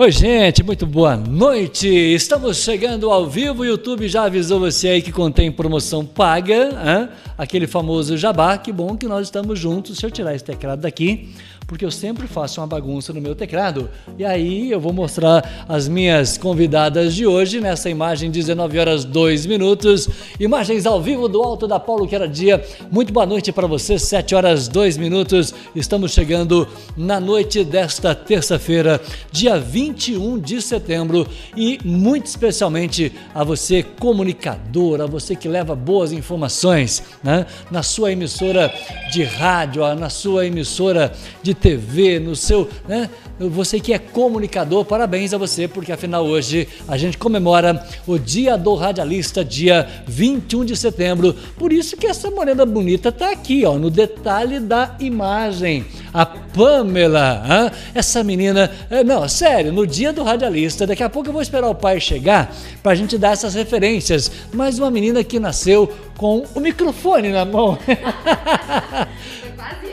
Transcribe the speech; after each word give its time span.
Oi, 0.00 0.12
gente, 0.12 0.62
muito 0.62 0.86
boa 0.86 1.16
noite. 1.16 1.88
Estamos 1.88 2.58
chegando 2.58 3.10
ao 3.10 3.28
vivo. 3.28 3.62
O 3.62 3.66
YouTube 3.66 4.06
já 4.06 4.26
avisou 4.26 4.60
você 4.60 4.90
aí 4.90 5.02
que 5.02 5.10
contém 5.10 5.50
promoção 5.50 6.06
paga, 6.06 6.54
hein? 6.54 7.08
aquele 7.36 7.66
famoso 7.66 8.16
jabá. 8.16 8.56
Que 8.56 8.70
bom 8.70 8.96
que 8.96 9.08
nós 9.08 9.26
estamos 9.26 9.58
juntos. 9.58 9.94
Deixa 9.94 10.06
eu 10.06 10.10
tirar 10.12 10.36
esse 10.36 10.44
teclado 10.44 10.82
daqui 10.82 11.34
porque 11.68 11.84
eu 11.84 11.90
sempre 11.90 12.26
faço 12.26 12.62
uma 12.62 12.66
bagunça 12.66 13.12
no 13.12 13.20
meu 13.20 13.34
teclado. 13.36 13.90
E 14.16 14.24
aí 14.24 14.70
eu 14.72 14.80
vou 14.80 14.90
mostrar 14.90 15.66
as 15.68 15.86
minhas 15.86 16.38
convidadas 16.38 17.14
de 17.14 17.26
hoje 17.26 17.60
nessa 17.60 17.90
imagem 17.90 18.30
19 18.30 18.78
horas 18.78 19.04
2 19.04 19.44
minutos. 19.44 20.08
Imagens 20.40 20.86
ao 20.86 21.00
vivo 21.00 21.28
do 21.28 21.42
Alto 21.42 21.68
da 21.68 21.78
Paulo 21.78 22.08
que 22.08 22.14
era 22.14 22.26
dia. 22.26 22.64
Muito 22.90 23.12
boa 23.12 23.26
noite 23.26 23.52
para 23.52 23.66
você, 23.66 23.98
7 23.98 24.34
horas 24.34 24.66
2 24.66 24.96
minutos. 24.96 25.54
Estamos 25.76 26.12
chegando 26.12 26.66
na 26.96 27.20
noite 27.20 27.62
desta 27.62 28.14
terça-feira, 28.14 28.98
dia 29.30 29.58
21 29.58 30.38
de 30.38 30.62
setembro 30.62 31.28
e 31.54 31.78
muito 31.84 32.24
especialmente 32.24 33.12
a 33.34 33.44
você 33.44 33.82
comunicador, 33.82 35.02
a 35.02 35.06
você 35.06 35.36
que 35.36 35.46
leva 35.46 35.76
boas 35.76 36.12
informações, 36.12 37.02
né? 37.22 37.44
Na 37.70 37.82
sua 37.82 38.10
emissora 38.10 38.72
de 39.12 39.22
rádio, 39.22 39.82
na 39.96 40.08
sua 40.08 40.46
emissora 40.46 41.12
de 41.42 41.57
TV, 41.60 42.18
no 42.18 42.34
seu, 42.36 42.68
né? 42.86 43.08
Você 43.38 43.78
que 43.78 43.92
é 43.92 43.98
comunicador, 43.98 44.84
parabéns 44.84 45.32
a 45.32 45.38
você, 45.38 45.68
porque 45.68 45.92
afinal 45.92 46.26
hoje 46.26 46.66
a 46.88 46.96
gente 46.96 47.16
comemora 47.16 47.86
o 48.04 48.18
Dia 48.18 48.58
do 48.58 48.74
Radialista, 48.74 49.44
dia 49.44 49.88
21 50.08 50.64
de 50.64 50.76
setembro. 50.76 51.32
Por 51.56 51.72
isso 51.72 51.96
que 51.96 52.08
essa 52.08 52.30
morena 52.32 52.66
bonita 52.66 53.12
tá 53.12 53.30
aqui, 53.30 53.64
ó, 53.64 53.78
no 53.78 53.90
detalhe 53.90 54.58
da 54.58 54.96
imagem. 54.98 55.84
A 56.12 56.26
Pamela, 56.26 57.44
hein? 57.44 57.80
essa 57.94 58.24
menina, 58.24 58.72
é, 58.90 59.04
não, 59.04 59.28
sério, 59.28 59.72
no 59.72 59.86
Dia 59.86 60.12
do 60.12 60.24
Radialista, 60.24 60.86
daqui 60.86 61.04
a 61.04 61.08
pouco 61.08 61.28
eu 61.28 61.32
vou 61.32 61.42
esperar 61.42 61.68
o 61.68 61.74
pai 61.74 62.00
chegar 62.00 62.52
para 62.82 62.92
a 62.92 62.94
gente 62.96 63.16
dar 63.16 63.32
essas 63.32 63.54
referências. 63.54 64.32
Mas 64.52 64.78
uma 64.80 64.90
menina 64.90 65.22
que 65.22 65.38
nasceu 65.38 65.88
com 66.16 66.44
o 66.54 66.60
microfone 66.60 67.30
na 67.30 67.44
mão. 67.44 67.78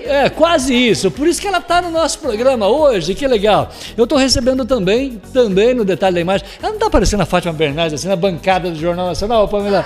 É, 0.06 0.30
quase 0.30 0.74
isso. 0.74 1.10
Por 1.10 1.28
isso 1.28 1.42
que 1.42 1.48
ela 1.48 1.58
está 1.58 1.82
no 1.82 1.90
nosso 1.90 2.20
programa 2.20 2.68
hoje, 2.68 3.16
que 3.16 3.28
legal. 3.28 3.72
Eu 3.98 4.04
estou 4.04 4.18
recebendo 4.18 4.64
também, 4.64 5.20
também 5.34 5.74
no 5.74 5.84
detalhe 5.84 6.16
da 6.16 6.22
imagem. 6.22 6.46
Ela 6.60 6.70
não 6.70 6.76
está 6.76 6.88
aparecendo 6.88 7.22
a 7.22 7.26
Fátima 7.26 7.54
Bernardes 7.54 8.00
assim 8.00 8.08
na 8.08 8.16
bancada 8.16 8.70
do 8.70 8.80
Jornal 8.80 9.08
Nacional, 9.08 9.48
Pamela? 9.48 9.86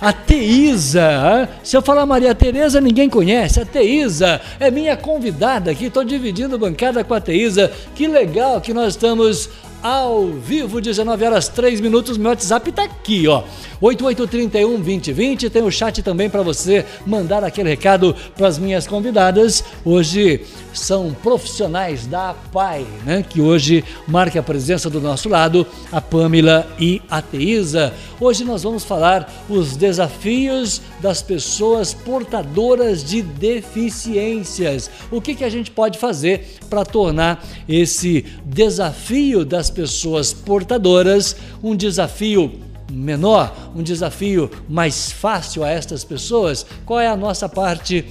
A 0.00 0.12
Teísa, 0.12 1.48
se 1.64 1.76
eu 1.76 1.82
falar 1.82 2.06
Maria 2.06 2.32
Tereza, 2.32 2.80
ninguém 2.80 3.10
conhece. 3.10 3.58
A 3.58 3.66
Teísa 3.66 4.40
é 4.60 4.70
minha 4.70 4.96
convidada 4.96 5.72
aqui, 5.72 5.86
estou 5.86 6.04
dividindo 6.04 6.56
bancada 6.56 7.02
com 7.02 7.14
a 7.14 7.20
Teísa. 7.20 7.72
Que 7.96 8.06
legal 8.06 8.60
que 8.60 8.72
nós 8.72 8.94
estamos 8.94 9.50
ao 9.82 10.26
vivo, 10.26 10.80
19 10.80 11.24
horas 11.24 11.48
3 11.48 11.80
minutos. 11.80 12.18
Meu 12.18 12.30
WhatsApp 12.30 12.70
está 12.70 12.84
aqui, 12.84 13.28
ó. 13.28 13.42
8831 13.80 14.68
2020. 14.76 15.50
Tem 15.50 15.62
o 15.62 15.70
chat 15.70 16.02
também 16.02 16.28
para 16.28 16.42
você 16.42 16.84
mandar 17.06 17.44
aquele 17.44 17.70
recado 17.70 18.14
para 18.36 18.48
as 18.48 18.58
minhas 18.58 18.86
convidadas. 18.86 19.62
Hoje 19.84 20.44
são 20.72 21.14
profissionais 21.22 22.06
da 22.06 22.34
PAI, 22.52 22.86
né? 23.04 23.24
Que 23.28 23.40
hoje 23.40 23.84
marca 24.06 24.40
a 24.40 24.42
presença 24.42 24.90
do 24.90 25.00
nosso 25.00 25.28
lado, 25.28 25.66
a 25.92 26.00
Pamela 26.00 26.66
e 26.78 27.00
a 27.10 27.22
Teísa. 27.22 27.94
Hoje 28.20 28.44
nós 28.44 28.64
vamos 28.64 28.84
falar 28.84 29.32
os 29.48 29.76
desafios 29.76 30.80
das 31.00 31.22
pessoas 31.22 31.94
portadoras 31.94 33.04
de 33.04 33.22
deficiências. 33.22 34.90
O 35.10 35.20
que, 35.20 35.34
que 35.34 35.44
a 35.44 35.50
gente 35.50 35.70
pode 35.70 35.98
fazer 35.98 36.58
para 36.68 36.84
tornar 36.84 37.44
esse 37.68 38.24
desafio 38.44 39.44
das 39.44 39.70
pessoas 39.70 40.32
portadoras 40.32 41.36
um 41.62 41.76
desafio 41.76 42.60
menor, 42.90 43.72
um 43.74 43.82
desafio 43.82 44.50
mais 44.68 45.12
fácil 45.12 45.62
a 45.64 45.70
estas 45.70 46.04
pessoas? 46.04 46.66
Qual 46.84 46.98
é 46.98 47.06
a 47.06 47.16
nossa 47.16 47.48
parte 47.48 48.04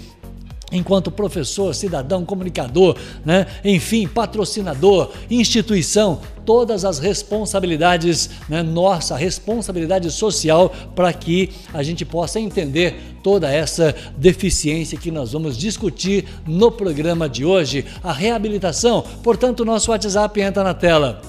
enquanto 0.72 1.10
professor, 1.10 1.74
cidadão, 1.74 2.26
comunicador, 2.26 2.98
né? 3.26 3.46
enfim, 3.64 4.08
patrocinador, 4.08 5.12
instituição, 5.30 6.20
todas 6.46 6.84
as 6.84 7.00
responsabilidades, 7.00 8.30
né? 8.50 8.62
nossa 8.64 9.16
responsabilidade 9.16 10.12
social 10.12 10.74
para 10.96 11.12
que 11.14 11.52
a 11.74 11.82
gente 11.84 12.04
possa 12.04 12.40
entender 12.40 12.96
toda 13.24 13.52
essa 13.52 13.96
deficiência 14.18 14.98
que 14.98 15.12
nós 15.12 15.32
vamos 15.32 15.58
discutir 15.58 16.26
no 16.46 16.72
programa 16.72 17.30
de 17.30 17.46
hoje, 17.46 17.86
a 18.04 18.12
reabilitação. 18.12 19.04
Portanto, 19.24 19.66
nosso 19.66 19.92
WhatsApp 19.92 20.40
entra 20.42 20.64
na 20.64 20.74
tela 20.74 21.22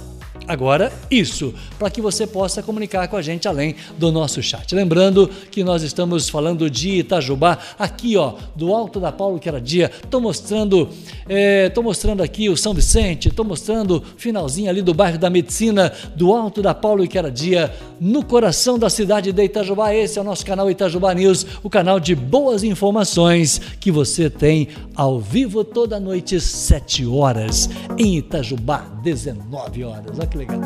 Agora, 0.49 0.91
isso, 1.11 1.53
para 1.79 1.91
que 1.91 2.01
você 2.01 2.27
possa 2.27 2.63
comunicar 2.63 3.07
com 3.07 3.17
a 3.17 3.23
gente 3.23 3.47
além 3.47 3.75
do 3.99 4.11
nosso 4.11 4.43
chat. 4.43 4.75
Lembrando 4.75 5.29
que 5.51 5.63
nós 5.63 5.83
estamos 5.83 6.31
falando 6.31 6.71
de 6.71 7.01
Itajubá, 7.01 7.59
aqui 7.79 8.17
ó, 8.17 8.33
do 8.57 8.75
Alto 8.75 8.99
da 8.99 9.13
Paulo 9.13 9.39
que 9.39 9.47
era 9.47 9.61
dia. 9.61 9.91
Estou 10.03 10.23
mostrando, 10.23 10.89
é, 11.29 11.71
mostrando 11.83 12.23
aqui 12.23 12.49
o 12.49 12.57
São 12.57 12.73
Vicente, 12.73 13.29
estou 13.29 13.45
mostrando 13.45 14.03
finalzinho 14.17 14.71
ali 14.71 14.81
do 14.81 14.95
bairro 14.95 15.19
da 15.19 15.29
Medicina, 15.29 15.93
do 16.17 16.33
Alto 16.33 16.63
da 16.63 16.73
Paulo 16.73 17.07
que 17.07 17.19
era 17.19 17.31
dia, 17.31 17.71
no 18.01 18.25
coração 18.25 18.79
da 18.79 18.89
cidade 18.89 19.31
de 19.33 19.45
Itajubá. 19.45 19.95
Esse 19.95 20.19
é 20.19 20.23
o 20.23 20.25
nosso 20.25 20.47
canal 20.47 20.71
Itajubá 20.71 21.13
News, 21.13 21.45
o 21.63 21.69
canal 21.69 22.01
de 22.01 22.15
boas 22.15 22.65
informações 22.65 23.61
que 23.79 23.91
você 23.91 24.31
tem 24.31 24.69
ao 24.95 25.21
vivo 25.21 25.63
toda 25.63 26.01
noite, 26.01 26.41
7 26.41 27.05
horas, 27.05 27.69
em 27.99 28.17
Itajubá, 28.17 28.87
19 29.03 29.85
horas. 29.85 30.19
Olha 30.19 30.27
que 30.27 30.38
legal. 30.39 30.61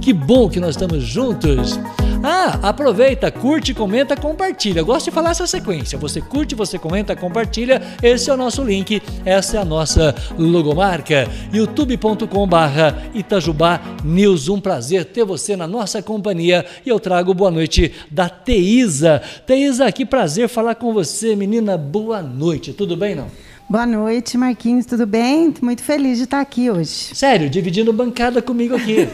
Que 0.00 0.12
bom 0.12 0.48
que 0.48 0.58
nós 0.58 0.70
estamos 0.70 1.02
juntos. 1.04 1.78
Ah, 2.22 2.68
aproveita, 2.68 3.30
curte, 3.30 3.72
comenta, 3.72 4.16
compartilha. 4.16 4.80
Eu 4.80 4.86
gosto 4.86 5.04
de 5.04 5.10
falar 5.12 5.30
essa 5.30 5.46
sequência. 5.46 5.96
Você 5.98 6.20
curte, 6.20 6.54
você 6.54 6.78
comenta, 6.78 7.14
compartilha. 7.14 7.80
Esse 8.02 8.28
é 8.28 8.34
o 8.34 8.36
nosso 8.36 8.64
link, 8.64 9.00
essa 9.24 9.58
é 9.58 9.60
a 9.60 9.64
nossa 9.64 10.14
logomarca. 10.36 11.28
youtube.com/barra 11.52 13.10
Itajubá 13.14 13.80
News. 14.02 14.48
Um 14.48 14.60
prazer 14.60 15.04
ter 15.04 15.24
você 15.24 15.54
na 15.56 15.66
nossa 15.66 16.02
companhia 16.02 16.64
e 16.84 16.88
eu 16.88 16.98
trago 16.98 17.32
boa 17.34 17.50
noite 17.50 17.92
da 18.10 18.28
Teisa. 18.28 19.22
Teisa, 19.46 19.92
que 19.92 20.04
prazer 20.04 20.48
falar 20.48 20.74
com 20.74 20.92
você, 20.92 21.36
menina. 21.36 21.76
Boa 21.76 22.20
noite. 22.20 22.72
Tudo 22.72 22.96
bem, 22.96 23.14
não? 23.14 23.28
Boa 23.70 23.84
noite, 23.84 24.38
Marquinhos, 24.38 24.86
tudo 24.86 25.04
bem? 25.04 25.52
Muito 25.60 25.82
feliz 25.82 26.16
de 26.16 26.24
estar 26.24 26.40
aqui 26.40 26.70
hoje. 26.70 27.14
Sério, 27.14 27.50
dividindo 27.50 27.92
bancada 27.92 28.40
comigo 28.40 28.74
aqui. 28.74 29.06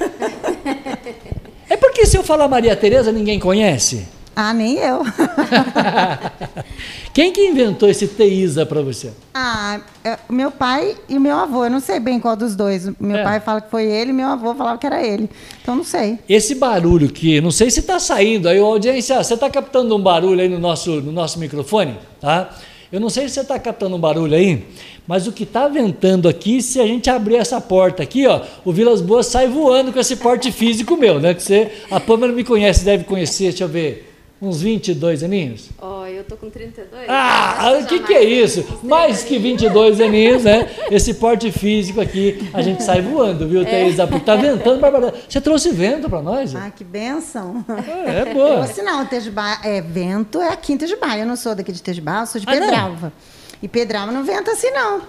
é 1.69 1.77
porque 1.77 2.07
se 2.07 2.17
eu 2.17 2.23
falar 2.23 2.47
Maria 2.47 2.77
Tereza, 2.77 3.11
ninguém 3.11 3.41
conhece? 3.41 4.07
Ah, 4.37 4.55
nem 4.55 4.77
eu. 4.77 5.03
Quem 7.13 7.33
que 7.33 7.45
inventou 7.45 7.89
esse 7.89 8.07
Teísa 8.07 8.65
para 8.65 8.81
você? 8.81 9.11
Ah, 9.35 9.81
é, 10.05 10.19
meu 10.29 10.53
pai 10.53 10.97
e 11.09 11.19
meu 11.19 11.37
avô. 11.37 11.65
Eu 11.65 11.71
não 11.71 11.81
sei 11.81 11.99
bem 11.99 12.21
qual 12.21 12.37
dos 12.37 12.55
dois. 12.55 12.89
Meu 13.01 13.17
é. 13.17 13.25
pai 13.25 13.41
fala 13.41 13.61
que 13.61 13.69
foi 13.69 13.87
ele, 13.87 14.13
meu 14.13 14.29
avô 14.29 14.55
falava 14.55 14.79
que 14.79 14.87
era 14.87 15.05
ele. 15.05 15.29
Então 15.63 15.75
não 15.75 15.85
sei. 15.85 16.21
Esse 16.29 16.55
barulho 16.55 17.09
que, 17.09 17.41
não 17.41 17.51
sei 17.51 17.73
se 17.73 17.81
está 17.81 17.99
saindo 17.99 18.49
aí, 18.49 18.61
audiência, 18.61 19.21
você 19.21 19.35
está 19.35 19.51
captando 19.51 19.97
um 19.97 20.01
barulho 20.01 20.41
aí 20.41 20.49
no 20.49 20.61
nosso, 20.61 21.01
no 21.01 21.11
nosso 21.11 21.41
microfone, 21.41 21.99
tá? 22.21 22.51
Eu 22.93 23.01
não 23.01 23.11
sei 23.11 23.29
se 23.29 23.35
você 23.35 23.41
está 23.41 23.59
captando 23.59 23.97
um 23.97 24.01
barulho 24.01 24.35
aí, 24.35 24.65
mas 25.07 25.27
o 25.27 25.33
que 25.33 25.43
está 25.43 25.69
ventando 25.69 26.29
aqui, 26.29 26.63
se 26.63 26.81
a 26.81 26.87
gente 26.87 27.11
abrir 27.11 27.37
essa 27.37 27.61
porta 27.61 28.03
aqui, 28.03 28.27
ó, 28.27 28.41
o 28.65 28.73
Vilas 28.73 29.01
Boas 29.01 29.27
sai 29.27 29.49
voando 29.49 29.93
com 29.93 29.99
esse 29.99 30.17
porte 30.17 30.51
físico 30.53 30.97
meu, 30.97 31.21
né? 31.21 31.35
Que 31.35 31.43
você, 31.43 31.71
a 31.91 31.99
Pâmela 32.01 32.33
me 32.33 32.45
conhece, 32.45 32.85
deve 32.85 33.05
conhecer, 33.05 33.45
deixa 33.45 33.65
eu 33.65 33.69
ver. 33.69 34.14
Uns 34.45 34.61
22 34.61 35.23
aninhos? 35.23 35.71
Ó, 35.81 36.03
oh, 36.03 36.07
eu 36.07 36.23
tô 36.23 36.37
com 36.37 36.51
32. 36.51 37.07
Ah, 37.09 37.79
o 37.81 37.87
que, 37.87 38.01
que 38.01 38.13
é 38.13 38.23
isso? 38.23 38.63
Mais 38.83 39.23
que 39.23 39.39
22 39.39 40.03
aninhos, 40.03 40.45
né? 40.45 40.69
Esse 40.91 41.15
porte 41.15 41.51
físico 41.51 41.99
aqui, 41.99 42.51
a 42.53 42.61
gente 42.61 42.83
sai 42.83 43.01
voando, 43.01 43.49
viu, 43.49 43.65
Thaís? 43.65 43.99
É. 43.99 44.07
Tá 44.21 44.37
ventando, 44.37 44.81
Bárbara. 44.81 45.15
Você 45.27 45.41
trouxe 45.41 45.71
vento 45.71 46.11
para 46.11 46.21
nós? 46.21 46.55
Ah, 46.55 46.71
que 46.71 46.85
benção. 46.85 47.65
É, 48.07 48.31
é 48.31 48.35
boa. 48.35 48.59
Ou 48.59 48.67
se 48.67 48.83
não, 48.83 49.07
Tejubá, 49.07 49.61
é, 49.65 49.81
vento 49.81 50.41
é 50.43 50.49
aqui 50.49 50.75
em 50.75 50.77
Tejubá. 50.77 51.17
Eu 51.17 51.25
não 51.25 51.37
sou 51.37 51.55
daqui 51.55 51.73
de 51.73 51.83
Tejubá, 51.83 52.21
eu 52.21 52.27
sou 52.27 52.39
de 52.39 52.47
ah, 52.47 52.53
Pedralva. 52.53 53.07
Não? 53.07 53.13
E 53.63 53.69
Pedralva 53.69 54.13
não 54.13 54.25
venta 54.25 54.53
assim, 54.53 54.71
não. 54.71 55.01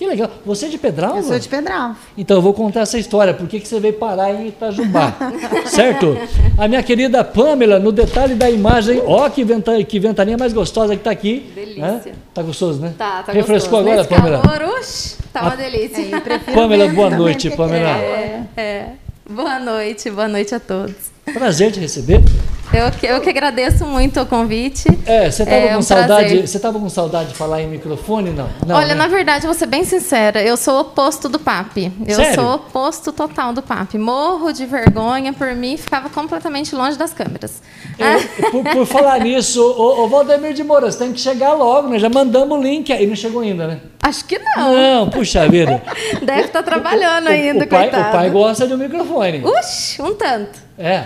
Que 0.00 0.06
legal. 0.06 0.30
Você 0.46 0.64
é 0.64 0.68
de 0.70 0.78
Pedral? 0.78 1.18
Eu 1.18 1.22
sou 1.22 1.38
de 1.38 1.46
Pedral. 1.46 1.94
Então 2.16 2.38
eu 2.38 2.40
vou 2.40 2.54
contar 2.54 2.80
essa 2.80 2.98
história. 2.98 3.34
Por 3.34 3.46
que, 3.46 3.60
que 3.60 3.68
você 3.68 3.78
veio 3.78 3.92
parar 3.92 4.32
em 4.32 4.48
Itajubá? 4.48 5.14
certo? 5.68 6.16
A 6.56 6.66
minha 6.66 6.82
querida 6.82 7.22
Pamela, 7.22 7.78
no 7.78 7.92
detalhe 7.92 8.34
da 8.34 8.50
imagem, 8.50 9.02
ó 9.04 9.28
que, 9.28 9.44
venta, 9.44 9.84
que 9.84 10.00
ventania 10.00 10.38
mais 10.38 10.54
gostosa 10.54 10.94
que 10.94 11.02
está 11.02 11.10
aqui. 11.10 11.52
Delícia. 11.54 11.82
Né? 11.82 12.12
Tá 12.32 12.40
gostoso, 12.40 12.80
né? 12.80 12.94
Tá, 12.96 13.24
tá 13.24 13.32
Refrescou 13.32 13.82
gostoso. 13.82 13.90
agora, 13.90 13.96
Nesse 13.98 14.08
Pamela? 14.08 14.40
Calor, 14.40 14.80
uxi, 14.80 15.16
tá 15.30 15.42
uma 15.42 15.56
delícia. 15.58 16.00
É, 16.00 16.38
Pamela, 16.54 16.88
boa 16.88 17.10
noite, 17.10 17.48
é 17.48 17.50
Pamela. 17.54 17.90
É, 17.90 18.44
é. 18.56 18.92
Boa 19.28 19.58
noite, 19.58 20.08
boa 20.08 20.28
noite 20.28 20.54
a 20.54 20.60
todos. 20.60 20.94
Prazer 21.30 21.72
te 21.72 21.78
receber. 21.78 22.22
Eu 22.72 22.90
que, 22.92 23.04
eu 23.06 23.20
que 23.20 23.28
agradeço 23.28 23.84
muito 23.84 24.20
o 24.20 24.26
convite. 24.26 24.86
É, 25.04 25.28
você 25.28 25.42
estava 25.42 25.60
É 25.60 25.68
com 25.72 25.78
um 25.78 25.82
saudade. 25.82 26.46
Você 26.46 26.58
tava 26.60 26.78
com 26.78 26.88
saudade 26.88 27.28
de 27.30 27.34
falar 27.34 27.60
em 27.62 27.66
microfone, 27.66 28.30
não? 28.30 28.48
não 28.64 28.76
Olha, 28.76 28.88
né? 28.88 28.94
na 28.94 29.08
verdade, 29.08 29.44
vou 29.44 29.54
ser 29.54 29.66
bem 29.66 29.82
sincera, 29.84 30.40
eu 30.40 30.56
sou 30.56 30.74
o 30.76 30.80
oposto 30.82 31.28
do 31.28 31.38
papi. 31.40 31.90
Eu 32.06 32.14
Sério? 32.14 32.34
sou 32.36 32.44
o 32.44 32.54
oposto 32.54 33.10
total 33.12 33.52
do 33.52 33.60
papi. 33.60 33.98
Morro 33.98 34.52
de 34.52 34.66
vergonha 34.66 35.32
por 35.32 35.48
mim, 35.54 35.76
ficava 35.76 36.08
completamente 36.08 36.72
longe 36.74 36.96
das 36.96 37.12
câmeras. 37.12 37.60
Eu- 37.98 38.50
por, 38.52 38.62
por 38.62 38.86
falar 38.86 39.18
nisso, 39.24 39.60
ô, 39.60 40.04
ô 40.04 40.08
Valdemir 40.08 40.52
de 40.54 40.62
Moura, 40.62 40.90
você 40.90 40.98
tem 40.98 41.12
que 41.12 41.20
chegar 41.20 41.54
logo, 41.54 41.88
né? 41.88 41.98
Já 41.98 42.08
mandamos 42.08 42.56
o 42.56 42.62
link 42.62 42.92
aí, 42.92 43.04
não 43.06 43.16
chegou 43.16 43.42
ainda, 43.42 43.66
né? 43.66 43.80
Acho 44.02 44.24
que 44.24 44.38
não. 44.38 44.72
Não, 44.74 45.10
puxa 45.10 45.48
vida. 45.48 45.82
Deve 46.22 46.42
estar 46.42 46.62
trabalhando 46.62 47.26
O- 47.26 47.30
ainda, 47.30 47.64
o, 47.64 47.68
pai, 47.68 47.90
coitado. 47.90 48.08
o 48.08 48.12
pai 48.12 48.30
gosta 48.30 48.66
de 48.66 48.74
um 48.74 48.78
microfone. 48.78 49.42
Uxi, 49.44 50.00
um 50.00 50.14
tanto. 50.14 50.58
É. 50.78 51.04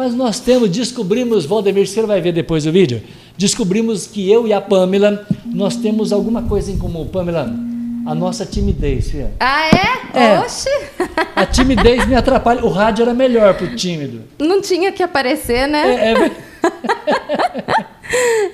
Mas 0.00 0.14
nós 0.14 0.40
temos, 0.40 0.70
descobrimos, 0.70 1.44
Valdemir, 1.44 1.86
você 1.86 2.00
vai 2.00 2.22
ver 2.22 2.32
depois 2.32 2.64
do 2.64 2.72
vídeo, 2.72 3.02
descobrimos 3.36 4.06
que 4.06 4.32
eu 4.32 4.48
e 4.48 4.52
a 4.54 4.58
Pamela, 4.58 5.26
nós 5.44 5.76
temos 5.76 6.10
alguma 6.10 6.44
coisa 6.44 6.72
em 6.72 6.78
comum. 6.78 7.06
Pamela, 7.06 7.42
a 8.06 8.14
nossa 8.14 8.46
timidez, 8.46 9.10
filha. 9.10 9.30
Ah, 9.38 9.66
é? 9.66 10.18
É. 10.18 10.40
Oxi. 10.40 10.70
A 11.36 11.44
timidez 11.44 12.06
me 12.06 12.14
atrapalha. 12.14 12.64
O 12.64 12.70
rádio 12.70 13.02
era 13.02 13.12
melhor 13.12 13.52
pro 13.52 13.76
tímido. 13.76 14.22
Não 14.38 14.62
tinha 14.62 14.90
que 14.90 15.02
aparecer, 15.02 15.68
né? 15.68 15.94
É, 15.94 16.12
é, 16.12 17.84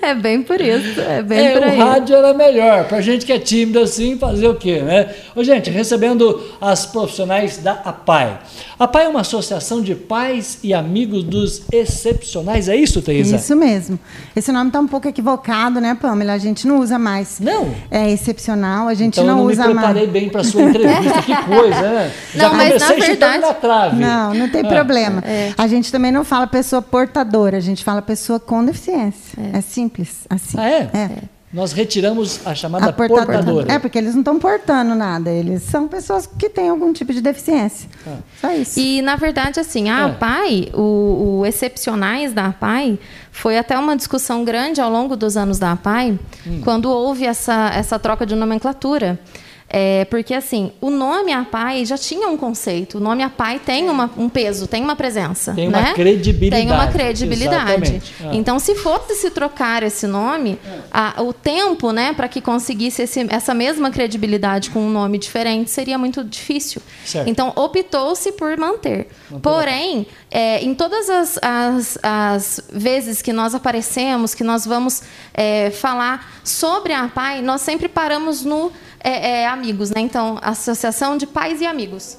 É, 0.03 0.15
bem 0.15 0.43
por 0.43 0.61
isso. 0.61 1.01
É 1.01 1.23
bem 1.23 1.39
é, 1.47 1.53
por 1.53 1.63
aí. 1.65 1.77
o 1.81 1.85
rádio 1.85 2.15
era 2.17 2.35
melhor. 2.35 2.85
Pra 2.85 3.01
gente 3.01 3.25
que 3.25 3.33
é 3.33 3.39
tímido 3.39 3.81
assim, 3.81 4.17
fazer 4.19 4.47
o 4.49 4.55
quê, 4.55 4.81
né? 4.81 5.09
Ô, 5.35 5.43
gente, 5.43 5.71
recebendo 5.71 6.41
as 6.61 6.87
profissionais 6.87 7.59
da 7.59 7.73
APAI. 7.73 8.39
A 8.79 8.85
APAI 8.85 9.07
é 9.07 9.09
uma 9.09 9.21
associação 9.23 9.81
de 9.81 9.95
pais 9.95 10.59
e 10.63 10.75
amigos 10.75 11.25
dos 11.25 11.63
excepcionais, 11.73 12.69
é 12.69 12.77
isso, 12.77 13.01
Teisa? 13.03 13.37
Isso 13.37 13.57
mesmo. 13.57 13.99
Esse 14.35 14.53
nome 14.53 14.69
está 14.69 14.79
um 14.81 14.87
pouco 14.87 15.09
equivocado, 15.09 15.81
né, 15.81 15.97
Pamela? 16.01 16.35
A 16.35 16.39
gente 16.39 16.67
não 16.69 16.79
usa 16.81 16.99
mais. 16.99 17.41
Não? 17.41 17.75
É 17.91 18.11
excepcional, 18.11 18.89
a 18.89 18.95
gente 18.95 19.15
Então 19.19 19.25
eu 19.25 19.29
não, 19.31 19.39
não 19.39 19.47
me 19.47 19.53
usa 19.53 19.65
preparei 19.65 20.03
mais. 20.03 20.11
bem 20.11 20.29
para 20.29 20.45
sua 20.45 20.63
entrevista. 20.63 21.23
que 21.23 21.35
coisa, 21.45 21.81
né? 21.83 22.13
Já 22.35 22.49
Não, 22.49 22.55
mas 22.55 22.81
na 22.81 22.87
comecei 22.89 23.15
chutando 23.15 23.33
verdade- 23.33 23.41
na 23.41 23.55
trave. 23.55 23.97
Não, 23.97 24.35
não 24.35 24.49
tem 24.51 24.61
Ah. 24.63 24.69
problema. 24.69 25.23
A 25.57 25.67
gente 25.67 25.91
também 25.91 26.13
não 26.13 26.25
fala 26.25 26.47
pessoa 26.47 26.83
portadora, 26.83 27.57
a 27.57 27.61
gente 27.61 27.83
fala 27.83 28.03
pessoa 28.03 28.39
com 28.39 28.65
deficiência. 28.65 29.39
É, 29.39 29.46
simples, 29.61 30.27
assim. 30.29 30.59
Ah, 30.59 30.69
é? 30.69 30.91
É. 30.95 31.11
Nós 31.53 31.73
retiramos 31.73 32.41
a 32.45 32.55
chamada 32.55 32.87
A 32.87 32.93
porta- 32.93 33.15
portadora. 33.25 33.73
É, 33.73 33.79
porque 33.79 33.97
eles 33.97 34.13
não 34.13 34.21
estão 34.21 34.39
portando 34.39 34.95
nada, 34.95 35.31
eles 35.31 35.63
são 35.63 35.87
pessoas 35.89 36.27
que 36.27 36.51
têm 36.51 36.69
algum 36.69 36.93
tipo 36.93 37.13
de 37.15 37.21
deficiência. 37.21 37.89
Ah. 38.07 38.17
Só 38.41 38.51
isso. 38.53 38.79
E, 38.79 39.01
na 39.01 39.17
verdade, 39.17 39.61
assim, 39.61 39.89
a 39.89 40.01
É. 40.01 40.05
APAI, 40.11 40.71
o, 40.75 41.39
o 41.41 41.47
Excepcionais 41.47 42.33
da 42.35 42.47
APAI, 42.47 42.99
foi 43.31 43.57
até 43.57 43.79
uma 43.79 43.97
discussão 43.97 44.45
grande 44.45 44.81
ao 44.81 44.91
longo 44.91 45.17
dos 45.17 45.37
anos 45.37 45.59
da 45.59 45.73
APAI, 45.73 46.19
Hum. 46.47 46.61
quando 46.65 46.91
houve 46.91 47.25
essa, 47.25 47.71
essa 47.75 47.99
troca 47.99 48.27
de 48.27 48.35
nomenclatura. 48.35 49.19
É, 49.69 50.05
porque, 50.05 50.33
assim, 50.33 50.71
o 50.81 50.91
nome 50.91 51.33
APAI 51.33 51.85
já 51.85 51.99
tinha 51.99 52.29
um 52.29 52.37
conceito. 52.37 52.99
O 52.99 53.01
nome 53.01 53.25
APAI 53.25 53.59
tem 53.59 53.89
uma, 53.91 54.09
um 54.17 54.29
peso, 54.29 54.69
tem 54.69 54.81
uma 54.83 54.95
presença. 54.95 55.53
Tem 55.55 55.67
uma 55.69 55.81
né? 55.81 55.93
credibilidade. 55.93 56.63
Tem 56.63 56.73
uma 56.73 56.87
credibilidade. 56.87 58.03
Ah. 58.25 58.31
Então, 58.33 58.61
se 58.61 58.77
fosse 58.77 59.17
se 59.17 59.29
trocar 59.31 59.83
esse 59.83 60.07
nome, 60.07 60.57
a- 60.93 61.21
o 61.21 61.33
tempo 61.33 61.91
né, 61.91 62.13
para 62.13 62.29
que 62.29 62.41
conseguisse 62.41 63.03
esse- 63.03 63.27
essa 63.29 63.53
mesma 63.55 63.91
credibilidade 63.91 64.71
com 64.71 64.79
um 64.81 64.89
nome 64.91 65.19
diferente 65.19 65.69
seria 65.69 65.99
muito 65.99 66.23
difícil. 66.23 66.81
Certo. 67.05 67.29
Então, 67.29 67.53
optou-se 67.57 68.31
por 68.33 68.57
manter. 68.57 69.09
Porém, 69.43 70.07
é, 70.31 70.63
em 70.63 70.75
todas 70.77 71.11
as, 71.11 71.39
as- 71.43 71.99
as 72.03 72.61
vezes 72.73 73.21
que 73.21 73.33
nós 73.33 73.53
aparecemos, 73.53 74.33
que 74.33 74.45
nós 74.45 74.65
vamos 74.65 75.03
é, 75.35 75.71
falar 75.71 76.35
sobre 76.45 76.93
a 76.93 77.03
APAI, 77.05 77.43
nós 77.43 77.61
sempre 77.63 77.89
paramos 77.89 78.45
no 78.45 78.71
é, 79.09 79.43
é, 79.43 79.47
amigos, 79.47 79.91
né? 79.91 80.01
Então, 80.01 80.39
Associação 80.43 81.17
de 81.17 81.27
Pais 81.27 81.61
e 81.61 81.67
Amigos. 81.67 82.19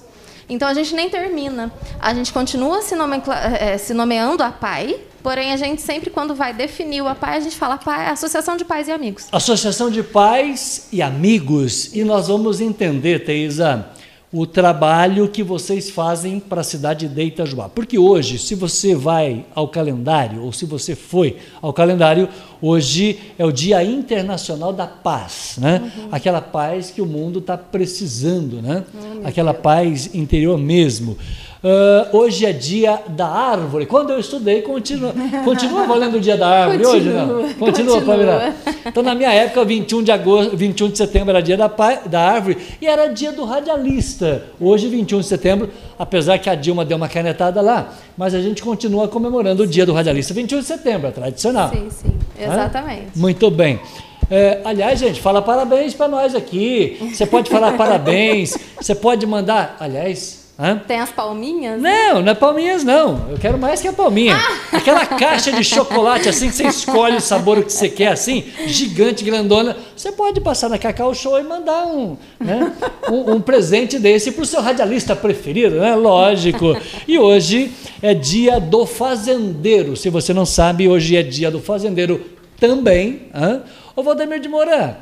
Então, 0.50 0.68
a 0.68 0.74
gente 0.74 0.96
nem 0.96 1.10
termina. 1.10 1.72
A 2.00 2.14
gente 2.14 2.32
continua 2.32 2.82
se, 2.82 2.96
nomencla- 2.96 3.36
é, 3.60 3.78
se 3.78 3.94
nomeando 3.94 4.42
a 4.42 4.50
PAI, 4.52 4.96
porém, 5.22 5.52
a 5.52 5.58
gente 5.58 5.82
sempre, 5.82 6.10
quando 6.10 6.34
vai 6.34 6.54
definir 6.54 7.02
o 7.02 7.08
APAI, 7.08 7.38
a 7.38 7.40
gente 7.42 7.58
fala 7.58 7.78
PAI, 7.78 8.08
Associação 8.12 8.56
de 8.56 8.64
Pais 8.64 8.88
e 8.88 8.92
Amigos. 8.92 9.26
Associação 9.32 9.90
de 9.92 10.02
Pais 10.02 10.88
e 10.92 11.02
Amigos. 11.02 11.94
E 11.94 12.04
nós 12.06 12.30
vamos 12.30 12.62
entender, 12.62 13.26
Teisa, 13.26 13.86
o 14.32 14.46
trabalho 14.46 15.30
que 15.30 15.42
vocês 15.42 15.90
fazem 15.90 16.40
para 16.40 16.60
a 16.60 16.64
cidade 16.64 17.08
de 17.08 17.24
Itajuá. 17.24 17.70
Porque 17.70 17.98
hoje, 17.98 18.38
se 18.38 18.56
você 18.56 18.94
vai 18.94 19.46
ao 19.56 19.70
calendário, 19.70 20.44
ou 20.44 20.52
se 20.52 20.66
você 20.66 20.96
foi 20.96 21.38
ao 21.62 21.72
calendário, 21.72 22.28
hoje 22.62 23.20
é 23.40 23.46
o 23.46 23.52
Dia 23.54 23.82
Internacional 23.84 24.74
da 24.74 24.86
Paz, 24.86 25.56
né? 25.58 25.92
Aquela 26.12 26.42
paz 26.42 26.92
que 26.92 27.02
o 27.02 27.06
mundo 27.06 27.40
está 27.40 27.58
precisando, 27.58 28.62
né? 28.62 28.84
Aquela 29.24 29.54
paz 29.54 30.14
interior 30.14 30.58
mesmo. 30.58 31.18
Ah, 31.64 32.08
hoje 32.12 32.46
é 32.46 32.54
dia 32.54 33.02
da 33.08 33.28
árvore. 33.28 33.86
Quando 33.86 34.12
eu 34.12 34.20
estudei, 34.20 34.62
continua, 34.62 35.14
continua 35.44 35.86
valendo 35.86 36.18
o 36.18 36.20
dia 36.20 36.38
da 36.38 36.48
árvore 36.48 36.86
hoje, 36.86 37.10
não? 37.10 37.28
Continua, 37.28 37.54
Continua, 37.54 37.96
continua. 37.96 38.02
Pamela? 38.02 38.56
Então, 38.86 39.04
na 39.04 39.16
minha 39.16 39.32
época, 39.32 39.66
21 39.66 40.04
de 40.04 40.12
agosto, 40.12 40.56
21 40.56 40.90
de 40.90 40.98
setembro 40.98 41.30
era 41.32 41.42
dia 41.42 41.58
da, 41.58 41.68
da 42.06 42.22
árvore 42.22 42.58
e 42.82 42.88
era 42.88 43.08
dia 43.08 43.32
do 43.32 43.44
radialista. 43.44 44.44
Hoje, 44.60 44.88
21 44.88 45.20
de 45.20 45.26
setembro, 45.26 45.70
apesar 45.98 46.38
que 46.38 46.50
a 46.50 46.56
Dilma 46.56 46.86
deu 46.86 46.98
uma 46.98 47.10
canetada 47.10 47.62
lá, 47.62 47.94
mas 48.18 48.34
a 48.34 48.42
gente 48.42 48.62
continua 48.62 49.08
comemorando 49.08 49.64
o 49.64 49.68
dia 49.68 49.86
do 49.86 49.94
radialista. 49.94 50.34
21 50.34 50.60
de 50.60 50.66
setembro, 50.66 51.08
é 51.08 51.12
tradicional. 51.12 51.70
Sim, 51.70 51.88
sim, 51.90 52.14
exatamente. 52.40 53.18
Muito 53.18 53.50
bem. 53.50 53.80
É, 54.30 54.60
aliás, 54.66 55.00
gente, 55.00 55.22
fala 55.22 55.42
parabéns 55.42 55.94
para 55.94 56.08
nós 56.08 56.36
aqui. 56.36 56.98
Você 57.14 57.26
pode 57.26 57.50
falar 57.50 57.74
parabéns, 57.78 58.58
você 58.80 58.94
pode 58.94 59.26
mandar. 59.26 59.78
Aliás. 59.80 60.47
Hã? 60.60 60.78
Tem 60.78 61.00
as 61.00 61.10
palminhas? 61.10 61.82
Não, 61.82 62.22
não 62.22 62.32
é 62.32 62.36
palminhas, 62.36 62.84
não. 62.84 63.30
Eu 63.30 63.38
quero 63.38 63.58
mais 63.58 63.82
que 63.82 63.88
a 63.88 63.94
palminha. 63.94 64.36
Aquela 64.72 65.06
caixa 65.06 65.52
de 65.52 65.64
chocolate 65.64 66.30
assim, 66.30 66.50
que 66.50 66.56
você 66.56 66.68
escolhe 66.68 67.18
o 67.18 67.22
sabor 67.22 67.64
que 67.64 67.72
você 67.72 67.90
quer, 67.90 68.10
assim, 68.10 68.46
gigante, 68.66 69.24
grandona. 69.24 69.76
Você 69.96 70.12
pode 70.12 70.42
passar 70.42 70.70
na 70.70 70.78
Cacau 70.78 71.14
Show 71.14 71.40
e 71.40 71.44
mandar 71.44 71.86
um, 71.86 72.18
né, 72.40 72.74
um, 73.10 73.36
um 73.36 73.42
presente 73.42 74.00
desse 74.00 74.32
para 74.32 74.44
o 74.44 74.46
seu 74.46 74.62
radialista 74.62 75.16
preferido, 75.16 75.78
né? 75.78 75.96
Lógico. 75.96 76.76
E 77.08 77.18
hoje 77.18 77.72
é 78.02 78.14
dia 78.14 78.60
do 78.60 78.86
fazendeiro. 78.86 79.96
Se 79.96 80.10
você 80.10 80.34
não 80.34 80.46
sabe, 80.46 80.88
hoje 80.88 81.16
é 81.16 81.24
dia 81.24 81.50
do 81.52 81.60
fazendeiro 81.60 82.26
também. 82.60 83.28
Hã? 83.34 83.62
Ô 83.96 84.04
Valdemir 84.04 84.40
de 84.40 84.48
Moura, 84.48 84.96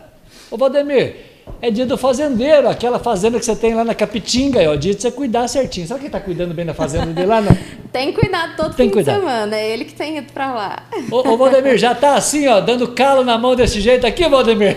ô 0.50 0.56
Valdemir, 0.56 1.16
é 1.62 1.72
dia 1.72 1.86
do 1.86 1.98
fazendeiro, 1.98 2.68
aquela 2.68 3.00
fazenda 3.00 3.40
que 3.40 3.46
você 3.46 3.56
tem 3.56 3.74
lá 3.74 3.84
na 3.84 3.96
Capitinga, 3.96 4.62
é 4.62 4.70
o 4.70 4.78
dia 4.78 4.94
de 4.94 5.02
você 5.02 5.10
cuidar 5.10 5.48
certinho. 5.48 5.88
Sabe 5.88 6.02
quem 6.02 6.08
está 6.08 6.20
cuidando 6.20 6.54
bem 6.54 6.66
da 6.66 6.74
fazenda 6.74 7.08
dele 7.08 7.28
lá? 7.28 7.42
Não? 7.42 7.58
Tem 7.92 8.12
cuidado 8.12 8.58
todo 8.58 8.76
Tem 8.76 8.88
fim 8.88 8.94
cuidado. 8.94 9.16
de 9.16 9.22
semana. 9.22 9.56
É 9.56 9.72
ele 9.72 9.86
que 9.86 9.94
tem 9.94 10.18
ido 10.18 10.34
pra 10.34 10.54
lá. 10.54 10.84
Ô, 11.10 11.30
ô 11.30 11.38
Valdemir, 11.38 11.78
já 11.78 11.96
tá 11.96 12.16
assim, 12.16 12.46
ó, 12.46 12.60
dando 12.60 12.90
calo 12.90 13.24
na 13.24 13.38
mão 13.38 13.56
desse 13.56 13.80
jeito 13.80 14.06
aqui, 14.06 14.28
Valdemir? 14.28 14.76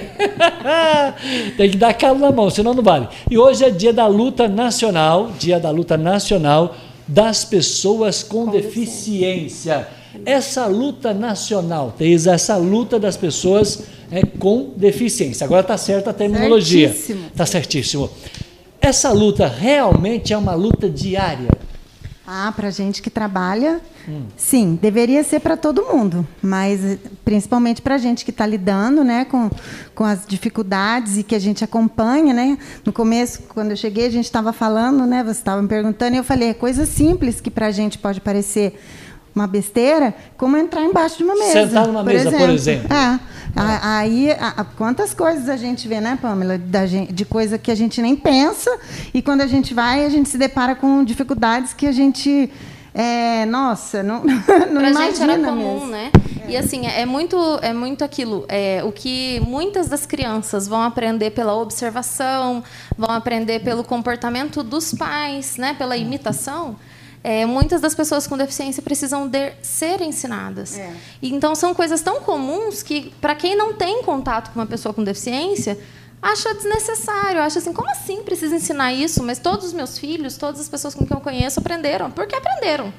Tem 1.58 1.68
que 1.68 1.76
dar 1.76 1.92
calo 1.94 2.20
na 2.20 2.30
mão, 2.30 2.48
senão 2.48 2.74
não 2.74 2.82
vale. 2.82 3.08
E 3.28 3.36
hoje 3.36 3.64
é 3.64 3.70
dia 3.70 3.92
da 3.92 4.06
luta 4.06 4.46
nacional, 4.46 5.32
dia 5.36 5.58
da 5.58 5.68
luta 5.70 5.96
nacional 5.96 6.76
das 7.08 7.44
pessoas 7.44 8.22
com, 8.22 8.46
deficiência. 8.46 9.88
Essa 10.24 10.66
luta 10.66 11.12
nacional, 11.12 11.92
Teisa, 11.98 12.34
essa 12.34 12.56
luta 12.56 13.00
das 13.00 13.16
pessoas 13.16 13.82
é, 14.10 14.24
com 14.24 14.72
deficiência. 14.76 15.44
Agora 15.44 15.62
tá 15.62 15.76
certa 15.76 16.10
a 16.10 16.14
terminologia. 16.14 16.88
Certíssimo. 16.88 17.30
Tá 17.36 17.46
certíssimo. 17.46 18.10
Essa 18.80 19.12
luta 19.12 19.46
realmente 19.46 20.32
é 20.32 20.38
uma 20.38 20.54
luta 20.54 20.88
diária. 20.88 21.48
Ah, 22.30 22.52
para 22.54 22.70
gente 22.70 23.00
que 23.00 23.08
trabalha, 23.08 23.80
sim, 24.36 24.78
deveria 24.82 25.24
ser 25.24 25.40
para 25.40 25.56
todo 25.56 25.86
mundo, 25.86 26.28
mas 26.42 26.84
eh, 26.84 26.98
principalmente 27.24 27.80
para 27.80 27.96
gente 27.96 28.22
que 28.22 28.30
está 28.30 28.46
lidando, 28.46 29.02
né, 29.02 29.24
com, 29.24 29.48
com 29.94 30.04
as 30.04 30.26
dificuldades 30.26 31.16
e 31.16 31.22
que 31.22 31.34
a 31.34 31.38
gente 31.38 31.64
acompanha, 31.64 32.34
né. 32.34 32.58
No 32.84 32.92
começo, 32.92 33.44
quando 33.48 33.70
eu 33.70 33.76
cheguei, 33.78 34.04
a 34.06 34.10
gente 34.10 34.26
estava 34.26 34.52
falando, 34.52 35.06
né, 35.06 35.24
você 35.24 35.40
estava 35.40 35.62
me 35.62 35.68
perguntando, 35.68 36.16
e 36.16 36.18
eu 36.18 36.24
falei, 36.24 36.50
é 36.50 36.54
coisa 36.54 36.84
simples 36.84 37.40
que 37.40 37.50
para 37.50 37.68
a 37.68 37.70
gente 37.70 37.96
pode 37.96 38.20
parecer 38.20 38.78
uma 39.40 39.46
besteira, 39.46 40.14
como 40.36 40.56
entrar 40.56 40.82
embaixo 40.82 41.18
de 41.18 41.24
uma 41.24 41.34
mesa. 41.34 41.52
Sentar 41.66 41.86
numa 41.86 42.02
mesa, 42.02 42.30
por 42.30 42.50
exemplo. 42.50 42.88
É. 42.94 43.18
Aí, 43.82 44.30
a- 44.32 44.54
a- 44.58 44.64
quantas 44.64 45.12
coisas 45.14 45.48
a 45.48 45.56
gente 45.56 45.88
vê, 45.88 46.00
né, 46.00 46.18
Pamela, 46.20 46.58
da 46.58 46.86
gente, 46.86 47.12
de 47.12 47.24
coisa 47.24 47.58
que 47.58 47.70
a 47.70 47.74
gente 47.74 48.00
nem 48.00 48.14
pensa, 48.14 48.70
e 49.12 49.20
quando 49.22 49.40
a 49.40 49.46
gente 49.46 49.74
vai, 49.74 50.04
a 50.04 50.08
gente 50.08 50.28
se 50.28 50.38
depara 50.38 50.74
com 50.74 51.02
dificuldades 51.04 51.72
que 51.72 51.86
a 51.86 51.92
gente. 51.92 52.50
é, 52.94 53.44
nossa, 53.46 54.02
não, 54.02 54.22
não 54.70 54.80
pra 54.80 54.90
imagina 54.90 55.06
gente 55.06 55.22
era 55.22 55.38
comum, 55.38 55.74
mesmo. 55.74 55.86
né? 55.88 56.10
E 56.48 56.56
assim, 56.56 56.86
é 56.86 57.04
muito, 57.04 57.36
é 57.62 57.72
muito 57.72 58.02
aquilo. 58.02 58.44
É, 58.48 58.82
o 58.84 58.90
que 58.90 59.38
muitas 59.46 59.86
das 59.88 60.06
crianças 60.06 60.66
vão 60.66 60.82
aprender 60.82 61.30
pela 61.30 61.54
observação, 61.54 62.62
vão 62.96 63.10
aprender 63.14 63.60
pelo 63.60 63.84
comportamento 63.84 64.62
dos 64.62 64.94
pais, 64.94 65.56
né? 65.58 65.74
Pela 65.78 65.96
imitação. 65.96 66.76
É, 67.22 67.44
muitas 67.44 67.80
das 67.80 67.94
pessoas 67.94 68.26
com 68.26 68.36
deficiência 68.36 68.82
precisam 68.82 69.26
de 69.28 69.52
ser 69.62 70.00
ensinadas. 70.00 70.78
É. 70.78 70.92
E, 71.20 71.34
Então, 71.34 71.54
são 71.54 71.74
coisas 71.74 72.00
tão 72.00 72.20
comuns 72.20 72.82
que, 72.82 73.12
para 73.20 73.34
quem 73.34 73.56
não 73.56 73.74
tem 73.74 74.02
contato 74.02 74.50
com 74.52 74.60
uma 74.60 74.66
pessoa 74.66 74.92
com 74.94 75.02
deficiência, 75.04 75.78
acha 76.22 76.54
desnecessário. 76.54 77.40
Acha 77.40 77.58
assim, 77.58 77.72
como 77.72 77.90
assim 77.90 78.22
precisa 78.22 78.54
ensinar 78.54 78.92
isso? 78.92 79.22
Mas 79.22 79.38
todos 79.38 79.66
os 79.66 79.72
meus 79.72 79.98
filhos, 79.98 80.36
todas 80.36 80.60
as 80.60 80.68
pessoas 80.68 80.94
com 80.94 81.06
quem 81.06 81.16
eu 81.16 81.20
conheço 81.20 81.60
aprenderam. 81.60 82.10
Porque 82.10 82.34
aprenderam. 82.34 82.92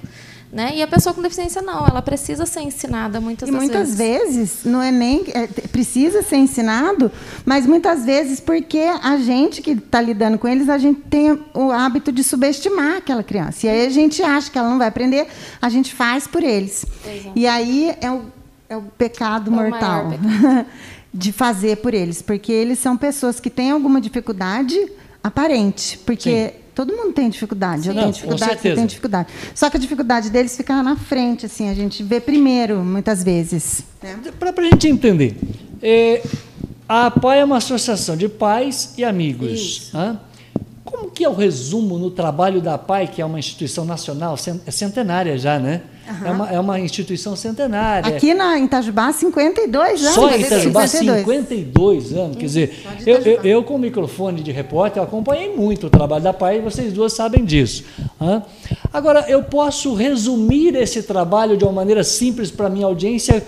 Né? 0.52 0.78
E 0.78 0.82
a 0.82 0.88
pessoa 0.88 1.14
com 1.14 1.22
deficiência 1.22 1.62
não, 1.62 1.86
ela 1.86 2.02
precisa 2.02 2.44
ser 2.44 2.62
ensinada 2.62 3.22
muitas 3.22 3.48
E 3.48 3.52
muitas 3.52 3.96
vezes. 3.96 4.36
vezes 4.36 4.66
não 4.66 4.82
é 4.82 4.92
nem 4.92 5.24
é, 5.28 5.46
precisa 5.46 6.24
ser 6.24 6.38
ensinado, 6.38 7.12
mas 7.46 7.68
muitas 7.68 8.04
vezes 8.04 8.40
porque 8.40 8.80
a 8.80 9.18
gente 9.18 9.62
que 9.62 9.72
está 9.72 10.02
lidando 10.02 10.40
com 10.40 10.48
eles, 10.48 10.68
a 10.68 10.80
gente 10.80 11.02
tem 11.02 11.40
o 11.54 11.72
hábito 11.72 12.12
de 12.12 12.24
subestimar 12.24 12.98
aquela 12.98 13.22
criança. 13.22 13.68
E 13.68 13.70
aí 13.70 13.86
a 13.86 13.90
gente 13.92 14.24
acha 14.24 14.50
que 14.50 14.58
ela 14.58 14.70
não 14.70 14.80
vai 14.80 14.88
aprender, 14.88 15.28
a 15.62 15.70
gente 15.70 15.94
faz 15.94 16.26
por 16.26 16.42
eles. 16.42 16.84
Exato. 17.06 17.32
E 17.36 17.46
aí 17.46 17.96
é 18.02 18.10
o, 18.10 18.24
é 18.68 18.76
o 18.76 18.82
pecado 18.82 19.52
É 19.52 19.54
o 19.54 19.56
mortal 19.56 20.06
maior 20.06 20.66
de 21.14 21.32
fazer 21.32 21.78
por 21.78 21.94
eles, 21.94 22.24
porque 22.24 22.52
eles 22.52 22.80
são 22.80 22.98
pessoas 22.98 23.40
que 23.40 23.52
têm 23.52 23.70
alguma 23.70 24.02
dificuldade 24.02 24.76
aparente, 25.24 25.98
porque 26.00 26.54
todo 26.86 26.96
mundo 26.96 27.12
tem 27.12 27.30
dificuldade. 27.30 27.90
Eu 27.90 27.94
Não, 27.94 28.04
tenho 28.04 28.14
dificuldade, 28.14 28.52
certeza. 28.54 28.76
tem 28.78 28.86
dificuldade. 28.86 29.28
Só 29.54 29.70
que 29.70 29.76
a 29.76 29.80
dificuldade 29.82 30.30
deles 30.30 30.56
fica 30.56 30.82
na 30.82 30.96
frente, 30.96 31.46
assim, 31.46 31.68
a 31.68 31.74
gente 31.74 32.02
vê 32.02 32.22
primeiro, 32.22 32.78
muitas 32.78 33.22
vezes. 33.22 33.82
né? 34.02 34.18
Para 34.40 34.52
a 34.58 34.64
gente 34.64 34.88
entender, 34.88 35.36
é, 35.82 36.24
a 36.88 37.08
APAI 37.08 37.42
é 37.42 37.44
uma 37.44 37.58
associação 37.58 38.16
de 38.16 38.30
pais 38.30 38.94
e 38.98 39.04
amigos. 39.04 39.52
Isso. 39.52 39.98
hã? 39.98 40.18
Como 40.90 41.12
que 41.12 41.24
é 41.24 41.30
o 41.30 41.36
resumo 41.36 42.00
no 42.00 42.10
trabalho 42.10 42.60
da 42.60 42.74
APAI, 42.74 43.08
que 43.08 43.22
é 43.22 43.26
uma 43.26 43.38
instituição 43.38 43.86
nacional, 43.86 44.36
é 44.66 44.72
centenária 44.72 45.38
já, 45.38 45.60
né? 45.60 45.82
É, 46.26 46.32
uma, 46.32 46.50
é 46.50 46.60
uma 46.60 46.80
instituição 46.80 47.36
centenária. 47.36 48.16
Aqui 48.16 48.34
na, 48.34 48.58
Itajubá, 48.58 49.14
52 49.14 50.02
anos. 50.02 50.16
Só 50.16 50.32
em 50.32 50.42
Itajubá, 50.42 50.88
52. 50.88 51.48
52 51.48 52.14
anos. 52.14 52.38
Quer 52.38 52.46
dizer, 52.46 52.84
só 52.84 52.90
de 52.96 53.10
eu, 53.10 53.18
eu, 53.18 53.42
eu, 53.44 53.64
com 53.64 53.76
o 53.76 53.78
microfone 53.78 54.42
de 54.42 54.52
repórter, 54.52 55.04
acompanhei 55.04 55.56
muito 55.56 55.86
o 55.86 55.90
trabalho 55.92 56.24
da 56.24 56.34
PAI 56.34 56.58
e 56.58 56.62
vocês 56.62 56.92
duas 56.92 57.14
sabem 57.14 57.46
disso. 57.46 57.84
Agora, 58.92 59.26
eu 59.30 59.44
posso 59.44 59.94
resumir 59.94 60.76
esse 60.76 61.04
trabalho 61.04 61.56
de 61.56 61.64
uma 61.64 61.74
maneira 61.74 62.04
simples 62.04 62.50
para 62.50 62.66
a 62.66 62.70
minha 62.70 62.88
audiência 62.88 63.46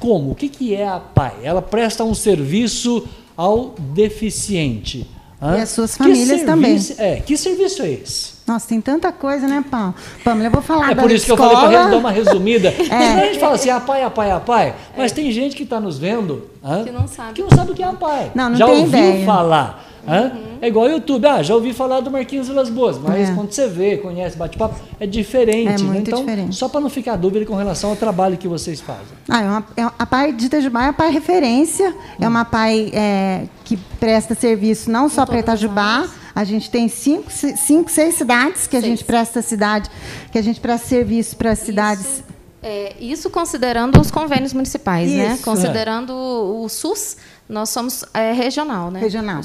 como? 0.00 0.32
O 0.32 0.34
que, 0.34 0.48
que 0.48 0.74
é 0.74 0.88
a 0.88 0.98
PAI? 0.98 1.36
Ela 1.44 1.62
presta 1.62 2.02
um 2.02 2.14
serviço 2.14 3.06
ao 3.36 3.74
deficiente. 3.78 5.06
Hã? 5.42 5.56
E 5.58 5.60
as 5.62 5.68
suas 5.70 5.92
Que 5.92 5.98
famílias 6.02 6.42
também. 6.42 6.78
É, 6.98 7.16
que 7.16 7.36
serviço 7.36 7.82
é 7.82 7.90
esse? 7.92 8.40
Nossa, 8.46 8.66
tem 8.68 8.80
tanta 8.80 9.12
coisa, 9.12 9.46
né, 9.46 9.64
Pam? 9.70 9.94
Pamela, 10.24 10.48
eu 10.48 10.50
vou 10.50 10.62
falar 10.62 10.90
É 10.90 10.94
da 10.94 11.02
por 11.02 11.10
isso 11.12 11.24
que 11.24 11.30
eu 11.30 11.36
escola. 11.36 11.54
falei 11.60 11.78
para 11.78 11.88
dar 11.90 11.96
uma 11.98 12.10
resumida. 12.10 12.72
Porque 12.76 12.92
É. 12.92 12.96
a 13.22 13.26
gente 13.26 13.38
fala 13.38 13.54
assim, 13.54 13.70
a 13.70 13.78
pai, 13.78 14.02
a 14.02 14.10
pai, 14.10 14.30
a 14.32 14.40
pai, 14.40 14.74
mas 14.96 15.12
tem 15.12 15.30
gente 15.30 15.54
que 15.54 15.62
está 15.62 15.78
nos 15.78 15.98
vendo 15.98 16.50
hã? 16.64 16.82
Que 16.82 16.90
não 16.90 17.06
sabe. 17.06 17.32
que 17.34 17.42
não 17.42 17.50
sabe 17.50 17.70
o 17.70 17.74
que 17.74 17.82
é 17.82 17.86
a 17.86 17.92
pai. 17.92 18.32
Não, 18.34 18.50
não 18.50 18.56
já 18.56 18.66
tem 18.66 18.74
ouviu 18.80 18.98
ideia. 18.98 19.24
falar. 19.26 19.84
Hã? 20.06 20.32
É 20.62 20.68
igual 20.68 20.86
o 20.86 20.90
YouTube, 20.90 21.26
ah, 21.26 21.42
já 21.42 21.54
ouvi 21.54 21.72
falar 21.72 22.00
do 22.00 22.10
Marquinhos 22.10 22.48
Vilas 22.48 22.68
Boas, 22.68 22.98
mas 22.98 23.30
É. 23.30 23.34
quando 23.34 23.50
você 23.52 23.66
vê, 23.68 23.96
conhece, 23.96 24.36
bate 24.36 24.58
papo, 24.58 24.78
é 24.98 25.06
diferente. 25.06 25.68
É 25.68 25.78
né? 25.78 25.82
muito 25.84 26.08
então, 26.08 26.20
diferente. 26.20 26.54
só 26.56 26.68
para 26.68 26.80
não 26.80 26.90
ficar 26.90 27.16
dúvida 27.16 27.46
com 27.46 27.54
relação 27.54 27.90
ao 27.90 27.96
trabalho 27.96 28.36
que 28.36 28.46
vocês 28.48 28.80
fazem. 28.80 29.04
Ah, 29.28 29.40
é 29.42 29.46
uma, 29.48 29.66
é, 29.76 29.82
a 29.98 30.06
PAI 30.06 30.32
de 30.32 30.46
Itajubá 30.46 30.82
é 30.82 30.86
uma 30.88 30.92
PAI 30.92 31.10
referência, 31.12 31.94
é 32.20 32.28
uma 32.28 32.44
PAI 32.44 32.90
é, 32.92 33.44
que 33.64 33.76
presta 33.98 34.34
serviço 34.34 34.90
não 34.90 35.08
só 35.08 35.24
para 35.24 35.38
Itajubá, 35.38 36.06
a 36.34 36.44
gente 36.44 36.70
tem 36.70 36.88
cinco, 36.88 37.30
ci- 37.30 37.56
cinco, 37.56 37.90
seis 37.90 38.14
cidades 38.14 38.66
que 38.66 38.76
a 38.76 38.80
Seis. 38.80 38.90
gente 38.92 39.04
presta 39.04 39.42
cidade, 39.42 39.90
que 40.30 40.38
a 40.38 40.42
gente 40.42 40.60
presta 40.60 40.86
serviço 40.86 41.36
para 41.36 41.54
cidades. 41.54 42.04
Isso, 42.04 42.24
é, 42.62 42.94
isso 43.00 43.30
considerando 43.30 43.98
os 44.00 44.10
convênios 44.10 44.52
municipais, 44.52 45.10
né? 45.10 45.32
Isso. 45.34 45.42
Considerando 45.42 46.10
o, 46.12 46.64
o 46.64 46.68
SUS, 46.68 47.16
nós 47.48 47.70
somos 47.70 48.04
é, 48.14 48.32
regional, 48.32 48.90
né? 48.90 49.00
Regional. 49.00 49.40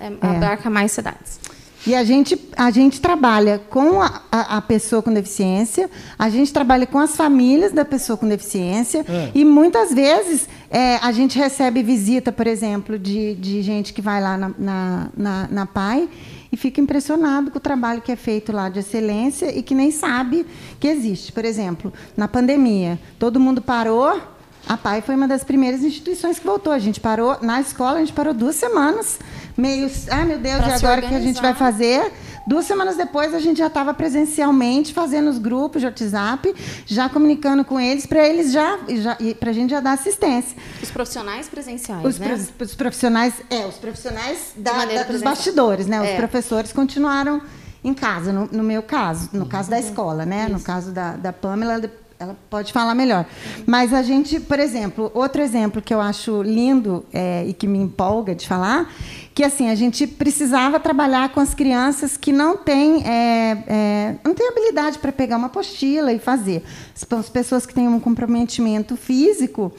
É, 0.00 0.06
abarca 0.26 0.70
mais 0.70 0.92
cidades. 0.92 1.38
E 1.86 1.94
a 1.94 2.04
gente, 2.04 2.38
a 2.58 2.70
gente 2.70 3.00
trabalha 3.00 3.58
com 3.70 4.02
a, 4.02 4.20
a- 4.30 4.56
a 4.58 4.60
pessoa 4.60 5.00
com 5.02 5.10
deficiência, 5.12 5.88
a 6.18 6.28
gente 6.28 6.52
trabalha 6.52 6.86
com 6.86 6.98
as 6.98 7.16
famílias 7.16 7.72
da 7.72 7.86
pessoa 7.86 8.18
com 8.18 8.28
deficiência, 8.28 9.02
É. 9.08 9.30
e 9.34 9.44
muitas 9.46 9.90
vezes 9.94 10.46
é, 10.70 10.96
a 10.96 11.10
gente 11.10 11.38
recebe 11.38 11.82
visita, 11.82 12.30
por 12.30 12.46
exemplo, 12.46 12.98
de, 12.98 13.34
de 13.36 13.62
gente 13.62 13.94
que 13.94 14.02
vai 14.02 14.20
lá 14.20 14.36
na, 14.36 14.50
na, 14.58 15.08
na, 15.16 15.48
na 15.50 15.66
PAI 15.66 16.06
e 16.52 16.56
fica 16.56 16.82
impressionado 16.82 17.50
com 17.50 17.56
o 17.56 17.60
trabalho 17.60 18.02
que 18.02 18.12
é 18.12 18.16
feito 18.16 18.52
lá 18.52 18.68
de 18.68 18.80
excelência 18.80 19.50
e 19.56 19.62
que 19.62 19.74
nem 19.74 19.90
sabe 19.90 20.44
que 20.78 20.86
existe. 20.86 21.32
Por 21.32 21.46
exemplo, 21.46 21.90
na 22.14 22.28
pandemia, 22.28 22.98
todo 23.18 23.40
mundo 23.40 23.62
parou. 23.62 24.20
A 24.68 24.76
PAI 24.76 25.00
foi 25.02 25.14
uma 25.16 25.26
das 25.26 25.42
primeiras 25.42 25.82
instituições 25.82 26.38
que 26.38 26.46
voltou. 26.46 26.72
A 26.72 26.78
gente 26.78 27.00
parou 27.00 27.36
na 27.42 27.60
escola, 27.60 27.96
a 27.96 28.00
gente 28.00 28.12
parou 28.12 28.32
duas 28.32 28.54
semanas, 28.56 29.18
meio, 29.56 29.90
ai 30.10 30.24
meu 30.24 30.38
Deus, 30.38 30.58
e 30.66 30.70
agora 30.72 31.04
o 31.04 31.08
que 31.08 31.14
a 31.14 31.20
gente 31.20 31.40
vai 31.42 31.54
fazer? 31.54 32.12
Duas 32.46 32.64
semanas 32.64 32.96
depois, 32.96 33.34
a 33.34 33.38
gente 33.38 33.58
já 33.58 33.66
estava 33.66 33.92
presencialmente 33.92 34.94
fazendo 34.94 35.28
os 35.28 35.38
grupos 35.38 35.80
de 35.82 35.86
WhatsApp, 35.86 36.54
já 36.86 37.08
comunicando 37.08 37.64
com 37.64 37.78
eles, 37.78 38.06
para 38.06 38.26
eles 38.26 38.50
já, 38.52 38.78
já 38.88 39.16
para 39.38 39.50
a 39.50 39.52
gente 39.52 39.70
já 39.70 39.80
dar 39.80 39.92
assistência. 39.92 40.56
Os 40.82 40.90
profissionais 40.90 41.48
presenciais, 41.48 42.04
Os, 42.04 42.18
né? 42.18 42.34
os 42.60 42.74
profissionais, 42.74 43.34
é, 43.50 43.66
os 43.66 43.74
profissionais 43.76 44.52
da- 44.56 44.84
da- 44.84 45.02
dos 45.04 45.22
bastidores, 45.22 45.86
né? 45.86 46.00
Os 46.00 46.08
É. 46.08 46.16
professores 46.16 46.72
continuaram 46.72 47.40
em 47.84 47.92
casa, 47.94 48.32
no, 48.32 48.46
no 48.50 48.62
meu 48.62 48.82
caso, 48.82 49.28
no 49.32 49.46
caso 49.46 49.70
da 49.70 49.76
Uhum. 49.76 49.82
escola, 49.82 50.24
né? 50.26 50.48
No 50.48 50.60
caso 50.60 50.92
da, 50.92 51.12
da 51.16 51.32
Pamela, 51.32 51.80
ela 52.20 52.36
pode 52.50 52.70
falar 52.70 52.94
melhor. 52.94 53.24
Mas 53.66 53.94
a 53.94 54.02
gente, 54.02 54.38
por 54.38 54.60
exemplo, 54.60 55.10
outro 55.14 55.40
exemplo 55.40 55.80
que 55.80 55.92
eu 55.92 56.02
acho 56.02 56.42
lindo 56.42 57.02
é, 57.10 57.46
e 57.46 57.54
que 57.54 57.66
me 57.66 57.78
empolga 57.78 58.34
de 58.34 58.46
falar, 58.46 58.92
que 59.34 59.42
assim 59.42 59.70
a 59.70 59.74
gente 59.74 60.06
precisava 60.06 60.78
trabalhar 60.78 61.30
com 61.30 61.40
as 61.40 61.54
crianças 61.54 62.18
que 62.18 62.30
não 62.30 62.58
têm 62.58 63.02
é, 63.06 63.64
é, 63.66 64.16
não 64.22 64.34
têm 64.34 64.46
habilidade 64.48 64.98
para 64.98 65.10
pegar 65.10 65.38
uma 65.38 65.46
apostila 65.46 66.12
e 66.12 66.18
fazer. 66.18 66.62
As 66.94 67.30
pessoas 67.30 67.64
que 67.64 67.72
têm 67.72 67.88
um 67.88 67.98
comprometimento 67.98 68.98
físico 68.98 69.72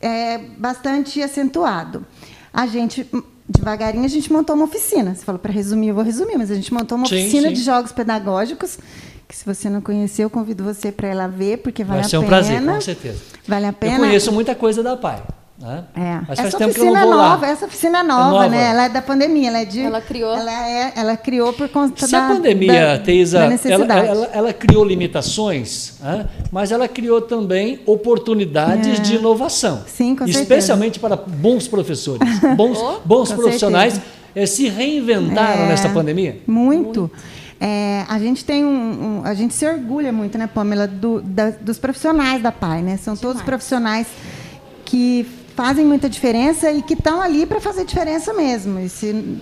é, 0.00 0.38
bastante 0.38 1.20
acentuado. 1.22 2.06
A 2.50 2.66
gente, 2.66 3.06
devagarinho, 3.46 4.06
a 4.06 4.08
gente 4.08 4.32
montou 4.32 4.56
uma 4.56 4.64
oficina. 4.64 5.14
Você 5.14 5.22
falou 5.22 5.38
para 5.38 5.52
resumir, 5.52 5.88
eu 5.88 5.94
vou 5.94 6.04
resumir, 6.04 6.38
mas 6.38 6.50
a 6.50 6.54
gente 6.54 6.72
montou 6.72 6.96
uma 6.96 7.06
Sim, 7.06 7.16
oficina 7.16 7.48
sim. 7.48 7.54
de 7.54 7.62
jogos 7.62 7.92
pedagógicos, 7.92 8.78
que 9.28 9.36
se 9.36 9.44
você 9.44 9.68
não 9.70 9.80
conheceu, 9.80 10.24
eu 10.24 10.30
convido 10.30 10.62
você 10.64 10.92
para 10.92 11.08
ir 11.08 11.14
lá 11.14 11.26
ver, 11.26 11.58
porque 11.58 11.82
vale 11.84 11.98
Vai 12.00 12.06
a 12.06 12.08
ser 12.10 12.16
um 12.18 12.20
pena. 12.20 12.30
prazer, 12.30 12.62
com 12.62 12.80
certeza. 12.80 13.18
Vale 13.48 13.66
a 13.66 13.72
pena. 13.72 13.94
Eu 13.94 13.98
conheço 14.00 14.32
muita 14.32 14.54
coisa 14.54 14.82
da 14.82 14.96
PAI. 14.96 15.22
Né? 15.56 15.84
É. 15.94 16.14
Mas 16.28 16.36
faz 16.40 16.48
essa 16.48 16.58
tempo 16.58 16.74
que 16.74 16.80
eu 16.80 16.84
não 16.86 16.92
oficina 16.94 17.06
vou 17.12 17.16
nova, 17.16 17.46
lá. 17.46 17.52
essa 17.52 17.66
oficina 17.66 17.98
é 18.00 18.02
nova, 18.02 18.30
nova? 18.30 18.48
né? 18.48 18.70
Ela 18.70 18.84
é 18.86 18.88
da 18.88 19.00
pandemia, 19.00 19.48
ela 19.48 19.60
é 19.60 19.64
de. 19.64 19.80
Ela 19.80 20.00
criou. 20.00 20.34
Ela, 20.34 20.68
é, 20.68 20.92
ela 20.96 21.16
criou 21.16 21.52
por 21.52 21.68
conta 21.68 22.06
Se 22.06 22.10
da. 22.12 22.26
a 22.26 22.28
pandemia, 22.34 22.72
da, 22.86 22.98
Teisa, 22.98 23.38
da 23.38 23.44
ela, 23.44 23.52
necessidade. 23.52 24.08
ela- 24.08 24.30
ela 24.32 24.52
criou 24.52 24.84
limitações, 24.84 25.94
hã? 26.02 26.28
mas 26.50 26.72
ela 26.72 26.88
criou 26.88 27.20
também 27.20 27.78
oportunidades 27.86 28.98
É. 28.98 29.02
de 29.02 29.14
inovação. 29.16 29.84
Sim, 29.86 30.16
com 30.16 30.24
certeza. 30.24 30.42
Especialmente 30.42 30.98
para 30.98 31.14
bons 31.16 31.68
professores, 31.68 32.28
bons, 32.56 32.76
Oh, 32.82 32.96
bons 33.04 33.30
profissionais 33.32 33.94
certeza. 33.94 34.14
eh, 34.34 34.46
se 34.46 34.68
reinventaram 34.68 35.64
É. 35.64 35.68
nesta 35.68 35.88
pandemia. 35.88 36.40
Muito. 36.48 37.08
É, 37.66 38.04
a 38.08 38.18
gente 38.18 38.44
tem 38.44 38.62
um, 38.62 38.68
um- 38.68 39.22
a 39.24 39.32
gente 39.32 39.54
se 39.54 39.66
orgulha 39.66 40.12
muito, 40.12 40.36
né, 40.36 40.46
Pamela, 40.46 40.86
do- 40.86 41.22
da- 41.22 41.48
dos 41.48 41.78
profissionais 41.78 42.42
da 42.42 42.52
PAI, 42.52 42.82
né? 42.82 42.98
São 42.98 43.14
todos 43.16 43.36
Demais. 43.36 43.46
profissionais 43.46 44.06
que 44.84 45.26
fazem 45.56 45.82
muita 45.86 46.06
diferença 46.06 46.70
e 46.70 46.82
que 46.82 46.92
estão 46.92 47.22
ali 47.22 47.46
para 47.46 47.60
fazer 47.62 47.86
diferença 47.86 48.34
mesmo. 48.34 48.78
E 48.80 48.88
se, 48.90 49.40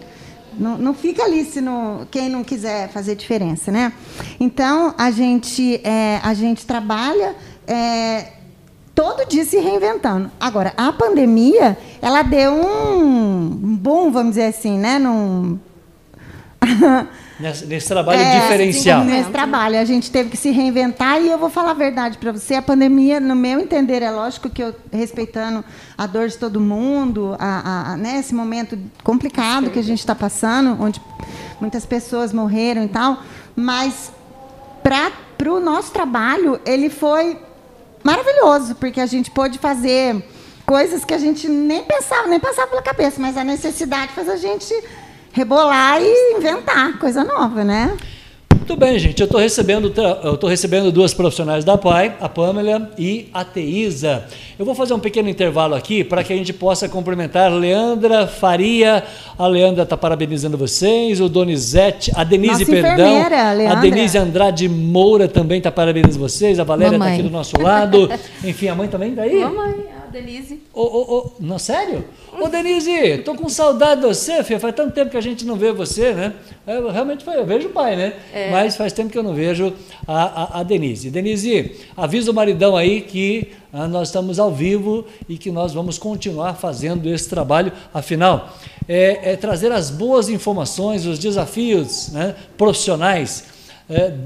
não, 0.57 0.79
não 0.79 0.95
fica 0.95 1.25
ali 1.25 1.45
se 1.45 1.61
não, 1.61 2.07
quem 2.13 2.29
não 2.29 2.45
quiser 2.45 2.89
fazer 2.91 3.17
diferença, 3.17 3.73
né? 3.73 3.93
Então 4.39 4.95
a 4.97 5.11
gente 5.11 5.81
é, 5.83 6.21
a 6.23 6.33
gente 6.33 6.65
trabalha 6.65 7.35
é, 7.67 8.35
todo 8.95 9.27
dia 9.29 9.45
se 9.45 9.59
reinventando. 9.59 10.31
Agora 10.39 10.73
a 10.77 10.93
pandemia 10.93 11.77
ela 12.01 12.23
deu 12.23 12.53
um 12.53 13.75
boom, 13.77 14.13
vamos 14.13 14.35
dizer 14.37 14.45
assim, 14.47 14.79
né? 14.79 14.99
Num, 15.01 15.59
Nesse, 17.41 17.67
nesse 17.67 17.89
trabalho 17.89 18.21
é, 18.21 18.41
diferencial. 18.41 19.05
Nesse 19.05 19.31
trabalho, 19.31 19.79
a 19.79 19.85
gente 19.85 20.11
teve 20.11 20.31
que 20.31 20.37
se 20.37 20.51
reinventar 20.51 21.21
e 21.21 21.29
eu 21.29 21.39
vou 21.39 21.51
falar 21.51 21.71
a 21.73 21.75
verdade 21.75 22.19
para 22.19 22.31
você. 22.31 22.55
A 22.55 22.63
pandemia, 22.63 23.19
no 23.19 23.35
meu 23.35 23.59
entender, 23.59 24.03
é 24.03 24.11
lógico 24.11 24.49
que 24.51 24.63
eu 24.63 24.75
respeitando 24.93 25.65
a 25.97 26.07
dor 26.07 26.29
de 26.29 26.37
todo 26.39 26.61
mundo, 26.61 27.35
a, 27.39 27.47
a- 27.47 27.93
a- 27.93 27.97
né, 27.97 28.19
esse 28.19 28.35
momento 28.35 28.79
complicado 29.03 29.71
que 29.71 29.79
a 29.79 29.83
gente 29.83 29.99
está 29.99 30.15
passando, 30.15 30.77
onde 30.81 31.01
muitas 31.61 31.85
pessoas 31.87 32.33
morreram 32.33 32.85
e 32.85 32.89
tal, 32.89 33.23
mas 33.57 34.13
para 34.83 35.51
o 35.53 35.59
nosso 35.61 35.91
trabalho, 35.93 36.61
ele 36.67 36.91
foi 36.91 37.39
maravilhoso, 38.05 38.75
porque 38.77 39.01
a 39.01 39.07
gente 39.07 39.31
pôde 39.31 39.59
fazer 39.59 40.25
coisas 40.67 41.05
que 41.05 41.15
a 41.15 41.19
gente 41.19 41.49
nem 41.49 41.83
pensava, 41.85 42.29
nem 42.29 42.39
passava 42.41 42.69
pela 42.69 42.83
cabeça, 42.83 43.21
mas 43.21 43.37
a 43.37 43.45
necessidade 43.45 44.13
faz 44.13 44.29
a 44.29 44.37
gente 44.37 44.73
rebolar 45.33 46.01
e 46.01 46.37
inventar 46.37 46.99
coisa 46.99 47.25
nova, 47.25 47.65
né? 47.65 47.97
Muito 48.63 48.77
bem, 48.77 48.97
gente. 48.97 49.21
Eu 49.21 49.25
estou 49.25 49.41
recebendo, 49.41 49.93
eu 50.23 50.37
tô 50.37 50.47
recebendo 50.47 50.93
duas 50.93 51.13
profissionais 51.13 51.65
da 51.65 51.77
PAI, 51.77 52.15
a 52.21 52.29
Pamela 52.29 52.93
e 52.97 53.29
a 53.35 53.45
Teísa. 53.45 54.25
Eu 54.57 54.65
vou 54.65 54.73
fazer 54.73 54.95
um 54.95 55.01
pequeno 55.01 55.29
intervalo 55.29 55.75
aqui 55.75 56.05
para 56.05 56.23
que 56.23 56.33
a 56.33 56.37
gente 56.37 56.53
possa 56.53 56.89
cumprimentar 56.89 57.53
Leandra 57.53 58.29
Faria. 58.29 59.03
A 59.37 59.49
Leandra 59.49 59.83
está 59.83 59.97
parabenizando 59.97 60.57
vocês, 60.57 61.21
o 61.21 61.29
Donizete, 61.29 62.13
a 62.15 62.23
Denise, 62.23 62.61
Nossa 62.61 62.71
perdão. 62.71 63.23
A 63.69 63.75
Denise 63.75 64.17
Andrade 64.17 64.69
Moura 64.69 65.27
também 65.27 65.59
está 65.59 65.73
parabenizando 65.73 66.21
vocês. 66.21 66.61
A 66.61 66.65
Valéria 66.65 66.95
está 66.95 67.09
aqui 67.09 67.23
do 67.23 67.31
nosso 67.31 67.61
lado. 67.61 68.09
Enfim, 68.45 68.69
a 68.69 68.77
mãe 68.77 68.87
também 68.87 69.11
está 69.11 69.23
aí? 69.23 69.41
Mamãe, 69.41 69.75
a 69.97 70.02
Denise. 70.13 70.61
Ô, 70.75 70.83
ô, 70.83 71.17
ô, 71.17 71.33
não, 71.41 71.59
sério? 71.59 72.05
Ô, 72.39 72.47
Denise, 72.49 73.19
tô 73.25 73.35
com 73.35 73.49
saudade 73.49 74.03
de 74.03 74.07
você, 74.07 74.45
filha. 74.45 74.61
Faz 74.61 74.75
tanto 74.75 74.93
tempo 74.93 75.11
que 75.11 75.17
a 75.17 75.23
gente 75.23 75.45
não 75.45 75.57
vê 75.57 75.73
você, 75.73 76.13
né? 76.13 76.35
Eu, 76.67 76.91
realmente 76.91 77.25
foi, 77.25 77.37
eu 77.37 77.47
vejo 77.47 77.69
o 77.69 77.71
pai, 77.71 77.97
né? 77.97 78.15
Mas 78.51 78.77
faz 78.77 78.93
tempo 78.93 79.11
que 79.11 79.19
eu 79.19 79.23
não 79.23 79.35
vejo 79.35 79.73
a, 80.07 80.59
a, 80.59 80.61
a 80.61 80.63
Denise. 80.63 81.11
Denise, 81.11 81.77
avisa 81.97 82.31
o 82.31 82.35
maridão 82.35 82.77
aí 82.77 83.01
que 83.01 83.53
ah, 83.73 83.89
nós 83.89 84.09
estamos 84.09 84.39
ao 84.39 84.53
vivo 84.53 85.07
e 85.29 85.39
que 85.39 85.51
nós 85.51 85.73
vamos 85.73 85.99
continuar 85.99 86.55
fazendo 86.55 87.09
esse 87.09 87.29
trabalho. 87.29 87.73
Afinal, 87.93 88.55
é, 88.87 89.33
é 89.33 89.37
trazer 89.37 89.73
as 89.73 89.91
boas 89.91 90.29
informações, 90.29 91.07
os 91.07 91.19
desafios 91.19 92.11
né, 92.13 92.35
profissionais 92.59 93.45
é, 93.47 93.52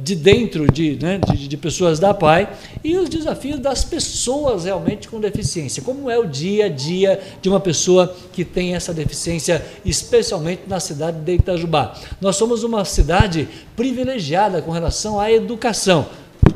de 0.02 0.14
dentro 0.14 0.70
de, 0.70 0.98
né, 1.00 1.18
de, 1.18 1.48
de 1.48 1.56
pessoas 1.56 1.98
da 1.98 2.14
PAI 2.14 2.48
e 2.84 2.96
os 2.96 3.08
desafios 3.08 3.58
das 3.58 3.84
pessoas 3.84 4.64
realmente 4.64 5.08
com 5.08 5.20
deficiência. 5.20 5.82
Como 5.82 6.10
é 6.10 6.18
o 6.18 6.26
dia 6.26 6.66
a 6.66 6.68
dia 6.68 7.20
de 7.40 7.48
uma 7.48 7.60
pessoa 7.60 8.14
que 8.32 8.44
tem 8.44 8.74
essa 8.74 8.94
deficiência, 8.94 9.64
especialmente 9.84 10.62
na 10.66 10.78
cidade 10.78 11.18
de 11.18 11.34
Itajubá. 11.34 11.94
Nós 12.20 12.36
somos 12.36 12.62
uma 12.62 12.84
cidade 12.84 13.48
privilegiada 13.74 14.62
com 14.62 14.70
relação 14.70 15.18
à 15.18 15.30
educação. 15.30 16.06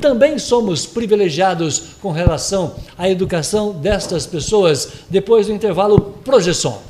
Também 0.00 0.38
somos 0.38 0.86
privilegiados 0.86 1.96
com 2.00 2.10
relação 2.10 2.74
à 2.96 3.08
educação 3.08 3.72
destas 3.72 4.26
pessoas. 4.26 4.88
Depois 5.10 5.46
do 5.46 5.52
intervalo, 5.52 6.00
projeção. 6.24 6.89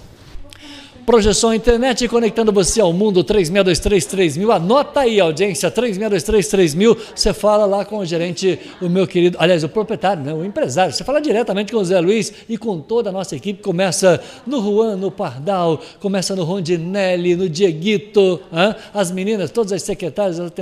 Projeção 1.10 1.52
Internet 1.52 2.06
conectando 2.06 2.52
você 2.52 2.80
ao 2.80 2.92
mundo 2.92 3.24
36233000. 3.24 4.48
Anota 4.54 5.00
aí, 5.00 5.18
audiência, 5.18 5.68
36233000. 5.68 6.96
Você 7.16 7.34
fala 7.34 7.66
lá 7.66 7.84
com 7.84 7.98
o 7.98 8.06
gerente, 8.06 8.56
o 8.80 8.88
meu 8.88 9.08
querido, 9.08 9.36
aliás, 9.40 9.64
o 9.64 9.68
proprietário, 9.68 10.22
né, 10.22 10.32
o 10.32 10.44
empresário. 10.44 10.92
Você 10.92 11.02
fala 11.02 11.20
diretamente 11.20 11.72
com 11.72 11.78
o 11.78 11.84
Zé 11.84 11.98
Luiz 11.98 12.32
e 12.48 12.56
com 12.56 12.78
toda 12.78 13.10
a 13.10 13.12
nossa 13.12 13.34
equipe. 13.34 13.60
Começa 13.60 14.22
no 14.46 14.62
Juan, 14.62 14.94
no 14.94 15.10
Pardal, 15.10 15.80
começa 15.98 16.36
no 16.36 16.44
Rondinelli, 16.44 17.34
no 17.34 17.48
Dieguito, 17.48 18.38
hã? 18.52 18.76
as 18.94 19.10
meninas, 19.10 19.50
todas 19.50 19.72
as 19.72 19.82
secretárias, 19.82 20.38
as 20.38 20.52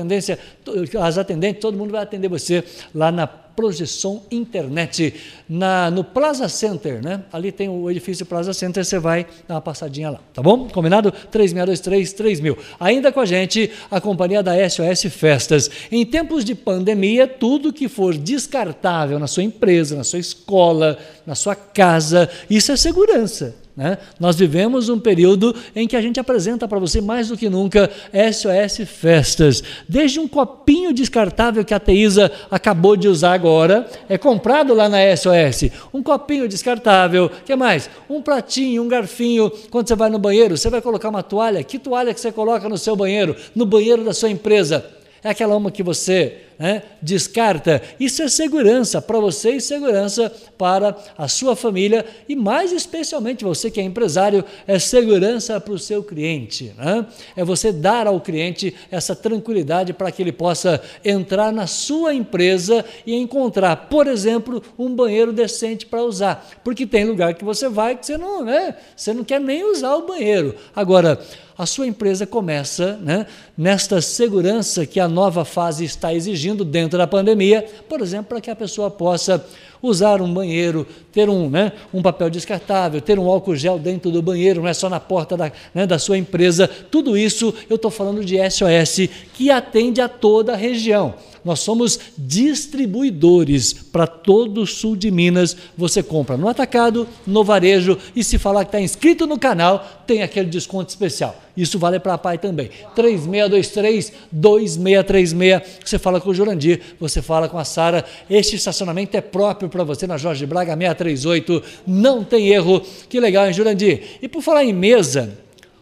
as 0.99 1.19
atendentes, 1.19 1.61
todo 1.61 1.77
mundo 1.77 1.91
vai 1.91 2.03
atender 2.03 2.29
você 2.29 2.65
lá 2.95 3.13
na 3.13 3.29
projeção 3.59 4.23
internet 4.31 5.13
na, 5.49 5.91
no 5.91 6.05
Plaza 6.05 6.49
Center, 6.49 7.03
né? 7.03 7.25
Ali 7.33 7.51
tem 7.51 7.69
o 7.69 7.91
edifício 7.91 8.25
Plaza 8.25 8.53
Center, 8.53 8.85
você 8.85 9.01
vai 9.01 9.27
dar 9.49 9.57
uma 9.57 9.61
passadinha 9.61 10.11
lá, 10.11 10.21
tá 10.33 10.41
bom? 10.41 10.69
Combinado? 10.69 11.11
3623 11.11 12.13
3000. 12.13 12.57
Ainda 12.79 13.11
com 13.11 13.19
a 13.19 13.27
gente, 13.27 13.69
a 13.91 14.01
companhia 14.01 14.45
da 14.45 14.53
SOS 14.71 15.13
Festas. 15.13 15.69
Em 15.91 16.07
tempos 16.07 16.45
de 16.45 16.55
pandemia, 16.55 17.27
tudo 17.27 17.73
que 17.73 17.89
for 17.89 18.17
descartável 18.17 19.19
na 19.19 19.27
sua 19.27 19.43
empresa, 19.43 19.97
na 19.97 20.05
sua 20.05 20.21
escola, 20.21 20.97
na 21.27 21.35
sua 21.35 21.57
casa, 21.57 22.31
isso 22.49 22.71
é 22.71 22.77
segurança. 22.77 23.57
Né? 23.79 23.97
Nós 24.19 24.35
vivemos 24.35 24.89
um 24.89 24.99
período 24.99 25.55
em 25.73 25.87
que 25.87 25.95
a 25.95 26.01
gente 26.01 26.19
apresenta 26.19 26.67
para 26.67 26.81
você 26.81 27.01
mais 27.01 27.29
do 27.29 27.37
que 27.37 27.49
nunca 27.49 27.89
SOS 28.13 28.89
Festas. 28.89 29.63
Desde 29.89 30.19
um 30.19 30.27
copinho 30.27 30.93
descartável 30.93 31.65
que 31.65 31.73
a 31.73 31.79
Teísa 31.79 32.29
acabou 32.51 32.97
de 32.97 33.07
usar 33.07 33.35
agora, 33.35 33.89
é 34.09 34.19
comprado 34.19 34.75
lá 34.75 34.89
na 34.89 34.99
SOS. 35.17 35.71
Um 35.95 36.03
copinho 36.03 36.49
descartável, 36.49 37.31
que 37.47 37.55
mais? 37.55 37.89
Um 38.11 38.21
pratinho, 38.21 38.83
um 38.83 38.89
garfinho. 38.89 39.49
Quando 39.71 39.87
você 39.87 39.95
vai 39.95 40.11
no 40.11 40.19
banheiro, 40.19 40.57
você 40.57 40.69
vai 40.69 40.83
colocar 40.83 41.09
uma 41.09 41.23
toalha. 41.23 41.63
Que 41.63 41.79
toalha 41.79 42.13
que 42.13 42.21
você 42.21 42.33
coloca 42.33 42.69
no 42.69 42.77
seu 42.77 42.97
banheiro? 42.97 43.37
No 43.55 43.65
banheiro 43.65 44.03
da 44.03 44.13
sua 44.13 44.29
empresa? 44.29 44.85
É 45.23 45.31
aquela 45.31 45.57
uma 45.57 45.71
que 45.71 45.85
você 45.85 46.48
né, 46.59 46.83
descarta. 47.01 47.81
Isso 48.01 48.23
é 48.23 48.29
segurança 48.29 49.01
para 49.01 49.21
você 49.21 49.53
e 49.53 49.61
segurança 49.61 50.33
para 50.57 50.97
a 51.17 51.29
sua 51.29 51.55
família 51.55 52.05
e, 52.29 52.35
mais 52.35 52.73
especialmente, 52.73 53.45
você 53.45 53.71
que 53.71 53.81
é 53.81 53.83
empresário, 53.83 54.45
é 54.67 54.79
segurança 54.79 55.61
para 55.61 55.73
o 55.73 55.79
seu 55.79 56.03
cliente. 56.03 56.73
Né? 56.77 57.07
É 57.37 57.45
você 57.45 57.71
dar 57.71 58.07
ao 58.07 58.21
cliente 58.21 58.75
essa 58.91 59.15
tranquilidade 59.15 59.93
para 59.93 60.11
que 60.11 60.23
ele 60.23 60.33
possa 60.33 60.81
entrar 61.05 61.53
na 61.53 61.67
sua 61.67 62.13
empresa 62.13 62.85
e 63.07 63.15
encontrar, 63.15 63.89
por 63.89 64.07
exemplo, 64.07 64.63
um 64.79 64.95
banheiro 64.95 65.33
decente 65.33 65.87
para 65.87 66.03
usar. 66.03 66.49
Porque 66.65 66.87
tem 66.87 67.05
lugar 67.05 67.35
que 67.35 67.45
você 67.45 67.69
vai 67.69 67.97
que 67.97 68.07
você 68.07 68.19
não, 68.19 68.45
né, 68.45 68.75
você 68.97 69.15
não 69.15 69.23
quer 69.23 69.41
nem 69.41 69.63
usar 69.65 69.95
o 69.95 70.07
banheiro. 70.07 70.55
Agora, 70.75 71.21
a 71.59 71.67
sua 71.67 71.89
empresa 71.89 72.25
começa 72.25 72.97
né, 73.03 73.27
nesta 73.57 74.01
segurança 74.01 74.87
que 74.87 75.01
a 75.01 75.09
nova 75.09 75.45
fase 75.45 75.85
está 75.85 76.15
exigindo 76.15 76.48
dentro 76.65 76.99
da 76.99 77.07
pandemia, 77.07 77.65
por 77.89 78.01
exemplo, 78.01 78.27
para 78.27 78.41
que 78.41 78.51
a 78.51 78.57
pessoa 78.57 78.91
possa 78.91 79.45
usar 79.83 80.21
um 80.21 80.33
banheiro, 80.33 80.87
ter 81.13 81.29
um, 81.29 81.49
né, 81.49 81.73
um 81.93 82.03
papel 82.03 82.29
descartável, 82.31 83.01
ter 83.01 83.19
um 83.19 83.29
álcool 83.29 83.57
gel 83.57 83.79
dentro 83.79 84.11
do 84.11 84.21
banheiro, 84.21 84.61
não 84.61 84.69
é 84.69 84.75
só 84.75 84.89
na 84.89 85.01
porta 85.01 85.37
da, 85.37 85.53
né, 85.75 85.87
da 85.87 85.99
sua 85.99 86.19
empresa. 86.19 86.69
Tudo 86.69 87.17
isso 87.17 87.55
eu 87.69 87.77
estou 87.77 87.91
falando 87.91 88.25
de 88.25 88.37
SOS, 88.51 89.09
que 89.35 89.51
atende 89.51 90.01
a 90.01 90.09
toda 90.09 90.53
a 90.53 90.57
região. 90.57 91.15
Nós 91.49 91.61
somos 91.61 91.99
distribuidores 92.19 93.73
para 93.73 94.07
todo 94.07 94.61
o 94.61 94.67
sul 94.67 94.95
de 94.95 95.11
Minas. 95.11 95.57
Você 95.79 96.03
compra 96.03 96.37
no 96.37 96.47
atacado, 96.47 97.09
no 97.27 97.43
varejo 97.43 97.97
e 98.15 98.23
se 98.23 98.37
falar 98.37 98.67
que 98.67 98.69
está 98.69 98.79
inscrito 98.79 99.27
no 99.27 99.39
canal, 99.39 100.05
tem 100.07 100.23
aquele 100.23 100.51
desconto 100.51 100.91
especial. 100.91 101.35
Isso 101.57 101.79
vale 101.79 101.99
para 101.99 102.13
a 102.13 102.19
PAI 102.19 102.37
também. 102.37 102.69
3623-2636. 102.95 105.63
Você 105.87 105.99
fala 105.99 106.21
com 106.21 106.29
o 106.29 106.35
Jurandir, 106.35 106.83
você 107.01 107.23
fala 107.23 107.49
com 107.49 107.57
a 107.57 107.65
Sara. 107.65 108.05
Este 108.29 108.57
estacionamento 108.57 109.17
é 109.17 109.23
próprio 109.23 109.71
para 109.71 109.85
você 109.85 110.07
na 110.07 110.19
Jorge 110.19 110.45
Braga 110.45 110.77
638. 110.77 111.63
Não 111.87 112.23
tem 112.23 112.49
erro. 112.49 112.83
Que 113.09 113.19
legal, 113.19 113.47
hein, 113.47 113.55
Jurandir? 113.55 114.19
E 114.21 114.29
por 114.29 114.43
falar 114.43 114.65
em 114.65 114.75
mesa, 114.75 115.33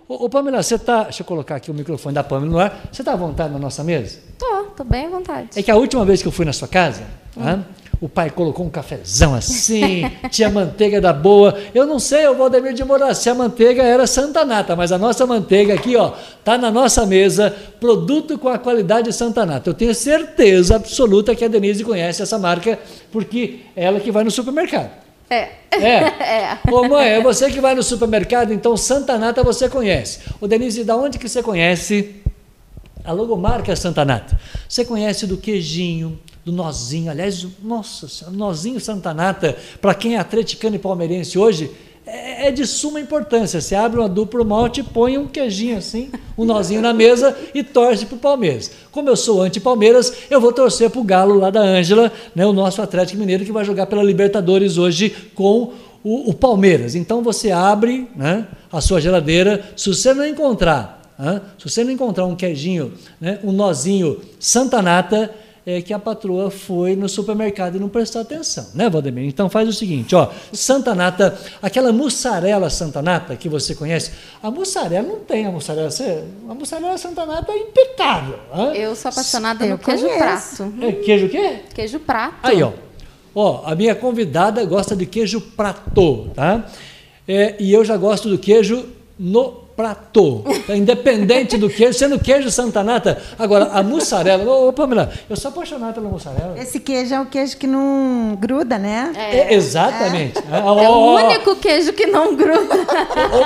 ô, 0.07 0.29
Pamela, 0.29 0.63
você 0.63 0.77
está. 0.77 1.03
Deixa 1.03 1.23
eu 1.23 1.27
colocar 1.27 1.57
aqui 1.57 1.73
o 1.73 1.75
microfone 1.75 2.15
da 2.15 2.23
Pamela 2.23 2.53
no 2.53 2.61
ar. 2.61 2.89
Você 2.93 3.03
está 3.03 3.15
à 3.15 3.17
vontade 3.17 3.53
na 3.53 3.59
nossa 3.59 3.83
mesa? 3.83 4.26
Tô, 4.39 4.65
tô 4.77 4.85
bem 4.85 5.07
à 5.07 5.11
vontade. 5.11 5.49
É 5.57 5.63
que 5.63 5.71
a 5.71 5.77
última 5.77 6.05
vez 6.05 6.23
que 6.23 6.29
eu 6.29 6.33
fui 6.33 6.45
na 6.45 6.53
sua 6.53 6.69
casa, 6.69 7.03
né, 7.37 7.65
o 8.01 8.09
pai 8.09 8.31
colocou 8.31 8.67
um 8.67 8.71
cafezão 8.71 9.35
assim, 9.35 10.11
tinha 10.31 10.51
manteiga 10.51 11.01
da 11.01 11.13
boa. 11.13 11.59
Eu 11.75 11.87
não 11.87 11.99
sei, 11.99 12.27
o 12.27 12.35
Valdemir 12.35 12.75
de 12.75 12.85
Moraes, 12.85 13.19
se 13.19 13.31
a 13.31 13.35
manteiga 13.35 13.83
era 13.83 14.07
Santa 14.07 14.45
Nata, 14.45 14.77
mas 14.77 14.93
a 14.93 14.99
nossa 14.99 15.25
manteiga 15.27 15.75
aqui, 15.75 15.97
ó, 15.97 16.13
tá 16.45 16.59
na 16.59 16.71
nossa 16.71 17.07
mesa, 17.07 17.55
produto 17.81 18.39
com 18.39 18.49
a 18.49 18.59
qualidade 18.59 19.13
Santa 19.13 19.47
Nata. 19.47 19.71
Eu 19.71 19.75
tenho 19.75 19.95
certeza 19.95 20.77
absoluta 20.77 21.35
que 21.35 21.45
a 21.45 21.49
Denise 21.49 21.85
conhece 21.85 22.23
essa 22.23 22.39
marca, 22.39 22.79
porque 23.11 23.61
é 23.75 23.85
ela 23.85 24.01
que 24.01 24.11
vai 24.11 24.25
no 24.25 24.31
supermercado. 24.31 24.91
É. 25.31 25.49
É. 25.77 26.59
Ô 26.73 26.89
mãe, 26.89 27.11
é 27.11 27.21
você 27.21 27.51
que 27.51 27.61
vai 27.61 27.75
no 27.75 27.83
supermercado, 27.83 28.51
então 28.51 28.75
Santa 28.79 29.19
Nata 29.19 29.43
você 29.43 29.69
conhece. 29.69 30.21
Ô 30.41 30.47
Denise, 30.47 30.85
da 30.85 30.97
onde 30.97 31.19
que 31.19 31.29
você 31.29 31.43
conhece 31.43 32.23
a 33.07 33.13
logomarca 33.13 33.75
Santa 33.77 34.05
Nata? 34.05 34.39
Você 34.69 34.85
conhece 34.85 35.27
do 35.27 35.37
queijinho, 35.37 36.19
do 36.45 36.53
nozinho. 36.53 37.11
Aliás, 37.11 37.47
nossa 37.63 38.09
senhora, 38.09 38.37
nozinho 38.37 38.81
Santa 38.81 39.13
Nata, 39.13 39.57
para 39.81 39.95
quem 39.95 40.17
é 40.17 40.19
atleticano 40.19 40.77
e 40.77 40.79
palmeirense 40.79 41.39
hoje, 41.39 41.71
é, 42.07 42.47
é 42.47 42.51
de 42.53 42.65
suma 42.67 43.01
importância. 43.01 43.61
Você 43.61 43.75
abre 43.75 43.99
uma 43.99 44.09
dupla 44.09 44.45
malte, 44.45 44.83
põe 44.83 45.19
um 45.19 45.27
queijinho 45.27 45.77
assim, 45.77 46.11
um 46.39 46.45
nozinho 46.45 46.81
na 46.81 46.95
mesa 46.95 47.37
e 47.53 47.65
torce 47.65 48.07
para 48.07 48.17
o 48.17 48.19
Palmeiras. 48.19 48.71
Como 48.93 49.09
eu 49.09 49.17
sou 49.17 49.43
anti-Palmeiras, 49.43 50.13
eu 50.31 50.41
vou 50.41 50.53
torcer 50.53 50.89
para 50.89 51.01
o 51.01 51.05
Galo 51.05 51.37
lá 51.37 51.51
da 51.51 51.61
Ângela, 51.61 52.13
né, 52.35 52.47
o 52.47 52.53
nosso 52.53 52.81
Atlético 52.81 53.19
Mineiro, 53.19 53.45
que 53.45 53.51
vai 53.51 53.65
jogar 53.65 53.87
pela 53.87 54.05
Libertadores 54.05 54.79
hoje 54.79 55.11
com 55.35 55.73
o, 56.05 56.31
o 56.31 56.35
Palmeiras. 56.35 56.95
Então 56.95 57.23
você 57.23 57.51
abre 57.51 58.09
né, 58.15 58.47
a 58.71 58.81
sua 58.81 59.01
geladeira, 59.01 59.65
se 59.77 59.89
você 59.89 60.15
não 60.15 60.25
encontrar, 60.25 60.96
né, 61.19 61.41
se 61.59 61.69
você 61.69 61.85
não 61.85 61.91
encontrar 61.91 62.27
um 62.27 62.37
queijinho, 62.37 62.93
né, 63.21 63.39
um 63.43 63.53
nozinho 63.53 64.21
Santa 64.39 64.83
Nata, 64.83 65.35
é 65.69 65.83
que 65.83 65.93
a 65.93 65.99
patroa 65.99 66.49
foi 66.49 66.95
no 66.95 67.09
supermercado 67.09 67.75
e 67.75 67.81
não 67.81 67.89
prestou 67.89 68.23
atenção, 68.23 68.69
né, 68.73 68.89
Valdemir? 68.89 69.27
Então 69.27 69.51
faz 69.51 69.69
o 69.69 69.73
seguinte, 69.73 70.15
ó, 70.15 70.31
Santa 70.53 70.95
Nata, 70.95 71.37
aquela 71.61 71.93
mussarela 71.93 72.71
Santa 72.71 73.03
Nata 73.03 73.35
que 73.35 73.49
você 73.49 73.75
conhece, 73.75 74.13
a 74.41 74.49
mussarela 74.49 75.09
não 75.09 75.19
tem 75.19 75.45
a 75.45 75.51
mussarela, 75.51 75.91
você, 75.91 76.23
a 76.49 76.55
mussarela 76.55 76.97
Santa 76.97 77.27
Nata 77.27 77.51
é 77.51 77.59
impecável. 77.59 78.39
hã? 78.55 78.73
Eu 78.75 78.95
sou 78.95 79.09
apaixonada 79.09 79.67
no 79.67 79.77
queijo 79.77 80.07
conheço. 80.07 80.57
prato. 80.57 80.85
É 80.85 80.93
queijo 80.93 81.27
o 81.27 81.29
quê? 81.31 81.61
Queijo 81.75 81.99
prato. 81.99 82.37
Aí, 82.45 82.63
ó. 82.63 82.73
Ó, 83.35 83.65
a 83.67 83.75
minha 83.75 83.95
convidada 83.95 84.65
gosta 84.65 84.95
de 84.95 85.05
queijo 85.05 85.41
prato, 85.41 86.31
tá? 86.35 86.65
É, 87.27 87.57
e 87.59 87.73
eu 87.73 87.85
já 87.85 87.97
gosto 87.97 88.31
do 88.31 88.39
queijo 88.39 88.87
no 89.19 89.66
prato, 89.77 90.43
tá? 90.67 90.75
independente 90.75 91.59
do 91.59 91.69
queijo, 91.69 91.99
sendo 91.99 92.19
queijo 92.19 92.51
Santa 92.51 92.83
Nata. 92.83 93.21
Agora, 93.39 93.67
a 93.73 93.83
mussarela, 93.83 94.43
ô, 94.45 94.69
ô 94.69 94.73
Pamela, 94.73 95.13
eu 95.29 95.37
sou 95.37 95.51
apaixonado 95.51 95.95
pela 95.95 96.09
mussarela. 96.09 96.59
Esse 96.59 96.81
queijo 96.81 97.15
é 97.15 97.21
o 97.21 97.27
queijo 97.27 97.59
que 97.59 97.67
não 97.67 98.37
gruda, 98.41 98.79
né? 98.79 99.13
É, 99.15 99.55
exatamente. 99.55 100.39
É, 100.51 100.59
É 100.59 100.89
o 100.89 101.15
único 101.15 101.57
queijo 101.57 101.93
que 101.93 102.07
não 102.07 102.35
gruda. 102.35 102.75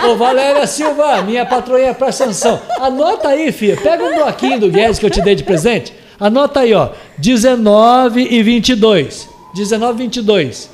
Ô, 0.07 0.11
ô, 0.13 0.17
Valéria 0.17 0.67
Silva, 0.69 1.21
minha 1.23 1.45
patroinha 1.45 1.93
para 1.93 2.09
ascensão. 2.09 2.61
Anota 2.79 3.31
aí, 3.31 3.51
filha. 3.51 3.77
Pega 3.77 4.05
um 4.05 4.15
bloquinho 4.15 4.61
do 4.61 4.71
Guedes 4.71 5.01
que 5.01 5.07
eu 5.07 5.11
te 5.11 5.21
dei 5.21 5.35
de 5.35 5.43
presente. 5.43 5.93
Anota 6.21 6.61
aí, 6.61 6.73
ó. 6.73 6.91
19 7.19 8.29
e 8.31 8.43
22. 8.43 9.29
19 9.55 9.95
e 9.95 10.03
22. 10.05 10.71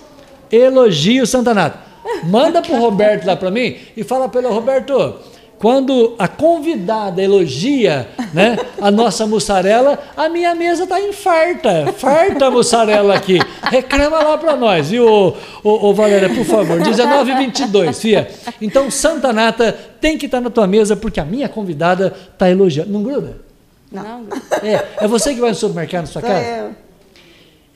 Elogio 0.53 1.27
Santanato. 1.27 1.79
Manda 2.25 2.61
pro 2.62 2.77
Roberto 2.77 3.27
lá 3.27 3.37
para 3.37 3.51
mim 3.51 3.77
e 3.97 4.05
fala 4.05 4.29
para 4.29 4.40
ele, 4.40 4.49
Roberto, 4.49 5.16
quando 5.67 6.15
a 6.17 6.29
convidada 6.29 7.21
elogia 7.21 8.09
né, 8.33 8.57
a 8.81 8.89
nossa 8.89 9.27
mussarela, 9.27 9.99
a 10.17 10.29
minha 10.29 10.55
mesa 10.55 10.87
tá 10.87 11.01
infarta. 11.01 11.93
Farta 11.93 12.47
a 12.47 12.51
mussarela 12.53 13.17
aqui. 13.17 13.41
Reclama 13.65 14.17
lá 14.23 14.39
para 14.39 14.55
nós, 14.55 14.91
viu, 14.91 15.05
ô, 15.05 15.35
ô, 15.65 15.89
ô, 15.89 15.93
Valéria, 15.93 16.29
por 16.29 16.45
favor. 16.45 16.81
19 16.81 17.33
e 17.33 17.35
22, 17.35 18.01
fia. 18.01 18.31
Então, 18.63 18.89
Santa 18.93 19.33
Nata 19.33 19.77
tem 20.01 20.17
que 20.17 20.27
estar 20.27 20.41
na 20.41 20.51
tua 20.51 20.69
mesa 20.69 20.95
porque 20.95 21.19
a 21.19 21.25
minha 21.25 21.49
convidada 21.49 22.15
tá 22.39 22.49
elogiando. 22.49 22.93
Não 22.93 23.03
gruda? 23.03 23.39
Não. 23.91 24.23
É, 24.63 25.05
é 25.05 25.09
você 25.09 25.35
que 25.35 25.41
vai 25.41 25.51
no 25.51 25.57
supermercado 25.57 26.03
na 26.03 26.07
sua 26.07 26.23
Sou 26.23 26.31
casa? 26.31 26.47
eu. 26.47 26.71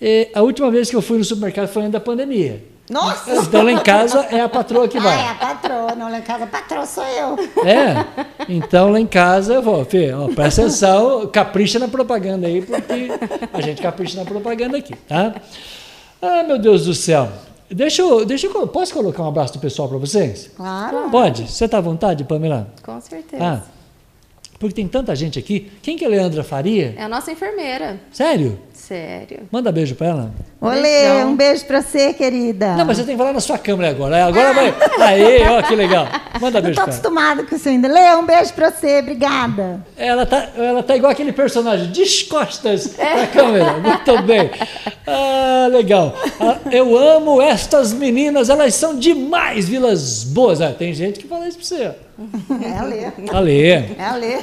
É, 0.00 0.29
a 0.33 0.42
última 0.42 0.70
vez 0.70 0.88
que 0.88 0.94
eu 0.94 1.03
fui 1.03 1.18
no 1.18 1.24
supermercado 1.24 1.66
foi 1.66 1.83
antes 1.83 1.92
da 1.94 2.00
pandemia. 2.00 2.69
Nossa! 2.90 3.33
Então 3.37 3.62
lá 3.62 3.70
em 3.72 3.79
casa 3.79 4.26
é 4.31 4.40
a 4.40 4.48
patroa 4.48 4.88
que 4.88 4.98
Ah, 4.98 5.00
é 5.00 5.05
vai. 5.05 5.29
a 5.29 5.35
patroa, 5.35 5.94
não 5.94 6.11
lá 6.11 6.18
em 6.18 6.22
casa, 6.22 6.44
a 6.44 6.46
patroa 6.48 6.85
sou 6.85 7.05
eu. 7.05 7.37
É. 7.64 8.05
Então 8.48 8.90
lá 8.90 9.00
em 9.00 9.07
casa 9.07 9.55
eu 9.55 9.62
vou, 9.62 9.85
Fê, 9.85 10.12
ó, 10.12 10.26
presta 10.29 10.62
atenção, 10.62 11.26
capricha 11.29 11.79
na 11.79 11.87
propaganda 11.88 12.46
aí, 12.48 12.61
porque 12.62 13.09
a 13.53 13.61
gente 13.61 13.81
capricha 13.81 14.18
na 14.18 14.24
propaganda 14.24 14.76
aqui, 14.76 14.94
tá? 15.09 15.35
Ah, 16.20 16.42
meu 16.42 16.59
Deus 16.59 16.85
do 16.85 16.92
céu. 16.94 17.29
Deixa 17.70 18.03
eu, 18.03 18.24
deixa 18.26 18.48
eu, 18.48 18.66
posso 18.66 18.92
colocar 18.92 19.22
um 19.22 19.29
abraço 19.29 19.53
do 19.53 19.61
pessoal 19.61 19.88
para 19.88 19.96
vocês? 19.98 20.50
Claro. 20.57 21.09
Pode? 21.11 21.48
Você 21.48 21.66
está 21.66 21.79
à 21.79 21.81
vontade, 21.81 22.24
Pamela? 22.24 22.66
Com 22.83 23.00
certeza. 23.00 23.42
Ah, 23.42 23.61
porque 24.59 24.74
tem 24.74 24.88
tanta 24.88 25.14
gente 25.14 25.38
aqui. 25.38 25.70
Quem 25.81 25.96
que 25.96 26.05
é 26.05 26.09
Leandra 26.09 26.42
Faria? 26.42 26.94
É 26.98 27.05
a 27.05 27.09
nossa 27.09 27.31
enfermeira. 27.31 28.00
Sério? 28.12 28.59
Sério. 28.94 29.42
Manda 29.53 29.70
beijo 29.70 29.94
para 29.94 30.09
ela. 30.09 30.31
Olê, 30.61 30.83
Beijão. 30.83 31.31
um 31.31 31.37
beijo 31.37 31.64
pra 31.64 31.81
você, 31.81 32.12
querida. 32.12 32.74
Não, 32.74 32.85
mas 32.85 32.96
você 32.96 33.05
tem 33.05 33.14
que 33.14 33.18
falar 33.18 33.33
na 33.33 33.38
sua 33.38 33.57
câmera 33.57 33.88
agora. 33.88 34.24
Agora 34.26 34.53
vai. 34.53 34.74
Aê, 34.98 35.48
ó, 35.48 35.62
que 35.62 35.76
legal. 35.76 36.09
Manda 36.40 36.59
Não 36.59 36.64
beijo 36.64 36.76
tô 36.76 36.83
pra 36.83 36.92
ela. 36.92 36.98
acostumada 37.00 37.44
com 37.44 37.55
isso 37.55 37.68
ainda. 37.68 37.87
Lê, 37.87 38.12
um 38.16 38.26
beijo 38.26 38.53
pra 38.53 38.72
você, 38.72 38.98
obrigada. 38.98 39.87
Ela 39.96 40.26
tá, 40.26 40.48
ela 40.59 40.83
tá 40.83 40.96
igual 40.96 41.12
aquele 41.12 41.31
personagem, 41.33 41.92
descostas 41.92 42.98
É. 42.98 43.05
pra 43.14 43.26
câmera. 43.29 43.74
Muito 43.79 44.22
bem. 44.22 44.50
Ah, 45.07 45.68
legal. 45.70 46.12
Ah, 46.40 46.59
eu 46.72 46.98
amo 46.98 47.40
estas 47.40 47.92
meninas, 47.92 48.50
elas 48.50 48.74
são 48.74 48.98
demais, 48.98 49.68
Vilas 49.68 50.24
Boas. 50.24 50.61
Ah, 50.61 50.72
tem 50.72 50.92
gente 50.92 51.20
que 51.20 51.29
fala 51.29 51.46
isso 51.46 51.59
pra 51.59 51.66
você. 51.66 51.90
É 52.66 52.76
a 52.76 52.83
Lê. 52.83 53.07
Ale. 53.33 53.62
É 53.96 54.05
a 54.05 54.14
Lê. 54.16 54.38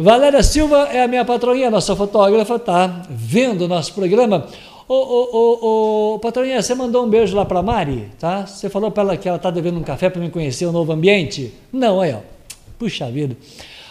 Valéria 0.00 0.44
Silva 0.44 0.90
é 0.92 1.02
a 1.02 1.08
minha 1.08 1.24
patroinha, 1.24 1.72
nossa 1.72 1.96
fotógrafa, 1.96 2.56
tá 2.56 3.02
vendo 3.10 3.62
o 3.62 3.68
nosso 3.68 3.92
programa. 3.92 4.46
Ô, 4.86 4.94
ô, 4.94 5.28
ô, 5.32 6.14
ô, 6.14 6.18
patroinha, 6.20 6.62
você 6.62 6.72
mandou 6.72 7.04
um 7.04 7.10
beijo 7.10 7.34
lá 7.36 7.44
pra 7.44 7.64
Mari, 7.64 8.08
tá? 8.16 8.46
Você 8.46 8.70
falou 8.70 8.92
pra 8.92 9.02
ela 9.02 9.16
que 9.16 9.28
ela 9.28 9.40
tá 9.40 9.50
devendo 9.50 9.76
um 9.76 9.82
café 9.82 10.08
para 10.08 10.22
me 10.22 10.30
conhecer 10.30 10.66
o 10.66 10.72
novo 10.72 10.92
ambiente? 10.92 11.52
Não, 11.72 12.00
aí, 12.00 12.12
ó. 12.12 12.20
Puxa 12.78 13.10
vida. 13.10 13.36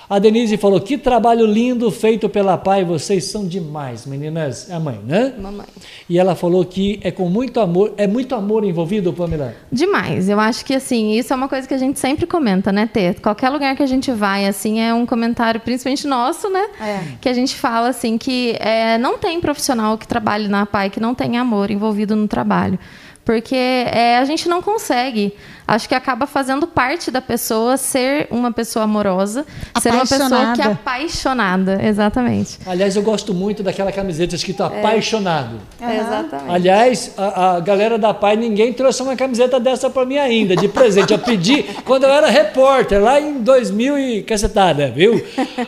A 0.10 0.20
Denise 0.20 0.56
falou: 0.58 0.80
que 0.80 0.98
trabalho 0.98 1.46
lindo 1.46 1.92
feito 1.92 2.30
pela 2.30 2.58
pai, 2.58 2.86
vocês 2.86 3.26
são 3.26 3.46
demais, 3.46 4.06
meninas. 4.06 4.70
É 4.70 4.76
a 4.76 4.80
mãe, 4.80 5.00
né? 5.06 5.34
Mamãe. 5.38 5.66
E 6.10 6.18
ela 6.18 6.34
falou 6.34 6.64
que 6.64 7.00
é 7.04 7.12
com 7.12 7.28
muito 7.28 7.60
amor, 7.60 7.94
é 7.98 8.08
muito 8.08 8.34
amor 8.34 8.64
envolvido, 8.64 9.12
Pamela. 9.12 9.54
Demais. 9.72 10.30
Eu 10.30 10.40
acho 10.40 10.64
que, 10.64 10.74
assim, 10.74 11.12
isso 11.12 11.34
é 11.34 11.36
uma 11.36 11.50
coisa 11.50 11.68
que 11.68 11.74
a 11.74 11.78
gente 11.78 12.00
sempre 12.00 12.26
comenta, 12.26 12.72
né, 12.72 12.88
Tê? 12.92 13.14
Qualquer 13.16 13.50
lugar 13.50 13.76
que 13.76 13.84
a 13.84 13.88
gente 13.88 14.12
vai, 14.12 14.46
assim, 14.46 14.80
é 14.80 14.94
um 14.94 15.06
comentário, 15.06 15.60
principalmente 15.60 16.08
nosso, 16.08 16.50
né? 16.50 16.68
É. 16.80 17.04
Que 17.20 17.28
a 17.28 17.34
gente 17.34 17.56
fala, 17.56 17.90
assim, 17.90 18.18
que 18.18 18.56
é, 18.60 18.98
não 18.98 19.18
tem 19.18 19.42
profissional 19.42 19.98
que 19.98 20.08
trabalhe 20.08 20.48
na 20.48 20.66
PAI 20.66 20.90
que 20.90 21.00
não 21.00 21.14
tenha 21.14 21.42
amor 21.42 21.70
envolvido 21.70 22.16
no 22.16 22.28
trabalho. 22.28 22.80
Porque 23.28 23.58
é, 23.58 24.18
a 24.20 24.24
gente 24.24 24.48
não 24.48 24.62
consegue. 24.62 25.34
Acho 25.68 25.90
que 25.90 25.94
acaba 25.94 26.26
fazendo 26.26 26.66
parte 26.66 27.12
da 27.12 27.20
pessoa 27.20 27.76
ser 27.76 28.26
uma 28.32 28.54
pessoa 28.54 28.86
amorosa, 28.86 29.46
ser 29.82 29.92
uma 29.92 30.06
pessoa 30.08 30.30
que 30.56 30.62
é 30.62 30.64
Apaixonada. 30.64 30.72
apaixonada. 30.72 31.80
Exatamente. 31.84 32.58
Aliás, 32.66 32.96
eu 32.96 33.02
gosto 33.04 33.34
muito 33.34 33.62
daquela 33.62 33.92
camiseta 33.92 34.34
escrito 34.34 34.64
apaixonado. 34.64 35.60
Exatamente. 35.82 36.56
Aliás, 36.56 37.12
a, 37.18 37.58
a 37.58 37.60
galera 37.60 37.98
da 37.98 38.14
Pai, 38.14 38.38
ninguém 38.38 38.72
trouxe 38.72 39.04
uma 39.04 39.18
camiseta 39.18 39.60
dessa 39.60 39.90
para 39.90 40.06
mim 40.06 40.18
ainda, 40.18 40.56
de 40.56 40.70
presente. 40.70 41.12
Eu 41.12 41.20
pedi 41.20 41.64
quando 41.84 42.06
eu 42.06 42.10
era 42.10 42.30
repórter, 42.30 43.04
lá 43.04 43.20
em 43.20 43.40
2000 43.44 44.00
e 44.00 44.24
cacetada, 44.24 44.90
viu? 44.90 45.22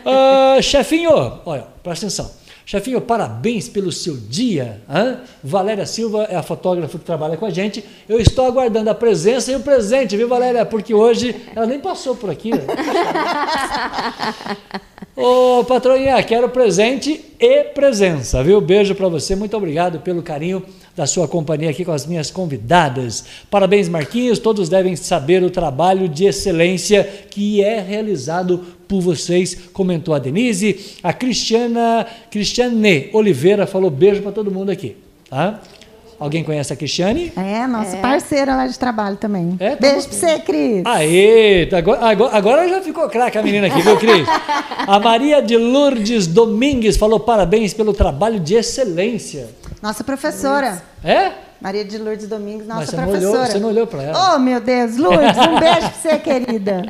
Ah, 0.06 0.62
chefinho, 0.62 1.12
olha, 1.46 1.66
presta 1.84 2.06
atenção. 2.06 2.39
Chefinho, 2.70 3.02
parabéns 3.02 3.68
pelo 3.68 3.92
seu 3.92 4.16
dia. 4.16 4.80
hã? 4.88 5.22
Valéria 5.44 5.88
Silva 5.88 6.28
é 6.30 6.36
a 6.36 6.44
fotógrafa 6.44 7.00
que 7.00 7.04
trabalha 7.04 7.36
com 7.36 7.48
a 7.48 7.50
gente. 7.50 7.84
Eu 8.08 8.20
estou 8.20 8.46
aguardando 8.46 8.92
a 8.92 8.94
presença 8.94 9.52
e 9.52 9.56
o 9.56 9.62
presente, 9.62 10.16
viu, 10.16 10.28
Valéria? 10.28 10.64
Porque 10.64 10.94
hoje 10.94 11.36
ela 11.56 11.66
nem 11.66 11.80
passou 11.80 12.16
por 12.16 12.30
aqui. 12.30 12.52
né? 12.52 12.62
Ô, 15.18 15.64
patroinha, 15.64 16.22
quero 16.22 16.48
presente 16.48 17.20
e 17.40 17.64
presença, 17.64 18.44
viu? 18.44 18.62
Beijo 18.62 18.94
para 18.94 19.08
você, 19.08 19.36
muito 19.36 19.58
obrigado 19.58 20.02
pelo 20.02 20.22
carinho 20.22 20.64
da 20.96 21.08
sua 21.08 21.28
companhia 21.28 21.70
aqui 21.70 21.86
com 21.86 21.92
as 21.92 22.06
minhas 22.06 22.30
convidadas. 22.32 23.26
Parabéns, 23.50 23.88
Marquinhos, 23.88 24.40
todos 24.40 24.70
devem 24.70 24.96
saber 24.96 25.44
o 25.44 25.50
trabalho 25.50 26.08
de 26.10 26.26
excelência 26.26 27.04
que 27.30 27.64
é 27.64 27.80
realizado 27.80 28.66
por 28.88 29.02
vocês, 29.02 29.56
comentou 29.72 30.14
a 30.14 30.20
Denise. 30.20 30.98
A 31.04 31.14
Cristiana, 31.14 32.06
Cristiane 32.32 33.10
Oliveira 33.14 33.68
falou 33.68 33.90
beijo 33.90 34.22
para 34.22 34.32
todo 34.32 34.52
mundo 34.52 34.72
aqui, 34.72 34.98
tá? 35.30 35.62
Alguém 36.20 36.44
conhece 36.44 36.74
a 36.74 36.76
Cristiane? 36.76 37.32
É, 37.38 37.66
nossa 37.66 37.96
parceira 37.98 38.54
lá 38.54 38.68
de 38.68 38.78
trabalho 38.78 39.16
também. 39.16 39.56
É, 39.58 39.70
tá 39.70 39.76
Beijo 39.78 40.10
bom. 40.10 40.18
pra 40.20 40.30
você, 40.30 40.40
Cris. 40.40 40.86
Aê, 40.86 41.70
agora, 41.74 42.06
agora, 42.06 42.36
agora 42.36 42.68
já 42.70 42.82
ficou 42.82 43.08
craque 43.08 43.38
a 43.38 43.42
menina 43.42 43.68
aqui, 43.68 43.82
viu, 43.82 43.96
Cris? 43.96 44.28
A 44.86 45.00
Maria 45.00 45.42
de 45.42 45.56
Lourdes 45.56 46.28
Domingues 46.28 46.98
falou 46.98 47.22
parabéns 47.22 47.74
pelo 47.74 47.94
trabalho 47.94 48.38
de 48.38 48.56
excelência. 48.56 49.48
Nossa 49.82 50.04
professora. 50.04 50.82
É? 51.04 51.32
Maria 51.62 51.84
de 51.84 51.98
Lourdes 51.98 52.28
Domingos, 52.28 52.66
nossa 52.66 52.80
Mas 52.80 52.90
você 52.90 52.96
não, 52.98 53.04
professora. 53.06 53.34
olhou, 53.38 53.46
você 53.52 53.60
não 53.60 53.70
olhou 53.70 53.88
para 53.88 54.04
ela. 54.04 54.36
Oh, 54.36 54.40
meu 54.40 54.62
Deus, 54.62 54.96
Lourdes, 54.98 55.38
um 55.38 55.60
beijo 55.60 55.80
pra 55.80 55.90
você, 55.92 56.18
querida. 56.20 56.82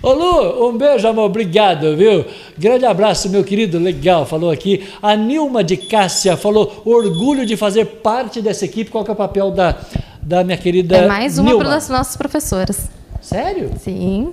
Ô 0.00 0.12
Lu, 0.12 0.68
um 0.68 0.78
beijo, 0.78 1.08
amor, 1.08 1.24
obrigado, 1.24 1.96
viu? 1.96 2.24
Grande 2.56 2.84
abraço, 2.86 3.28
meu 3.28 3.42
querido, 3.42 3.78
legal, 3.80 4.24
falou 4.24 4.50
aqui. 4.50 4.88
A 5.02 5.16
Nilma 5.16 5.64
de 5.64 5.76
Cássia 5.76 6.36
falou, 6.36 6.82
orgulho 6.84 7.44
de 7.44 7.56
fazer 7.56 7.84
parte 7.86 8.40
dessa 8.40 8.64
equipe. 8.64 8.90
Qual 8.90 9.02
que 9.04 9.10
é 9.10 9.14
o 9.14 9.16
papel 9.16 9.50
da, 9.50 9.76
da 10.22 10.44
minha 10.44 10.56
querida 10.56 10.96
É 10.98 11.06
mais 11.08 11.36
uma 11.38 11.50
Nilma? 11.50 11.64
das 11.64 11.88
nossas 11.88 12.16
professoras. 12.16 12.88
Sério? 13.20 13.72
Sim. 13.80 14.32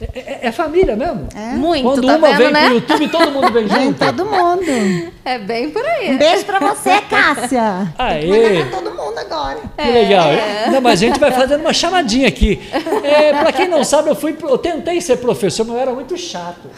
É, 0.00 0.18
é- 0.20 0.38
é 0.48 0.52
família 0.52 0.96
mesmo? 0.96 1.28
É? 1.34 1.52
Muito, 1.54 1.82
Quando 1.84 2.06
tá 2.06 2.16
uma 2.16 2.28
vendo, 2.28 2.38
vem 2.38 2.52
né? 2.52 2.64
pro 2.66 2.74
YouTube, 2.74 3.08
todo 3.08 3.30
mundo 3.32 3.52
vem 3.52 3.66
Vem 3.68 3.86
junto. 3.88 3.98
todo 4.06 4.24
mundo. 4.24 5.12
É 5.24 5.38
bem 5.38 5.70
por 5.70 5.84
aí. 5.84 6.12
Um 6.12 6.18
beijo 6.18 6.44
pra 6.46 6.58
você, 6.58 7.00
Cássia. 7.02 7.92
Aê. 7.98 8.64
Pra 8.64 8.78
todo 8.78 8.90
mundo 8.94 9.18
agora. 9.18 9.58
Que 9.76 9.90
legal. 9.90 10.28
Não, 10.72 10.80
mas 10.80 11.02
a 11.02 11.06
gente 11.06 11.20
vai 11.20 11.30
fazendo 11.32 11.60
uma 11.60 11.72
chamadinha 11.74 12.28
aqui. 12.28 12.60
É, 13.04 13.32
para 13.32 13.52
quem 13.52 13.68
não 13.68 13.84
sabe, 13.84 14.08
eu, 14.08 14.14
fui, 14.16 14.34
eu 14.42 14.56
tentei 14.58 15.00
ser 15.02 15.18
professor, 15.18 15.66
mas 15.66 15.76
eu 15.76 15.82
era 15.82 15.92
muito 15.92 16.16
chato. 16.16 16.70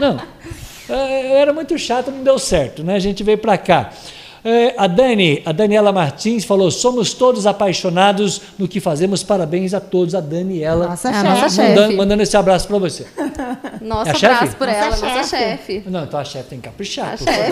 Não, 0.00 0.18
é, 0.88 1.32
eu 1.32 1.36
era 1.36 1.52
muito 1.52 1.76
chato, 1.78 2.10
não 2.10 2.22
deu 2.24 2.38
certo, 2.38 2.82
né? 2.82 2.94
A 2.94 2.98
gente 2.98 3.22
veio 3.22 3.38
para 3.38 3.58
cá. 3.58 3.90
É, 4.44 4.74
a 4.76 4.86
Dani, 4.86 5.42
a 5.46 5.52
Daniela 5.52 5.90
Martins 5.90 6.44
falou: 6.44 6.70
somos 6.70 7.14
todos 7.14 7.46
apaixonados 7.46 8.42
no 8.58 8.68
que 8.68 8.78
fazemos. 8.80 9.22
Parabéns 9.22 9.72
a 9.72 9.80
todos. 9.80 10.14
A 10.14 10.20
Daniela 10.20 10.88
Nossa 10.88 11.08
É 11.08 11.10
a 11.10 11.14
chefe. 11.14 11.28
nossa 11.28 11.48
chefe. 11.48 11.68
mandando, 11.70 11.96
mandando 11.96 12.22
esse 12.22 12.36
abraço 12.36 12.68
para 12.68 12.78
você. 12.78 13.06
Nosso 13.80 14.08
É 14.08 14.12
a 14.12 14.14
chefe? 14.14 14.26
abraço 14.34 14.56
por 14.56 14.66
Nossa 14.66 14.78
ela, 14.78 14.96
nossa 14.96 15.36
chefe. 15.36 15.72
chefe. 15.74 15.82
Não, 15.90 16.04
então 16.04 16.20
a 16.20 16.24
chefe 16.24 16.48
tem 16.50 16.60
que 16.60 16.68
caprichar. 16.68 17.14
A 17.14 17.16
por 17.16 17.24
chefe. 17.24 17.50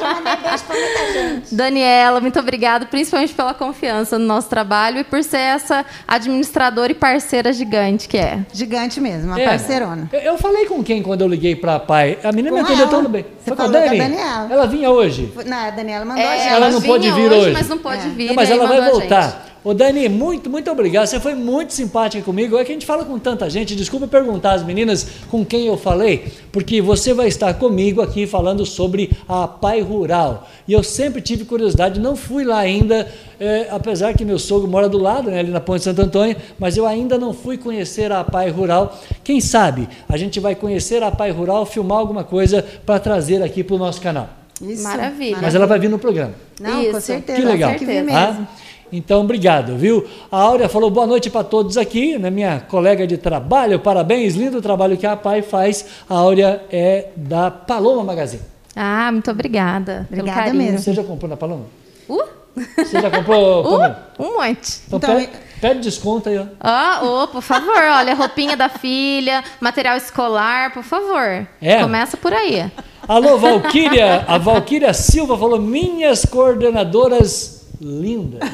Já 0.00 0.14
mandei 0.14 0.36
beijo 0.36 0.64
pra 0.64 0.76
muita 0.76 1.12
gente. 1.12 1.54
Daniela, 1.54 2.20
muito 2.20 2.38
obrigada, 2.40 2.86
principalmente 2.86 3.32
pela 3.34 3.54
confiança 3.54 4.18
no 4.18 4.26
nosso 4.26 4.48
trabalho 4.48 4.98
e 4.98 5.04
por 5.04 5.22
ser 5.22 5.38
essa 5.38 5.84
administradora 6.08 6.90
e 6.90 6.94
parceira 6.94 7.52
gigante 7.52 8.08
que 8.08 8.18
é. 8.18 8.40
Gigante 8.52 9.00
mesmo, 9.00 9.28
uma 9.28 9.40
É, 9.40 9.46
parceirona. 9.48 10.08
Eu, 10.12 10.20
eu 10.20 10.38
falei 10.38 10.66
com 10.66 10.82
quem 10.82 11.02
quando 11.02 11.20
eu 11.20 11.28
liguei 11.28 11.54
para 11.54 11.76
a 11.76 11.80
pai? 11.80 12.18
A 12.24 12.32
menina 12.32 12.50
me 12.56 12.60
Com 12.60 12.66
atendeu 12.66 12.86
ela. 12.86 12.96
tudo 12.96 13.08
bem. 13.08 13.22
Você 13.22 13.50
Foi 13.50 13.56
com 13.56 13.62
a 13.62 13.66
falou 13.66 13.80
com 13.80 13.86
a 13.86 13.90
Dani? 13.90 13.98
Daniela. 14.16 14.48
Ela 14.52 14.66
vinha 14.66 14.90
hoje. 14.90 15.32
Não, 15.46 15.56
a 15.56 15.70
Daniela 15.70 15.91
mandou 16.00 16.24
a 16.24 16.26
É, 16.34 16.38
gente. 16.38 16.52
ela 16.52 16.70
não 16.70 16.80
vinha 16.80 16.92
pôde 16.92 17.10
vir 17.12 17.32
hoje. 17.32 17.50
mas 17.52 17.68
não 17.68 17.78
pôde 17.78 18.06
É. 18.06 18.08
vir. 18.10 18.26
Não, 18.28 18.34
mas 18.34 18.50
ela 18.50 18.66
vai 18.66 18.78
mandou 18.80 18.96
a 18.96 18.98
voltar. 19.00 19.48
Ô 19.64 19.72
Dani, 19.72 20.08
muito, 20.08 20.50
muito 20.50 20.68
obrigado. 20.72 21.06
Você 21.06 21.20
foi 21.20 21.36
muito 21.36 21.72
simpática 21.72 22.20
comigo. 22.24 22.58
É 22.58 22.64
que 22.64 22.72
a 22.72 22.74
gente 22.74 22.84
fala 22.84 23.04
com 23.04 23.16
tanta 23.16 23.48
gente. 23.48 23.76
Desculpa 23.76 24.08
perguntar 24.08 24.54
às 24.54 24.64
meninas 24.64 25.06
com 25.30 25.44
quem 25.44 25.66
eu 25.68 25.76
falei, 25.76 26.32
porque 26.50 26.82
você 26.82 27.14
vai 27.14 27.28
estar 27.28 27.54
comigo 27.54 28.02
aqui 28.02 28.26
falando 28.26 28.66
sobre 28.66 29.12
a 29.28 29.46
Pai 29.46 29.80
Rural. 29.80 30.48
E 30.66 30.72
eu 30.72 30.82
sempre 30.82 31.20
tive 31.22 31.44
curiosidade, 31.44 32.00
não 32.00 32.16
fui 32.16 32.42
lá 32.42 32.58
ainda, 32.58 33.06
é, 33.38 33.68
apesar 33.70 34.14
que 34.14 34.24
meu 34.24 34.36
sogro 34.36 34.66
mora 34.66 34.88
do 34.88 34.98
lado, 34.98 35.30
né, 35.30 35.38
ali 35.38 35.52
na 35.52 35.60
Ponte 35.60 35.84
Santo 35.84 36.02
Antônio, 36.02 36.34
mas 36.58 36.76
eu 36.76 36.84
ainda 36.84 37.16
não 37.16 37.32
fui 37.32 37.56
conhecer 37.56 38.10
a 38.10 38.24
Pai 38.24 38.50
Rural. 38.50 39.00
Quem 39.22 39.40
sabe 39.40 39.88
a 40.08 40.16
gente 40.16 40.40
vai 40.40 40.56
conhecer 40.56 41.04
a 41.04 41.10
Pai 41.12 41.30
Rural, 41.30 41.64
filmar 41.64 41.98
alguma 41.98 42.24
coisa 42.24 42.64
para 42.84 42.98
trazer 42.98 43.40
aqui 43.40 43.62
para 43.62 43.76
o 43.76 43.78
nosso 43.78 44.00
canal. 44.00 44.41
Isso. 44.62 44.82
Maravilha. 44.84 45.38
Mas 45.42 45.54
ela 45.54 45.66
vai 45.66 45.78
vir 45.78 45.90
no 45.90 45.98
programa. 45.98 46.34
Não, 46.60 46.80
Isso. 46.82 46.92
com 46.92 47.00
certeza. 47.00 47.40
Que 47.40 47.44
legal. 47.46 47.74
Que 47.74 47.84
vir 47.84 47.98
Ah, 47.98 48.28
mesmo. 48.32 48.48
Então, 48.92 49.22
obrigado, 49.22 49.74
viu? 49.76 50.06
A 50.30 50.36
Áurea 50.38 50.68
falou 50.68 50.90
boa 50.90 51.06
noite 51.06 51.30
para 51.30 51.42
todos 51.42 51.78
aqui, 51.78 52.18
né? 52.18 52.28
minha 52.30 52.60
colega 52.60 53.06
de 53.06 53.16
trabalho, 53.16 53.80
parabéns, 53.80 54.34
lindo 54.34 54.60
trabalho 54.60 54.98
que 54.98 55.06
a 55.06 55.16
PAI 55.16 55.40
faz. 55.40 55.86
A 56.08 56.14
Áurea 56.14 56.62
é 56.70 57.08
da 57.16 57.50
Paloma 57.50 58.04
Magazine. 58.04 58.42
Ah, 58.76 59.10
muito 59.10 59.30
obrigada. 59.30 60.06
Obrigada 60.10 60.52
mesmo. 60.52 60.78
Você 60.78 60.92
já 60.92 61.02
comprou 61.02 61.28
na 61.28 61.36
Paloma? 61.38 61.64
Uh, 62.08 62.22
Você 62.76 63.00
já 63.00 63.10
comprou? 63.10 63.64
uh, 63.80 63.94
um 64.18 64.36
monte. 64.36 64.80
Então, 64.86 64.98
Então, 64.98 65.16
pede, 65.16 65.30
pede 65.60 65.80
desconto 65.80 66.28
aí, 66.28 66.38
ó. 66.38 66.44
Ó, 66.62 67.22
ô, 67.24 67.28
por 67.28 67.40
favor, 67.42 67.74
olha, 67.96 68.14
roupinha 68.14 68.56
da 68.58 68.68
filha, 68.68 69.42
material 69.58 69.96
escolar, 69.96 70.72
por 70.72 70.82
favor. 70.82 71.46
É. 71.62 71.80
Começa 71.80 72.16
por 72.18 72.32
aí. 72.34 72.70
Alô, 73.08 73.36
Valquíria! 73.38 74.24
A 74.28 74.38
Valquíria 74.38 74.92
Silva 74.94 75.36
falou: 75.36 75.60
minhas 75.60 76.24
coordenadoras 76.24 77.66
lindas. 77.80 78.40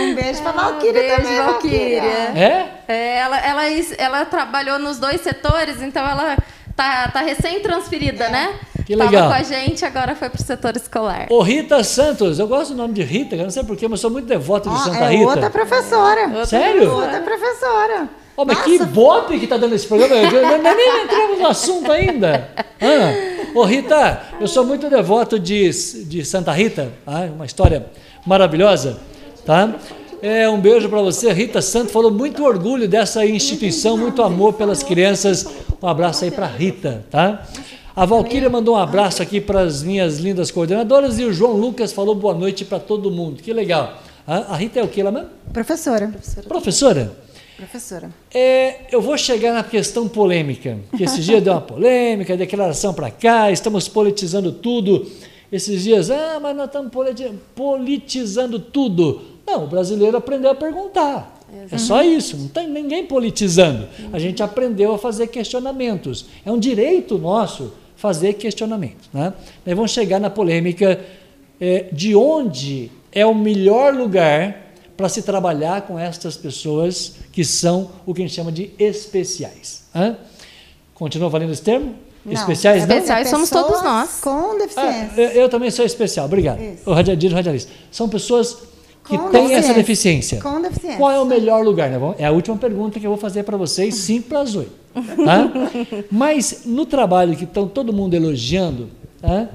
Um 0.00 0.14
beijo 0.14 0.42
pra 0.42 0.52
Valquíria 0.52 1.00
beijo, 1.00 1.16
também, 1.22 1.38
Valquíria. 1.38 2.02
É? 2.02 2.82
É, 2.88 3.18
ela, 3.18 3.38
ela, 3.38 3.62
ela 3.96 4.24
trabalhou 4.24 4.78
nos 4.78 4.98
dois 4.98 5.20
setores, 5.20 5.80
então 5.80 6.04
ela 6.04 6.36
tá, 6.74 7.08
tá 7.08 7.20
recém-transferida, 7.20 8.28
né? 8.28 8.54
Que 8.86 8.96
Tava 8.96 9.10
legal. 9.10 9.28
com 9.28 9.34
a 9.34 9.42
gente, 9.42 9.84
agora 9.84 10.16
foi 10.16 10.28
pro 10.30 10.42
setor 10.42 10.74
escolar. 10.76 11.26
Ô, 11.30 11.42
Rita 11.42 11.82
Santos, 11.84 12.38
eu 12.38 12.48
gosto 12.48 12.70
do 12.70 12.76
nome 12.76 12.94
de 12.94 13.02
Rita, 13.02 13.36
eu 13.36 13.44
não 13.44 13.50
sei 13.50 13.62
porquê, 13.62 13.86
mas 13.86 14.00
sou 14.00 14.10
muito 14.10 14.26
devoto 14.26 14.68
de 14.68 14.74
Ó, 14.74 14.78
Santa 14.78 15.04
é 15.04 15.10
Rita. 15.10 15.26
outra 15.28 15.50
professora. 15.50 16.46
Sério? 16.46 16.92
Outra 16.92 17.20
professora. 17.20 18.08
Ó, 18.38 18.44
mas 18.44 18.62
que 18.62 18.78
bope 18.84 19.40
que 19.40 19.48
tá 19.48 19.56
dando 19.56 19.74
esse 19.74 19.84
programa. 19.86 20.14
Eu- 20.14 20.62
nem 20.62 21.02
entramos 21.04 21.40
no 21.40 21.46
assunto 21.48 21.90
ainda. 21.90 22.48
Ah, 22.80 23.50
ô 23.52 23.64
Rita, 23.64 24.22
eu 24.40 24.46
sou 24.46 24.64
muito 24.64 24.88
devoto 24.88 25.40
de, 25.40 25.68
de 26.04 26.24
Santa 26.24 26.52
Rita, 26.52 26.92
tá? 27.04 27.28
uma 27.34 27.44
história 27.44 27.86
maravilhosa. 28.24 28.98
Tá? 29.44 29.74
É, 30.22 30.48
um 30.48 30.60
beijo 30.60 30.88
para 30.88 31.00
você, 31.02 31.32
Rita 31.32 31.60
Santos. 31.60 31.90
Falou 31.92 32.12
muito 32.12 32.44
orgulho 32.44 32.86
dessa 32.86 33.26
instituição, 33.26 33.96
muito 33.96 34.22
amor 34.22 34.52
pelas 34.52 34.84
crianças. 34.84 35.44
Um 35.82 35.88
abraço 35.88 36.24
aí 36.24 36.30
para 36.30 36.46
Rita. 36.46 37.04
Tá? 37.10 37.44
A 37.96 38.06
Valquíria 38.06 38.48
mandou 38.48 38.76
um 38.76 38.78
abraço 38.78 39.20
aqui 39.20 39.40
para 39.40 39.62
as 39.62 39.82
minhas 39.82 40.18
lindas 40.18 40.52
coordenadoras 40.52 41.18
e 41.18 41.24
o 41.24 41.32
João 41.32 41.54
Lucas 41.54 41.92
falou 41.92 42.14
boa 42.14 42.34
noite 42.34 42.64
para 42.64 42.78
todo 42.78 43.10
mundo. 43.10 43.42
Que 43.42 43.52
legal. 43.52 43.94
Ah, 44.24 44.44
A 44.50 44.56
Rita 44.56 44.78
é 44.78 44.82
o 44.84 44.88
que 44.88 45.02
lá 45.02 45.10
mesmo? 45.10 45.30
Professora. 45.52 46.12
Professora? 46.46 47.12
Professora. 47.58 48.08
É, 48.32 48.82
eu 48.92 49.02
vou 49.02 49.18
chegar 49.18 49.52
na 49.52 49.64
questão 49.64 50.06
polêmica, 50.06 50.78
que 50.96 51.02
esses 51.02 51.24
dias 51.24 51.42
deu 51.42 51.52
uma 51.52 51.60
polêmica, 51.60 52.36
declaração 52.36 52.94
para 52.94 53.10
cá, 53.10 53.50
estamos 53.50 53.88
politizando 53.88 54.52
tudo. 54.52 55.10
Esses 55.50 55.82
dias, 55.82 56.08
ah, 56.08 56.38
mas 56.40 56.54
nós 56.56 56.66
estamos 56.66 56.92
politi- 56.92 57.32
politizando 57.56 58.60
tudo. 58.60 59.22
Não, 59.44 59.64
o 59.64 59.66
brasileiro 59.66 60.16
aprendeu 60.16 60.50
a 60.50 60.54
perguntar. 60.54 61.36
É 61.72 61.78
só 61.78 62.02
isso, 62.02 62.36
não 62.36 62.46
tem 62.48 62.68
ninguém 62.68 63.06
politizando. 63.06 63.88
A 64.12 64.18
gente 64.20 64.40
aprendeu 64.40 64.92
a 64.94 64.98
fazer 64.98 65.26
questionamentos. 65.26 66.26
É 66.46 66.52
um 66.52 66.58
direito 66.60 67.18
nosso 67.18 67.72
fazer 67.96 68.34
questionamentos. 68.34 69.08
Né? 69.12 69.32
Nós 69.66 69.74
vamos 69.74 69.90
chegar 69.90 70.20
na 70.20 70.30
polêmica 70.30 71.00
é, 71.60 71.86
de 71.90 72.14
onde 72.14 72.92
é 73.10 73.26
o 73.26 73.34
melhor 73.34 73.94
lugar 73.94 74.67
para 74.98 75.08
se 75.08 75.22
trabalhar 75.22 75.82
com 75.82 75.96
estas 75.96 76.36
pessoas 76.36 77.12
que 77.30 77.44
são 77.44 77.88
o 78.04 78.12
que 78.12 78.20
a 78.20 78.26
gente 78.26 78.34
chama 78.34 78.50
de 78.50 78.72
especiais. 78.80 79.84
Hã? 79.94 80.16
Continua 80.92 81.28
valendo 81.28 81.52
esse 81.52 81.62
termo? 81.62 81.94
Não, 82.24 82.32
especiais 82.32 82.84
não? 82.84 82.96
Especiais 82.96 83.28
somos 83.28 83.48
todos 83.48 83.80
nós. 83.80 84.18
Com 84.20 84.28
Ah, 84.30 84.58
deficiência. 84.58 85.12
eu, 85.16 85.28
eu 85.42 85.48
também 85.48 85.70
sou 85.70 85.84
especial, 85.86 86.26
obrigado. 86.26 86.60
Isso. 86.60 86.82
O 86.84 86.92
radialista, 86.92 87.36
radialista. 87.36 87.72
São 87.92 88.08
pessoas 88.08 88.58
que 89.08 89.16
Com 89.16 89.28
têm 89.30 89.54
essa 89.54 89.72
deficiência. 89.72 90.42
Com 90.42 90.60
deficiência. 90.60 90.98
Qual 90.98 91.12
é 91.12 91.20
o 91.20 91.24
melhor 91.24 91.64
lugar? 91.64 91.88
né? 91.88 91.98
É 92.18 92.24
a 92.26 92.32
última 92.32 92.56
pergunta 92.56 92.98
que 92.98 93.06
eu 93.06 93.10
vou 93.10 93.18
fazer 93.20 93.44
para 93.44 93.56
vocês, 93.56 93.94
5 93.94 94.28
para 94.28 94.40
as 94.40 94.56
8. 94.56 94.70
Tá? 95.24 95.48
Mas 96.10 96.62
no 96.66 96.84
trabalho 96.84 97.36
que 97.36 97.44
estão 97.44 97.68
todo 97.68 97.92
mundo 97.92 98.14
elogiando, 98.14 98.88
tá? 99.22 99.48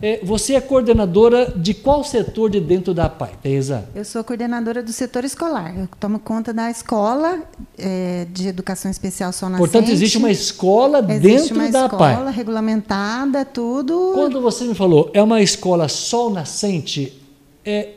É, 0.00 0.20
você 0.22 0.54
é 0.54 0.60
coordenadora 0.60 1.50
de 1.56 1.72
qual 1.72 2.04
setor 2.04 2.50
de 2.50 2.60
dentro 2.60 2.92
da 2.92 3.08
PAI, 3.08 3.30
Teresa? 3.42 3.88
Eu 3.94 4.04
sou 4.04 4.22
coordenadora 4.22 4.82
do 4.82 4.92
setor 4.92 5.24
escolar. 5.24 5.74
Eu 5.74 5.88
tomo 5.98 6.18
conta 6.18 6.52
da 6.52 6.70
escola 6.70 7.38
eh, 7.78 8.26
de 8.30 8.46
educação 8.46 8.90
especial 8.90 9.32
Sol 9.32 9.48
Nascente. 9.48 9.70
Portanto, 9.70 9.90
existe 9.90 10.18
uma 10.18 10.30
escola 10.30 10.98
Existe 10.98 11.22
dentro 11.22 11.54
uma 11.54 11.70
da 11.70 11.84
escola 11.86 11.98
PAI. 12.24 12.32
regulamentada, 12.32 13.44
tudo. 13.46 14.12
Quando 14.14 14.38
você 14.42 14.64
me 14.64 14.74
falou, 14.74 15.10
é 15.14 15.22
uma 15.22 15.40
escola 15.40 15.88
sol 15.88 16.28
nascente, 16.28 17.18
é 17.64 17.92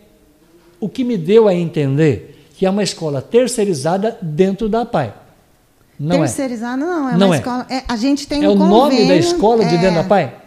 o 0.79 0.87
que 0.87 1.03
me 1.03 1.17
deu 1.17 1.49
a 1.49 1.53
entender 1.53 2.47
que 2.55 2.65
é 2.65 2.69
uma 2.69 2.83
escola 2.83 3.21
terceirizada 3.21 4.17
dentro 4.21 4.69
da 4.69 4.85
PAI. 4.85 5.13
Não 5.99 6.19
Terceirizada 6.19 6.77
não, 6.77 7.09
é 7.09 7.17
Não 7.17 7.27
uma 7.27 7.35
é. 7.35 7.39
escola. 7.39 7.67
é, 7.69 7.83
a 7.85 7.97
gente 7.97 8.25
tem 8.25 8.41
é. 8.41 8.45
É 8.45 8.49
um 8.49 8.53
o 8.53 8.55
nome 8.55 9.05
da 9.05 9.17
escola 9.17 9.65
de 9.65 9.75
é, 9.75 9.77
dentro 9.77 9.95
da 9.95 10.03
PAI? 10.05 10.38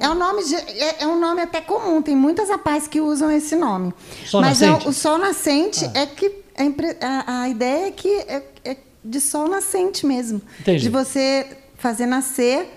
É 0.00 0.08
um 0.08 0.14
nome 0.14 0.44
de- 0.44 0.54
é, 0.54 0.96
é 1.00 1.06
um 1.06 1.18
nome 1.18 1.40
até 1.42 1.60
comum. 1.60 2.02
Tem 2.02 2.14
muitas 2.16 2.50
APAIs 2.50 2.86
que 2.88 3.00
usam 3.00 3.30
esse 3.30 3.56
nome. 3.56 3.92
Sol 4.26 4.40
Mas 4.40 4.60
nascente? 4.60 4.82
Ah. 4.84 4.86
É, 4.86 4.90
o, 4.90 4.92
sol 4.92 5.18
nascente 5.18 5.90
é 5.94 6.06
que 6.06 6.30
a, 6.56 6.64
impre- 6.64 6.96
a- 7.00 7.42
a 7.42 7.48
ideia 7.48 7.88
é 7.88 7.90
que 7.90 8.08
é, 8.08 8.42
é 8.64 8.76
de 9.04 9.20
sol 9.20 9.48
nascente 9.48 10.04
mesmo. 10.06 10.40
Entendi. 10.60 10.82
De 10.84 10.88
você 10.88 11.46
fazer 11.78 12.06
nascer 12.06 12.72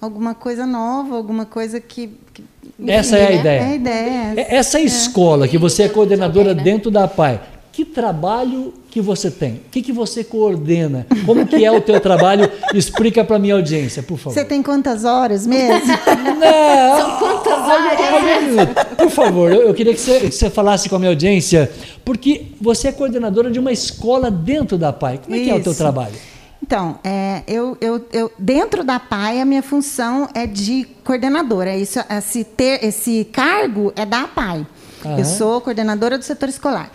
alguma 0.00 0.34
coisa 0.34 0.66
nova, 0.66 1.16
alguma 1.16 1.44
coisa 1.46 1.80
que. 1.80 2.18
que- 2.34 2.44
Essa 2.88 3.16
é 3.16 3.26
a 3.26 3.30
né? 3.30 3.36
ideia. 3.36 3.60
É 3.60 3.64
a 3.64 3.74
ideia. 3.74 4.34
É- 4.36 4.56
Essa 4.56 4.80
escola 4.80 5.46
que 5.48 5.58
você 5.58 5.84
é 5.84 5.88
coordenadora 5.88 6.50
Também, 6.50 6.64
né? 6.64 6.70
dentro 6.72 6.90
da 6.90 7.06
PAI, 7.08 7.40
que 7.76 7.84
trabalho 7.84 8.72
que 8.90 9.02
você 9.02 9.30
tem? 9.30 9.56
O 9.56 9.60
que, 9.70 9.82
que 9.82 9.92
você 9.92 10.24
coordena? 10.24 11.06
Como 11.26 11.46
que 11.46 11.62
é 11.62 11.70
o 11.70 11.78
teu 11.78 12.00
trabalho? 12.00 12.50
Explica 12.72 13.22
para 13.22 13.38
minha 13.38 13.52
audiência, 13.52 14.02
por 14.02 14.16
favor. 14.16 14.32
Você 14.32 14.46
tem 14.46 14.62
quantas 14.62 15.04
horas 15.04 15.46
mesmo? 15.46 15.86
Não, 16.40 16.96
São 16.98 17.18
quantas 17.18 17.66
minuto. 18.46 18.96
Por 18.96 19.10
favor, 19.10 19.52
eu, 19.52 19.60
eu 19.60 19.74
queria 19.74 19.92
que 19.92 20.00
você, 20.00 20.20
que 20.20 20.30
você 20.30 20.48
falasse 20.48 20.88
com 20.88 20.96
a 20.96 20.98
minha 20.98 21.10
audiência, 21.10 21.70
porque 22.02 22.46
você 22.58 22.88
é 22.88 22.92
coordenadora 22.92 23.50
de 23.50 23.58
uma 23.58 23.70
escola 23.70 24.30
dentro 24.30 24.78
da 24.78 24.90
PAI. 24.90 25.20
Como 25.22 25.36
é 25.36 25.40
que 25.40 25.50
é 25.50 25.54
o 25.54 25.62
teu 25.62 25.72
Isso. 25.72 25.78
trabalho? 25.78 26.14
Então, 26.62 26.98
é, 27.04 27.42
eu, 27.46 27.76
eu, 27.78 28.06
eu, 28.10 28.32
dentro 28.38 28.82
da 28.82 28.98
PAI, 28.98 29.42
a 29.42 29.44
minha 29.44 29.62
função 29.62 30.30
é 30.32 30.46
de 30.46 30.88
coordenadora. 31.04 31.76
Isso, 31.76 32.00
esse, 32.08 32.42
ter, 32.42 32.82
esse 32.82 33.28
cargo 33.30 33.92
é 33.94 34.06
da 34.06 34.26
PAI. 34.26 34.66
Aham. 35.04 35.18
Eu 35.18 35.24
sou 35.26 35.60
coordenadora 35.60 36.16
do 36.16 36.24
setor 36.24 36.48
escolar. 36.48 36.90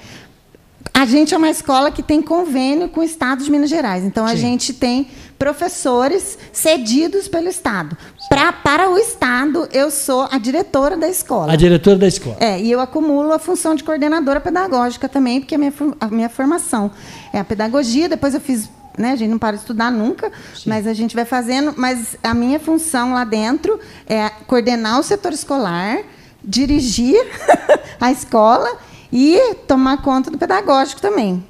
A 0.93 1.05
gente 1.05 1.33
é 1.33 1.37
uma 1.37 1.49
escola 1.49 1.89
que 1.89 2.03
tem 2.03 2.21
convênio 2.21 2.89
com 2.89 2.99
o 2.99 3.03
Estado 3.03 3.43
de 3.43 3.49
Minas 3.49 3.69
Gerais. 3.69 4.03
Então, 4.03 4.25
a 4.25 4.31
Sim. 4.31 4.37
gente 4.37 4.73
tem 4.73 5.07
professores 5.41 6.37
cedidos 6.53 7.27
pelo 7.27 7.47
Estado. 7.47 7.97
Pra, 8.29 8.53
para 8.53 8.89
o 8.89 8.97
Estado, 8.97 9.67
eu 9.73 9.89
sou 9.89 10.27
a 10.29 10.37
diretora 10.37 10.95
da 10.95 11.09
escola. 11.09 11.53
A 11.53 11.55
diretora 11.55 11.97
da 11.97 12.07
escola. 12.07 12.37
É, 12.39 12.61
e 12.61 12.71
eu 12.71 12.79
acumulo 12.79 13.31
a 13.31 13.39
função 13.39 13.73
de 13.73 13.83
coordenadora 13.83 14.39
pedagógica 14.39 15.09
também, 15.09 15.39
porque 15.39 15.55
a 15.55 15.57
minha, 15.57 15.73
a 15.99 16.07
minha 16.07 16.29
formação 16.29 16.91
é 17.33 17.39
a 17.39 17.43
pedagogia, 17.43 18.07
depois 18.07 18.35
eu 18.35 18.39
fiz, 18.39 18.69
né, 18.95 19.13
a 19.13 19.15
gente 19.15 19.31
não 19.31 19.39
para 19.39 19.55
de 19.55 19.63
estudar 19.63 19.91
nunca, 19.91 20.31
mas 20.67 20.85
a 20.85 20.93
gente 20.93 21.15
vai 21.15 21.25
fazendo, 21.25 21.73
mas 21.75 22.15
a 22.21 22.35
minha 22.35 22.59
função 22.59 23.13
lá 23.13 23.23
dentro 23.23 23.79
é 24.07 24.29
coordenar 24.45 24.99
o 24.99 25.03
setor 25.03 25.33
escolar, 25.33 26.03
dirigir 26.43 27.19
a 27.99 28.11
escola 28.11 28.77
e 29.11 29.55
tomar 29.67 30.01
conta 30.01 30.31
do 30.31 30.37
pedagógico 30.37 31.01
também. 31.01 31.43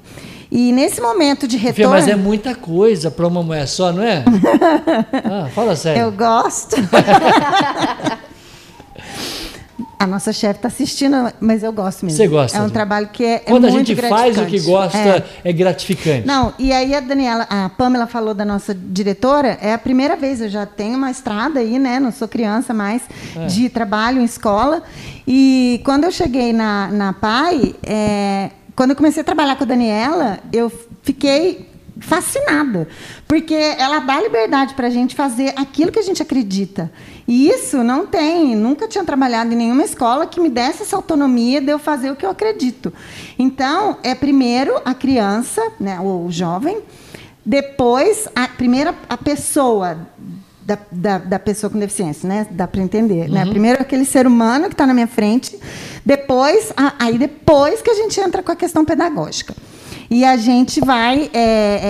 E 0.52 0.72
nesse 0.74 1.00
momento 1.00 1.48
de 1.48 1.56
retorno, 1.56 1.92
mas 1.92 2.08
é 2.10 2.16
muita 2.16 2.54
coisa 2.54 3.10
para 3.10 3.26
uma 3.26 3.42
mulher 3.42 3.68
só, 3.68 3.94
não 3.94 4.04
é? 4.04 4.24
Ah, 5.24 5.48
fala 5.56 5.76
sério. 5.76 6.02
eu 6.04 6.12
gosto. 6.12 6.76
A 10.02 10.08
nossa 10.08 10.34
chefe 10.34 10.58
está 10.58 10.68
assistindo, 10.68 11.32
mas 11.40 11.62
eu 11.62 11.72
gosto 11.72 12.04
mesmo. 12.06 12.18
Você 12.18 12.28
gosta? 12.28 12.58
É 12.58 12.62
um 12.62 12.70
trabalho 12.70 13.10
que 13.14 13.24
é, 13.24 13.36
é 13.36 13.40
Quando 13.40 13.66
a 13.66 13.70
gente 13.70 13.96
faz 13.96 14.38
o 14.38 14.46
que 14.46 14.60
gosta, 14.60 14.98
É. 14.98 15.24
é, 15.44 15.54
gratificante. 15.54 16.26
Não, 16.26 16.54
e 16.58 16.72
aí 16.72 16.96
a 16.96 17.00
Daniela, 17.00 17.46
a 17.50 17.70
Pamela 17.70 18.08
falou 18.08 18.34
da 18.34 18.44
nossa 18.44 18.74
diretora, 18.74 19.60
é 19.62 19.74
a 19.74 19.78
primeira 19.78 20.16
vez, 20.16 20.42
eu 20.42 20.50
já 20.50 20.66
tenho 20.66 20.98
uma 20.98 21.12
estrada 21.12 21.60
aí, 21.60 21.78
né? 21.78 22.00
Não 22.00 22.12
sou 22.12 22.28
criança 22.28 22.74
mais, 22.74 23.04
É. 23.36 23.46
de 23.46 23.70
trabalho 23.70 24.20
em 24.20 24.26
escola. 24.26 24.82
E 25.28 25.80
quando 25.84 26.06
eu 26.06 26.12
cheguei 26.12 26.52
na, 26.52 26.88
na 26.88 27.14
PAI, 27.14 27.76
é, 27.84 28.50
quando 28.76 28.92
eu 28.92 28.96
comecei 28.96 29.22
a 29.22 29.24
trabalhar 29.24 29.56
com 29.56 29.64
a 29.64 29.68
Daniela, 29.68 30.40
eu 30.52 30.72
fiquei 31.04 31.70
fascinada, 32.00 32.88
porque 33.28 33.54
ela 33.54 34.00
dá 34.00 34.20
liberdade 34.20 34.74
para 34.74 34.88
a 34.88 34.90
gente 34.90 35.16
fazer 35.16 35.54
aquilo 35.56 35.92
que 35.92 36.00
a 36.00 36.02
gente 36.02 36.22
acredita. 36.22 36.92
E 37.28 37.50
isso 37.50 37.84
não 37.84 38.06
tem, 38.06 38.56
nunca 38.56 38.88
tinha 38.88 39.04
trabalhado 39.04 39.54
em 39.54 39.56
nenhuma 39.56 39.84
escola 39.84 40.26
que 40.26 40.40
me 40.40 40.50
desse 40.50 40.84
essa 40.84 40.96
autonomia 40.96 41.62
de 41.62 41.72
eu 41.72 41.80
fazer 41.80 42.12
o 42.12 42.16
que 42.16 42.26
eu 42.26 42.30
acredito. 42.30 42.92
Então, 43.38 43.98
é 44.04 44.14
primeiro 44.16 44.82
a 44.84 44.94
criança, 44.94 45.62
né, 45.80 46.00
o 46.00 46.28
jovem, 46.30 46.80
depois, 47.46 48.28
a, 48.36 48.48
primeiro 48.48 48.94
a 49.10 49.18
pessoa, 49.18 49.98
da, 50.64 50.78
da, 50.92 51.18
da 51.18 51.40
pessoa 51.40 51.70
com 51.72 51.80
deficiência, 51.80 52.28
né? 52.30 52.48
Dá 52.52 52.68
para 52.68 52.82
entender. 52.82 53.28
Né? 53.30 53.46
Primeiro 53.46 53.82
aquele 53.82 54.06
ser 54.06 54.28
humano 54.28 54.68
que 54.68 54.74
está 54.74 54.86
na 54.86 54.94
minha 54.94 55.08
frente, 55.08 55.60
depois, 56.06 56.72
a- 56.78 56.94
aí 57.00 57.18
depois 57.18 57.82
que 57.82 57.90
a 57.90 57.96
gente 57.96 58.20
entra 58.20 58.44
com 58.44 58.52
a 58.52 58.56
questão 58.56 58.86
pedagógica. 58.86 59.56
E 60.14 60.26
a 60.26 60.36
gente 60.36 60.82
vai, 60.82 61.30
é, 61.34 61.40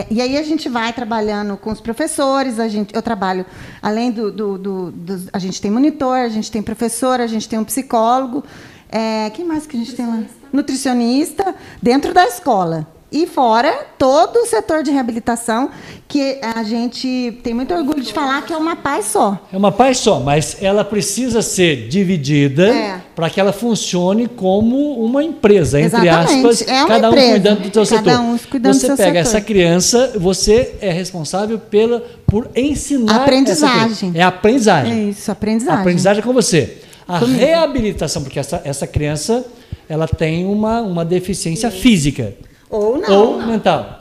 é, 0.01 0.07
e 0.11 0.21
aí 0.21 0.37
a 0.37 0.43
gente 0.43 0.69
vai 0.69 0.93
trabalhando 0.93 1.57
com 1.57 1.71
os 1.71 1.81
professores, 1.81 2.59
a 2.59 2.67
gente, 2.67 2.93
eu 2.93 3.01
trabalho, 3.01 3.43
além 3.81 4.11
do, 4.11 4.31
do, 4.31 4.57
do- 4.59 4.91
dos- 4.91 5.27
a 5.33 5.39
gente 5.39 5.59
tem 5.59 5.71
monitor, 5.71 6.17
a 6.17 6.29
gente 6.29 6.51
tem 6.51 6.61
professor, 6.61 7.19
a 7.19 7.25
gente 7.25 7.49
tem 7.49 7.57
um 7.57 7.63
psicólogo, 7.63 8.43
é, 8.91 9.31
quem 9.31 9.43
mais 9.43 9.65
que 9.65 9.75
a 9.75 9.79
gente 9.79 9.95
tem 9.95 10.05
lá? 10.05 10.21
Nutricionista, 10.53 11.55
dentro 11.81 12.13
da 12.13 12.23
escola. 12.27 12.85
E 13.11 13.27
fora 13.27 13.87
todo 13.97 14.37
o 14.37 14.45
setor 14.45 14.83
de 14.83 14.89
reabilitação, 14.91 15.69
que 16.07 16.39
a 16.41 16.63
gente 16.63 17.39
tem 17.43 17.53
muito 17.53 17.73
orgulho 17.73 18.01
de 18.01 18.13
falar 18.13 18.41
que 18.45 18.53
é 18.53 18.57
uma 18.57 18.75
paz 18.77 19.07
só. 19.07 19.37
É 19.51 19.57
uma 19.57 19.71
paz 19.71 19.97
só, 19.97 20.21
mas 20.21 20.55
ela 20.61 20.85
precisa 20.85 21.41
ser 21.41 21.89
dividida 21.89 22.67
É. 22.69 23.01
para 23.13 23.29
que 23.29 23.37
ela 23.39 23.51
funcione 23.51 24.29
como 24.29 24.93
uma 25.03 25.21
empresa, 25.21 25.81
entre 25.81 25.97
Exatamente, 26.07 26.47
aspas, 26.47 26.61
é 26.61 26.85
cada 26.87 27.09
um 27.09 27.11
empresa. 27.11 27.31
cuidando 27.31 27.69
do 27.69 27.85
seu 27.85 27.97
Cada 27.97 28.11
setor. 28.11 28.25
um 28.25 28.37
cuidando 28.37 28.73
do 28.73 28.79
você 28.79 28.87
seu 28.87 28.95
pega 28.97 29.25
setor. 29.25 29.37
essa 29.37 29.41
criança, 29.41 30.11
você 30.17 30.75
é 30.79 30.91
responsável 30.91 31.59
pela, 31.59 32.01
por 32.25 32.49
ensinar 32.55 33.23
Aprendizagem. 33.23 34.11
É 34.15 34.23
aprendizagem. 34.23 34.93
É 34.93 35.09
isso, 35.09 35.29
aprendizagem. 35.29 35.79
Aprendizagem 35.81 36.23
com 36.23 36.31
você. 36.31 36.77
A 37.05 37.19
Comigo. 37.19 37.39
reabilitação, 37.39 38.23
porque 38.23 38.39
essa, 38.39 38.61
essa 38.63 38.87
criança 38.87 39.43
ela 39.89 40.07
tem 40.07 40.45
uma, 40.45 40.79
uma 40.81 41.03
deficiência 41.03 41.69
física 41.69 42.33
Ou 42.71 42.97
não. 42.97 43.33
ou 43.33 43.41
mental. 43.45 43.97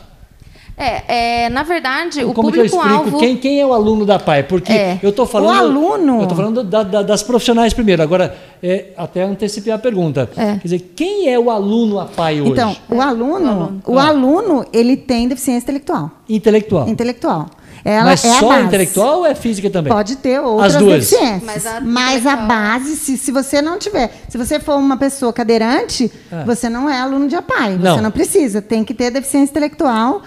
É, 0.83 1.45
é, 1.45 1.49
na 1.51 1.63
verdade, 1.63 2.25
o 2.25 2.33
Como 2.33 2.51
que 2.51 2.59
eu 2.59 2.65
explico 2.65 2.83
público-alvo. 2.89 3.19
quem, 3.19 3.37
quem 3.37 3.61
é 3.61 3.67
o 3.67 3.75
aluno 3.75 4.07
da 4.07 4.19
PAI? 4.19 4.45
Porque 4.45 4.73
É. 4.73 4.99
eu 5.03 5.11
estou 5.11 5.27
falando. 5.27 5.55
O 5.55 5.59
aluno- 5.59 6.17
Eu 6.17 6.23
estou 6.23 6.37
falando 6.39 6.65
da- 6.65 6.83
da- 6.83 7.03
das 7.03 7.23
profissionais 7.23 7.75
primeiro. 7.75 8.03
Agora, 8.03 8.35
é, 8.63 8.87
até 8.97 9.23
antecipei 9.23 9.71
a 9.75 9.79
pergunta. 9.79 10.31
É. 10.35 10.53
Quer 10.55 10.61
dizer, 10.63 10.93
quem 10.97 11.29
é 11.31 11.39
o 11.39 11.51
aluno 11.51 12.01
a 12.01 12.07
PAI 12.07 12.41
hoje? 12.41 12.53
Então, 12.53 12.75
o 12.89 12.99
aluno, 12.99 13.83
o 13.87 13.99
Ah. 13.99 14.09
aluno, 14.09 14.65
ele 14.73 14.97
tem 14.97 15.29
deficiência 15.29 15.65
intelectual. 15.65 16.11
Intelectual. 16.27 16.89
Intelectual. 16.89 17.47
Ela 17.85 18.05
Mas 18.05 18.25
é 18.25 18.31
a 18.31 18.41
só 18.41 18.49
base. 18.49 18.67
intelectual 18.67 19.19
ou 19.21 19.27
é 19.27 19.35
física 19.35 19.71
também? 19.71 19.93
Pode 19.93 20.17
ter 20.17 20.39
outras 20.41 20.75
As 20.77 20.83
duas. 20.83 20.95
deficiências. 21.09 21.43
Mas 21.45 21.67
a 21.67 21.81
Mas 21.81 22.27
a 22.27 22.37
base, 22.37 22.97
se, 22.97 23.17
se 23.17 23.33
você 23.33 23.63
não 23.63 23.79
tiver, 23.79 24.11
se 24.29 24.37
você 24.37 24.61
for 24.61 24.77
uma 24.77 24.97
pessoa 24.97 25.33
cadeirante, 25.33 26.11
É. 26.31 26.45
você 26.45 26.69
não 26.69 26.89
é 26.91 26.99
aluno 27.01 27.27
de 27.29 27.37
APAI. 27.37 27.77
Você 27.77 27.83
Não. 27.83 28.03
não. 28.03 28.11
precisa. 28.11 28.61
Tem 28.61 28.85
que 28.85 28.93
ter 28.93 29.11
deficiência 29.11 29.51
intelectual. 29.53 30.23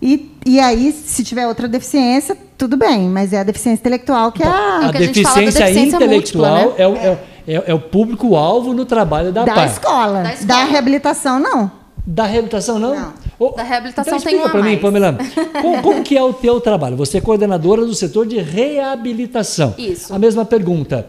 E, 0.00 0.30
e 0.46 0.60
aí, 0.60 0.92
se 0.92 1.24
tiver 1.24 1.46
outra 1.46 1.66
deficiência, 1.66 2.36
tudo 2.56 2.76
bem. 2.76 3.08
Mas 3.08 3.32
é 3.32 3.40
a 3.40 3.42
deficiência 3.42 3.80
intelectual 3.80 4.30
que 4.30 4.42
é 4.42 4.46
A 4.46 4.86
a, 4.86 4.90
que 4.92 4.98
a 4.98 5.00
gente 5.06 5.22
fala 5.22 5.34
da 5.36 5.40
deficiência 5.42 5.64
deficiência 5.66 5.96
intelectual 5.96 6.50
múltipla, 6.50 6.50
né? 6.50 6.74
é, 6.78 6.86
o, 6.86 6.94
é, 6.96 7.18
é- 7.48 7.64
é 7.70 7.74
o 7.74 7.80
público-alvo 7.80 8.72
no 8.74 8.84
trabalho 8.84 9.32
da, 9.32 9.44
da, 9.44 9.54
PAI. 9.54 9.66
escola. 9.66 10.22
Da 10.22 10.32
escola. 10.34 10.46
Da 10.46 10.64
reabilitação, 10.64 11.40
não. 11.40 11.70
Da 12.06 12.24
reabilitação, 12.26 12.78
não? 12.78 12.94
Não. 12.94 13.12
Ô, 13.38 13.50
Da 13.50 13.62
reabilitação 13.62 14.16
então 14.16 14.24
tem 14.26 14.34
explica 14.36 14.50
para 14.50 14.62
mim. 14.68 14.78
Pamela. 14.78 15.16
Como, 15.62 15.82
como 15.82 16.02
que 16.02 16.16
é 16.16 16.22
o 16.22 16.32
teu 16.32 16.60
trabalho? 16.60 16.96
Você 16.96 17.18
é 17.18 17.20
coordenadora 17.20 17.84
do 17.86 17.94
setor 17.94 18.26
de 18.26 18.38
reabilitação. 18.38 19.74
Isso. 19.78 20.12
A 20.12 20.18
mesma 20.18 20.44
pergunta. 20.44 21.06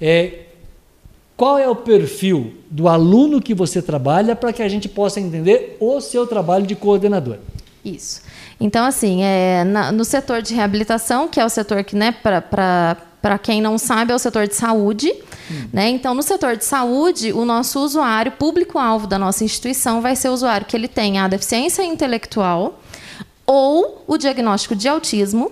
É, 0.00 0.40
qual 1.36 1.58
é 1.58 1.68
o 1.68 1.74
perfil 1.76 2.52
do 2.70 2.86
aluno 2.88 3.40
que 3.40 3.54
você 3.54 3.80
trabalha 3.80 4.36
para 4.36 4.52
que 4.52 4.62
a 4.62 4.68
gente 4.68 4.88
possa 4.88 5.18
entender 5.20 5.76
o 5.80 6.00
seu 6.00 6.26
trabalho 6.26 6.66
de 6.66 6.74
coordenador? 6.74 7.36
Isso. 7.82 8.20
Então, 8.60 8.84
assim, 8.84 9.22
é, 9.22 9.64
na- 9.64 9.90
no 9.90 10.04
setor 10.04 10.42
de 10.42 10.52
reabilitação, 10.54 11.28
que 11.28 11.40
é 11.40 11.44
o 11.44 11.48
setor 11.48 11.82
que, 11.82 11.96
né, 11.96 12.12
para 12.12 12.96
quem 13.38 13.60
não 13.60 13.78
sabe, 13.78 14.12
é 14.12 14.14
o 14.14 14.18
setor 14.18 14.46
de 14.46 14.54
saúde. 14.54 15.12
Né? 15.72 15.88
Então, 15.88 16.14
no 16.14 16.22
setor 16.22 16.56
de 16.56 16.64
saúde, 16.64 17.32
o 17.32 17.44
nosso 17.44 17.80
usuário, 17.80 18.32
público-alvo 18.32 19.06
da 19.06 19.18
nossa 19.18 19.44
instituição, 19.44 20.00
vai 20.00 20.14
ser 20.14 20.28
o 20.28 20.32
usuário 20.32 20.66
que 20.66 20.76
ele 20.76 20.88
tenha 20.88 21.24
a 21.24 21.28
deficiência 21.28 21.82
intelectual 21.82 22.80
ou 23.46 24.04
o 24.06 24.16
diagnóstico 24.16 24.76
de 24.76 24.88
autismo, 24.88 25.50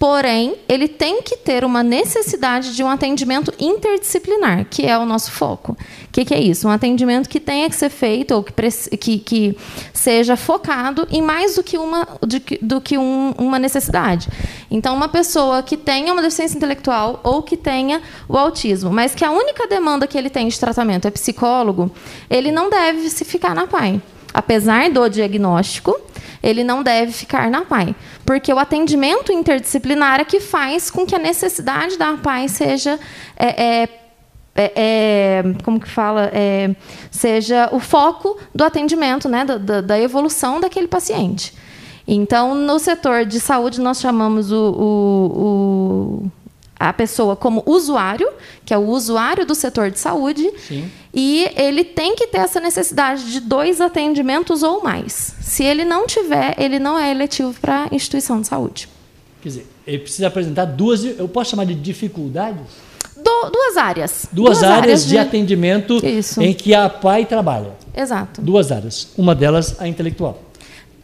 porém, 0.00 0.54
ele 0.66 0.88
tem 0.88 1.20
que 1.20 1.36
ter 1.36 1.62
uma 1.62 1.82
necessidade 1.82 2.74
de 2.74 2.82
um 2.82 2.88
atendimento 2.88 3.52
interdisciplinar, 3.60 4.64
que 4.70 4.86
é 4.86 4.96
o 4.96 5.04
nosso 5.04 5.30
foco. 5.30 5.72
O 5.72 5.76
que, 6.10 6.24
que 6.24 6.32
é 6.32 6.40
isso? 6.40 6.66
Um 6.66 6.70
atendimento 6.70 7.28
que 7.28 7.38
tenha 7.38 7.68
que 7.68 7.76
ser 7.76 7.90
feito 7.90 8.32
ou 8.34 8.42
que, 8.42 8.52
que, 8.96 9.18
que 9.18 9.56
seja 9.92 10.38
focado 10.38 11.06
em 11.10 11.20
mais 11.20 11.56
do 11.56 11.62
que 11.62 11.76
uma, 11.76 12.08
de 12.26 12.40
do 12.62 12.80
que 12.80 12.96
um- 12.96 13.34
uma 13.36 13.58
necessidade. 13.58 14.26
Então, 14.70 14.96
uma 14.96 15.06
pessoa 15.06 15.62
que 15.62 15.76
tenha 15.76 16.14
uma 16.14 16.22
deficiência 16.22 16.56
intelectual 16.56 17.20
ou 17.22 17.42
que 17.42 17.54
tenha 17.56 18.00
o 18.26 18.38
autismo, 18.38 18.90
mas 18.90 19.14
que 19.14 19.22
a 19.24 19.30
única 19.30 19.66
demanda 19.66 20.06
que 20.06 20.16
ele 20.16 20.30
tem 20.30 20.48
de 20.48 20.58
tratamento 20.58 21.06
é 21.08 21.10
psicólogo, 21.10 21.90
ele 22.30 22.50
não 22.50 22.70
deve 22.70 23.10
se 23.10 23.22
ficar 23.22 23.54
na 23.54 23.66
PAI. 23.66 24.00
Apesar 24.32 24.88
do 24.90 25.06
diagnóstico, 25.10 25.94
ele 26.42 26.64
não 26.64 26.82
deve 26.82 27.12
ficar 27.12 27.50
na 27.50 27.62
PAI, 27.64 27.94
porque 28.24 28.52
o 28.52 28.58
atendimento 28.58 29.32
interdisciplinar 29.32 30.20
é 30.20 30.24
que 30.24 30.40
faz 30.40 30.90
com 30.90 31.04
que 31.06 31.14
a 31.14 31.18
necessidade 31.18 31.98
da 31.98 32.16
PAI 32.16 32.48
seja 32.48 32.98
é, 33.36 33.62
é, 33.64 33.88
é, 34.54 34.72
é, 34.76 35.42
como 35.64 35.78
que 35.80 35.88
fala? 35.88 36.30
É, 36.32 36.74
seja 37.10 37.68
o 37.72 37.78
foco 37.78 38.38
do 38.54 38.64
atendimento, 38.64 39.28
né, 39.28 39.44
da, 39.44 39.80
da- 39.80 40.00
evolução 40.00 40.60
daquele 40.60 40.88
paciente. 40.88 41.54
Então, 42.08 42.54
no 42.54 42.78
setor 42.78 43.24
de 43.24 43.38
saúde, 43.38 43.80
nós 43.80 44.00
chamamos 44.00 44.50
o, 44.50 44.56
o- 44.56 45.40
o- 46.24 46.30
a 46.80 46.92
pessoa 46.94 47.36
como 47.36 47.62
usuário, 47.66 48.26
que 48.64 48.72
é 48.72 48.78
o 48.78 48.88
usuário 48.88 49.44
do 49.44 49.54
setor 49.54 49.90
de 49.90 49.98
saúde, 49.98 50.50
Sim. 50.66 50.90
e 51.12 51.50
ele 51.54 51.84
tem 51.84 52.16
que 52.16 52.26
ter 52.26 52.38
essa 52.38 52.58
necessidade 52.58 53.30
de 53.30 53.38
dois 53.40 53.80
atendimentos 53.82 54.62
ou 54.62 54.82
mais. 54.82 55.34
Se 55.42 55.62
ele 55.62 55.84
não 55.84 56.06
tiver, 56.06 56.54
ele 56.58 56.78
não 56.78 56.98
é 56.98 57.10
eletivo 57.10 57.52
para 57.60 57.84
a 57.90 57.94
instituição 57.94 58.40
de 58.40 58.46
saúde. 58.48 58.88
Quer 59.42 59.48
dizer, 59.50 59.66
ele 59.86 59.98
precisa 59.98 60.26
apresentar 60.28 60.64
duas, 60.64 61.04
eu 61.04 61.28
posso 61.28 61.50
chamar 61.50 61.66
de 61.66 61.74
dificuldades? 61.74 62.62
Du- 63.16 63.50
duas 63.50 63.76
áreas. 63.76 64.26
Duas, 64.32 64.62
áreas, 64.62 65.06
de, 65.06 65.18
atendimento 65.18 66.04
Isso. 66.04 66.40
em 66.40 66.54
que 66.54 66.74
a 66.74 66.88
PAI 66.88 67.26
trabalha. 67.26 67.72
Exato. 67.94 68.40
Duas 68.40 68.72
áreas. 68.72 69.08
Uma 69.18 69.34
delas, 69.34 69.78
a 69.78 69.86
intelectual. 69.86 70.40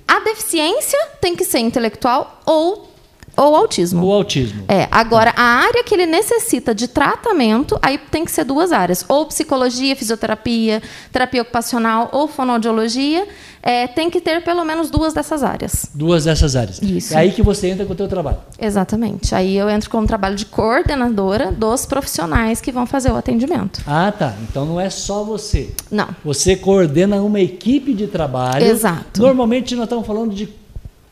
A 0.09 0.21
deficiência 0.21 0.99
tem 1.21 1.37
que 1.37 1.45
ser 1.45 1.59
intelectual 1.59 2.41
ou, 2.47 2.91
ou 3.37 3.55
autismo. 3.55 4.05
O 4.07 4.13
autismo. 4.13 4.65
É, 4.69 4.89
agora 4.91 5.33
a 5.37 5.43
área 5.43 5.85
que 5.85 5.95
ele 5.95 6.07
necessita 6.07 6.75
de 6.75 6.89
tratamento, 6.89 7.79
aí 7.83 7.99
tem 7.99 8.25
que 8.25 8.31
ser 8.31 8.45
duas 8.45 8.73
áreas, 8.73 9.05
ou 9.09 9.27
psicologia, 9.27 9.95
fisioterapia, 9.95 10.83
terapia 11.13 11.43
ocupacional 11.43 12.09
ou 12.13 12.27
fonoaudiologia, 12.27 13.27
é, 13.63 13.87
tem 13.89 14.09
que 14.09 14.21
ter 14.21 14.43
pelo 14.45 14.65
menos 14.65 14.91
duas 14.91 15.13
dessas 15.13 15.43
áreas. 15.43 15.91
Duas 15.93 16.25
dessas 16.25 16.55
áreas. 16.55 16.81
Isso. 16.81 17.15
É 17.15 17.19
aí 17.19 17.33
que 17.33 17.43
você 17.43 17.69
entra 17.69 17.85
com 17.85 17.93
o 17.93 17.97
teu 17.97 18.07
trabalho. 18.07 18.39
Exatamente. 18.59 19.35
Aí 19.35 19.57
eu 19.57 19.69
entro 19.69 19.91
como 19.91 20.07
trabalho 20.07 20.37
de 20.37 20.47
coordenadora 20.47 21.51
dos 21.51 21.85
profissionais 21.85 22.61
que 22.61 22.71
vão 22.71 22.87
fazer 22.87 23.11
o 23.11 23.17
atendimento. 23.17 23.83
Ah, 23.87 24.13
tá. 24.17 24.35
Então 24.49 24.65
não 24.65 24.81
é 24.81 24.89
só 24.89 25.25
você. 25.25 25.75
Não. 25.91 26.09
Você 26.25 26.55
coordena 26.55 27.21
uma 27.21 27.41
equipe 27.41 27.93
de 27.93 28.07
trabalho. 28.07 28.65
Exato. 28.65 29.21
Normalmente 29.21 29.75
nós 29.75 29.85
estamos 29.85 30.07
falando 30.07 30.33
de 30.33 30.49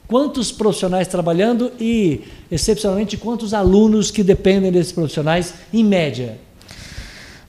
quantos 0.08 0.52
profissionais 0.52 1.08
trabalhando 1.08 1.72
e, 1.80 2.22
excepcionalmente, 2.50 3.16
quantos 3.16 3.54
alunos 3.54 4.10
que 4.10 4.22
dependem 4.22 4.70
desses 4.70 4.92
profissionais, 4.92 5.54
em 5.72 5.84
média. 5.84 6.38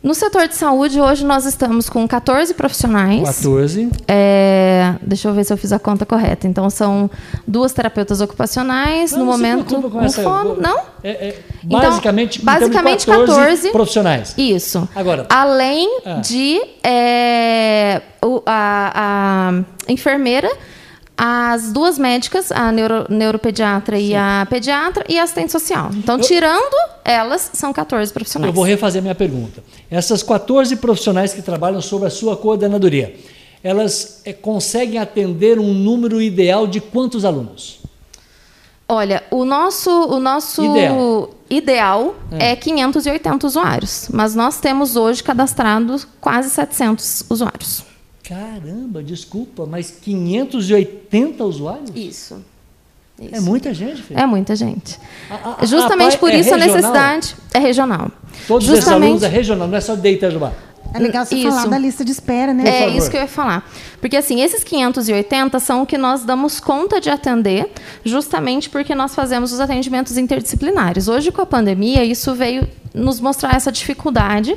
No 0.01 0.13
setor 0.13 0.47
de 0.47 0.55
saúde, 0.55 1.01
hoje 1.01 1.25
nós 1.25 1.45
estamos 1.45 1.89
com 1.89 2.07
14 2.07 2.53
profissionais. 2.53 3.23
14. 3.23 3.89
É, 4.07 4.93
deixa 5.01 5.27
eu 5.27 5.33
ver 5.33 5.43
se 5.45 5.51
eu 5.51 5.57
fiz 5.57 5.73
a 5.73 5.80
conta 5.80 6.05
correta. 6.05 6.47
Então, 6.47 6.69
são 6.69 7.09
duas 7.47 7.73
terapeutas 7.73 8.21
ocupacionais, 8.21 9.13
Não, 9.13 9.19
no 9.19 9.25
momento, 9.25 9.82
com 9.89 9.97
um 9.97 10.09
fono. 10.11 10.61
Não? 10.61 10.77
É, 11.03 11.09
é, 11.30 11.39
Então, 11.63 11.80
basicamente, 11.80 12.38
de 12.38 12.45
basicamente 12.45 13.05
14, 13.07 13.32
14 13.32 13.71
profissionais. 13.71 14.36
Isso. 14.38 14.88
Agora- 14.95 15.25
Além 15.27 15.89
Ah. 16.05 16.13
de 16.19 16.61
é, 16.84 17.99
a, 18.45 19.63
a 19.88 19.91
enfermeira, 19.91 20.51
as 21.18 21.72
duas 21.72 21.97
médicas, 21.97 22.51
a 22.51 22.72
neuro- 22.72 23.05
neuropediatra 23.09 23.97
e 23.97 24.13
a 24.16 24.45
pediatra, 24.49 25.05
e 25.07 25.18
a 25.18 25.24
assistente 25.24 25.51
social. 25.51 25.89
Então, 25.93 26.20
tirando 26.20 26.76
elas, 27.03 27.51
são 27.53 27.72
14 27.72 28.11
profissionais. 28.11 28.49
Eu 28.49 28.53
vou 28.55 28.63
refazer 28.66 29.01
minha 29.01 29.16
pergunta. 29.16 29.63
Essas 29.89 30.22
14 30.22 30.76
profissionais 30.78 31.34
que 31.34 31.41
trabalham 31.41 31.82
sob 31.82 32.05
a 32.05 32.09
sua 32.09 32.36
coordenadoria, 32.36 33.16
elas 33.63 34.22
eh, 34.26 34.34
conseguem 34.34 34.99
atender 34.99 35.57
um 35.57 35.74
número 35.74 36.22
ideal 36.22 36.68
de 36.68 36.80
quantos 36.82 37.24
alunos? 37.24 37.80
Olha, 38.88 39.24
o 39.32 39.45
nosso, 39.45 39.89
o 39.89 40.20
nosso 40.20 40.63
Ideal. 40.63 41.30
ideal, 41.49 42.16
é 42.38 42.55
580 42.55 43.47
usuários, 43.47 44.07
mas 44.13 44.36
nós 44.36 44.59
temos 44.59 44.95
hoje 44.95 45.24
cadastrados 45.24 46.07
quase 46.22 46.51
700 46.51 47.24
usuários. 47.28 47.84
Caramba, 48.28 49.03
desculpa, 49.03 49.65
mas 49.65 49.91
580 49.91 51.43
usuários? 51.43 51.91
Isso. 51.95 52.43
É 53.32 53.39
muita 53.39 53.73
gente, 53.73 54.01
filho. 54.03 54.19
É 54.19 54.26
muita 54.26 54.55
gente. 54.55 54.99
A- 55.30 55.57
a- 55.61 55.65
Justamente 55.65 56.15
a 56.15 56.19
por 56.19 56.32
é 56.32 56.38
isso 56.39 56.53
a 56.53 56.57
regional? 56.57 56.76
necessidade 56.76 57.36
é 57.53 57.59
regional. 57.59 58.11
Todos 58.47 58.67
esses 58.67 58.80
Justamente, 58.80 59.03
alunos 59.05 59.23
é 59.23 59.28
regional, 59.30 59.67
não 59.67 59.78
é 59.78 59.82
só 59.82 59.95
de 59.95 60.09
Itajubá. 60.11 60.51
É 60.93 60.99
legal 60.99 61.26
você 61.26 61.36
Isso. 61.36 61.49
falar 61.49 61.65
da 61.67 61.78
lista 61.78 62.05
de 62.05 62.11
espera, 62.11 62.53
né? 62.53 62.63
É 62.67 62.88
isso 62.89 63.09
que 63.09 63.17
eu 63.17 63.21
ia 63.21 63.28
falar. 63.28 63.69
Porque 63.99 64.15
assim, 64.15 64.41
esses 64.41 64.63
580 64.63 65.59
são 65.59 65.82
o 65.82 65.86
que 65.86 65.97
nós 65.97 66.23
damos 66.23 66.59
conta 66.61 67.01
de 67.01 67.09
atender, 67.09 67.69
justamente 68.03 68.69
porque 68.69 68.95
nós 68.95 69.13
fazemos 69.13 69.51
os 69.51 69.59
atendimentos 69.59 70.17
interdisciplinares. 70.17 71.07
Hoje, 71.09 71.32
com 71.34 71.41
a 71.41 71.45
pandemia, 71.45 72.03
isso 72.05 72.34
veio 72.34 72.65
nos 72.93 73.19
mostrar 73.19 73.55
essa 73.55 73.71
dificuldade 73.73 74.55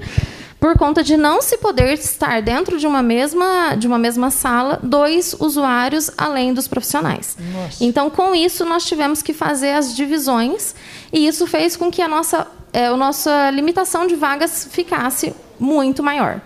por 0.60 0.76
conta 0.76 1.02
de 1.02 1.16
não 1.16 1.40
se 1.40 1.58
poder 1.58 1.92
estar 1.94 2.42
dentro 2.42 2.78
de 2.78 2.86
uma 2.86 3.02
mesma, 3.02 3.76
de 3.76 3.86
uma 3.86 3.98
mesma 3.98 4.30
sala 4.30 4.80
dois 4.82 5.34
usuários 5.38 6.10
além 6.18 6.52
dos 6.52 6.66
profissionais. 6.66 7.36
Nossa. 7.52 7.84
Então, 7.84 8.10
com 8.10 8.34
isso, 8.34 8.64
nós 8.64 8.84
tivemos 8.84 9.22
que 9.22 9.32
fazer 9.32 9.72
as 9.72 9.94
divisões 9.94 10.74
e 11.12 11.26
isso 11.26 11.46
fez 11.46 11.76
com 11.76 11.90
que 11.90 12.02
a 12.02 12.08
nossa, 12.08 12.46
é, 12.72 12.86
a 12.86 12.96
nossa 12.96 13.50
limitação 13.50 14.06
de 14.06 14.16
vagas 14.16 14.68
ficasse 14.70 15.32
muito 15.60 16.02
maior. 16.02 16.40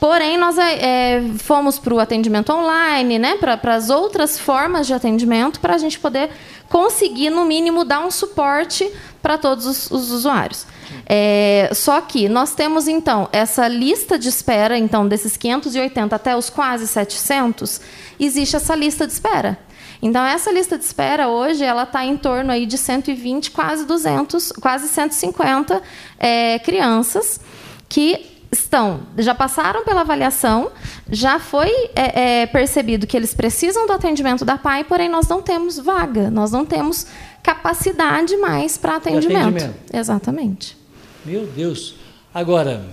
Porém, 0.00 0.36
nós 0.36 0.58
é, 0.58 1.22
fomos 1.38 1.78
para 1.78 1.94
o 1.94 1.98
atendimento 1.98 2.52
online, 2.52 3.18
né, 3.18 3.36
para 3.36 3.74
as 3.74 3.88
outras 3.88 4.38
formas 4.38 4.86
de 4.86 4.92
atendimento, 4.92 5.60
para 5.60 5.76
a 5.76 5.78
gente 5.78 5.98
poder 5.98 6.30
conseguir, 6.68 7.30
no 7.30 7.44
mínimo, 7.44 7.84
dar 7.84 8.00
um 8.00 8.10
suporte 8.10 8.90
para 9.22 9.38
todos 9.38 9.64
os, 9.64 9.90
os 9.90 10.10
usuários. 10.10 10.66
É, 11.06 11.70
só 11.72 12.00
que 12.00 12.28
nós 12.28 12.54
temos, 12.54 12.88
então, 12.88 13.28
essa 13.32 13.68
lista 13.68 14.18
de 14.18 14.28
espera, 14.28 14.76
então, 14.78 15.06
desses 15.06 15.36
580 15.36 16.14
até 16.14 16.36
os 16.36 16.50
quase 16.50 16.86
700, 16.86 17.80
existe 18.18 18.56
essa 18.56 18.74
lista 18.74 19.06
de 19.06 19.12
espera. 19.12 19.58
Então, 20.02 20.24
essa 20.24 20.52
lista 20.52 20.76
de 20.76 20.84
espera 20.84 21.28
hoje 21.28 21.64
ela 21.64 21.84
está 21.84 22.04
em 22.04 22.16
torno 22.16 22.52
aí 22.52 22.66
de 22.66 22.76
120, 22.76 23.50
quase 23.50 23.86
200, 23.86 24.52
quase 24.52 24.88
150 24.88 25.82
é, 26.18 26.58
crianças 26.58 27.40
que 27.88 28.34
estão, 28.52 29.00
já 29.18 29.34
passaram 29.34 29.84
pela 29.84 30.02
avaliação, 30.02 30.70
já 31.10 31.38
foi 31.38 31.70
é, 31.94 32.42
é, 32.42 32.46
percebido 32.46 33.06
que 33.06 33.16
eles 33.16 33.34
precisam 33.34 33.86
do 33.86 33.92
atendimento 33.92 34.44
da 34.44 34.56
PAI, 34.56 34.84
porém 34.84 35.08
nós 35.08 35.26
não 35.28 35.42
temos 35.42 35.78
vaga, 35.78 36.30
nós 36.30 36.52
não 36.52 36.64
temos 36.64 37.06
capacidade 37.42 38.36
mais 38.36 38.78
para 38.78 38.96
atendimento. 38.96 39.48
atendimento. 39.48 39.74
Exatamente. 39.92 40.83
Meu 41.24 41.46
Deus. 41.46 41.94
Agora, 42.32 42.84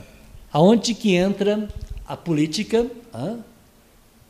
aonde 0.54 0.94
que 0.94 1.16
entra 1.16 1.68
a 2.08 2.16
política? 2.16 2.86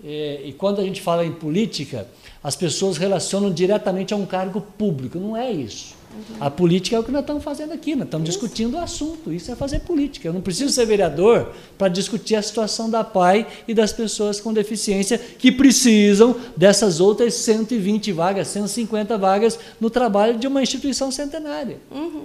É, 0.04 0.42
e 0.44 0.54
quando 0.54 0.82
a 0.82 0.84
gente 0.84 1.02
fala 1.02 1.24
em 1.24 1.32
política, 1.32 2.08
as 2.44 2.56
pessoas 2.56 2.98
relacionam 2.98 3.52
diretamente 3.52 4.14
a 4.14 4.18
um 4.18 4.26
cargo 4.26 4.60
público. 4.60 5.20
Não 5.20 5.38
é 5.38 5.52
isso. 5.52 6.02
A 6.40 6.50
política 6.50 6.96
é 6.96 7.00
o 7.00 7.04
que 7.04 7.12
nós 7.12 7.22
estamos 7.22 7.44
fazendo 7.44 7.72
aqui, 7.72 7.96
nós 7.96 8.06
estamos 8.06 8.28
discutindo 8.28 8.74
o 8.74 8.80
assunto. 8.80 9.32
Isso 9.32 9.52
é 9.52 9.56
fazer 9.56 9.82
política. 9.82 10.28
Eu 10.28 10.34
não 10.34 10.42
preciso 10.42 10.74
ser 10.74 10.86
vereador 10.86 11.54
para 11.78 11.88
discutir 11.88 12.36
a 12.36 12.42
situação 12.42 12.90
da 12.90 13.04
PAI 13.04 13.48
e 13.68 13.74
das 13.74 13.94
pessoas 13.94 14.40
com 14.42 14.52
deficiência 14.52 15.18
que 15.18 15.52
precisam 15.52 16.36
dessas 16.58 17.00
outras 17.00 17.36
120 17.36 18.12
vagas, 18.12 18.48
150 18.48 19.18
vagas 19.18 19.58
no 19.80 19.90
trabalho 19.90 20.38
de 20.38 20.48
uma 20.48 20.62
instituição 20.62 21.12
centenária. 21.12 21.78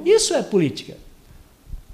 Isso 0.05 0.35
é 0.35 0.43
política. 0.43 1.06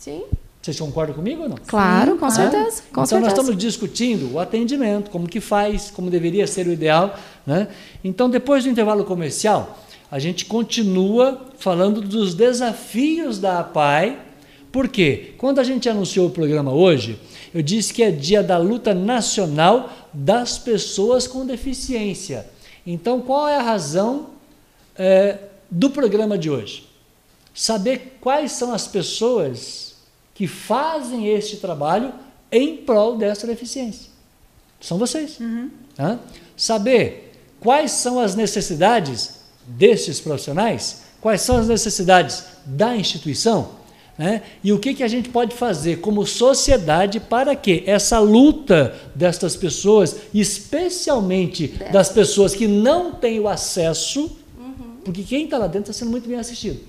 Sim. 0.02 0.24
Vocês 0.60 0.80
concordam 0.80 1.14
comigo 1.14 1.44
ou 1.44 1.48
não? 1.48 1.56
Claro, 1.64 2.18
com 2.18 2.28
certeza. 2.28 2.82
Com 2.82 2.88
então 2.90 3.06
certeza. 3.06 3.20
nós 3.20 3.32
estamos 3.32 3.56
discutindo 3.56 4.32
o 4.32 4.40
atendimento, 4.40 5.12
como 5.12 5.28
que 5.28 5.40
faz, 5.40 5.92
como 5.92 6.10
deveria 6.10 6.44
ser 6.44 6.66
o 6.66 6.72
ideal. 6.72 7.16
Né? 7.46 7.68
Então, 8.02 8.28
depois 8.28 8.64
do 8.64 8.70
intervalo 8.70 9.04
comercial, 9.04 9.78
a 10.10 10.18
gente 10.18 10.44
continua 10.44 11.46
falando 11.56 12.00
dos 12.00 12.34
desafios 12.34 13.38
da 13.38 13.60
APAI. 13.60 14.18
Por 14.72 14.88
quê? 14.88 15.34
Quando 15.38 15.60
a 15.60 15.64
gente 15.64 15.88
anunciou 15.88 16.26
o 16.26 16.30
programa 16.30 16.72
hoje, 16.72 17.16
eu 17.54 17.62
disse 17.62 17.94
que 17.94 18.02
é 18.02 18.10
dia 18.10 18.42
da 18.42 18.58
luta 18.58 18.92
nacional 18.92 19.88
das 20.12 20.58
pessoas 20.58 21.28
com 21.28 21.46
deficiência. 21.46 22.44
Então, 22.84 23.20
qual 23.20 23.46
é 23.46 23.56
a 23.56 23.62
razão 23.62 24.30
eh, 24.98 25.38
do 25.70 25.90
programa 25.90 26.36
de 26.36 26.50
hoje? 26.50 26.88
Saber 27.54 28.18
quais 28.20 28.50
são 28.50 28.74
as 28.74 28.88
pessoas 28.88 29.91
que 30.42 30.48
fazem 30.48 31.28
este 31.28 31.58
trabalho 31.58 32.12
em 32.50 32.78
prol 32.78 33.16
dessa 33.16 33.46
deficiência. 33.46 34.10
São 34.80 34.98
vocês. 34.98 35.38
Hã? 35.96 36.18
Saber 36.56 37.32
quais 37.60 37.92
são 37.92 38.18
as 38.18 38.34
necessidades 38.34 39.36
destes 39.64 40.18
profissionais, 40.18 41.02
quais 41.20 41.42
são 41.42 41.58
as 41.58 41.68
necessidades 41.68 42.42
da 42.66 42.96
instituição, 42.96 43.68
né? 44.18 44.42
e 44.64 44.72
o 44.72 44.80
que, 44.80 44.94
que 44.94 45.04
a 45.04 45.08
gente 45.08 45.28
pode 45.28 45.54
fazer 45.54 46.00
como 46.00 46.26
sociedade 46.26 47.20
para 47.20 47.54
que 47.54 47.84
essa 47.86 48.18
luta 48.18 48.96
destas 49.14 49.54
pessoas, 49.54 50.16
especialmente 50.34 51.68
das 51.92 52.08
pessoas 52.08 52.52
que 52.52 52.66
não 52.66 53.12
têm 53.12 53.38
o 53.38 53.46
acesso, 53.46 54.38
porque 55.04 55.22
quem 55.22 55.44
está 55.44 55.56
lá 55.56 55.68
dentro 55.68 55.92
está 55.92 56.00
sendo 56.00 56.10
muito 56.10 56.28
bem 56.28 56.36
assistido. 56.36 56.80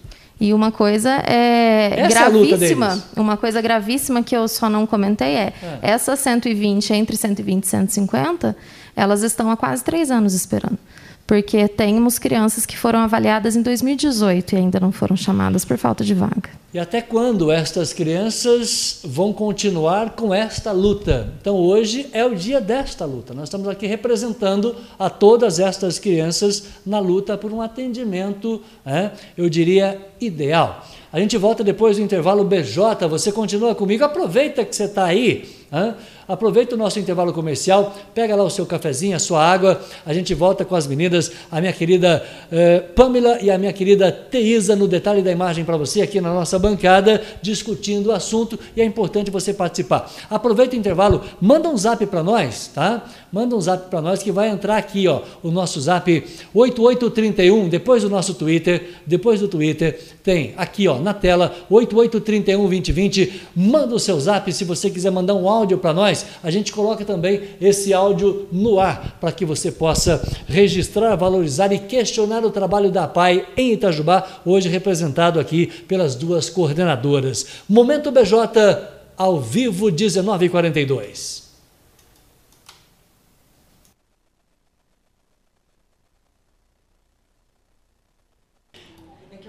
E 0.44 0.54
uma 0.54 0.74
coisa 0.74 1.10
é 1.26 2.02
Essa 2.02 2.20
é 2.26 2.30
gravíssima, 2.30 2.88
deles. 2.90 3.04
uma 3.16 3.38
coisa 3.38 3.62
gravíssima 3.62 4.22
que 4.22 4.36
eu 4.36 4.46
só 4.50 4.70
não 4.70 4.86
comentei 4.86 5.36
é, 5.36 5.54
É. 5.64 5.80
essas 5.82 6.20
120, 6.20 6.92
entre 6.92 7.16
120 7.16 7.64
e 7.64 7.68
150, 7.68 8.54
elas 8.94 9.24
estão 9.24 9.50
há 9.50 9.56
quase 9.56 9.82
três 9.86 10.12
anos 10.12 10.34
esperando. 10.34 10.78
Porque 11.26 11.68
temos 11.68 12.20
crianças 12.20 12.66
que 12.66 12.78
foram 12.78 13.00
avaliadas 13.00 13.56
em 13.56 13.62
2018 13.62 14.54
e 14.54 14.58
ainda 14.58 14.80
não 14.80 14.92
foram 14.92 15.16
chamadas 15.16 15.64
por 15.64 15.78
falta 15.78 16.04
de 16.04 16.14
vaga. 16.14 16.50
E 16.74 16.80
até 16.80 17.02
quando 17.02 17.52
estas 17.52 17.94
crianças 17.94 19.00
vão 19.04 19.32
continuar 19.32 20.12
com 20.12 20.34
esta 20.34 20.72
luta? 20.72 21.32
Então, 21.40 21.56
hoje 21.56 22.08
é 22.12 22.26
o 22.26 22.36
dia 22.36 22.60
desta 22.60 23.06
luta. 23.06 23.34
Nós 23.34 23.46
estamos 23.46 23.68
aqui 23.68 23.88
representando 23.88 24.76
a 25.00 25.10
todas 25.10 25.60
estas 25.60 25.98
crianças 25.98 26.64
na 26.86 27.00
luta 27.00 27.38
por 27.38 27.54
um 27.54 27.62
atendimento, 27.62 28.62
né, 28.84 29.12
eu 29.38 29.48
diria, 29.50 30.02
ideal. 30.20 30.84
A 31.14 31.20
gente 31.20 31.38
volta 31.38 31.64
depois 31.64 31.98
do 31.98 32.04
intervalo 32.04 32.44
BJ. 32.44 33.08
Você 33.08 33.32
continua 33.32 33.76
comigo. 33.76 34.04
Aproveita 34.04 34.66
que 34.66 34.76
você 34.76 34.86
está 34.86 35.06
aí. 35.06 35.48
hã? 35.72 35.96
Aproveita 36.28 36.76
o 36.76 36.78
nosso 36.78 37.00
intervalo 37.00 37.34
comercial, 37.34 37.96
pega 38.14 38.36
lá 38.36 38.44
o 38.44 38.50
seu 38.50 38.66
cafezinho, 38.66 39.16
a 39.16 39.20
sua 39.20 39.44
água. 39.44 39.82
A 40.06 40.14
gente 40.14 40.34
volta 40.34 40.64
com 40.64 40.76
as 40.76 40.88
meninas, 40.88 41.32
a 41.52 41.60
minha 41.60 41.74
querida 41.74 42.26
eh, 42.52 42.80
Pamela 42.96 43.40
e 43.42 43.52
a 43.52 43.58
minha 43.58 43.74
querida 43.74 44.12
Teisa, 44.12 44.76
no 44.76 44.88
detalhe 44.88 45.22
da 45.22 45.32
imagem 45.32 45.66
para 45.66 45.78
você 45.78 46.02
aqui 46.02 46.22
na 46.22 46.34
nossa 46.34 46.58
bancada, 46.58 47.22
discutindo 47.42 48.08
o 48.08 48.12
assunto 48.12 48.60
e 48.76 48.82
é 48.82 48.86
importante 48.86 49.30
você 49.30 49.54
participar. 49.54 50.12
Aproveita 50.30 50.76
o 50.76 50.80
intervalo, 50.80 51.24
manda 51.42 51.70
um 51.70 51.78
zap 51.78 52.06
para 52.06 52.24
nós, 52.24 52.68
tá? 52.74 53.04
Manda 53.34 53.56
um 53.56 53.60
zap 53.62 53.90
para 53.90 54.00
nós 54.00 54.22
que 54.22 54.32
vai 54.32 54.48
entrar 54.48 54.78
aqui, 54.78 55.08
ó, 55.08 55.24
o 55.42 55.50
nosso 55.50 55.82
zap 55.82 56.24
8831, 56.54 57.68
depois 57.68 58.04
do 58.04 58.10
nosso 58.10 58.36
Twitter, 58.36 58.92
depois 59.08 59.40
do 59.40 59.48
Twitter, 59.48 60.00
tem 60.22 60.54
aqui, 60.56 60.88
ó, 60.88 61.00
na 61.00 61.16
tela, 61.16 61.52
8831 61.68 62.60
2020. 62.60 63.42
Manda 63.56 63.96
o 63.96 64.00
seu 64.00 64.20
zap 64.20 64.54
se 64.54 64.64
você 64.64 64.88
quiser 64.88 65.10
mandar 65.10 65.34
um 65.34 65.50
áudio 65.50 65.80
para 65.80 65.96
nós. 65.96 66.28
A 66.44 66.52
gente 66.52 66.72
coloca 66.72 67.04
também 67.04 67.42
esse 67.60 67.92
áudio 67.92 68.48
no 68.52 68.80
ar 68.80 69.18
para 69.20 69.32
que 69.32 69.46
você 69.46 69.72
possa 69.72 70.22
registrar, 70.46 71.16
valorizar 71.16 71.74
e 71.74 71.80
questionar 71.80 72.46
o 72.46 72.52
trabalho 72.52 72.92
da 72.92 73.08
PAI 73.08 73.48
em 73.58 73.74
Itajubá, 73.74 74.28
hoje 74.46 74.70
representado 74.70 75.40
aqui 75.40 75.66
pelas 75.88 76.14
duas 76.14 76.52
coordenadoras. 76.52 77.48
Momento 77.68 78.12
BJ 78.12 78.78
ao 79.18 79.42
vivo 79.42 79.88
19h42. 79.88 81.43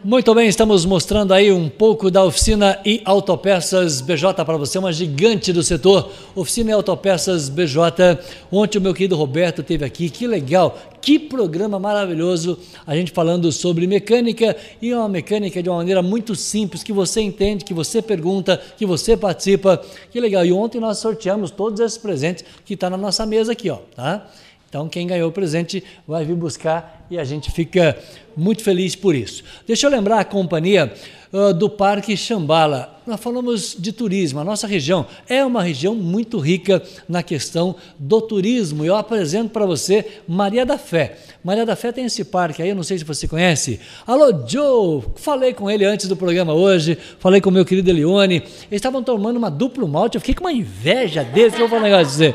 Muito 0.07 0.35
bem, 0.35 0.47
estamos 0.47 0.85
mostrando 0.85 1.33
aí 1.33 1.51
um 1.51 1.67
pouco 1.67 2.11
da 2.11 2.23
oficina 2.23 2.79
e 2.85 3.01
autopeças 3.07 4.03
BJ 4.03 4.45
para 4.45 4.59
você, 4.59 4.79
uma 4.79 4.93
gigante 4.93 5.51
do 5.51 5.63
setor. 5.63 6.13
Oficina 6.35 6.69
e 6.69 6.73
autopeças 6.75 7.49
BJ. 7.49 8.19
Ontem 8.53 8.77
o 8.77 8.83
meu 8.83 8.93
querido 8.93 9.17
Roberto 9.17 9.63
teve 9.63 9.83
aqui, 9.83 10.11
que 10.11 10.27
legal, 10.27 10.79
que 11.01 11.19
programa 11.19 11.79
maravilhoso. 11.79 12.59
A 12.87 12.95
gente 12.95 13.13
falando 13.13 13.51
sobre 13.51 13.87
mecânica 13.87 14.55
e 14.83 14.93
uma 14.93 15.09
mecânica 15.09 15.63
de 15.63 15.71
uma 15.71 15.79
maneira 15.79 16.03
muito 16.03 16.35
simples, 16.35 16.83
que 16.83 16.93
você 16.93 17.23
entende, 17.23 17.65
que 17.65 17.73
você 17.73 18.03
pergunta, 18.03 18.61
que 18.77 18.85
você 18.85 19.17
participa. 19.17 19.83
Que 20.11 20.21
legal. 20.21 20.45
E 20.45 20.53
ontem 20.53 20.79
nós 20.81 20.99
sorteamos 20.99 21.51
todos 21.51 21.81
esses 21.81 21.97
presentes 21.97 22.45
que 22.67 22.75
está 22.75 22.91
na 22.91 22.99
nossa 22.99 23.25
mesa 23.25 23.53
aqui, 23.53 23.71
ó, 23.71 23.79
tá? 23.97 24.27
Então, 24.75 24.89
quem 24.89 25.07
ganhou 25.07 25.29
o 25.29 25.33
presente 25.33 25.85
vai 26.05 26.25
vir 26.25 26.35
buscar 26.35 27.07
e 27.09 27.17
a 27.17 27.23
gente 27.23 27.49
fica 27.53 27.97
muito 28.37 28.65
feliz 28.65 28.97
por 28.97 29.15
isso. 29.15 29.45
Deixa 29.65 29.87
eu 29.87 29.91
lembrar 29.93 30.19
a 30.19 30.25
companhia 30.25 30.93
uh, 31.33 31.55
do 31.55 31.71
Parque 31.71 32.17
Xambala. 32.17 32.94
Nós 33.07 33.21
falamos 33.21 33.77
de 33.79 33.93
turismo. 33.93 34.41
A 34.41 34.45
nossa 34.45 34.67
região 34.67 35.07
é 35.29 35.45
uma 35.45 35.63
região 35.63 35.95
muito 35.95 36.39
rica 36.39 36.83
na 37.07 37.23
questão 37.23 37.77
do 37.99 38.21
turismo. 38.23 38.83
Eu 38.83 38.97
apresento 38.97 39.51
para 39.51 39.67
você 39.67 40.23
Maria 40.27 40.65
da 40.65 40.79
Fé. 40.79 41.19
Maria 41.45 41.67
da 41.67 41.77
Fé 41.77 41.93
tem 41.93 42.07
esse 42.07 42.25
parque 42.25 42.63
aí, 42.63 42.71
eu 42.71 42.75
não 42.75 42.83
sei 42.83 42.97
se 42.97 43.05
você 43.05 43.29
conhece. 43.29 43.79
Alô, 44.07 44.33
Joe! 44.47 45.03
Falei 45.17 45.53
com 45.53 45.71
ele 45.71 45.85
antes 45.85 46.09
do 46.09 46.17
programa 46.17 46.55
hoje, 46.55 46.97
falei 47.19 47.43
com 47.43 47.51
o 47.51 47.53
meu 47.53 47.67
querido 47.67 47.91
Elione. 47.91 48.37
Eles 48.37 48.47
estavam 48.73 49.03
tomando 49.03 49.37
uma 49.37 49.51
duplo 49.51 49.87
malte, 49.87 50.15
eu 50.15 50.21
fiquei 50.23 50.35
com 50.35 50.45
uma 50.45 50.53
inveja 50.53 51.23
desse, 51.23 51.57
eu 51.57 51.69
vou 51.69 51.69
falar 51.69 51.83
um 51.83 51.85
negócio 51.85 52.07
de 52.07 52.13
você. 52.13 52.35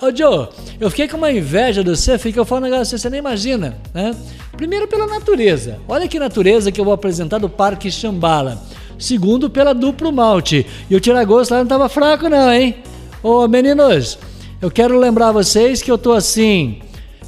Ô, 0.00 0.16
Joe, 0.16 0.48
eu 0.78 0.88
fiquei 0.90 1.08
com 1.08 1.16
uma 1.16 1.32
inveja 1.32 1.82
de 1.82 1.90
você, 1.90 2.16
fica 2.16 2.44
falo 2.44 2.60
um 2.60 2.64
negócio 2.64 2.84
de 2.84 2.90
você, 2.90 2.98
você 2.98 3.10
nem 3.10 3.18
imagina. 3.18 3.76
Né? 3.92 4.14
Primeiro 4.56 4.86
pela 4.86 5.08
natureza. 5.08 5.80
Olha 5.88 6.06
que 6.06 6.20
natureza 6.20 6.70
que 6.70 6.80
eu 6.80 6.84
vou 6.84 6.94
apresentar 6.94 7.38
do 7.38 7.48
Parque 7.48 7.90
Xambala. 7.90 8.62
Segundo, 8.98 9.48
pela 9.48 9.72
duplo 9.72 10.12
malte. 10.12 10.66
E 10.90 10.96
o 10.96 11.00
tiragosto 11.00 11.52
lá 11.52 11.58
não 11.58 11.64
estava 11.64 11.88
fraco 11.88 12.28
não, 12.28 12.52
hein? 12.52 12.76
Ô, 13.22 13.46
meninos, 13.46 14.18
eu 14.60 14.70
quero 14.70 14.98
lembrar 14.98 15.32
vocês 15.32 15.80
que 15.82 15.90
eu 15.90 15.96
tô 15.96 16.12
assim 16.12 16.80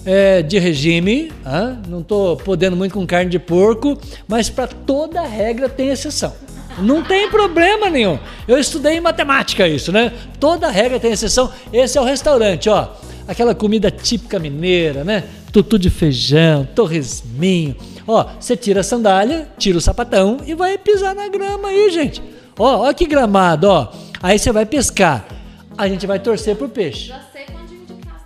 é, 0.04 0.42
de 0.42 0.58
regime, 0.58 1.30
ah, 1.44 1.76
não 1.88 2.00
estou 2.00 2.36
podendo 2.36 2.76
muito 2.76 2.92
com 2.92 3.06
carne 3.06 3.30
de 3.30 3.38
porco, 3.38 3.98
mas 4.26 4.48
para 4.48 4.66
toda 4.66 5.22
regra 5.22 5.68
tem 5.68 5.88
exceção. 5.88 6.32
Não 6.78 7.02
tem 7.02 7.28
problema 7.28 7.90
nenhum. 7.90 8.18
Eu 8.48 8.58
estudei 8.58 8.96
em 8.96 9.00
matemática 9.00 9.68
isso, 9.68 9.92
né? 9.92 10.12
Toda 10.38 10.70
regra 10.70 10.98
tem 10.98 11.12
exceção. 11.12 11.52
Esse 11.72 11.98
é 11.98 12.00
o 12.00 12.04
restaurante, 12.04 12.68
ó. 12.70 12.88
Aquela 13.28 13.54
comida 13.54 13.90
típica 13.90 14.38
mineira, 14.38 15.04
né? 15.04 15.24
Tutu 15.52 15.78
de 15.78 15.90
feijão, 15.90 16.66
torresminho. 16.74 17.76
Ó, 18.10 18.26
você 18.40 18.56
tira 18.56 18.80
a 18.80 18.82
sandália, 18.82 19.48
tira 19.56 19.78
o 19.78 19.80
sapatão 19.80 20.38
e 20.44 20.52
vai 20.52 20.76
pisar 20.76 21.14
na 21.14 21.28
grama 21.28 21.68
aí, 21.68 21.90
gente. 21.90 22.20
Ó, 22.58 22.88
ó 22.88 22.92
que 22.92 23.06
gramado, 23.06 23.68
ó. 23.68 23.92
Aí 24.20 24.36
você 24.36 24.50
vai 24.50 24.66
pescar. 24.66 25.24
A 25.78 25.86
gente 25.88 26.08
vai 26.08 26.18
torcer 26.18 26.56
pro 26.56 26.68
peixe. 26.68 27.14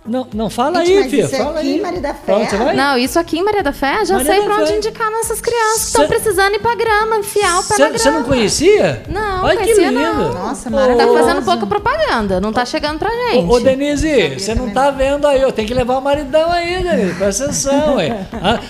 Não, 0.07 0.27
não 0.35 0.51
fala 0.51 0.85
Gente, 0.85 0.91
aí, 0.91 0.99
mas 1.01 1.09
filha. 1.11 1.23
isso 1.25 1.35
Fala 1.35 1.59
aqui, 1.59 1.73
aí. 1.73 1.81
Maria 1.81 1.99
da 2.01 2.09
onde 2.09 2.19
Fé? 2.25 2.45
você 2.49 2.57
vai? 2.57 2.75
Não, 2.75 2.97
isso 2.97 3.17
aqui 3.17 3.39
em 3.39 3.43
Maria 3.43 3.63
da 3.63 3.73
Fé, 3.73 4.05
já 4.05 4.13
Maria 4.17 4.31
sei 4.33 4.41
pra 4.43 4.55
onde 4.57 4.69
Fé. 4.71 4.77
indicar 4.77 5.09
nossas 5.11 5.41
crianças 5.41 5.79
que 5.81 5.85
estão 5.87 6.01
Cê- 6.03 6.07
precisando 6.07 6.53
ir 6.53 6.59
pra 6.59 6.75
grama, 6.75 7.17
enfiar 7.17 7.59
o 7.59 7.63
pé 7.63 7.69
na 7.73 7.77
grama. 7.85 7.97
Você 7.97 8.11
não 8.11 8.23
conhecia? 8.23 9.03
Não, 9.09 9.43
Olha 9.43 9.57
que 9.57 9.63
conhecia 9.63 9.87
lindo. 9.89 9.99
não. 10.03 10.33
Nossa, 10.33 10.69
Ô, 10.69 10.95
Tá 10.97 11.07
fazendo 11.07 11.41
pouca 11.43 11.65
propaganda, 11.65 12.39
não 12.39 12.53
tá 12.53 12.63
chegando 12.65 12.99
pra 12.99 13.09
gente. 13.09 13.45
Ô, 13.49 13.53
ô, 13.53 13.59
Denise, 13.59 14.37
você 14.37 14.53
não 14.53 14.69
tá 14.69 14.91
vendo 14.91 15.25
aí, 15.25 15.43
ó. 15.43 15.51
Tem 15.51 15.65
que 15.65 15.73
levar 15.73 15.97
o 15.97 16.01
maridão 16.01 16.51
aí, 16.51 16.83
Denise. 16.83 17.15
Presta 17.15 17.43
atenção, 17.45 17.95
ué. 17.95 18.27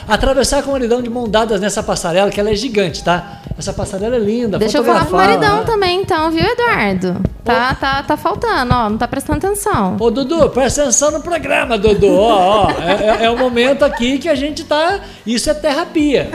Atravessar 0.07 0.63
com 0.63 0.69
o 0.69 0.71
maridão 0.71 1.01
de 1.01 1.09
mão 1.09 1.27
dadas 1.27 1.59
nessa 1.59 1.83
passarela, 1.83 2.31
que 2.31 2.39
ela 2.39 2.49
é 2.51 2.55
gigante, 2.55 3.03
tá? 3.03 3.39
Essa 3.57 3.71
passarela 3.71 4.17
é 4.17 4.19
linda. 4.19 4.57
Deixa 4.57 4.79
eu 4.79 4.83
falar 4.83 5.05
pro 5.05 5.15
maridão 5.15 5.59
né? 5.59 5.63
também, 5.65 6.01
então, 6.01 6.29
viu, 6.29 6.43
Eduardo? 6.43 7.21
Tá, 7.41 7.73
tá, 7.75 8.03
tá 8.03 8.17
faltando, 8.17 8.73
ó, 8.73 8.89
não 8.89 8.97
tá 8.97 9.07
prestando 9.07 9.37
atenção. 9.37 9.95
Ô, 9.97 10.11
Dudu, 10.11 10.49
presta 10.49 10.81
atenção 10.81 11.11
no 11.11 11.21
programa, 11.21 11.77
Dudu. 11.77 12.11
Ó, 12.11 12.65
ó, 12.65 12.71
é, 12.71 13.21
é- 13.21 13.25
é 13.25 13.29
o 13.29 13.37
momento 13.37 13.85
aqui 13.85 14.17
que 14.17 14.27
a 14.27 14.35
gente 14.35 14.63
tá. 14.65 14.99
Isso 15.25 15.49
é 15.49 15.53
terapia. 15.53 16.29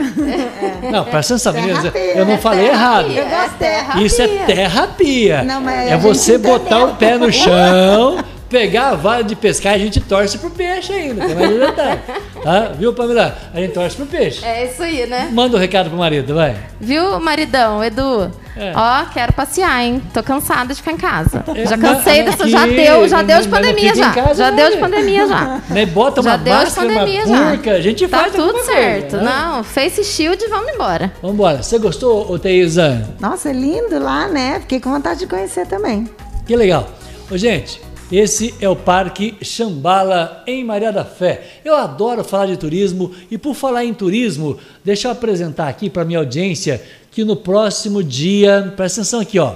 Não, 0.91 1.03
presta 1.05 1.33
atenção, 1.35 1.53
meninas. 1.53 1.81
Terapia, 1.81 2.17
Eu 2.17 2.25
não 2.25 2.33
é 2.33 2.37
falei 2.37 2.67
errado. 2.69 3.11
Eu 3.11 3.25
gostei. 3.25 4.03
Isso 4.05 4.21
é 4.21 4.27
terapia. 4.45 5.43
Não, 5.43 5.61
mas 5.61 5.91
é 5.91 5.97
você 5.97 6.33
gente 6.33 6.47
botar 6.47 6.85
o 6.85 6.95
pé 6.95 7.17
no 7.19 7.31
chão, 7.31 8.17
pegar 8.51 8.89
a 8.89 8.95
vara 8.95 9.23
de 9.23 9.35
pescar 9.35 9.73
e 9.73 9.75
a 9.75 9.79
gente 9.79 10.01
torce 10.01 10.37
pro 10.37 10.49
peixe 10.49 10.91
ainda. 10.91 11.25
Tem 11.25 11.35
mais 11.35 11.49
detalhe. 11.59 11.99
Tá? 12.43 12.71
Viu, 12.77 12.93
Pamela? 12.93 13.35
A 13.53 13.59
gente 13.59 13.73
torce 13.73 13.95
pro 13.95 14.05
peixe. 14.05 14.45
É 14.45 14.65
isso 14.65 14.83
aí, 14.83 15.07
né? 15.07 15.29
Manda 15.31 15.55
o 15.55 15.57
um 15.57 15.61
recado 15.61 15.89
pro 15.89 15.97
marido, 15.97 16.35
vai. 16.35 16.55
Viu, 16.79 17.19
maridão, 17.19 17.81
Edu? 17.83 18.29
É. 18.57 18.73
Ó, 18.75 19.05
quero 19.13 19.31
passear, 19.31 19.81
hein? 19.81 20.01
Tô 20.13 20.21
cansada 20.21 20.73
de 20.73 20.81
ficar 20.81 20.91
em 20.91 20.97
casa. 20.97 21.43
É, 21.55 21.65
Já 21.65 21.77
cansei 21.77 22.23
dessa, 22.23 22.47
já 22.49 22.65
deu, 22.67 23.07
já 23.07 23.21
deu 23.21 23.41
de 23.41 23.47
pandemia 23.47 23.95
já. 23.95 24.11
casa, 24.11 24.33
Já 24.33 24.51
deu 24.51 24.69
de 24.69 24.75
né? 24.75 24.81
pandemia 24.81 25.27
já. 25.27 25.61
Né? 25.71 25.85
Bota 25.85 26.19
uma 26.19 26.31
Já 26.31 26.37
deu 26.37 26.53
de 26.53 26.59
máscara, 26.63 26.87
uma 26.87 26.99
pandemia 26.99 27.25
já. 27.27 27.43
burca, 27.51 27.71
a 27.71 27.81
gente 27.81 28.07
Tá 28.07 28.17
faz 28.19 28.33
tudo 28.33 28.59
certo. 28.65 29.11
Coisa, 29.11 29.17
né? 29.23 29.31
Não, 29.31 29.63
face 29.63 30.03
shield, 30.03 30.45
vamos 30.49 30.73
embora. 30.73 31.11
Vambora. 31.21 31.63
Você 31.63 31.77
gostou, 31.79 32.29
ô 32.29 32.37
Teisa? 32.37 33.07
Nossa, 33.21 33.49
é 33.49 33.53
lindo 33.53 33.97
lá, 33.99 34.27
né? 34.27 34.59
Fiquei 34.59 34.81
com 34.81 34.91
vontade 34.91 35.21
de 35.21 35.27
conhecer 35.27 35.65
também. 35.67 36.09
Que 36.45 36.55
legal. 36.55 36.89
Ô, 37.31 37.37
gente, 37.37 37.79
esse 38.11 38.53
é 38.59 38.67
o 38.67 38.75
Parque 38.75 39.35
Xambala, 39.41 40.43
em 40.45 40.63
Maria 40.63 40.91
da 40.91 41.05
Fé. 41.05 41.61
Eu 41.63 41.75
adoro 41.75 42.23
falar 42.23 42.47
de 42.47 42.57
turismo 42.57 43.11
e, 43.31 43.37
por 43.37 43.55
falar 43.55 43.85
em 43.85 43.93
turismo, 43.93 44.57
deixa 44.83 45.07
eu 45.07 45.11
apresentar 45.11 45.69
aqui 45.69 45.89
para 45.89 46.03
minha 46.03 46.19
audiência 46.19 46.81
que 47.09 47.23
no 47.23 47.35
próximo 47.35 48.03
dia, 48.03 48.73
presta 48.75 49.01
atenção 49.01 49.19
aqui, 49.21 49.39
ó. 49.39 49.55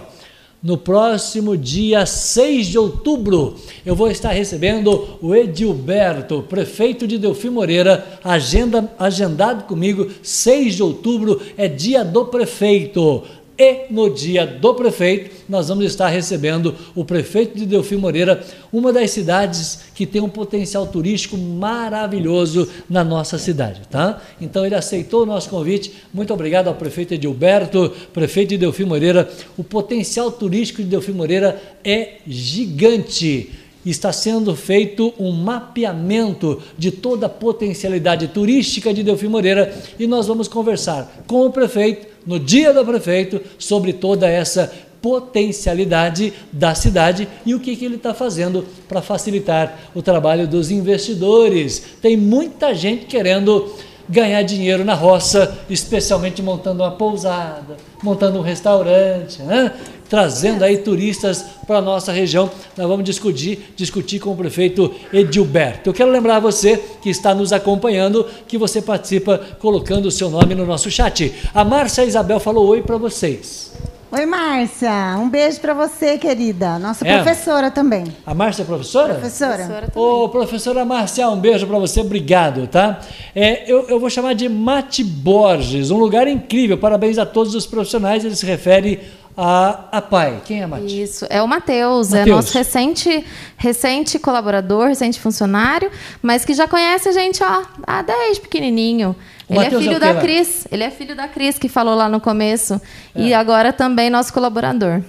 No 0.63 0.77
próximo 0.77 1.55
dia 1.55 2.07
6 2.07 2.67
de 2.67 2.79
outubro, 2.79 3.55
eu 3.85 3.95
vou 3.95 4.09
estar 4.09 4.31
recebendo 4.31 5.19
o 5.21 5.35
Edilberto, 5.35 6.41
prefeito 6.41 7.05
de 7.05 7.19
Delfim 7.19 7.49
Moreira, 7.49 8.03
agenda, 8.23 8.91
agendado 8.97 9.65
comigo, 9.65 10.09
6 10.23 10.75
de 10.75 10.81
outubro 10.81 11.39
é 11.55 11.67
dia 11.67 12.03
do 12.03 12.25
prefeito. 12.25 13.23
E 13.57 13.85
no 13.89 14.09
dia 14.09 14.45
do 14.45 14.73
prefeito, 14.73 15.33
nós 15.47 15.69
vamos 15.69 15.85
estar 15.85 16.09
recebendo 16.09 16.75
o 16.93 17.05
prefeito 17.05 17.57
de 17.57 17.65
Delfim 17.65 17.95
Moreira, 17.95 18.43
uma 18.71 18.91
das 18.91 19.11
cidades 19.11 19.85
que 19.95 20.05
tem 20.05 20.21
um 20.21 20.27
potencial 20.27 20.85
turístico 20.85 21.37
maravilhoso 21.37 22.67
na 22.89 23.01
nossa 23.01 23.37
cidade, 23.37 23.81
tá? 23.89 24.21
Então 24.41 24.65
ele 24.65 24.75
aceitou 24.75 25.23
o 25.23 25.25
nosso 25.25 25.49
convite. 25.49 25.93
Muito 26.13 26.33
obrigado 26.33 26.67
ao 26.67 26.75
prefeito 26.75 27.13
Edilberto, 27.13 27.93
prefeito 28.13 28.49
de 28.49 28.57
Delfim 28.57 28.83
Moreira. 28.83 29.29
O 29.57 29.63
potencial 29.63 30.29
turístico 30.31 30.83
de 30.83 30.89
Delfim 30.89 31.13
Moreira 31.13 31.61
é 31.81 32.15
gigante 32.27 33.51
está 33.85 34.11
sendo 34.11 34.55
feito 34.55 35.13
um 35.19 35.31
mapeamento 35.31 36.61
de 36.77 36.91
toda 36.91 37.27
a 37.27 37.29
potencialidade 37.29 38.27
turística 38.29 38.93
de 38.93 39.03
Delfim 39.03 39.27
Moreira 39.27 39.73
e 39.99 40.07
nós 40.07 40.27
vamos 40.27 40.47
conversar 40.47 41.23
com 41.27 41.45
o 41.45 41.51
prefeito, 41.51 42.07
no 42.25 42.39
dia 42.39 42.73
do 42.73 42.85
prefeito, 42.85 43.41
sobre 43.57 43.93
toda 43.93 44.27
essa 44.27 44.71
potencialidade 45.01 46.33
da 46.51 46.73
cidade 46.73 47.27
e 47.45 47.53
o 47.53 47.59
que, 47.59 47.75
que 47.75 47.85
ele 47.85 47.95
está 47.95 48.11
fazendo 48.11 48.65
para 48.87 49.03
facilitar 49.03 49.91
o 49.93 50.01
trabalho 50.01 50.47
dos 50.47 50.71
investidores. 50.71 51.97
Tem 52.01 52.17
muita 52.17 52.73
gente 52.73 53.05
querendo 53.05 53.71
ganhar 54.09 54.41
dinheiro 54.43 54.83
na 54.83 54.93
roça, 54.93 55.59
especialmente 55.69 56.41
montando 56.41 56.83
uma 56.83 56.91
pousada, 56.91 57.77
montando 58.01 58.39
um 58.39 58.41
restaurante, 58.41 59.41
né? 59.43 59.71
Trazendo 60.09 60.63
aí 60.63 60.77
turistas 60.77 61.43
para 61.65 61.77
a 61.79 61.81
nossa 61.81 62.11
região. 62.11 62.49
Nós 62.77 62.87
vamos 62.87 63.03
discutir, 63.05 63.73
discutir 63.75 64.19
com 64.19 64.31
o 64.31 64.35
prefeito 64.35 64.93
Edilberto. 65.11 65.89
Eu 65.89 65.93
quero 65.93 66.11
lembrar 66.11 66.39
você 66.39 66.77
que 67.01 67.09
está 67.09 67.33
nos 67.33 67.51
acompanhando 67.51 68.25
que 68.47 68.57
você 68.57 68.81
participa 68.81 69.39
colocando 69.59 70.05
o 70.05 70.11
seu 70.11 70.29
nome 70.29 70.55
no 70.55 70.65
nosso 70.65 70.89
chat. 70.91 71.33
A 71.53 71.63
Márcia 71.63 72.05
Isabel 72.05 72.39
falou 72.39 72.67
oi 72.67 72.81
para 72.81 72.97
vocês. 72.97 73.73
Oi, 74.11 74.25
Márcia. 74.25 75.17
Um 75.19 75.27
beijo 75.27 75.59
pra 75.59 75.73
você, 75.73 76.17
querida. 76.17 76.79
Nossa 76.79 77.05
É. 77.05 77.21
professora 77.21 77.69
também. 77.69 78.05
A 78.25 78.33
Márcia 78.33 78.61
é 78.61 78.65
professora? 78.65 79.15
Professora. 79.15 79.89
Ô, 79.93 80.29
professora 80.29 80.85
Marcial, 80.85 81.33
um 81.33 81.39
beijo 81.39 81.67
para 81.67 81.77
você, 81.79 81.99
obrigado, 81.99 82.65
tá? 82.67 83.01
É, 83.35 83.69
eu, 83.69 83.89
eu 83.89 83.99
vou 83.99 84.09
chamar 84.09 84.33
de 84.33 84.47
Mate 84.47 85.03
Borges, 85.03 85.91
um 85.91 85.97
lugar 85.97 86.29
incrível, 86.29 86.77
parabéns 86.77 87.17
a 87.17 87.25
todos 87.25 87.55
os 87.55 87.65
profissionais, 87.65 88.23
ele 88.23 88.35
se 88.37 88.45
refere 88.45 89.01
a, 89.37 89.85
a 89.91 90.01
pai. 90.01 90.41
Quem 90.45 90.61
é 90.61 90.67
Mate? 90.67 91.01
Isso, 91.01 91.25
é 91.29 91.41
o 91.41 91.47
Matheus, 91.47 92.13
é 92.13 92.25
nosso 92.25 92.53
recente, 92.53 93.25
recente 93.57 94.17
colaborador, 94.17 94.87
recente 94.87 95.19
funcionário, 95.19 95.91
mas 96.21 96.45
que 96.45 96.53
já 96.53 96.67
conhece 96.67 97.09
a 97.09 97.11
gente, 97.11 97.43
ó, 97.43 97.63
há 97.85 98.01
desde 98.01 98.41
pequenininho. 98.41 99.15
O 99.47 99.53
ele 99.53 99.59
é 99.59 99.63
Matheus 99.63 99.81
é 99.81 99.85
filho 99.85 99.99
quê 99.99 100.05
da 100.05 100.11
lá? 100.13 100.21
Cris, 100.21 100.67
ele 100.71 100.83
é 100.83 100.91
filho 100.91 101.15
da 101.15 101.27
Cris 101.27 101.59
que 101.59 101.67
falou 101.67 101.95
lá 101.95 102.07
no 102.07 102.19
começo 102.19 102.81
É. 103.13 103.21
e 103.21 103.33
agora 103.33 103.73
também 103.73 104.09
nosso 104.09 104.33
colaborador. 104.33 105.01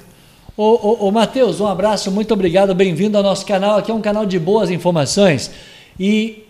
Ô, 0.57 0.65
ô, 0.65 1.09
ô 1.09 1.13
Matheus, 1.13 1.61
um 1.61 1.67
abraço, 1.67 2.11
muito 2.11 2.33
obrigado, 2.35 2.75
bem-vindo 2.75 3.17
ao 3.17 3.23
nosso 3.23 3.47
canal. 3.47 3.79
Aqui 3.79 3.91
é 3.91 3.95
um 3.95 4.01
canal 4.01 4.27
de 4.27 4.39
boas 4.39 4.71
informações 4.71 5.51
e 6.01 6.45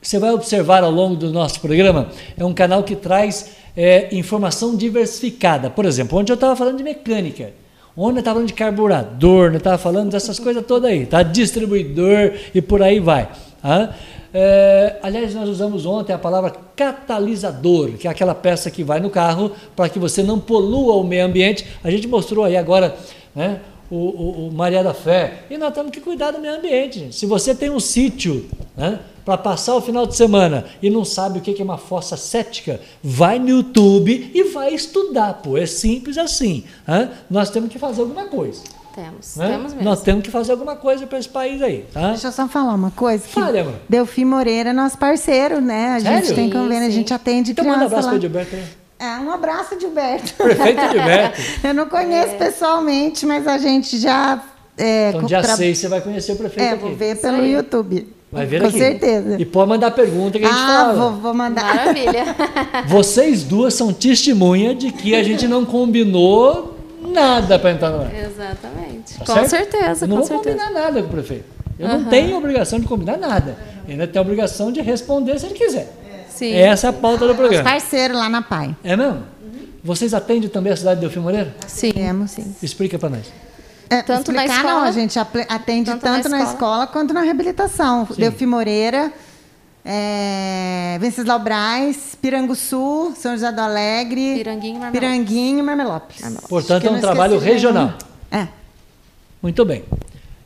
você 0.00 0.18
vai 0.18 0.30
observar 0.30 0.84
ao 0.84 0.90
longo 0.90 1.16
do 1.16 1.30
nosso 1.32 1.60
programa, 1.60 2.08
é 2.36 2.44
um 2.44 2.52
canal 2.52 2.82
que 2.82 2.94
traz 2.94 3.52
é, 3.76 4.14
informação 4.14 4.76
diversificada. 4.76 5.70
Por 5.70 5.84
exemplo, 5.84 6.18
onde 6.18 6.30
eu 6.30 6.34
estava 6.34 6.54
falando 6.54 6.76
de 6.76 6.84
mecânica, 6.84 7.52
onde 7.96 8.16
eu 8.16 8.20
estava 8.20 8.36
falando 8.36 8.48
de 8.48 8.54
carburador, 8.54 9.52
eu 9.52 9.58
estava 9.58 9.78
falando 9.78 10.10
dessas 10.10 10.38
coisas 10.38 10.64
todas 10.66 10.90
aí, 10.90 11.06
tá? 11.06 11.22
Distribuidor 11.22 12.32
e 12.54 12.60
por 12.60 12.82
aí 12.82 13.00
vai. 13.00 13.28
Tá? 13.62 13.94
É, 14.36 14.96
aliás, 15.00 15.32
nós 15.32 15.48
usamos 15.48 15.86
ontem 15.86 16.12
a 16.12 16.18
palavra 16.18 16.52
catalisador, 16.74 17.92
que 17.92 18.08
é 18.08 18.10
aquela 18.10 18.34
peça 18.34 18.68
que 18.68 18.82
vai 18.82 18.98
no 18.98 19.08
carro 19.08 19.52
para 19.76 19.88
que 19.88 19.98
você 19.98 20.24
não 20.24 20.40
polua 20.40 20.96
o 20.96 21.04
meio 21.04 21.24
ambiente. 21.24 21.64
A 21.84 21.90
gente 21.90 22.08
mostrou 22.08 22.44
aí 22.44 22.56
agora 22.56 22.96
né, 23.34 23.60
o, 23.88 23.96
o, 23.96 24.48
o 24.48 24.52
Maria 24.52 24.82
da 24.82 24.92
Fé. 24.92 25.44
E 25.48 25.56
nós 25.56 25.72
temos 25.72 25.92
que 25.92 26.00
cuidar 26.00 26.32
do 26.32 26.40
meio 26.40 26.56
ambiente. 26.56 26.98
Gente. 26.98 27.14
Se 27.14 27.26
você 27.26 27.54
tem 27.54 27.70
um 27.70 27.78
sítio 27.78 28.46
né, 28.76 28.98
para 29.24 29.38
passar 29.38 29.74
o 29.74 29.80
final 29.80 30.06
de 30.06 30.16
semana 30.16 30.64
e 30.82 30.90
não 30.90 31.04
sabe 31.04 31.38
o 31.38 31.42
que 31.42 31.60
é 31.60 31.64
uma 31.64 31.78
fossa 31.78 32.16
cética, 32.16 32.80
vai 33.02 33.38
no 33.38 33.48
YouTube 33.48 34.30
e 34.34 34.44
vai 34.52 34.74
estudar. 34.74 35.34
Pô, 35.42 35.56
é 35.56 35.66
simples 35.66 36.18
assim. 36.18 36.64
Né? 36.86 37.10
Nós 37.30 37.50
temos 37.50 37.70
que 37.70 37.78
fazer 37.78 38.02
alguma 38.02 38.24
coisa. 38.26 38.60
Temos, 38.94 39.34
né? 39.36 39.48
temos 39.48 39.72
mesmo. 39.72 39.82
Nós 39.82 40.02
temos 40.02 40.22
que 40.22 40.30
fazer 40.30 40.52
alguma 40.52 40.76
coisa 40.76 41.04
para 41.06 41.18
esse 41.18 41.28
país 41.28 41.60
aí, 41.60 41.84
tá? 41.92 42.10
Deixa 42.10 42.28
eu 42.28 42.32
só 42.32 42.46
falar 42.46 42.74
uma 42.74 42.92
coisa. 42.92 43.24
Que 43.26 43.32
Fale, 43.32 43.58
amor. 43.58 43.74
Delfim 43.88 44.24
Moreira 44.24 44.70
é 44.70 44.72
nosso 44.72 44.96
parceiro, 44.96 45.60
né? 45.60 45.94
A 45.94 45.98
gente 45.98 46.26
Sério? 46.28 46.34
tem 46.36 46.48
convênio, 46.50 46.84
a 46.86 46.90
Sim, 46.90 46.96
gente 46.98 47.12
atende 47.12 47.50
Então 47.50 47.64
criança 47.64 47.80
manda 47.80 47.92
um 47.94 47.98
abraço 47.98 48.08
para 48.08 48.18
o 48.18 48.20
Gilberto. 48.20 48.54
aí. 48.54 48.64
É, 49.00 49.18
um 49.18 49.32
abraço, 49.32 49.80
Gilberto. 49.80 50.32
Prefeito 50.34 50.80
Gilberto. 50.92 51.40
Eu 51.66 51.74
não 51.74 51.88
conheço 51.88 52.36
pessoalmente, 52.36 53.26
mas 53.26 53.46
a 53.48 53.58
gente 53.58 53.98
já... 53.98 54.40
É, 54.78 55.08
Então, 55.10 55.24
dia 55.24 55.42
tra- 55.42 55.56
6 55.56 55.76
você 55.78 55.88
vai 55.88 56.00
conhecer 56.00 56.32
o 56.32 56.36
prefeito 56.36 56.62
É, 56.64 56.70
aqui. 56.74 56.82
vou 56.82 56.94
ver 56.94 57.20
pelo 57.20 57.38
aí. 57.38 57.52
YouTube. 57.52 58.08
Vai 58.34 58.46
ver 58.46 58.60
Com 58.60 58.66
aqui. 58.66 58.78
certeza. 58.78 59.36
E 59.38 59.44
pode 59.44 59.68
mandar 59.68 59.92
pergunta 59.92 60.38
que 60.38 60.44
a 60.44 60.48
gente 60.48 60.60
ah, 60.60 60.66
fala. 60.66 60.92
vou, 60.94 61.20
vou 61.20 61.34
mandar. 61.34 61.76
Maravilha. 61.76 62.24
Vocês 62.88 63.44
duas 63.44 63.74
são 63.74 63.92
testemunha 63.92 64.74
de 64.74 64.90
que 64.90 65.14
a 65.14 65.22
gente 65.22 65.46
não 65.46 65.64
combinou 65.64 66.76
nada 67.00 67.58
para 67.58 67.70
entrar 67.70 67.90
no 67.90 68.02
ar. 68.02 68.12
Exatamente. 68.12 69.18
Tá 69.18 69.24
com 69.24 69.32
certo? 69.34 69.50
certeza, 69.50 70.06
não 70.06 70.16
com 70.16 70.24
vou 70.24 70.42
certeza. 70.42 70.58
combinar 70.58 70.80
nada 70.82 71.00
com 71.00 71.08
o 71.08 71.10
prefeito. 71.10 71.44
Eu 71.78 71.88
não 71.88 72.04
tenho 72.04 72.36
obrigação 72.36 72.80
de 72.80 72.86
combinar 72.86 73.16
nada. 73.16 73.56
Ele 73.84 73.92
ainda 73.92 74.06
tem 74.06 74.18
a 74.18 74.22
obrigação 74.22 74.72
de 74.72 74.80
responder 74.80 75.38
se 75.38 75.46
ele 75.46 75.54
quiser. 75.54 75.92
Sim. 76.28 76.52
Essa 76.54 76.88
é 76.88 76.90
a 76.90 76.92
pauta 76.92 77.28
do 77.28 77.34
programa. 77.34 77.62
Parceiro 77.62 78.14
lá 78.14 78.28
na 78.28 78.42
PAI. 78.42 78.74
É 78.82 78.96
mesmo? 78.96 79.22
Vocês 79.82 80.12
atendem 80.14 80.48
também 80.48 80.72
a 80.72 80.76
cidade 80.76 80.96
de 80.96 81.02
Delfim 81.02 81.20
Moreira? 81.20 81.54
Sim. 81.68 81.92
Temos. 81.92 82.32
sim. 82.32 82.54
Explica 82.62 82.98
para 82.98 83.10
nós. 83.10 83.32
É, 83.90 84.02
Tanto 84.02 84.32
na 84.32 84.44
explicar, 84.44 84.56
escola- 84.64 84.80
não, 84.80 84.82
a 84.82 84.90
gente 84.92 85.18
atende 85.18 85.90
tanto 85.90 86.00
tanto, 86.02 86.28
na 86.28 86.38
na, 86.38 86.44
escola. 86.44 86.52
escola. 86.54 86.86
quanto 86.86 87.12
na 87.14 87.20
reabilitação. 87.22 88.06
Sim. 88.06 88.14
Delfim 88.16 88.46
Moreira, 88.46 89.12
é, 89.84 90.96
Venceslau 91.00 91.38
Braz, 91.38 92.16
Piranguçu, 92.20 93.12
São 93.16 93.32
José 93.32 93.52
do 93.52 93.60
Alegre, 93.60 94.36
Piranguinho 94.36 94.76
e 94.76 95.62
Marmelópolis. 95.62 96.20
Piranguinho 96.20 96.38
e. 96.42 96.48
Portanto, 96.48 96.86
é 96.86 96.90
um 96.90 97.00
trabalho 97.00 97.38
regional. 97.38 97.92
É. 98.30 98.48
Muito 99.42 99.64
bem. 99.64 99.84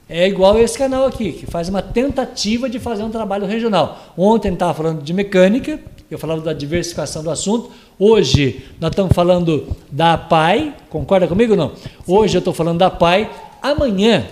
É 0.08 0.26
igual 0.26 0.58
esse 0.58 0.76
canal 0.76 1.06
aqui, 1.06 1.32
que 1.32 1.46
faz 1.46 1.68
uma 1.68 1.82
tentativa 1.82 2.68
de 2.68 2.80
fazer 2.80 3.02
um 3.02 3.10
trabalho 3.10 3.46
regional. 3.46 4.12
Ontem 4.16 4.52
estava 4.54 4.74
falando 4.74 5.02
de 5.02 5.12
mecânica, 5.12 5.78
eu 6.10 6.18
falava 6.18 6.40
da 6.40 6.52
diversificação 6.52 7.22
do 7.22 7.30
assunto. 7.30 7.70
Hoje 7.98 8.64
nós 8.80 8.90
estamos 8.90 9.12
falando 9.12 9.76
da 9.90 10.16
PAI, 10.16 10.72
concorda 10.88 11.26
comigo 11.26 11.54
ou 11.54 11.58
não? 11.58 11.72
Hoje 12.06 12.36
eu 12.36 12.38
estou 12.38 12.54
falando 12.54 12.78
da 12.78 12.88
PAI. 12.88 13.28
Amanhã, 13.60 14.24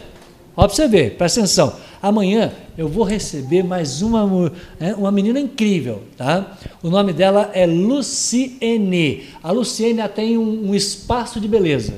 ó 0.57 0.69
para 0.69 0.75
você 0.75 0.87
ver, 0.87 1.17
presta 1.17 1.41
atenção. 1.41 1.75
Amanhã 2.01 2.53
eu 2.79 2.87
vou 2.87 3.03
receber 3.03 3.65
mais 3.65 4.03
uma, 4.03 4.53
né, 4.79 4.95
uma 4.97 5.11
menina 5.11 5.41
incrível, 5.41 6.05
tá? 6.17 6.57
O 6.81 6.89
nome 6.89 7.13
dela 7.13 7.51
é 7.55 7.67
Luciene. 7.67 9.25
A 9.43 9.51
Luciene 9.51 10.07
tem 10.11 10.39
um, 10.39 10.71
um 10.71 10.75
espaço 10.75 11.41
de 11.41 11.49
beleza. 11.49 11.95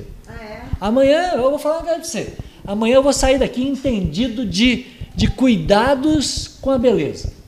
Amanhã 0.81 1.33
eu 1.35 1.51
vou 1.51 1.59
falar 1.59 1.83
pra 1.83 1.99
você. 1.99 2.33
Amanhã 2.65 2.95
eu 2.95 3.03
vou 3.03 3.13
sair 3.13 3.37
daqui 3.37 3.61
entendido 3.61 4.43
de, 4.43 4.87
de 5.15 5.27
cuidados 5.27 6.47
com 6.59 6.71
a 6.71 6.79
beleza. 6.79 7.38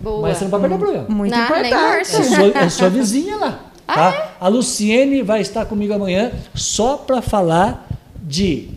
Boa. 0.00 0.22
Mas 0.28 0.38
você 0.38 0.44
não 0.44 0.50
pode 0.50 0.60
perder 0.62 0.74
o 0.76 0.78
programa. 0.78 1.06
Muito 1.08 1.34
Não, 1.36 1.44
importante. 1.44 1.76
É 1.80 2.04
sua, 2.04 2.58
é 2.58 2.68
sua 2.68 2.88
vizinha 2.90 3.36
lá. 3.36 3.60
Tá? 3.86 4.28
A 4.40 4.48
Luciene 4.48 5.22
vai 5.22 5.40
estar 5.40 5.64
comigo 5.66 5.92
amanhã 5.92 6.30
só 6.54 6.96
para 6.96 7.20
falar 7.20 7.88
de 8.22 8.70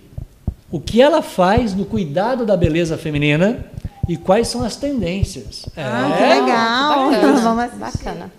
o 0.71 0.79
que 0.79 1.01
ela 1.01 1.21
faz 1.21 1.73
no 1.75 1.85
cuidado 1.85 2.45
da 2.45 2.57
beleza 2.57 2.97
feminina 2.97 3.63
e 4.09 4.17
quais 4.17 4.47
são 4.47 4.63
as 4.63 4.75
tendências. 4.75 5.67
Ah, 5.77 6.09
É. 6.09 6.17
que 6.17 6.39
legal. 6.41 7.09
Bacana. 7.11 7.39
Vamos 7.41 7.63
assistir. 7.63 7.79
Bacana. 8.05 8.31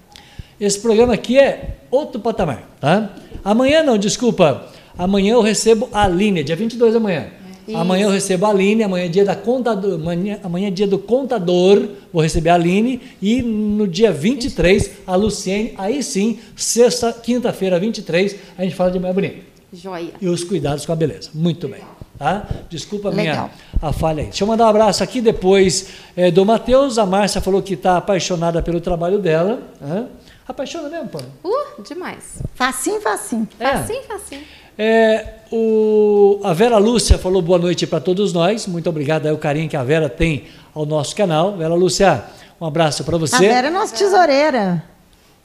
Esse 0.61 0.81
programa 0.81 1.15
aqui 1.15 1.39
é 1.39 1.77
outro 1.91 2.21
patamar, 2.21 2.63
tá? 2.81 3.11
Amanhã 3.45 3.83
não, 3.83 3.97
desculpa. 3.97 4.67
Amanhã 4.99 5.35
eu 5.35 5.43
recebo 5.43 5.89
a 5.93 6.05
Aline, 6.05 6.43
dia 6.45 6.57
22 6.57 6.95
da 6.95 7.01
manhã. 7.01 7.27
Isso. 7.67 7.77
Amanhã 7.77 8.05
eu 8.05 8.11
recebo 8.11 8.45
a 8.47 8.51
Aline, 8.51 8.83
amanhã 8.83 9.07
é 9.07 9.09
dia 9.09 9.25
da 9.25 9.35
contador, 9.35 9.95
amanhã, 9.95 10.39
amanhã 10.43 10.69
é 10.69 10.71
dia 10.71 10.87
do 10.87 10.99
contador, 10.99 11.89
vou 12.13 12.23
receber 12.23 12.51
a 12.51 12.55
Aline 12.55 13.01
e 13.23 13.41
no 13.43 13.89
dia 13.89 14.13
23 14.13 14.91
a 15.07 15.17
Luciene, 15.17 15.73
aí 15.79 16.03
sim, 16.03 16.39
sexta, 16.55 17.13
quinta-feira 17.13 17.81
23, 17.81 18.37
a 18.59 18.65
gente 18.65 18.75
fala 18.77 18.91
de 18.91 18.99
manhã 18.99 19.15
bonita 19.15 19.37
Joia. 19.73 20.13
e 20.21 20.29
os 20.29 20.45
cuidados 20.45 20.85
com 20.85 20.93
a 20.93 20.97
beleza. 20.97 21.31
Muito 21.35 21.67
bem. 21.69 21.81
Tá? 22.19 22.47
Desculpa 22.71 23.09
a 23.09 23.13
minha 23.13 23.33
Legal. 23.33 23.51
a 23.83 23.93
falha 23.93 24.21
aí. 24.21 24.29
Deixa 24.29 24.45
eu 24.45 24.49
mandar 24.49 24.67
um 24.67 24.69
abraço 24.69 25.03
aqui 25.03 25.21
depois 25.21 25.89
eh, 26.17 26.31
do 26.31 26.45
Matheus. 26.45 26.97
A 26.97 27.05
Márcia 27.05 27.41
falou 27.41 27.61
que 27.61 27.75
está 27.75 27.97
apaixonada 27.97 28.63
pelo 28.63 28.81
trabalho 28.81 29.19
dela. 29.19 29.61
Hã? 29.83 30.07
Apaixona 30.47 30.89
mesmo, 30.89 31.09
pô? 31.09 31.19
Uh, 31.43 31.83
demais. 31.83 32.41
Facinho, 32.55 33.01
facinho. 33.01 33.49
É. 33.59 33.79
Facinho, 33.79 34.03
facinho. 34.05 34.43
É, 34.77 35.27
o, 35.53 36.41
a 36.43 36.53
Vera 36.53 36.79
Lúcia 36.79 37.17
falou 37.17 37.41
boa 37.41 37.59
noite 37.59 37.87
para 37.87 38.01
todos 38.01 38.33
nós. 38.33 38.67
Muito 38.67 38.89
obrigado 38.89 39.27
aí 39.27 39.33
o 39.33 39.39
carinho 39.39 39.69
que 39.69 39.77
a 39.77 39.85
Vera 39.85 40.09
tem 40.09 40.45
ao 40.75 40.85
nosso 40.85 41.15
canal. 41.15 41.57
Vera 41.57 41.75
Lúcia, 41.75 42.25
um 42.61 42.67
abraço 42.67 43.05
para 43.05 43.17
A 43.17 43.19
você. 43.19 43.49
Vera 43.49 43.69
é 43.69 43.71
nossa 43.71 43.95
tesoureira. 43.95 44.83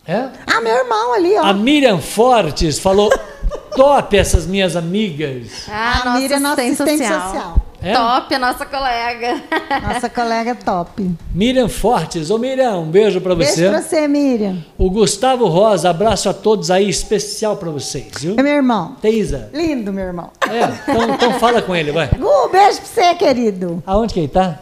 É? 0.07 0.29
Ah, 0.47 0.61
meu 0.61 0.75
irmão 0.75 1.13
ali, 1.13 1.35
ó. 1.35 1.43
A 1.43 1.53
Miriam 1.53 1.99
Fortes 1.99 2.79
falou 2.79 3.09
top 3.75 4.17
essas 4.17 4.47
minhas 4.47 4.75
amigas. 4.75 5.65
Ah, 5.69 6.01
a 6.01 6.05
nossa 6.05 6.19
Miriam 6.19 6.37
é 6.37 6.39
nossa 6.39 6.61
assistente 6.61 6.83
assistente 6.83 7.07
social. 7.07 7.33
social. 7.33 7.68
É? 7.81 7.93
Top, 7.93 8.33
a 8.35 8.39
nossa 8.39 8.65
colega. 8.65 9.41
Nossa 9.81 10.09
colega 10.09 10.53
top. 10.53 11.09
Miriam 11.33 11.69
Fortes. 11.69 12.29
Ô 12.29 12.37
Miriam, 12.37 12.79
um 12.79 12.89
beijo 12.91 13.21
para 13.21 13.33
Beijo 13.35 13.53
você. 13.53 13.69
pra 13.69 13.81
você, 13.81 14.07
Miriam. 14.07 14.57
O 14.77 14.89
Gustavo 14.89 15.47
Rosa, 15.47 15.89
abraço 15.89 16.27
a 16.27 16.33
todos 16.33 16.69
aí, 16.69 16.89
especial 16.89 17.55
para 17.55 17.69
vocês, 17.69 18.11
viu? 18.19 18.35
É 18.37 18.43
meu 18.43 18.53
irmão. 18.53 18.95
Teisa. 19.01 19.49
Lindo, 19.53 19.93
meu 19.93 20.03
irmão. 20.05 20.29
É, 20.49 20.91
então, 20.91 21.13
então 21.15 21.39
fala 21.39 21.61
com 21.61 21.73
ele, 21.73 21.91
vai. 21.93 22.07
Gu, 22.09 22.49
beijo 22.51 22.81
pra 22.81 22.85
você, 23.03 23.15
querido. 23.15 23.81
Aonde 23.85 24.13
que 24.13 24.19
ele 24.19 24.27
tá? 24.27 24.59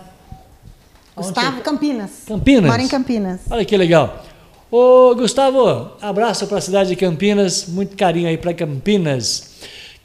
Aonde 1.16 1.30
Gustavo 1.34 1.58
que- 1.58 1.64
Campinas. 1.64 2.12
Campinas? 2.28 2.70
Mora 2.70 2.82
em 2.84 2.88
Campinas. 2.88 3.40
Olha 3.50 3.66
que 3.66 3.76
legal. 3.76 4.24
Ô, 4.70 5.16
Gustavo, 5.16 5.92
abraço 6.02 6.46
para 6.46 6.58
a 6.60 6.62
cidade 6.62 6.90
de 6.90 6.96
Campinas, 6.96 7.66
muito 7.68 7.96
carinho 7.98 8.28
aí 8.28 8.38
para 8.38 8.54
Campinas. 8.54 9.47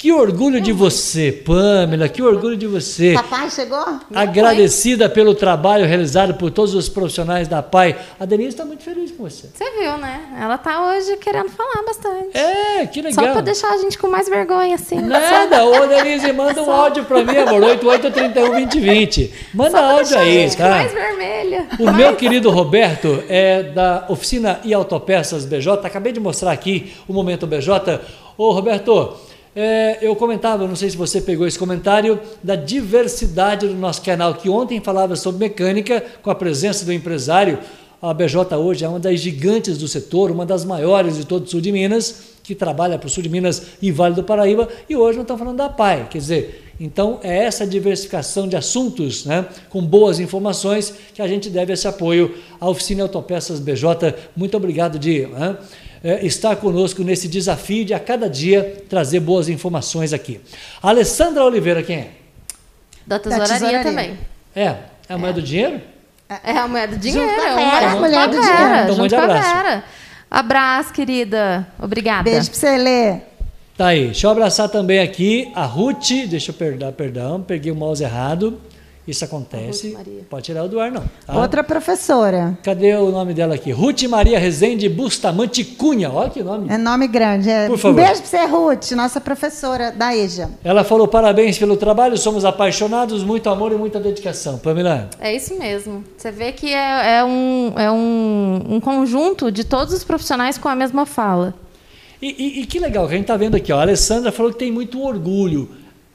Que 0.03 0.11
orgulho 0.11 0.61
de 0.61 0.73
você, 0.73 1.31
Pamela, 1.31 2.09
que 2.09 2.21
orgulho 2.21 2.57
de 2.57 2.67
você. 2.67 3.13
Papai 3.13 3.49
chegou? 3.49 4.01
Agradecida 4.13 5.09
pelo 5.09 5.33
trabalho 5.33 5.87
realizado 5.87 6.35
por 6.35 6.51
todos 6.51 6.75
os 6.75 6.89
profissionais 6.89 7.47
da 7.47 7.63
PAI. 7.63 7.97
A 8.19 8.25
Denise 8.25 8.49
está 8.49 8.65
muito 8.65 8.83
feliz 8.83 9.13
com 9.13 9.23
você. 9.23 9.47
Você 9.55 9.71
viu, 9.79 9.97
né? 9.99 10.21
Ela 10.41 10.59
tá 10.59 10.89
hoje 10.89 11.17
querendo 11.19 11.51
falar 11.51 11.85
bastante. 11.87 12.37
É, 12.37 12.85
que 12.87 13.01
legal. 13.01 13.27
Só 13.27 13.31
pra 13.31 13.41
deixar 13.43 13.69
a 13.69 13.79
gente 13.79 13.97
com 13.97 14.09
mais 14.09 14.29
vergonha, 14.29 14.75
assim. 14.75 15.01
Nada, 15.01 15.65
ô 15.65 15.87
Denise, 15.87 16.33
manda 16.33 16.61
um 16.65 16.73
áudio 16.73 17.05
para 17.05 17.23
mim, 17.23 17.37
amor, 17.37 17.61
88312020. 17.61 19.31
Manda 19.55 19.79
áudio 19.79 20.19
a 20.19 20.21
aí, 20.21 20.33
gente 20.33 20.57
tá? 20.57 20.69
mais 20.69 20.93
vermelha. 20.93 21.69
O 21.79 21.93
meu 21.93 22.17
querido 22.17 22.51
Roberto 22.51 23.23
é 23.29 23.63
da 23.63 24.07
oficina 24.09 24.59
e 24.65 24.75
autopeças 24.75 25.45
BJ. 25.45 25.87
Acabei 25.87 26.13
de 26.13 26.19
mostrar 26.19 26.51
aqui 26.51 26.93
o 27.07 27.13
momento 27.13 27.47
BJ. 27.47 28.01
Ô 28.37 28.51
Roberto, 28.51 29.17
é, 29.55 29.99
eu 30.01 30.17
comentava, 30.17 30.67
não 30.67 30.75
sei 30.75 30.89
se 30.89 30.97
você 30.97 31.21
pegou 31.21 31.47
esse 31.47 31.59
comentário, 31.59 32.19
da 32.43 32.57
diversidade 32.57 33.69
do 33.69 33.75
nosso 33.75 34.01
canal, 34.03 34.35
que 34.35 34.49
ontem 34.49 34.81
falava 34.81 35.15
sobre 35.15 35.41
mecânica, 35.41 36.03
com 36.23 36.31
a 36.31 36.35
presença 36.35 36.85
do 36.85 36.93
empresário. 36.93 37.59
A 38.01 38.13
BJ 38.13 38.57
hoje 38.57 38.85
é 38.85 38.89
uma 38.89 38.99
das 38.99 39.21
gigantes 39.21 39.79
do 39.79 39.87
setor, 39.87 40.31
uma 40.31 40.45
das 40.45 40.65
maiores 40.65 41.17
de 41.17 41.27
todo 41.27 41.45
o 41.45 41.47
sul 41.47 41.61
de 41.61 41.71
Minas, 41.71 42.33
que 42.43 42.55
trabalha 42.55 42.99
para 42.99 43.07
o 43.07 43.11
sul 43.11 43.23
de 43.23 43.29
Minas 43.29 43.63
e 43.81 43.93
Vale 43.93 44.15
do 44.15 44.25
Paraíba, 44.25 44.69
e 44.89 44.97
hoje 44.97 45.19
nós 45.19 45.25
estamos 45.25 45.41
falando 45.41 45.59
da 45.59 45.69
PAI. 45.69 46.09
Quer 46.11 46.19
dizer, 46.19 46.73
então 46.81 47.21
é 47.23 47.45
essa 47.45 47.65
diversificação 47.65 48.49
de 48.49 48.57
assuntos, 48.57 49.25
né, 49.25 49.47
com 49.71 49.81
boas 49.81 50.19
informações, 50.19 50.93
que 51.15 51.23
a 51.23 51.29
gente 51.29 51.49
deve 51.49 51.75
esse 51.75 51.87
apoio 51.87 52.35
à 52.59 52.69
Oficina 52.69 53.05
Autopeças 53.05 53.61
BJ. 53.61 54.15
Muito 54.35 54.57
obrigado, 54.57 54.99
Di. 54.99 55.27
né? 55.27 55.59
É, 56.03 56.25
estar 56.27 56.57
conosco 56.57 57.03
nesse 57.03 57.29
desafio 57.29 57.85
de 57.85 57.95
a 57.95 58.01
cada 58.01 58.29
dia 58.29 58.85
trazer 58.89 59.21
boas 59.21 59.49
informações 59.49 60.13
aqui. 60.13 60.41
Alessandra 60.83 61.45
Oliveira, 61.45 61.83
quem 61.83 61.97
é? 61.97 62.11
Da 63.07 63.19
tesouraria, 63.19 63.55
tesouraria. 63.55 63.83
também. 63.83 64.19
É, 64.55 64.77
é 65.09 65.15
a 65.15 65.19
moeda 65.19 65.41
do 65.41 65.47
dinheiro? 65.47 65.81
É 66.45 66.57
a 66.57 66.67
mulher 66.67 66.89
do 66.89 66.97
dinheiro. 66.97 67.31
é 67.31 67.87
a 67.87 67.97
mulher 67.97 68.29
do 68.29 68.41
dinheiro. 68.41 68.75
Então, 68.85 68.95
junto 68.97 69.15
a 69.15 69.23
abraço. 69.23 69.55
Vera. 69.55 69.85
Abraço, 70.31 70.93
querida. 70.93 71.67
Obrigada. 71.79 72.23
Beijo 72.23 72.51
pra 72.51 72.59
você, 72.59 72.79
Lê. 72.79 73.19
Tá 73.77 73.89
aí. 73.89 74.07
Deixa 74.07 74.27
eu 74.27 74.31
abraçar 74.31 74.69
também 74.69 75.01
aqui 75.01 75.51
a 75.55 75.65
Ruth. 75.65 76.27
Deixa 76.29 76.51
eu 76.51 76.55
perder, 76.55 76.93
perdão, 76.93 77.43
peguei 77.43 77.71
o 77.71 77.75
mouse 77.77 78.03
errado. 78.03 78.59
Isso 79.07 79.25
acontece. 79.25 79.97
Pode 80.31 80.45
tirar 80.45 80.63
o 80.63 80.69
do 80.69 80.79
ar, 80.79 80.93
não. 80.93 81.03
tá? 81.27 81.37
Outra 81.37 81.65
professora. 81.65 82.57
Cadê 82.63 82.95
o 82.95 83.11
nome 83.11 83.35
dela 83.35 83.57
aqui? 83.57 83.73
Ruth 83.73 84.05
Maria 84.05 84.39
Rezende 84.39 84.89
Bustamante 84.89 85.65
Cunha. 85.65 86.09
Olha 86.09 86.31
que 86.31 86.41
nome. 86.41 86.69
É 86.73 86.79
nome 86.79 87.09
grande. 87.09 87.51
É. 87.51 87.67
Por 87.67 87.77
favor. 87.77 88.01
Um 88.01 88.05
beijo 88.05 88.23
pra 88.23 88.31
você, 88.31 88.45
Ruth, 88.47 88.93
nossa 88.93 89.21
professora 89.21 89.91
da 89.91 90.15
EJA. 90.17 90.51
Ela 90.63 90.85
falou 90.85 91.09
parabéns 91.09 91.59
pelo 91.59 91.77
trabalho, 91.77 92.17
somos 92.17 92.45
apaixonados, 92.45 93.25
muito 93.25 93.51
amor 93.51 93.73
e 93.73 93.75
muita 93.75 93.99
dedicação. 93.99 94.57
Pamela, 94.59 95.11
É 95.19 95.35
isso 95.35 95.59
mesmo. 95.59 96.05
Você 96.17 96.31
vê 96.31 96.53
que 96.53 96.73
é, 96.73 97.17
é 97.19 97.25
um, 97.25 97.73
é 97.77 97.91
um, 97.91 98.63
um 98.77 98.81
conjunto 98.81 99.51
de 99.51 99.65
todos 99.65 99.93
os 99.93 100.05
profissionais 100.05 100.57
com 100.57 100.69
a 100.69 100.77
mesma 100.77 101.05
fala. 101.07 101.55
e, 102.23 102.29
e- 102.29 102.61
e 102.63 102.67
que 102.67 102.79
legal 102.79 103.07
que 103.09 103.15
a 103.15 103.17
gente 103.17 103.25
está 103.25 103.37
vendo 103.37 103.57
aqui. 103.57 103.73
Ó. 103.73 103.79
A 103.79 103.83
Alessandra 103.83 104.31
falou 104.31 104.53
que 104.53 104.59
tem 104.61 104.71
muito 104.71 105.03
orgulho. 105.03 105.69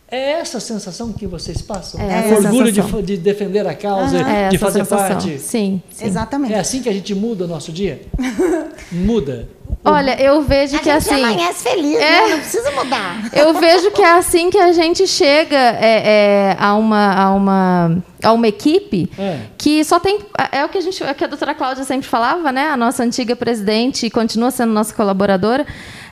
É 0.09 0.31
essa 0.39 0.59
sensação 0.61 1.11
que 1.11 1.27
vocês 1.27 1.61
passam? 1.61 1.99
É 1.99 2.33
orgulho 2.33 2.71
de, 2.71 2.81
de 3.01 3.17
defender 3.17 3.67
a 3.67 3.73
causa, 3.75 4.17
É 4.19 4.47
de 4.49 4.55
essa 4.55 4.65
fazer 4.65 4.79
sensação. 4.79 5.07
parte. 5.09 5.37
Sim, 5.39 5.81
sim. 5.89 6.05
Exatamente. 6.05 6.53
É 6.53 6.59
assim 6.59 6.81
que 6.81 6.87
a 6.87 6.93
gente 6.93 7.13
muda 7.13 7.43
o 7.43 7.47
nosso 7.47 7.73
dia? 7.73 8.01
Muda. 8.89 9.49
Olha, 9.83 10.21
eu 10.21 10.41
vejo 10.41 10.75
A 10.75 10.79
que 10.79 10.85
gente 10.85 11.09
assim. 11.09 11.23
amanhece 11.23 11.63
feliz, 11.63 11.95
É. 11.97 11.99
né? 11.99 12.27
Não 12.29 12.39
precisa 12.39 12.71
mudar. 12.71 13.29
Eu 13.35 13.53
vejo 13.53 13.91
que 13.91 14.01
é 14.01 14.13
assim 14.17 14.49
que 14.49 14.57
a 14.57 14.71
gente 14.71 15.05
chega 15.05 15.55
é, 15.57 16.51
é, 16.51 16.57
a, 16.59 16.73
uma, 16.75 17.13
a, 17.13 17.33
uma, 17.33 18.03
a 18.23 18.31
uma 18.33 18.47
equipe 18.47 19.09
É. 19.17 19.39
que 19.57 19.83
só 19.83 19.99
tem. 19.99 20.19
É 20.51 20.63
o 20.65 20.69
que 20.69 20.77
a, 20.77 20.81
gente, 20.81 21.03
é 21.03 21.11
o 21.11 21.15
que 21.15 21.23
a 21.23 21.27
doutora 21.27 21.53
Cláudia 21.53 21.83
sempre 21.83 22.07
falava, 22.07 22.51
né? 22.51 22.69
A 22.69 22.77
nossa 22.77 23.03
antiga 23.03 23.35
presidente 23.35 24.05
e 24.05 24.09
continua 24.09 24.51
sendo 24.51 24.71
nossa 24.73 24.93
colaboradora. 24.93 25.65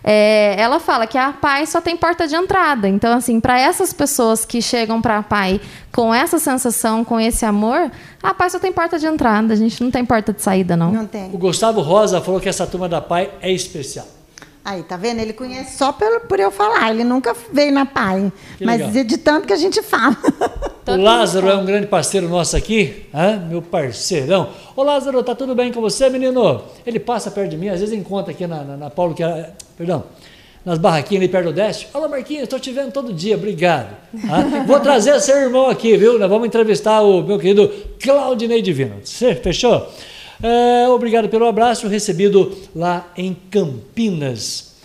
É, 0.08 0.56
ela 0.60 0.80
fala 0.80 1.08
que 1.08 1.18
a 1.18 1.34
PAI 1.34 1.66
só 1.66 1.82
tem 1.82 1.98
porta 1.98 2.28
de 2.28 2.36
entrada. 2.36 2.88
Então, 2.88 3.18
assim, 3.18 3.40
para 3.40 3.60
essas 3.60 3.92
pessoas 3.92 4.46
que 4.46 4.62
chegam 4.62 5.02
para 5.02 5.18
a 5.18 5.24
PAI 5.24 5.60
com 5.92 6.14
essa 6.14 6.38
sensação, 6.38 7.04
com 7.04 7.20
esse 7.20 7.44
amor, 7.44 7.92
a 8.22 8.32
PAI 8.32 8.52
só 8.52 8.60
tem 8.60 8.72
porta 8.72 9.00
de 9.00 9.08
entrada. 9.08 9.52
A 9.52 9.56
gente 9.56 9.84
não 9.84 9.90
tem 9.90 10.06
porta 10.06 10.32
de 10.32 10.44
saída, 10.44 10.78
não. 10.78 10.92
Não 10.92 11.08
tem. 11.08 11.34
O 11.34 11.40
Gustavo 11.40 11.82
Rosa 11.82 12.22
falou 12.22 12.40
que 12.40 12.48
essa 12.48 12.68
turma 12.68 12.88
da 12.88 13.02
PAI 13.02 13.32
é 13.42 13.52
especial. 13.52 14.06
Aí, 14.66 14.82
tá 14.82 14.98
vendo? 14.98 15.20
Ele 15.20 15.32
conhece 15.32 15.78
só 15.78 15.92
por, 15.92 16.22
por 16.22 16.40
eu 16.40 16.50
falar. 16.50 16.90
Ele 16.90 17.04
nunca 17.04 17.36
veio 17.54 17.72
na 17.72 17.86
PAI. 17.86 18.34
Que 18.58 18.66
Mas 18.66 18.82
legal. 18.82 19.06
de, 19.06 19.18
tanto 19.20 19.46
que 19.46 19.54
a 19.54 19.58
gente 19.58 19.80
fala. 19.84 20.18
o 20.88 20.96
Lázaro 20.96 21.48
é 21.48 21.56
um 21.56 21.64
grande 21.64 21.86
parceiro 21.86 22.28
nosso 22.28 22.58
aqui, 22.58 23.06
hã? 23.14 23.46
meu 23.48 23.62
parceirão. 23.62 24.50
Ô 24.76 24.82
Lázaro, 24.82 25.22
tá 25.22 25.36
tudo 25.36 25.54
bem 25.54 25.72
com 25.72 25.80
você, 25.80 26.10
menino? 26.10 26.64
Ele 26.84 27.00
passa 27.00 27.30
perto 27.30 27.52
de 27.52 27.58
mim, 27.58 27.70
às 27.70 27.80
vezes 27.80 27.96
encontra 27.96 28.32
aqui 28.32 28.48
na, 28.48 28.64
na, 28.64 28.76
na 28.76 28.90
Paulo, 28.90 29.14
que 29.14 29.22
era, 29.22 29.54
perdão, 29.78 30.04
nas 30.66 30.80
barraquinhas 30.80 31.22
ali 31.22 31.32
perto 31.32 31.54
do 31.54 31.62
Oeste. 31.62 31.88
Alô, 31.94 32.10
Marquinhos, 32.10 32.44
estou 32.46 32.60
te 32.60 32.72
vendo 32.72 32.92
todo 32.92 33.14
dia, 33.14 33.36
obrigado. 33.36 33.96
hã? 34.28 34.66
Vou 34.66 34.80
trazer 34.80 35.20
seu 35.20 35.38
irmão 35.38 35.70
aqui, 35.70 35.96
viu? 35.96 36.18
Nós 36.18 36.28
vamos 36.28 36.48
entrevistar 36.48 37.04
o 37.04 37.22
meu 37.22 37.38
querido 37.38 37.72
Claudinei 38.02 38.64
Divino. 38.64 38.96
Você 39.04 39.36
fechou? 39.36 39.88
É, 40.42 40.88
obrigado 40.90 41.30
pelo 41.30 41.46
abraço 41.46 41.88
recebido 41.88 42.56
lá 42.76 43.12
em 43.16 43.34
Campinas. 43.50 44.76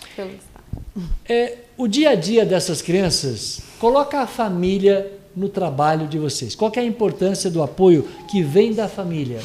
É, 1.29 1.59
o 1.77 1.89
dia 1.89 2.11
a 2.11 2.15
dia 2.15 2.45
dessas 2.45 2.83
crianças 2.83 3.61
coloca 3.79 4.21
a 4.21 4.27
família 4.27 5.11
no 5.35 5.49
trabalho 5.49 6.07
de 6.07 6.19
vocês. 6.19 6.55
Qual 6.55 6.71
que 6.71 6.79
é 6.79 6.83
a 6.83 6.87
importância 6.87 7.51
do 7.51 7.63
apoio 7.63 8.07
que 8.29 8.43
vem 8.43 8.75
da 8.75 8.89
família? 8.89 9.41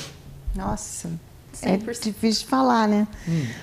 Nossa. 0.55 1.09
É 1.61 1.77
100%. 1.77 2.03
difícil 2.03 2.43
de 2.43 2.49
falar, 2.49 2.87
né? 2.87 3.07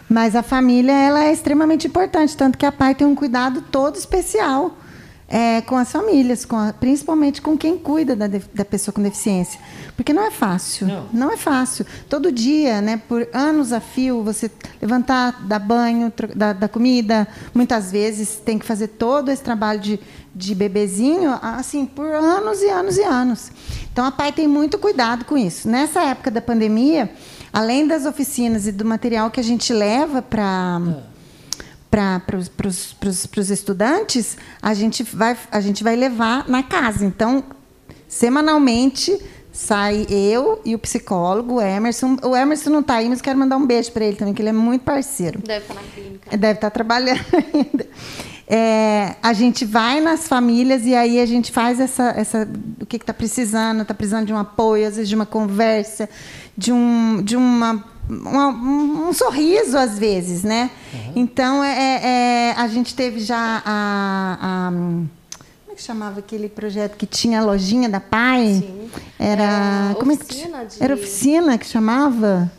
Mas 0.08 0.34
a 0.34 0.42
família 0.42 0.92
ela 0.92 1.24
é 1.24 1.32
extremamente 1.32 1.86
importante, 1.86 2.34
tanto 2.36 2.56
que 2.56 2.64
a 2.64 2.72
PAI 2.72 2.94
tem 2.94 3.06
um 3.06 3.14
cuidado 3.14 3.62
todo 3.70 3.96
especial 3.96 4.74
é, 5.28 5.60
com 5.62 5.76
as 5.76 5.90
famílias, 5.90 6.44
com 6.44 6.56
a- 6.56 6.72
principalmente 6.72 7.40
com 7.40 7.56
quem 7.56 7.78
cuida 7.78 8.14
da, 8.14 8.26
da 8.28 8.64
pessoa 8.64 8.92
com 8.94 9.02
deficiência. 9.02 9.58
Porque 9.96 10.12
não 10.12 10.22
é 10.26 10.30
fácil. 10.30 10.86
Não. 11.12 11.30
é 11.32 11.36
fácil. 11.36 11.86
Todo 12.08 12.30
dia, 12.30 12.80
né, 12.80 13.00
por 13.08 13.26
anos 13.32 13.72
a 13.72 13.80
fio, 13.80 14.22
você 14.22 14.50
levantar, 14.80 15.42
dar 15.46 15.58
banho, 15.58 16.12
dar, 16.34 16.52
dar 16.54 16.68
comida, 16.68 17.26
muitas 17.54 17.90
vezes 17.90 18.36
tem 18.44 18.58
que 18.58 18.66
fazer 18.66 18.88
todo 18.88 19.30
esse 19.30 19.42
trabalho 19.42 19.80
de, 19.80 19.98
de 20.34 20.54
bebezinho, 20.54 21.38
assim, 21.42 21.86
por 21.86 22.06
anos 22.06 22.60
e 22.62 22.68
anos 22.68 22.96
e 22.96 23.02
anos. 23.02 23.50
Então 23.92 24.04
a 24.04 24.10
PAI 24.12 24.32
tem 24.32 24.48
muito 24.48 24.78
cuidado 24.78 25.24
com 25.24 25.36
isso. 25.36 25.68
Nessa 25.68 26.02
época 26.02 26.30
da 26.30 26.40
pandemia, 26.40 27.10
além 27.52 27.86
das 27.86 28.06
oficinas 28.06 28.66
e 28.66 28.72
do 28.72 28.84
material 28.84 29.30
que 29.30 29.40
a 29.40 29.44
gente 29.44 29.72
leva 29.72 30.20
para 30.22 30.80
para 31.92 32.38
os 32.38 33.50
estudantes, 33.50 34.38
a 34.62 34.72
gente, 34.72 35.02
vai, 35.02 35.36
a 35.50 35.60
gente 35.60 35.84
vai 35.84 35.94
levar 35.94 36.48
na 36.48 36.62
casa. 36.62 37.04
Então, 37.04 37.44
semanalmente, 38.08 39.14
sai 39.52 40.06
eu 40.08 40.60
e 40.64 40.74
o 40.74 40.78
psicólogo, 40.78 41.56
o 41.56 41.60
Emerson. 41.60 42.16
O 42.22 42.34
Emerson 42.34 42.70
não 42.70 42.80
está 42.80 42.94
aí, 42.94 43.08
mas 43.10 43.20
quero 43.20 43.38
mandar 43.38 43.58
um 43.58 43.66
beijo 43.66 43.92
para 43.92 44.06
ele 44.06 44.16
também, 44.16 44.32
que 44.32 44.40
ele 44.40 44.48
é 44.48 44.52
muito 44.52 44.82
parceiro. 44.82 45.38
Deve 45.46 45.64
estar 45.66 45.74
na 45.74 45.80
clínica. 45.94 46.36
Deve 46.36 46.54
estar 46.54 46.70
trabalhando 46.70 47.20
ainda. 47.54 47.86
É, 48.48 49.14
a 49.22 49.32
gente 49.34 49.64
vai 49.64 50.00
nas 50.00 50.26
famílias 50.26 50.84
e 50.84 50.94
aí 50.94 51.20
a 51.20 51.26
gente 51.26 51.52
faz 51.52 51.78
essa, 51.78 52.12
essa 52.16 52.48
o 52.80 52.86
que 52.86 52.96
está 52.96 53.12
precisando, 53.14 53.82
está 53.82 53.94
precisando 53.94 54.26
de 54.26 54.32
um 54.32 54.38
apoio, 54.38 54.86
às 54.88 54.96
vezes 54.96 55.08
de 55.08 55.14
uma 55.14 55.24
conversa, 55.26 56.08
de 56.56 56.72
um, 56.72 57.22
de 57.22 57.36
uma, 57.36 57.72
uma- 57.74 57.84
um, 58.12 59.08
um 59.08 59.12
sorriso 59.12 59.76
às 59.76 59.98
vezes, 59.98 60.42
né? 60.42 60.70
Então 61.16 61.62
é, 61.64 61.72
é- 61.72 62.00
é, 62.04 62.54
a 62.56 62.66
gente 62.68 62.94
teve 62.94 63.20
já 63.20 63.62
a, 63.64 64.38
a- 64.40 64.70
como 64.70 65.08
é 65.70 65.74
que 65.74 65.82
chamava 65.82 66.18
aquele 66.20 66.48
projeto 66.48 66.96
que 66.96 67.06
tinha 67.06 67.40
a 67.40 67.44
lojinha 67.44 67.88
da 67.88 68.00
Pai? 68.00 68.62
Sim. 68.62 68.90
Era 69.18 69.94
como 69.98 70.12
é 70.12 70.16
que 70.16 70.26
de- 70.26 70.42
era 70.80 70.94
oficina 70.94 71.56
que 71.58 71.66
chamava? 71.66 72.50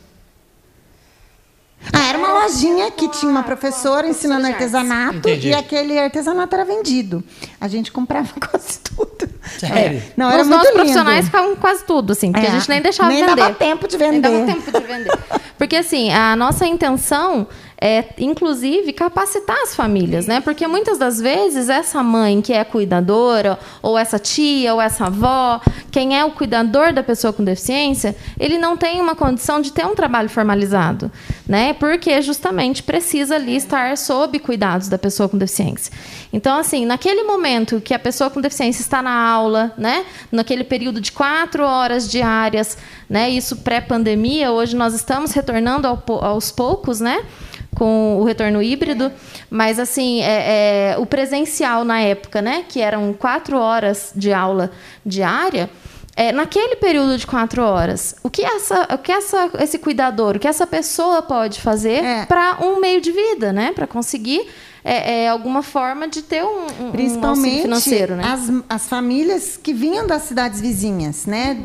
Ah, 1.92 2.08
era 2.08 2.18
uma 2.18 2.32
lojinha 2.44 2.90
que 2.92 3.10
tinha 3.10 3.30
uma 3.30 3.44
professora 3.44 4.08
ensinando 4.08 4.48
artesanato 4.48 5.18
Entendi. 5.18 5.50
e 5.50 5.54
aquele 5.54 6.00
artesanato 6.00 6.56
era 6.56 6.64
vendido. 6.64 7.24
A 7.60 7.68
gente 7.68 7.92
comprava 7.92 8.30
quase 8.40 8.80
tudo. 8.80 9.30
Sério? 9.60 9.98
É. 10.00 10.04
Não, 10.16 10.32
era 10.32 10.42
Os 10.44 10.48
nossos 10.48 10.66
lindo. 10.68 10.76
profissionais 10.76 11.26
ficavam 11.26 11.56
com 11.56 11.62
quase 11.62 11.84
tudo, 11.84 12.14
assim, 12.14 12.32
porque 12.32 12.46
É, 12.48 12.50
a 12.50 12.54
gente 12.54 12.70
nem 12.70 12.82
deixava 12.82 13.10
nem 13.10 13.26
vender. 13.26 13.36
dava 13.36 13.54
tempo 13.56 13.88
de 13.88 13.98
Nem 13.98 14.12
vender. 14.12 14.30
dava 14.30 14.46
tempo 14.46 14.72
de 14.80 14.88
vender. 14.88 15.20
Porque, 15.58 15.76
assim, 15.76 16.12
a 16.12 16.36
nossa 16.36 16.66
intenção 16.66 17.46
é, 17.86 18.06
inclusive, 18.18 18.94
capacitar 18.94 19.58
as 19.62 19.76
famílias, 19.76 20.26
né? 20.26 20.40
Porque 20.40 20.66
muitas 20.66 20.98
das 20.98 21.20
vezes 21.20 21.68
essa 21.68 22.02
mãe 22.02 22.42
que 22.42 22.54
é 22.54 22.64
cuidadora, 22.64 23.60
ou 23.82 23.98
essa 23.98 24.18
tia, 24.18 24.74
ou 24.74 24.82
essa 24.82 25.08
avó, 25.08 25.60
quem 25.92 26.18
é 26.18 26.24
o 26.24 26.32
cuidador 26.32 26.94
da 26.94 27.04
pessoa 27.04 27.34
com 27.34 27.44
deficiência, 27.44 28.16
ele 28.40 28.58
não 28.58 28.78
tem 28.78 29.02
uma 29.02 29.16
condição 29.16 29.60
de 29.60 29.74
ter 29.74 29.86
um 29.86 29.94
trabalho 29.96 30.30
formalizado, 30.30 31.12
né? 31.46 31.74
Porque 31.74 32.22
justamente 32.22 32.82
precisa 32.82 33.36
ali 33.36 33.58
estar 33.58 33.98
sob 33.98 34.40
cuidados 34.40 34.88
da 34.88 34.98
pessoa 34.98 35.28
com 35.28 35.38
deficiência. 35.38 35.92
Então, 36.32 36.58
assim, 36.58 36.86
naquele 36.86 37.24
momento 37.24 37.82
que 37.82 37.94
a 37.94 38.00
pessoa 38.00 38.30
com 38.30 38.40
deficiência 38.40 38.82
está 38.82 39.02
na 39.02 39.14
aula, 39.14 39.74
né? 39.78 40.06
Naquele 40.32 40.64
período 40.64 41.02
de 41.02 41.12
quatro 41.12 41.66
horas 41.66 42.10
diárias, 42.10 42.78
né? 43.10 43.30
Isso 43.30 43.58
pré-pandemia, 43.58 44.54
hoje 44.54 44.74
nós 44.74 44.94
estamos 44.94 45.34
retornando 45.34 45.86
ao 45.86 46.02
aos 46.24 46.50
poucos, 46.50 47.02
né? 47.02 47.22
Com 47.76 48.18
o 48.20 48.24
retorno 48.24 48.62
híbrido, 48.62 49.12
mas 49.50 49.80
assim, 49.80 50.22
é, 50.22 50.94
é, 50.94 50.98
o 50.98 51.06
presencial 51.06 51.84
na 51.84 52.00
época, 52.02 52.42
né? 52.42 52.64
Que 52.68 52.80
eram 52.82 53.14
quatro 53.14 53.58
horas 53.58 54.12
de 54.16 54.32
aula 54.34 54.72
diária. 55.06 55.70
É, 56.16 56.32
naquele 56.32 56.76
período 56.76 57.18
de 57.18 57.26
quatro 57.26 57.64
horas, 57.64 58.16
o 58.24 58.30
que, 58.30 58.44
essa, 58.46 58.88
o 58.94 58.98
que 59.00 59.12
essa, 59.12 59.50
esse 59.60 59.80
cuidador, 59.80 60.36
o 60.36 60.40
que 60.40 60.48
essa 60.48 60.68
pessoa 60.68 61.24
pode 61.24 61.60
fazer 61.60 62.04
É. 62.04 62.26
para 62.28 62.60
um 62.62 62.80
meio 62.80 63.02
de 63.02 63.12
vida, 63.12 63.52
né? 63.52 63.72
Para 63.74 63.88
conseguir 63.88 64.48
é, 64.86 65.24
é, 65.24 65.30
alguma 65.30 65.64
forma 65.64 66.08
de 66.08 66.22
ter 66.22 66.44
um, 66.44 66.48
um- 66.80 66.88
um 66.90 66.92
Principalmente 66.92 67.62
financeiro, 67.64 68.16
né? 68.16 68.24
as, 68.28 68.42
as 68.70 68.88
famílias 68.88 69.58
que 69.58 69.74
vinham 69.74 70.06
das 70.06 70.22
cidades 70.24 70.62
vizinhas, 70.62 71.26
né? 71.26 71.58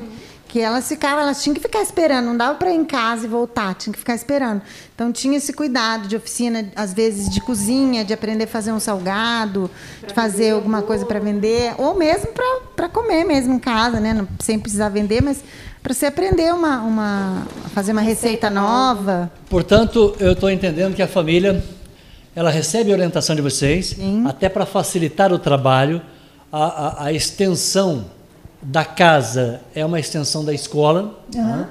Que 0.49 0.61
elas 0.61 0.89
ficavam, 0.89 1.21
elas 1.21 1.43
tinham 1.43 1.55
que 1.55 1.61
ficar 1.61 1.83
esperando, 1.83 2.25
não 2.25 2.37
dava 2.37 2.55
para 2.55 2.73
ir 2.73 2.77
em 2.77 2.85
casa 2.85 3.27
e 3.27 3.29
voltar, 3.29 3.75
tinha 3.75 3.93
que 3.93 3.99
ficar 3.99 4.15
esperando. 4.15 4.63
Então 4.95 5.13
tinha 5.13 5.37
esse 5.37 5.53
cuidado 5.53 6.09
de 6.09 6.17
oficina, 6.17 6.71
às 6.75 6.95
vezes 6.95 7.29
de 7.29 7.41
cozinha, 7.41 8.03
de 8.03 8.15
aprender 8.15 8.45
a 8.45 8.47
fazer 8.49 8.73
um 8.73 8.81
salgado, 8.81 9.71
de 10.07 10.15
fazer 10.15 10.53
alguma 10.53 10.81
coisa 10.81 11.05
para 11.05 11.21
vender, 11.21 11.75
ou 11.77 11.95
mesmo 11.95 12.29
para 12.29 12.49
para 12.75 12.89
comer 12.89 13.25
mesmo 13.25 13.55
em 13.55 13.59
casa, 13.59 14.01
né? 14.01 14.15
Não, 14.15 14.27
sem 14.39 14.59
precisar 14.59 14.89
vender, 14.89 15.21
mas 15.21 15.43
para 15.83 15.93
você 15.93 16.07
aprender 16.07 16.53
uma, 16.55 16.81
uma 16.81 17.47
fazer 17.75 17.93
uma 17.93 18.01
receita, 18.01 18.49
receita 18.49 18.51
nova. 18.51 19.31
Portanto, 19.51 20.17
eu 20.19 20.33
estou 20.33 20.51
entendendo 20.51 20.95
que 20.95 21.03
a 21.03 21.09
família 21.09 21.63
ela 22.35 22.51
recebe 22.51 22.93
a 22.93 22.95
orientação 22.95 23.35
de 23.35 23.43
vocês, 23.43 23.89
Sim. 23.89 24.25
até 24.27 24.49
para 24.49 24.65
facilitar 24.65 25.33
o 25.33 25.39
trabalho, 25.39 26.01
a, 26.53 26.65
a, 26.65 27.05
a, 27.07 27.13
extensão 27.13 28.05
da 28.61 28.85
casa 28.85 29.61
é 29.75 29.85
uma 29.85 30.01
extensão 30.01 30.45
da 30.45 30.53
escola. 30.53 31.23
Uhum. 31.35 31.45
Né? 31.45 31.69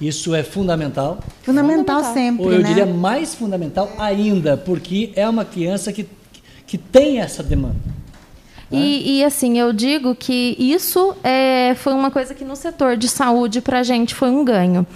Isso 0.00 0.34
é 0.34 0.42
fundamental. 0.42 1.18
Fundamental, 1.42 2.02
fundamental. 2.02 2.14
sempre. 2.14 2.44
Ou 2.44 2.52
eu 2.52 2.60
né? 2.60 2.68
diria 2.68 2.86
mais 2.86 3.34
fundamental 3.34 3.90
ainda, 3.98 4.56
porque 4.56 5.12
é 5.16 5.28
uma 5.28 5.44
criança 5.44 5.92
que, 5.92 6.08
que 6.66 6.78
tem 6.78 7.20
essa 7.20 7.42
demanda. 7.42 7.76
Né? 8.70 8.78
E, 8.78 9.18
e, 9.18 9.24
assim, 9.24 9.58
eu 9.58 9.72
digo 9.72 10.14
que 10.14 10.54
isso 10.58 11.16
é, 11.24 11.74
foi 11.76 11.94
uma 11.94 12.10
coisa 12.10 12.34
que 12.34 12.44
no 12.44 12.54
setor 12.54 12.96
de 12.96 13.08
saúde 13.08 13.60
para 13.60 13.80
a 13.80 13.82
gente 13.82 14.14
foi 14.14 14.30
um 14.30 14.44
ganho. 14.44 14.86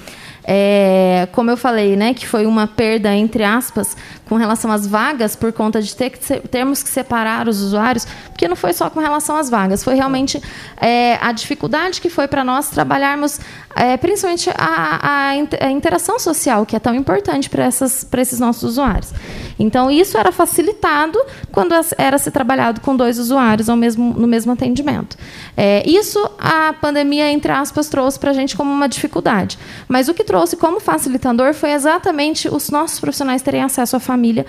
É, 0.45 1.29
como 1.33 1.51
eu 1.51 1.57
falei, 1.57 1.95
né, 1.95 2.15
que 2.15 2.27
foi 2.27 2.47
uma 2.47 2.67
perda, 2.67 3.15
entre 3.15 3.45
aspas, 3.45 3.97
com 4.29 4.35
relação 4.35 4.73
às 4.73 4.87
vagas, 4.87 5.37
por 5.37 5.53
conta 5.53 5.81
de 5.81 5.95
ter 5.95 6.11
que 6.11 6.19
termos 6.49 6.83
que 6.83 6.89
separar 6.89 7.49
os 7.49 7.61
usuários, 7.61 8.07
porque 8.43 8.49
não 8.49 8.57
foi 8.57 8.73
só 8.73 8.91
com 8.91 8.99
relação 8.99 9.37
às 9.37 9.49
vagas, 9.49 9.85
foi 9.85 9.95
realmente 9.95 10.43
é, 10.81 11.17
a 11.21 11.31
dificuldade 11.31 12.01
que 12.01 12.11
foi 12.11 12.27
para 12.27 12.43
nós 12.43 12.71
trabalharmos, 12.71 13.39
é, 13.77 13.97
principalmente 13.97 14.51
a, 14.59 15.29
a, 15.29 15.71
interação 15.71 16.19
social, 16.19 16.67
que 16.67 16.75
é 16.75 16.81
tão 16.81 16.93
importante 16.93 17.49
para 17.49 17.69
esses 17.69 18.41
nossos 18.41 18.65
usuários. 18.65 19.13
Então, 19.61 19.89
isso 19.89 20.19
era 20.19 20.33
facilitado 20.33 21.17
quando 21.53 21.73
era 21.97 22.19
se 22.19 22.33
trabalhado 22.33 22.81
com 22.81 22.97
dois 22.97 23.17
usuários 23.21 23.69
ao 23.69 23.77
mesmo, 23.77 24.13
no 24.15 24.27
mesmo 24.27 24.51
atendimento. 24.51 25.17
É, 25.57 25.89
isso 25.89 26.19
a 26.37 26.73
pandemia, 26.73 27.31
entre 27.31 27.53
aspas, 27.53 27.89
trouxe 27.89 28.19
para 28.19 28.33
a 28.33 28.35
gente 28.35 28.57
como 28.57 28.73
uma 28.73 28.89
dificuldade. 28.89 29.57
Mas 29.87 30.09
o 30.09 30.15
que 30.15 30.25
trouxe 30.25 30.57
como 30.57 30.81
facilitador 30.81 31.55
foi 31.55 31.71
exatamente 31.71 32.49
os 32.49 32.71
nossos 32.71 32.99
profissionais 32.99 33.41
terem 33.41 33.63
acesso 33.63 33.95
à 33.95 34.01
família 34.01 34.45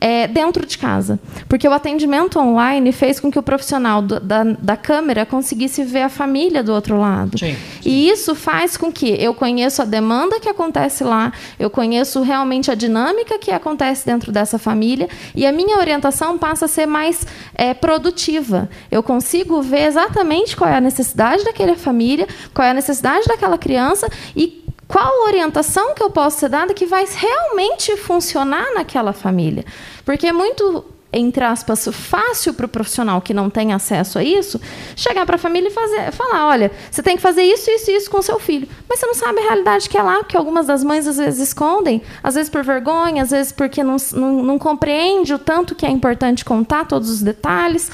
é, 0.00 0.26
dentro 0.26 0.64
de 0.66 0.78
casa. 0.78 1.18
Porque 1.48 1.66
o 1.66 1.72
atendimento 1.72 2.38
online 2.38 2.92
fez 2.92 3.20
com 3.20 3.30
que 3.30 3.37
o 3.38 3.42
profissional 3.42 4.02
do, 4.02 4.20
da, 4.20 4.44
da 4.44 4.76
câmera 4.76 5.24
conseguisse 5.24 5.82
ver 5.84 6.02
a 6.02 6.08
família 6.08 6.62
do 6.62 6.72
outro 6.72 6.98
lado. 6.98 7.38
Sim, 7.38 7.54
sim. 7.54 7.88
E 7.88 8.08
isso 8.08 8.34
faz 8.34 8.76
com 8.76 8.92
que 8.92 9.08
eu 9.22 9.34
conheça 9.34 9.82
a 9.82 9.86
demanda 9.86 10.40
que 10.40 10.48
acontece 10.48 11.04
lá, 11.04 11.32
eu 11.58 11.70
conheço 11.70 12.22
realmente 12.22 12.70
a 12.70 12.74
dinâmica 12.74 13.38
que 13.38 13.50
acontece 13.50 14.04
dentro 14.04 14.32
dessa 14.32 14.58
família 14.58 15.08
e 15.34 15.46
a 15.46 15.52
minha 15.52 15.78
orientação 15.78 16.36
passa 16.38 16.64
a 16.64 16.68
ser 16.68 16.86
mais 16.86 17.26
é, 17.54 17.74
produtiva. 17.74 18.68
Eu 18.90 19.02
consigo 19.02 19.62
ver 19.62 19.86
exatamente 19.86 20.56
qual 20.56 20.70
é 20.70 20.76
a 20.76 20.80
necessidade 20.80 21.44
daquela 21.44 21.76
família, 21.76 22.26
qual 22.52 22.66
é 22.66 22.70
a 22.70 22.74
necessidade 22.74 23.26
daquela 23.26 23.58
criança 23.58 24.08
e 24.36 24.64
qual 24.88 25.26
orientação 25.26 25.94
que 25.94 26.02
eu 26.02 26.08
posso 26.08 26.40
ser 26.40 26.48
dada 26.48 26.72
que 26.72 26.86
vai 26.86 27.04
realmente 27.06 27.94
funcionar 27.98 28.72
naquela 28.74 29.12
família? 29.12 29.64
Porque 30.02 30.26
é 30.26 30.32
muito 30.32 30.84
entre 31.12 31.42
aspas, 31.42 31.88
fácil 31.90 32.52
para 32.52 32.66
o 32.66 32.68
profissional 32.68 33.20
que 33.20 33.32
não 33.32 33.48
tem 33.48 33.72
acesso 33.72 34.18
a 34.18 34.24
isso, 34.24 34.60
chegar 34.94 35.24
para 35.24 35.36
a 35.36 35.38
família 35.38 35.68
e 35.68 35.72
fazer, 35.72 36.12
falar, 36.12 36.48
olha, 36.48 36.70
você 36.90 37.02
tem 37.02 37.16
que 37.16 37.22
fazer 37.22 37.42
isso, 37.42 37.70
isso 37.70 37.90
e 37.90 37.96
isso 37.96 38.10
com 38.10 38.20
seu 38.20 38.38
filho. 38.38 38.68
Mas 38.88 38.98
você 38.98 39.06
não 39.06 39.14
sabe 39.14 39.40
a 39.40 39.44
realidade 39.44 39.88
que 39.88 39.96
é 39.96 40.02
lá, 40.02 40.18
porque 40.18 40.36
algumas 40.36 40.66
das 40.66 40.84
mães 40.84 41.06
às 41.06 41.16
vezes 41.16 41.48
escondem, 41.48 42.02
às 42.22 42.34
vezes 42.34 42.50
por 42.50 42.62
vergonha, 42.62 43.22
às 43.22 43.30
vezes 43.30 43.52
porque 43.52 43.82
não, 43.82 43.96
não, 44.12 44.42
não 44.42 44.58
compreende 44.58 45.32
o 45.32 45.38
tanto 45.38 45.74
que 45.74 45.86
é 45.86 45.90
importante 45.90 46.44
contar 46.44 46.86
todos 46.86 47.08
os 47.08 47.22
detalhes. 47.22 47.90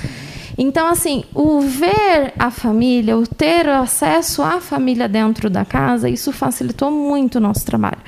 Então, 0.59 0.87
assim, 0.89 1.25
o 1.35 1.61
ver 1.61 2.33
a 2.39 2.51
família, 2.51 3.17
o 3.17 3.27
ter 3.27 3.69
acesso 3.69 4.43
à 4.43 4.61
família 4.61 5.09
dentro 5.09 5.49
da 5.49 5.65
casa, 5.65 6.09
isso 6.09 6.33
facilitou 6.33 6.91
muito 6.91 7.37
o 7.37 7.41
nosso 7.41 7.65
trabalho. 7.65 7.99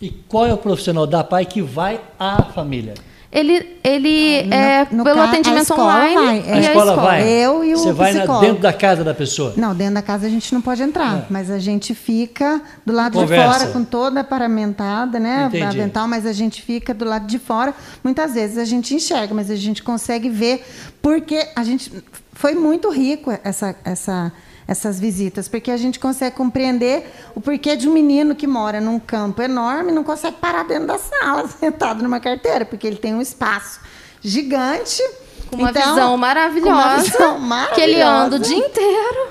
E 0.00 0.10
qual 0.10 0.46
é 0.46 0.52
o 0.52 0.58
profissional 0.58 1.06
da 1.06 1.24
PAI 1.24 1.46
que 1.46 1.62
vai 1.62 2.00
à 2.18 2.42
família? 2.42 2.94
Ele, 3.36 3.76
ele 3.84 4.44
ah, 4.44 4.46
no, 4.46 4.54
é 4.54 4.88
no 4.92 5.04
pelo 5.04 5.20
atendimento 5.20 5.74
online 5.74 6.14
vai. 6.14 6.38
e 6.38 6.52
a 6.52 6.60
escola, 6.60 6.92
a 6.92 6.96
vai. 6.96 7.28
Eu 7.28 7.62
e 7.62 7.74
o 7.74 7.76
Você 7.76 7.92
vai 7.92 8.14
na, 8.14 8.24
dentro 8.40 8.62
da 8.62 8.72
casa 8.72 9.04
da 9.04 9.12
pessoa? 9.12 9.52
Não, 9.58 9.74
dentro 9.74 9.92
da 9.92 10.00
casa 10.00 10.26
a 10.26 10.30
gente 10.30 10.54
não 10.54 10.62
pode 10.62 10.82
entrar, 10.82 11.18
é. 11.18 11.26
mas 11.28 11.50
a 11.50 11.58
gente 11.58 11.94
fica 11.94 12.62
do 12.86 12.94
lado 12.94 13.12
Conversa. 13.12 13.46
de 13.46 13.58
fora 13.58 13.72
com 13.74 13.84
toda 13.84 14.20
a 14.20 14.24
paramentada, 14.24 15.20
né, 15.20 15.50
avental, 15.68 16.08
mas 16.08 16.24
a 16.24 16.32
gente 16.32 16.62
fica 16.62 16.94
do 16.94 17.04
lado 17.04 17.26
de 17.26 17.38
fora. 17.38 17.74
Muitas 18.02 18.32
vezes 18.32 18.56
a 18.56 18.64
gente 18.64 18.94
enxerga, 18.94 19.34
mas 19.34 19.50
a 19.50 19.56
gente 19.56 19.82
consegue 19.82 20.30
ver 20.30 20.66
porque 21.02 21.46
a 21.54 21.62
gente 21.62 21.92
foi 22.32 22.54
muito 22.54 22.88
rico 22.88 23.38
essa 23.44 23.76
essa 23.84 24.32
essas 24.68 24.98
visitas, 24.98 25.46
porque 25.46 25.70
a 25.70 25.76
gente 25.76 25.98
consegue 25.98 26.34
compreender 26.36 27.06
o 27.34 27.40
porquê 27.40 27.76
de 27.76 27.88
um 27.88 27.92
menino 27.92 28.34
que 28.34 28.46
mora 28.46 28.80
num 28.80 28.98
campo 28.98 29.40
enorme 29.40 29.92
não 29.92 30.02
consegue 30.02 30.36
parar 30.38 30.64
dentro 30.64 30.88
da 30.88 30.98
sala, 30.98 31.46
sentado 31.60 32.02
numa 32.02 32.18
carteira, 32.18 32.64
porque 32.64 32.86
ele 32.86 32.96
tem 32.96 33.14
um 33.14 33.20
espaço 33.20 33.80
gigante. 34.20 35.02
Com 35.50 35.56
uma, 35.56 35.70
então, 35.70 35.94
visão, 35.94 36.16
maravilhosa, 36.16 36.72
uma 36.72 36.96
visão 36.98 37.38
maravilhosa. 37.38 37.74
Que 37.74 37.80
ele 37.80 38.02
anda 38.02 38.36
o 38.36 38.38
dia 38.38 38.56
inteiro. 38.56 39.28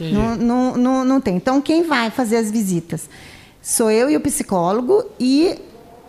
Não, 0.00 0.36
não, 0.36 0.76
não, 0.76 1.04
não 1.04 1.20
tem. 1.20 1.36
Então, 1.36 1.60
quem 1.60 1.82
vai 1.82 2.10
fazer 2.10 2.36
as 2.36 2.50
visitas? 2.50 3.08
Sou 3.62 3.90
eu 3.90 4.08
e 4.08 4.16
o 4.16 4.20
psicólogo, 4.20 5.04
e 5.18 5.58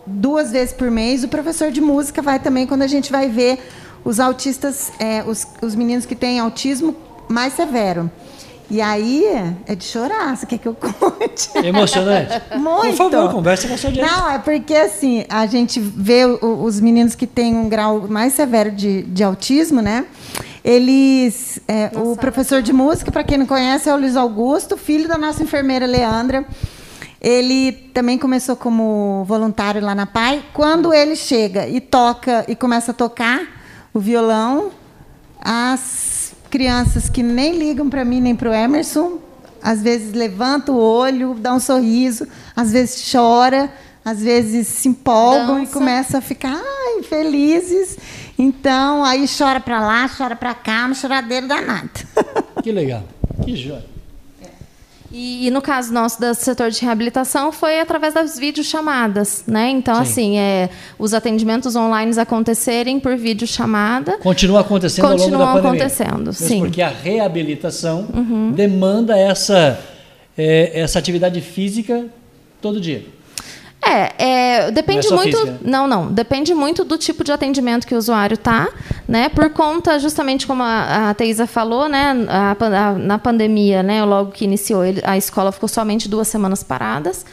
duas 0.06 0.50
vezes 0.50 0.72
por 0.72 0.90
mês 0.90 1.24
o 1.24 1.28
professor 1.28 1.70
de 1.70 1.80
música 1.80 2.22
vai 2.22 2.38
também, 2.38 2.66
quando 2.66 2.82
a 2.82 2.86
gente 2.86 3.10
vai 3.10 3.28
ver 3.28 3.58
os 4.04 4.20
autistas, 4.20 4.92
é, 4.98 5.24
os, 5.26 5.46
os 5.60 5.74
meninos 5.74 6.06
que 6.06 6.14
têm 6.14 6.38
autismo 6.38 6.94
mais 7.28 7.54
severo. 7.54 8.10
E 8.70 8.80
aí 8.80 9.24
é 9.66 9.74
de 9.74 9.84
chorar, 9.84 10.36
você 10.36 10.46
quer 10.46 10.58
que 10.58 10.68
eu 10.68 10.74
conte? 10.78 11.50
Emocionante? 11.56 12.40
Muito. 12.56 12.96
Por 12.96 13.10
favor, 13.10 13.32
conversa 13.32 13.66
com 13.66 13.74
a 13.74 13.76
sua 13.76 13.90
Não, 13.90 14.30
é 14.30 14.38
porque 14.38 14.74
assim, 14.74 15.24
a 15.28 15.44
gente 15.46 15.80
vê 15.80 16.24
os 16.24 16.78
meninos 16.78 17.16
que 17.16 17.26
têm 17.26 17.56
um 17.56 17.68
grau 17.68 18.06
mais 18.08 18.34
severo 18.34 18.70
de, 18.70 19.02
de 19.02 19.24
autismo, 19.24 19.82
né? 19.82 20.06
Eles. 20.62 21.58
É, 21.66 21.90
o 21.94 22.14
professor 22.16 22.62
de 22.62 22.72
música, 22.72 23.10
para 23.10 23.24
quem 23.24 23.38
não 23.38 23.46
conhece, 23.46 23.88
é 23.88 23.94
o 23.94 23.98
Luiz 23.98 24.16
Augusto, 24.16 24.76
filho 24.76 25.08
da 25.08 25.18
nossa 25.18 25.42
enfermeira 25.42 25.86
Leandra. 25.86 26.44
Ele 27.20 27.72
também 27.72 28.16
começou 28.18 28.56
como 28.56 29.24
voluntário 29.26 29.82
lá 29.82 29.94
na 29.94 30.06
PAI. 30.06 30.42
Quando 30.54 30.94
ele 30.94 31.16
chega 31.16 31.66
e 31.66 31.80
toca 31.80 32.44
e 32.46 32.54
começa 32.54 32.92
a 32.92 32.94
tocar 32.94 33.42
o 33.92 33.98
violão, 33.98 34.70
as 35.40 36.19
crianças 36.50 37.08
que 37.08 37.22
nem 37.22 37.56
ligam 37.56 37.88
para 37.88 38.04
mim 38.04 38.20
nem 38.20 38.34
para 38.34 38.50
o 38.50 38.52
Emerson, 38.54 39.18
às 39.62 39.80
vezes 39.82 40.12
levanta 40.12 40.72
o 40.72 40.78
olho, 40.78 41.34
dá 41.34 41.54
um 41.54 41.60
sorriso, 41.60 42.26
às 42.56 42.72
vezes 42.72 43.10
chora, 43.10 43.70
às 44.04 44.20
vezes 44.22 44.66
se 44.66 44.88
empolgam 44.88 45.58
Dança. 45.58 45.70
e 45.70 45.72
começam 45.72 46.18
a 46.18 46.22
ficar 46.22 46.54
ai, 46.54 47.02
felizes. 47.02 47.96
Então, 48.38 49.04
aí 49.04 49.26
chora 49.28 49.60
para 49.60 49.80
lá, 49.80 50.08
chora 50.08 50.34
para 50.34 50.54
cá, 50.54 50.86
uma 50.86 50.94
choradeira 50.94 51.46
danada. 51.46 51.90
Que 52.62 52.72
legal, 52.72 53.04
que 53.44 53.54
joia. 53.56 53.84
E, 55.12 55.46
e, 55.46 55.50
no 55.50 55.60
caso 55.60 55.92
nosso 55.92 56.20
do 56.20 56.32
setor 56.34 56.70
de 56.70 56.80
reabilitação 56.82 57.50
foi 57.50 57.80
através 57.80 58.14
das 58.14 58.38
videochamadas, 58.38 59.42
né? 59.46 59.68
Então, 59.68 59.96
Sim. 59.96 60.00
assim, 60.02 60.38
é, 60.38 60.70
os 60.98 61.12
atendimentos 61.12 61.74
online 61.74 62.18
acontecerem 62.18 63.00
por 63.00 63.16
videochamada. 63.16 64.18
Continua 64.18 64.60
acontecendo 64.60 65.08
continuam 65.08 65.40
ao 65.40 65.46
longo 65.48 65.56
da 65.56 65.62
pandemia. 65.62 65.86
acontecendo, 65.86 66.26
Mesmo 66.26 66.46
sim. 66.46 66.60
Porque 66.60 66.80
a 66.80 66.88
reabilitação 66.88 68.06
uhum. 68.14 68.52
demanda 68.52 69.18
essa, 69.18 69.80
é, 70.38 70.80
essa 70.80 70.98
atividade 70.98 71.40
física 71.40 72.06
todo 72.60 72.80
dia. 72.80 73.04
É, 73.82 74.12
é 74.18 74.70
depende 74.70 75.08
não 75.08 75.18
é 75.18 75.22
muito. 75.22 75.38
Física. 75.38 75.60
Não, 75.62 75.86
não. 75.86 76.12
Depende 76.12 76.54
muito 76.54 76.84
do 76.84 76.98
tipo 76.98 77.24
de 77.24 77.32
atendimento 77.32 77.86
que 77.86 77.94
o 77.94 77.98
usuário 77.98 78.36
tá, 78.36 78.68
né? 79.08 79.28
Por 79.28 79.50
conta, 79.50 79.98
justamente 79.98 80.46
como 80.46 80.62
a, 80.62 81.10
a 81.10 81.14
Teisa 81.14 81.46
falou, 81.46 81.88
né? 81.88 82.14
A, 82.28 82.50
a, 82.52 82.92
na 82.92 83.18
pandemia, 83.18 83.82
né? 83.82 84.04
Logo 84.04 84.32
que 84.32 84.44
iniciou, 84.44 84.82
a 85.04 85.16
escola 85.16 85.50
ficou 85.50 85.68
somente 85.68 86.08
duas 86.08 86.28
semanas 86.28 86.62
paradas. 86.62 87.24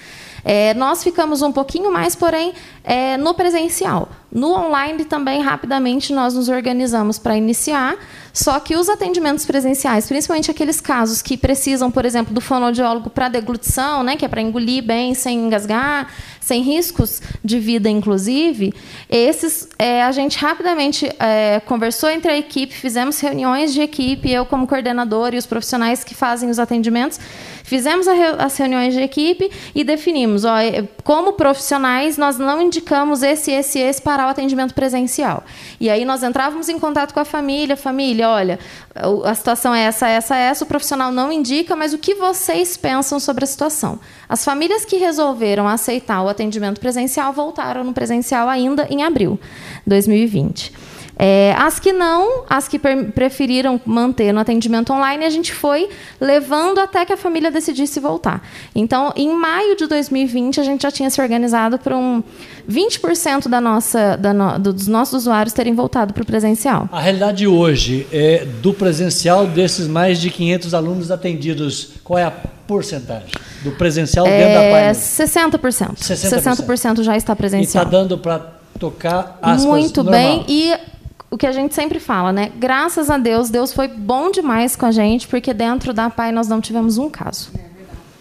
É, 0.44 0.74
nós 0.76 1.04
ficamos 1.04 1.42
um 1.42 1.52
pouquinho 1.52 1.92
mais, 1.92 2.16
porém, 2.16 2.54
é, 2.84 3.18
no 3.18 3.34
presencial. 3.34 4.08
No 4.32 4.54
online 4.54 5.06
também, 5.06 5.42
rapidamente, 5.42 6.12
nós 6.14 6.34
nos 6.34 6.50
organizamos 6.50 7.18
para 7.18 7.38
iniciar, 7.38 7.96
só 8.34 8.60
que 8.60 8.76
os 8.76 8.90
atendimentos 8.90 9.46
presenciais, 9.46 10.06
principalmente 10.06 10.52
aqueles 10.52 10.82
casos 10.82 11.22
que 11.22 11.38
precisam, 11.38 11.90
por 11.90 12.04
exemplo, 12.04 12.34
do 12.34 12.42
fonoaudiólogo 12.42 13.10
para 13.10 13.30
deglutição, 13.30 14.04
né, 14.04 14.18
que 14.18 14.26
é 14.26 14.28
para 14.28 14.42
engolir 14.42 14.84
bem, 14.84 15.14
sem 15.14 15.40
engasgar, 15.40 16.10
sem 16.42 16.62
riscos 16.62 17.22
de 17.44 17.60
vida, 17.60 17.90
inclusive, 17.90 18.74
esses 19.10 19.68
é, 19.78 20.04
a 20.04 20.12
gente 20.14 20.38
rapidamente 20.38 21.10
é, 21.20 21.60
conversou 21.66 22.10
entre 22.10 22.32
a 22.32 22.38
equipe, 22.38 22.74
fizemos 22.74 23.20
reuniões 23.20 23.74
de 23.74 23.82
equipe, 23.82 24.32
eu 24.32 24.46
como 24.46 24.66
coordenador 24.66 25.34
e 25.34 25.38
os 25.38 25.46
profissionais 25.46 26.06
que 26.06 26.16
fazem 26.16 26.50
os 26.50 26.58
atendimentos, 26.58 27.20
fizemos 27.66 28.08
as 28.08 28.58
reuniões 28.58 28.94
de 28.94 29.02
equipe 29.02 29.52
e 29.76 29.84
definimos, 29.84 30.46
ó, 30.46 30.56
como 31.04 31.34
profissionais, 31.34 32.18
nós 32.18 32.38
não 32.38 32.62
indicamos 32.62 33.24
esse, 33.24 33.52
esse, 33.52 33.78
esse 33.80 34.02
para 34.02 34.17
voltará 34.18 34.28
o 34.28 34.30
atendimento 34.30 34.74
presencial. 34.74 35.44
E 35.80 35.90
aí 35.90 36.04
nós 36.04 36.24
entrávamos 36.24 36.68
em 36.68 36.80
contato 36.80 37.14
com 37.14 37.20
a 37.20 37.26
família, 37.26 37.78
família, 37.78 38.30
olha, 38.30 38.60
a 39.24 39.36
situação 39.36 39.74
é 39.74 39.84
essa, 39.84 40.08
essa, 40.08 40.36
essa, 40.36 40.64
o 40.64 40.68
profissional 40.68 41.12
não 41.12 41.32
indica, 41.32 41.76
mas 41.76 41.94
o 41.94 41.98
que 41.98 42.16
vocês 42.16 42.76
pensam 42.76 43.20
sobre 43.20 43.44
a 43.44 43.48
situação? 43.48 44.00
As 44.28 44.44
famílias 44.44 44.84
que 44.84 44.98
resolveram 44.98 45.68
aceitar 45.68 46.24
o 46.24 46.30
atendimento 46.30 46.80
presencial 46.80 47.32
voltaram 47.32 47.84
no 47.84 47.94
presencial 47.94 48.50
ainda 48.50 48.88
em 48.90 49.04
abril 49.04 49.40
de 49.86 49.90
2020. 49.90 50.74
É, 51.20 51.56
as 51.58 51.80
que 51.80 51.92
não, 51.92 52.44
as 52.48 52.68
que 52.68 52.78
preferiram 52.78 53.82
manter 53.86 54.32
no 54.32 54.40
atendimento 54.40 54.94
online, 54.94 55.26
a 55.26 55.30
gente 55.30 55.52
foi 55.54 55.90
levando 56.22 56.80
até 56.80 57.04
que 57.06 57.14
a 57.14 57.18
família 57.18 57.50
decidisse 57.50 58.00
voltar. 58.00 58.48
Então, 58.76 59.12
em 59.16 59.34
maio 59.36 59.76
de 59.76 59.88
2020, 59.88 60.60
a 60.60 60.64
gente 60.64 60.84
já 60.84 60.92
tinha 60.92 61.10
se 61.10 61.20
organizado 61.20 61.80
para 61.80 61.98
um 61.98 62.24
20% 62.70 63.48
da 63.48 63.60
nossa, 63.60 64.16
da 64.16 64.32
no, 64.32 64.60
dos 64.60 64.88
nossos 64.88 65.22
usuários 65.22 65.54
terem 65.54 65.74
voltado 65.74 66.14
para 66.14 66.22
o 66.22 66.26
presencial. 66.26 66.88
A 66.92 67.00
realidade 67.00 67.48
hoje 67.48 68.08
é 68.12 68.46
do 68.62 68.74
presencial 68.74 69.48
desses 69.48 69.88
mais 69.88 70.22
de 70.22 70.30
500 70.30 70.74
alunos 70.74 71.10
atendidos, 71.10 71.94
qual 72.04 72.20
é 72.20 72.24
a 72.24 72.32
porcentagem 72.32 73.32
do 73.64 73.72
presencial 73.72 74.28
é, 74.28 74.38
dentro 74.38 74.54
da 74.54 74.94
página? 74.94 74.94
60%. 74.94 75.96
60%. 75.96 76.66
60% 76.98 77.04
já 77.04 77.18
está 77.18 77.36
presencial. 77.36 77.84
E 77.84 77.88
está 77.88 77.98
dando 77.98 78.18
para 78.18 78.40
tocar 78.78 79.40
aspas, 79.42 79.66
Muito 79.66 80.04
normal. 80.04 80.22
bem. 80.22 80.46
E 80.48 80.74
o 81.30 81.38
que 81.38 81.46
a 81.46 81.52
gente 81.52 81.76
sempre 81.76 82.00
fala, 82.00 82.32
né? 82.32 82.52
Graças 82.58 83.10
a 83.10 83.18
Deus, 83.18 83.50
Deus 83.50 83.74
foi 83.74 83.88
bom 83.88 84.32
demais 84.32 84.76
com 84.76 84.86
a 84.86 84.92
gente, 84.92 85.28
porque 85.28 85.54
dentro 85.54 85.94
da 85.94 86.10
PAI 86.10 86.32
nós 86.32 86.48
não 86.48 86.62
tivemos 86.62 86.98
um 86.98 87.10
caso. 87.10 87.52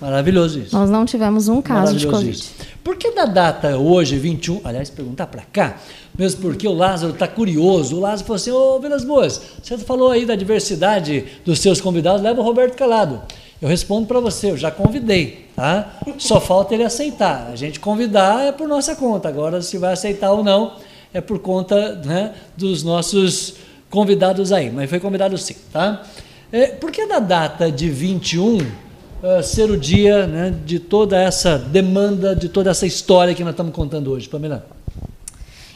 Maravilhoso 0.01 0.59
isso. 0.59 0.77
Nós 0.77 0.91
não 0.91 1.07
tivemos 1.07 1.49
um 1.49 1.63
caso 1.63 1.97
de 1.97 2.07
Covid. 2.07 2.31
Isso. 2.31 2.55
Por 2.85 2.97
que 2.97 3.13
da 3.13 3.25
data 3.25 3.79
hoje, 3.79 4.19
21, 4.19 4.61
aliás, 4.63 4.91
perguntar 4.91 5.27
para 5.27 5.43
cá, 5.43 5.77
mesmo 6.17 6.43
porque 6.43 6.69
o 6.69 6.73
Lázaro 6.73 7.13
está 7.13 7.27
curioso. 7.27 7.97
O 7.97 8.01
Lázaro 8.01 8.27
falou 8.27 8.37
assim: 8.37 8.51
Ô 8.51 8.79
Vilas 8.79 9.05
Boas, 9.05 9.41
você 9.63 9.79
falou 9.79 10.11
aí 10.11 10.27
da 10.27 10.37
diversidade 10.37 11.25
dos 11.45 11.61
seus 11.61 11.81
convidados, 11.81 12.23
leva 12.23 12.41
o 12.41 12.45
Roberto 12.45 12.77
Calado. 12.77 13.23
Eu 13.61 13.69
respondo 13.69 14.07
para 14.07 14.21
você, 14.21 14.51
eu 14.51 14.57
já 14.57 14.71
convidei, 14.71 15.49
tá? 15.57 15.95
Só 16.19 16.39
falta 16.41 16.75
ele 16.75 16.85
aceitar. 16.85 17.49
A 17.51 17.57
gente 17.57 17.81
convidar 17.81 18.45
é 18.45 18.53
por 18.53 18.69
nossa 18.69 18.95
conta. 18.95 19.29
Agora, 19.31 19.63
se 19.63 19.79
vai 19.79 19.95
aceitar 19.95 20.31
ou 20.31 20.45
não, 20.45 20.75
é 21.17 21.21
por 21.23 21.39
conta 21.39 21.95
né, 22.05 22.35
dos 22.59 22.83
nossos 22.83 23.55
convidados 23.89 24.53
aí, 24.53 24.71
mas 24.71 24.91
foi 24.91 25.01
convidado 25.01 25.39
sim, 25.39 25.57
tá? 25.73 26.03
É, 26.53 26.67
por 26.67 26.91
que 26.91 27.07
da 27.07 27.19
data 27.19 27.73
de 27.73 27.89
21 27.89 28.59
uh, 28.59 28.63
eh, 29.23 29.43
ser 29.43 29.71
o 29.71 29.79
dia 29.79 30.27
né, 30.27 30.55
de 30.65 30.79
toda 30.79 31.19
essa 31.19 31.59
demanda, 31.59 32.37
de 32.37 32.51
toda 32.51 32.71
essa 32.71 32.87
história 32.87 33.35
que 33.35 33.43
nós 33.43 33.55
estamos 33.55 33.75
contando 33.75 34.13
hoje, 34.13 34.29
Pamela? 34.29 34.67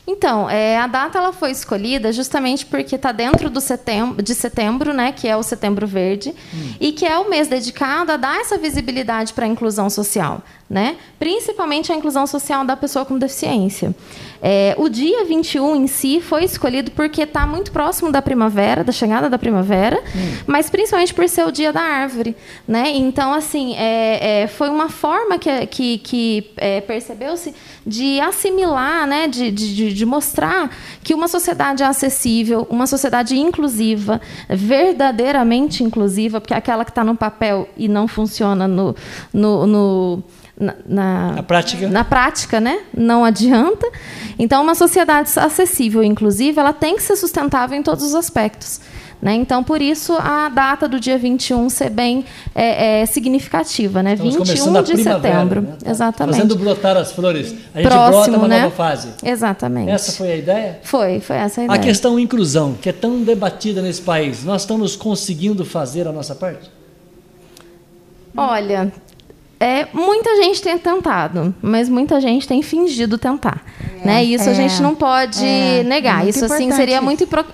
Então, 0.06 0.50
é, 0.50 0.76
a 0.76 0.86
data 0.86 1.18
ela 1.18 1.32
foi 1.32 1.52
escolhida 1.52 2.12
justamente 2.12 2.66
porque 2.66 2.96
está 2.96 3.12
dentro 3.12 3.48
do 3.48 3.60
setembro, 3.60 4.22
de 4.22 4.34
setembro, 4.34 4.92
né, 4.92 5.12
que 5.12 5.28
é 5.28 5.36
o 5.36 5.42
Setembro 5.42 5.86
Verde, 5.86 6.34
hum. 6.52 6.74
e 6.80 6.92
que 6.92 7.06
é 7.06 7.16
o 7.16 7.30
mês 7.30 7.48
dedicado 7.48 8.12
a 8.12 8.16
dar 8.16 8.40
essa 8.40 8.58
visibilidade 8.58 9.32
para 9.32 9.46
a 9.46 9.48
inclusão 9.48 9.88
social, 9.88 10.42
né? 10.68 10.96
principalmente 11.18 11.92
a 11.92 11.96
inclusão 11.96 12.26
social 12.26 12.64
da 12.64 12.76
pessoa 12.76 13.04
com 13.04 13.18
deficiência. 13.18 13.94
É, 14.42 14.74
o 14.78 14.88
dia 14.88 15.24
21 15.24 15.76
em 15.76 15.86
si 15.86 16.20
foi 16.20 16.44
escolhido 16.44 16.90
porque 16.92 17.22
está 17.22 17.46
muito 17.46 17.70
próximo 17.70 18.10
da 18.10 18.22
primavera, 18.22 18.82
da 18.82 18.92
chegada 18.92 19.28
da 19.28 19.38
primavera, 19.38 19.98
hum. 19.98 20.36
mas 20.46 20.70
principalmente 20.70 21.12
por 21.12 21.28
ser 21.28 21.46
o 21.46 21.52
dia 21.52 21.72
da 21.72 21.80
árvore. 21.80 22.34
Né? 22.66 22.90
Então, 22.94 23.32
assim, 23.32 23.74
é, 23.76 24.42
é, 24.42 24.46
foi 24.46 24.70
uma 24.70 24.88
forma 24.88 25.38
que, 25.38 25.66
que, 25.66 25.98
que 25.98 26.50
é, 26.56 26.80
percebeu-se 26.80 27.54
de 27.86 28.20
assimilar, 28.20 29.06
né? 29.06 29.28
de, 29.28 29.50
de, 29.50 29.92
de 29.92 30.06
mostrar 30.06 30.70
que 31.02 31.14
uma 31.14 31.28
sociedade 31.28 31.82
acessível, 31.82 32.66
uma 32.70 32.86
sociedade 32.86 33.38
inclusiva, 33.38 34.20
verdadeiramente 34.48 35.84
inclusiva, 35.84 36.40
porque 36.40 36.54
é 36.54 36.56
aquela 36.56 36.84
que 36.84 36.90
está 36.90 37.04
no 37.04 37.16
papel 37.16 37.68
e 37.76 37.88
não 37.88 38.08
funciona 38.08 38.66
no, 38.66 38.94
no, 39.32 39.66
no 39.66 40.22
na, 40.60 40.74
na, 40.86 41.32
na, 41.32 41.42
prática. 41.42 41.88
na 41.88 42.04
prática, 42.04 42.60
né? 42.60 42.80
Não 42.94 43.24
adianta. 43.24 43.90
Então, 44.38 44.62
uma 44.62 44.74
sociedade 44.74 45.30
acessível, 45.36 46.02
inclusive, 46.02 46.60
ela 46.60 46.74
tem 46.74 46.96
que 46.96 47.02
ser 47.02 47.16
sustentável 47.16 47.78
em 47.78 47.82
todos 47.82 48.04
os 48.04 48.14
aspectos. 48.14 48.80
Né? 49.22 49.34
Então, 49.34 49.62
por 49.62 49.82
isso, 49.82 50.14
a 50.18 50.48
data 50.48 50.88
do 50.88 50.98
dia 50.98 51.18
21 51.18 51.68
ser 51.68 51.90
bem 51.90 52.24
é, 52.54 53.00
é, 53.00 53.06
significativa. 53.06 54.02
Né? 54.02 54.16
21 54.16 54.82
de 54.82 55.02
setembro. 55.02 55.62
Né? 55.62 55.76
Tá 55.82 55.90
Exatamente. 55.90 56.36
Fazendo 56.36 56.56
brotar 56.56 56.96
as 56.96 57.12
flores. 57.12 57.54
A 57.74 57.80
gente 57.82 57.90
Próximo, 57.90 58.10
brota 58.10 58.38
uma 58.38 58.48
né? 58.48 58.62
nova 58.62 58.74
fase. 58.74 59.08
Exatamente. 59.22 59.90
Essa 59.90 60.12
foi 60.12 60.32
a 60.32 60.36
ideia? 60.36 60.78
Foi, 60.82 61.20
foi 61.20 61.36
essa 61.36 61.60
a 61.60 61.64
ideia. 61.64 61.78
A 61.78 61.82
questão 61.82 62.18
inclusão, 62.18 62.74
que 62.74 62.88
é 62.88 62.92
tão 62.92 63.22
debatida 63.22 63.82
nesse 63.82 64.00
país, 64.00 64.42
nós 64.42 64.62
estamos 64.62 64.96
conseguindo 64.96 65.66
fazer 65.66 66.08
a 66.08 66.12
nossa 66.12 66.34
parte? 66.34 66.70
Olha, 68.34 68.90
é, 69.62 69.86
muita 69.92 70.36
gente 70.42 70.62
tem 70.62 70.78
tentado, 70.78 71.54
mas 71.60 71.86
muita 71.86 72.18
gente 72.18 72.48
tem 72.48 72.62
fingido 72.62 73.18
tentar. 73.18 73.62
É, 74.02 74.06
né? 74.06 74.24
Isso 74.24 74.48
é, 74.48 74.52
a 74.52 74.54
gente 74.54 74.80
não 74.80 74.94
pode 74.94 75.44
é, 75.44 75.82
negar. 75.84 76.26
isso 76.26 76.46
assim 76.46 76.72
seria 76.72 77.02
muito 77.02 77.24
hipro, 77.24 77.44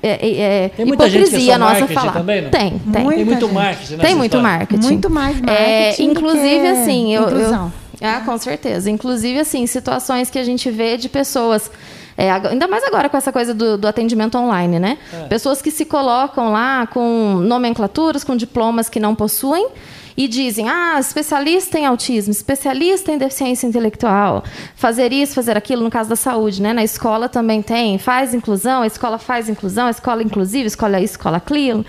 é, 0.00 0.64
é, 0.64 0.68
tem 0.68 0.86
muita 0.86 1.08
hipocrisia 1.08 1.58
nossa 1.58 1.88
falar. 1.88 2.12
Também, 2.12 2.42
não? 2.42 2.50
Tem, 2.50 2.78
tem. 2.78 3.08
tem 3.08 3.24
muito 3.24 3.48
marketing. 3.48 3.96
Tem 3.96 4.14
muito 4.14 4.36
história. 4.36 4.58
marketing. 4.58 4.86
Muito 4.86 5.10
mais 5.10 5.40
marketing. 5.40 6.04
inclusive, 6.04 6.66
assim, 6.68 7.14
eu, 7.14 7.22
eu, 7.28 7.72
ah, 8.00 8.22
com 8.24 8.38
certeza. 8.38 8.88
Inclusive, 8.88 9.38
assim, 9.38 9.66
situações 9.66 10.30
que 10.30 10.38
a 10.38 10.44
gente 10.44 10.70
vê 10.70 10.96
de 10.96 11.08
pessoas. 11.08 11.70
É, 12.16 12.30
ainda 12.30 12.68
mais 12.68 12.84
agora 12.84 13.08
com 13.08 13.16
essa 13.16 13.32
coisa 13.32 13.54
do, 13.54 13.78
do 13.78 13.86
atendimento 13.86 14.36
online, 14.36 14.78
né? 14.78 14.98
É. 15.12 15.26
Pessoas 15.26 15.62
que 15.62 15.70
se 15.70 15.84
colocam 15.84 16.52
lá 16.52 16.86
com 16.86 17.36
nomenclaturas, 17.36 18.22
com 18.22 18.36
diplomas 18.36 18.88
que 18.88 19.00
não 19.00 19.14
possuem 19.14 19.68
e 20.16 20.28
dizem, 20.28 20.68
ah, 20.68 20.98
especialista 21.00 21.78
em 21.78 21.86
autismo, 21.86 22.32
especialista 22.32 23.12
em 23.12 23.18
deficiência 23.18 23.66
intelectual, 23.66 24.44
fazer 24.76 25.12
isso, 25.12 25.34
fazer 25.34 25.56
aquilo, 25.56 25.82
no 25.82 25.90
caso 25.90 26.08
da 26.08 26.16
saúde, 26.16 26.60
né? 26.60 26.72
Na 26.72 26.84
escola 26.84 27.28
também 27.28 27.62
tem, 27.62 27.98
faz 27.98 28.34
inclusão, 28.34 28.82
a 28.82 28.86
escola 28.86 29.18
faz 29.18 29.48
inclusão, 29.48 29.86
a 29.86 29.90
escola 29.90 30.22
inclusiva, 30.22 30.66
escola 30.66 31.00
isso, 31.00 31.14
escola 31.14 31.38
aquilo. 31.38 31.84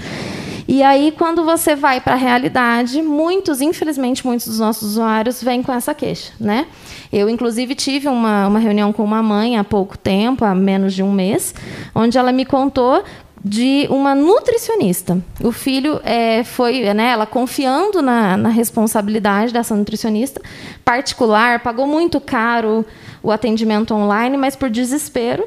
E 0.68 0.82
aí, 0.82 1.14
quando 1.18 1.44
você 1.44 1.76
vai 1.76 2.00
para 2.00 2.14
a 2.14 2.18
realidade, 2.18 3.02
muitos, 3.02 3.62
infelizmente, 3.62 4.26
muitos 4.26 4.48
dos 4.48 4.60
nossos 4.60 4.92
usuários 4.92 5.44
vêm 5.44 5.62
com 5.62 5.72
essa 5.72 5.94
queixa, 5.94 6.32
né? 6.40 6.68
Eu, 7.12 7.30
inclusive, 7.30 7.76
tive 7.76 8.08
uma, 8.08 8.48
uma 8.48 8.60
reunião 8.60 8.94
com 8.94 9.04
uma 9.04 9.22
mãe 9.22 9.58
há 9.58 9.64
pouco 9.64 9.98
tempo, 9.98 10.46
há 10.46 10.56
menos 10.56 10.94
de 10.94 11.04
um 11.04 11.12
mês, 11.12 11.54
onde 11.94 12.18
ela 12.18 12.32
me 12.32 12.46
contou 12.46 13.04
de 13.44 13.86
uma 13.90 14.16
nutricionista. 14.16 15.22
O 15.42 15.52
filho 15.52 16.00
é, 16.06 16.46
foi, 16.46 16.94
né, 16.94 17.12
ela 17.12 17.26
confiando 17.26 18.02
na, 18.02 18.38
na, 18.38 18.50
responsabilidade 18.50 19.52
dessa 19.52 19.76
nutricionista 19.76 20.42
particular, 20.86 21.60
pagou 21.60 21.86
muito 21.86 22.22
caro 22.22 22.86
o 23.22 23.32
atendimento 23.32 23.94
online, 23.94 24.38
mas 24.38 24.56
por 24.56 24.70
desespero 24.70 25.46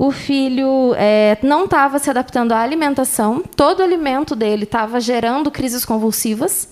o 0.00 0.10
filho 0.10 0.94
é, 0.96 1.36
não 1.42 1.66
estava 1.66 1.98
se 1.98 2.08
adaptando 2.08 2.52
à 2.52 2.60
alimentação, 2.62 3.44
todo 3.54 3.80
o 3.80 3.82
alimento 3.82 4.34
dele 4.34 4.64
estava 4.64 4.98
gerando 4.98 5.50
crises 5.50 5.84
convulsivas. 5.84 6.70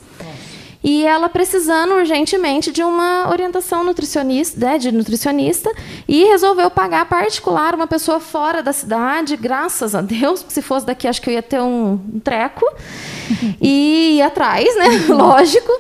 E 0.83 1.05
ela 1.05 1.29
precisando 1.29 1.93
urgentemente 1.93 2.73
de 2.73 2.83
uma 2.83 3.29
orientação 3.29 3.85
nutricionista, 3.85 4.59
né, 4.59 4.79
de 4.79 4.91
nutricionista, 4.91 5.71
e 6.09 6.25
resolveu 6.25 6.71
pagar 6.71 7.05
particular 7.05 7.75
uma 7.75 7.87
pessoa 7.87 8.19
fora 8.19 8.63
da 8.63 8.73
cidade, 8.73 9.37
graças 9.37 9.95
a 9.95 10.01
Deus, 10.01 10.43
porque 10.43 10.55
se 10.55 10.63
fosse 10.63 10.87
daqui 10.87 11.07
acho 11.07 11.21
que 11.21 11.29
eu 11.29 11.35
ia 11.35 11.43
ter 11.43 11.61
um 11.61 11.99
treco 12.25 12.65
e 13.61 14.17
ir 14.17 14.23
atrás, 14.23 14.75
né? 14.79 15.05
Lógico. 15.13 15.73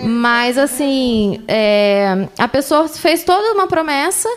Mas 0.00 0.56
assim, 0.56 1.42
é, 1.48 2.28
a 2.38 2.46
pessoa 2.46 2.86
fez 2.86 3.24
toda 3.24 3.52
uma 3.52 3.66
promessa 3.66 4.28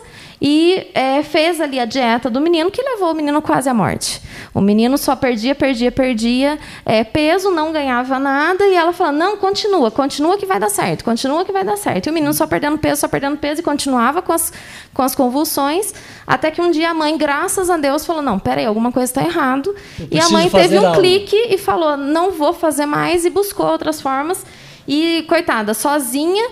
e 0.44 0.88
é, 0.92 1.22
fez 1.22 1.60
ali 1.60 1.78
a 1.78 1.84
dieta 1.84 2.28
do 2.28 2.40
menino, 2.40 2.68
que 2.68 2.82
levou 2.82 3.12
o 3.12 3.14
menino 3.14 3.40
quase 3.40 3.68
à 3.68 3.74
morte. 3.74 4.20
O 4.52 4.60
menino 4.60 4.98
só 4.98 5.14
perdia, 5.14 5.54
perdia, 5.54 5.92
perdia 5.92 6.58
é, 6.84 7.04
peso, 7.04 7.52
não 7.52 7.70
ganhava 7.70 8.18
nada, 8.18 8.66
e 8.66 8.74
ela 8.74 8.92
falou: 8.92 9.12
não, 9.12 9.36
continua, 9.36 9.88
continua 9.88 10.36
que 10.36 10.44
vai 10.44 10.58
dar 10.58 10.68
certo, 10.68 11.04
continua 11.04 11.44
que 11.44 11.52
vai 11.52 11.62
dar 11.62 11.76
certo. 11.76 12.08
E 12.08 12.10
o 12.10 12.12
menino 12.12 12.34
só 12.34 12.44
perdendo 12.44 12.76
peso, 12.76 13.02
só 13.02 13.06
perdendo 13.06 13.36
peso, 13.36 13.60
e 13.60 13.62
continuava 13.62 14.20
com 14.20 14.32
as, 14.32 14.52
com 14.92 15.02
as 15.02 15.14
convulsões, 15.14 15.94
até 16.26 16.50
que 16.50 16.60
um 16.60 16.72
dia 16.72 16.90
a 16.90 16.94
mãe, 16.94 17.16
graças 17.16 17.70
a 17.70 17.76
Deus, 17.76 18.04
falou: 18.04 18.20
não, 18.20 18.36
peraí, 18.36 18.66
alguma 18.66 18.90
coisa 18.90 19.12
está 19.12 19.22
errado. 19.22 19.72
E 20.10 20.18
a 20.18 20.28
mãe 20.28 20.50
teve 20.50 20.76
um 20.76 20.88
algo. 20.88 20.98
clique 20.98 21.36
e 21.36 21.56
falou: 21.56 21.96
não 21.96 22.32
vou 22.32 22.52
fazer 22.52 22.84
mais, 22.84 23.24
e 23.24 23.30
buscou 23.30 23.66
outras 23.66 24.00
formas. 24.00 24.44
E, 24.88 25.24
coitada, 25.28 25.72
sozinha 25.72 26.50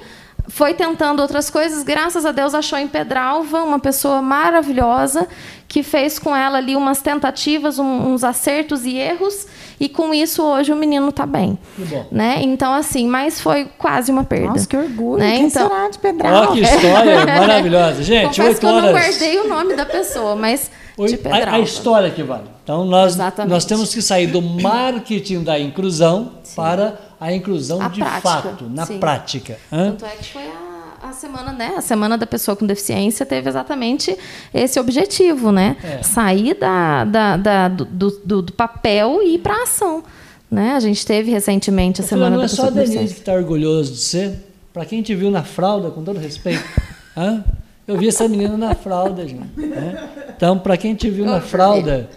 foi 0.51 0.75
tentando 0.75 1.21
outras 1.23 1.49
coisas, 1.49 1.83
graças 1.83 2.27
a 2.27 2.33
Deus 2.33 2.55
achou 2.55 2.79
em 2.79 2.89
Pedralva 2.89 3.63
uma 3.63 3.79
pessoa 3.79 4.21
maravilhosa 4.21 5.27
que 5.69 5.83
fez 5.85 6.19
com 6.19 6.35
ela 6.35 6.59
ali 6.59 6.75
umas 6.75 7.01
tentativas, 7.01 7.79
um, 7.79 8.13
uns 8.13 8.25
acertos 8.25 8.85
e 8.85 8.97
erros, 8.97 9.47
e 9.79 9.89
com 9.89 10.13
isso 10.13 10.43
hoje 10.43 10.73
o 10.73 10.77
menino 10.77 11.11
está 11.11 11.25
bem. 11.25 11.57
Que 11.77 11.85
bom. 11.85 12.07
Né? 12.11 12.41
Então, 12.43 12.73
assim, 12.75 13.07
mas 13.07 13.41
foi 13.41 13.67
quase 13.79 14.11
uma 14.11 14.25
perda. 14.25 14.49
Nossa, 14.49 14.67
que 14.67 14.77
orgulho. 14.77 15.19
Né? 15.21 15.37
Quem 15.37 15.47
Então- 15.47 15.69
será 15.69 15.89
de 15.89 15.99
Pedral? 15.99 16.43
Ó, 16.43 16.47
que 16.49 16.61
história 16.61 17.25
maravilhosa. 17.39 18.03
Gente, 18.03 18.27
Confesso 18.41 18.49
oito 18.49 18.61
que 18.61 18.67
eu 18.67 18.71
não 18.73 18.79
horas. 18.79 18.91
guardei 18.93 19.39
o 19.39 19.49
nome 19.49 19.75
da 19.77 19.87
pessoa, 19.87 20.35
mas 20.35 20.69
Oi, 20.99 21.07
de 21.09 21.15
a, 21.15 21.19
Pedralva. 21.19 21.57
a 21.57 21.61
história 21.61 22.11
que 22.11 22.23
vale. 22.25 22.45
Então, 22.65 22.85
nós, 22.85 23.15
Exatamente. 23.15 23.53
nós 23.53 23.65
temos 23.65 23.95
que 23.95 24.03
sair 24.03 24.27
do 24.27 24.43
marketing 24.43 25.45
da 25.45 25.57
inclusão 25.59 26.33
para 26.57 26.99
a 27.21 27.33
inclusão 27.33 27.81
A 27.83 27.89
de 27.89 28.01
prática, 28.01 28.21
fato, 28.29 28.65
na 28.71 28.87
sim. 28.87 28.99
prática. 28.99 29.59
Hã? 29.71 29.91
Tanto 29.91 30.07
é 30.07 30.11
que 30.17 30.33
foi 30.33 30.43
a, 30.43 31.09
a 31.11 31.13
semana, 31.13 31.53
né? 31.53 31.75
A 31.77 31.81
semana 31.83 32.17
da 32.17 32.27
pessoa 32.27 32.57
com 32.57 32.67
deficiência 32.67 33.27
teve 33.27 33.49
exatamente 33.49 34.17
esse 34.55 34.81
objetivo, 34.81 35.53
né? 35.53 35.77
É. 35.85 36.03
Sair 36.03 36.55
da, 36.55 37.05
da- 37.05 37.37
da- 37.37 37.69
do, 37.69 37.85
do- 37.85 38.43
do 38.43 38.53
papel 38.53 39.21
e 39.23 39.35
ir 39.35 39.39
para 39.39 39.55
a 39.55 39.63
ação. 39.65 40.03
Né? 40.51 40.73
A 40.73 40.81
gente 40.81 41.07
teve 41.07 41.31
recentemente 41.31 42.01
a 42.01 42.05
Eu 42.05 42.09
semana 42.09 42.31
não 42.31 42.39
da 42.39 42.45
é 42.47 42.49
só 42.49 42.65
pessoa 42.65 42.69
a 42.69 42.71
com 42.71 42.75
Denise 42.77 42.93
deficiência. 42.93 43.15
que 43.15 43.21
está 43.21 43.33
orgulhoso 43.35 43.93
de 43.93 44.01
ser. 44.01 44.47
Para 44.73 44.85
quem 44.85 45.03
te 45.03 45.15
viu 45.15 45.31
na 45.31 45.43
fralda, 45.45 45.91
com 45.91 46.03
todo 46.03 46.19
respeito. 46.19 46.65
hã? 47.17 47.45
Eu 47.87 47.97
vi 47.99 48.09
essa 48.09 48.27
menina 48.29 48.57
na 48.57 48.75
fralda, 48.75 49.27
gente. 49.29 49.49
né? 49.61 50.09
Então, 50.37 50.59
para 50.59 50.77
quem 50.77 50.95
te 50.95 51.11
viu 51.11 51.25
na 51.25 51.41
fralda, 51.41 52.09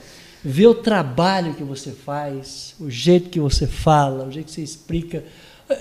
vê 0.43 0.67
o 0.67 0.75
trabalho 0.75 1.53
que 1.53 1.63
você 1.63 1.91
faz, 1.91 2.75
o 2.79 2.89
jeito 2.89 3.29
que 3.29 3.39
você 3.39 3.65
fala, 3.67 4.25
o 4.25 4.31
jeito 4.31 4.47
que 4.47 4.51
você 4.53 4.61
explica. 4.61 5.23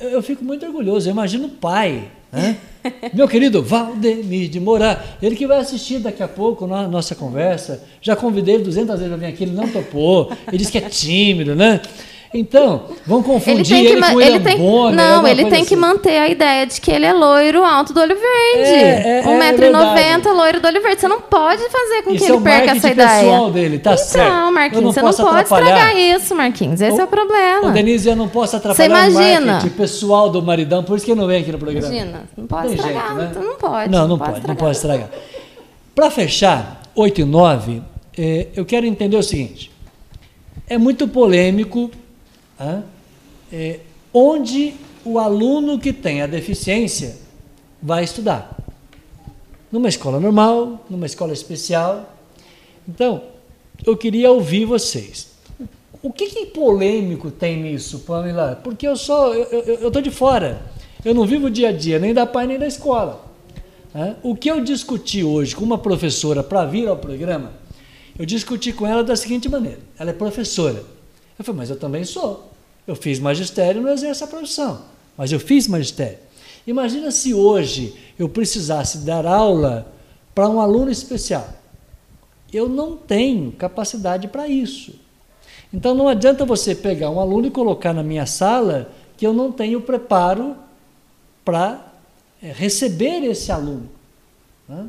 Eu- 0.01 0.23
fico 0.23 0.45
muito 0.45 0.65
orgulhoso. 0.65 1.09
Eu 1.09 1.13
imagino 1.13 1.47
o 1.47 1.51
pai. 1.51 2.09
né? 2.31 2.57
Meu 3.13 3.29
querido 3.29 3.63
Valdemir 3.63 4.49
de 4.49 4.59
Moura, 4.61 5.03
ele 5.21 5.37
que 5.37 5.47
vai 5.47 5.59
assistir 5.59 5.99
daqui 5.99 6.23
a 6.23 6.29
pouco 6.29 6.65
a 6.73 6.87
nossa 6.89 7.15
conversa. 7.15 7.83
Já 8.01 8.15
convidei 8.17 8.55
ele 8.55 8.65
200 8.65 8.95
vezes 8.95 9.09
para 9.09 9.17
vir 9.17 9.27
aqui, 9.27 9.43
ele 9.45 9.53
não 9.53 9.69
topou. 9.69 10.33
Ele 10.49 10.57
disse 10.59 10.73
que 10.73 10.79
é 10.79 10.83
tímido, 10.89 11.55
né? 11.55 11.81
Então, 12.35 12.85
vão 13.07 13.19
Ele 13.19 13.27
confundir 13.27 13.67
tem 13.77 13.85
ele, 13.85 13.95
que, 13.95 14.01
ma- 14.01 14.11
com 14.13 14.21
ele 14.21 14.31
William 14.39 14.43
tem, 14.43 14.57
Bonner, 14.59 14.97
não, 14.97 15.11
alguma 15.17 15.31
ele 15.31 15.43
tem 15.45 15.65
que 15.67 15.75
assim. 15.75 15.77
manter 15.77 16.19
a 16.19 16.29
ideia 16.29 16.67
de 16.67 16.81
que 16.81 16.91
ele 16.91 17.05
é 17.05 17.13
loiro, 17.13 17.63
alto 17.63 17.93
do 17.93 18.01
olho 18.01 18.17
verde. 18.17 18.71
É, 18.73 19.03
é, 19.07 19.19
é 19.19 19.23
1,90m, 19.25 19.57
verdade. 19.59 20.29
loiro 20.29 20.61
do 20.61 20.67
olho 20.67 20.81
verde. 20.83 21.01
Você 21.03 21.09
não 21.09 21.21
pode 21.21 21.63
fazer 21.69 22.03
com 22.03 22.11
Isso 22.13 22.25
que 22.25 22.25
é 22.25 22.35
ele 22.35 22.39
o 22.39 22.41
perca 22.41 22.71
essa 22.73 22.91
ideia. 22.91 23.09
pessoal 23.21 23.51
dele, 23.51 23.79
tá 23.79 23.93
então, 23.93 24.05
certo. 24.05 24.33
Eu 24.33 24.51
Marquinhos, 24.53 24.83
não 24.85 24.93
você 24.93 25.03
não 25.03 25.11
pode 25.13 25.41
atrapalhar. 25.41 25.77
estragar 25.77 25.97
isso, 25.99 26.35
Marquinhos. 26.35 26.81
Esse 26.81 27.01
é 27.01 27.05
o 27.05 27.07
problema. 27.07 27.69
Ô, 27.69 27.71
Denise, 27.71 28.09
eu 28.09 28.17
não 28.17 28.29
posso 28.29 28.57
atrapalhar 28.57 29.05
Você 29.11 29.11
imagina. 29.21 29.63
o 29.67 29.71
pessoal 29.71 30.31
do 30.31 30.41
maridão, 30.43 30.83
por 30.83 30.97
isso 30.97 31.05
que 31.05 31.13
ele 31.13 31.21
não 31.21 31.27
vem 31.27 31.43
aqui 31.43 31.53
no 31.53 31.59
programa. 31.59 31.87
Imagina, 31.87 32.23
não 32.35 32.47
pode 32.47 32.69
Tem 32.69 32.77
estragar. 32.77 33.17
jeito, 33.19 33.39
né? 33.39 33.45
não 33.45 33.57
pode. 33.57 33.91
Não, 33.93 34.09
não, 34.09 34.17
pode, 34.19 34.31
não 34.31 34.37
estragar. 34.39 34.57
pode 34.57 34.77
estragar. 34.77 35.09
Para 35.95 36.11
fechar, 36.11 36.81
8 36.97 37.21
e 37.21 37.25
9, 37.25 37.83
eh, 38.17 38.47
eu 38.57 38.65
quero 38.65 38.87
entender 38.87 39.19
o 39.19 39.23
seguinte. 39.23 39.71
É 40.67 40.79
muito 40.79 41.07
polêmico 41.07 41.91
eh, 43.53 43.81
onde 44.13 44.75
o 45.05 45.19
aluno 45.19 45.79
que 45.79 45.93
tem 45.93 46.23
a 46.23 46.27
deficiência 46.27 47.17
vai 47.83 48.05
estudar. 48.05 48.57
Numa 49.71 49.89
escola 49.89 50.21
normal, 50.21 50.85
numa 50.89 51.07
escola 51.07 51.33
especial. 51.33 52.17
Então, 52.89 53.23
eu 53.85 53.97
queria 53.97 54.31
ouvir 54.31 54.65
vocês. 54.65 55.33
O 56.03 56.13
que, 56.13 56.27
que 56.27 56.47
polêmico 56.47 57.31
tem 57.31 57.63
nisso, 57.63 58.01
Pamela? 58.01 58.61
Porque 58.63 58.87
eu 58.87 58.97
sou, 58.97 59.35
eu, 59.35 59.91
tô 59.91 60.01
de 60.01 60.11
fora. 60.11 60.63
Eu 61.05 61.15
não 61.15 61.27
vivo 61.27 61.47
o 61.47 61.51
dia 61.51 61.69
a 61.69 61.73
dia, 61.73 61.99
nem 61.99 62.13
da 62.13 62.27
pai 62.27 62.47
nem 62.47 62.59
da 62.59 62.67
escola. 62.67 63.25
O 64.23 64.35
que 64.35 64.51
eu 64.51 64.61
discuti 64.61 65.23
hoje 65.23 65.55
com 65.55 65.65
uma 65.65 65.79
professora 65.79 66.43
para 66.43 66.65
vir 66.65 66.89
ao 66.89 66.97
programa, 66.97 67.53
eu 68.19 68.27
discuti 68.27 68.73
com 68.73 68.87
ela 68.87 69.05
da 69.05 69.15
seguinte 69.17 69.49
maneira: 69.49 69.79
ela 69.99 70.11
é 70.11 70.13
professora. 70.13 70.83
Eu 71.39 71.45
falei, 71.45 71.59
mas 71.59 71.71
eu 71.71 71.77
também 71.77 72.05
sou. 72.05 72.52
Eu 72.87 72.97
fiz 72.97 73.19
magistério 73.19 73.81
não 73.81 73.93
exerço 73.93 74.25
a 74.25 74.27
profissão, 74.27 74.83
mas 75.17 75.31
eu 75.31 75.39
fiz 75.39 75.69
magistério. 75.69 76.19
Imagina 76.67 77.11
se 77.11 77.35
hoje 77.35 77.95
eu 78.19 78.29
precisasse 78.29 78.99
dar 78.99 79.27
aula 79.27 79.93
para 80.35 80.49
um 80.49 80.61
aluno 80.61 80.91
especial. 80.91 81.49
Eu 82.53 82.69
não 82.69 82.97
tenho 82.97 83.53
capacidade 83.53 84.29
para 84.29 84.47
isso. 84.47 84.95
Então 85.73 85.95
não 85.95 86.07
adianta 86.07 86.45
você 86.45 86.75
pegar 86.75 87.11
um 87.11 87.19
aluno 87.19 87.47
e 87.47 87.51
colocar 87.51 87.93
na 87.93 88.03
minha 88.03 88.27
sala 88.27 88.91
que 89.17 89.27
eu 89.27 89.33
não 89.33 89.51
tenho 89.51 89.81
preparo 89.81 90.57
para 91.45 91.81
eh, 92.43 92.53
receber 92.53 93.25
esse 93.25 93.51
aluno. 93.51 93.89
né? 94.69 94.87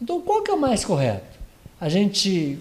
Então 0.00 0.20
qual 0.20 0.42
que 0.42 0.50
é 0.50 0.54
o 0.54 0.60
mais 0.60 0.84
correto? 0.84 1.38
A 1.80 1.88
gente 1.88 2.58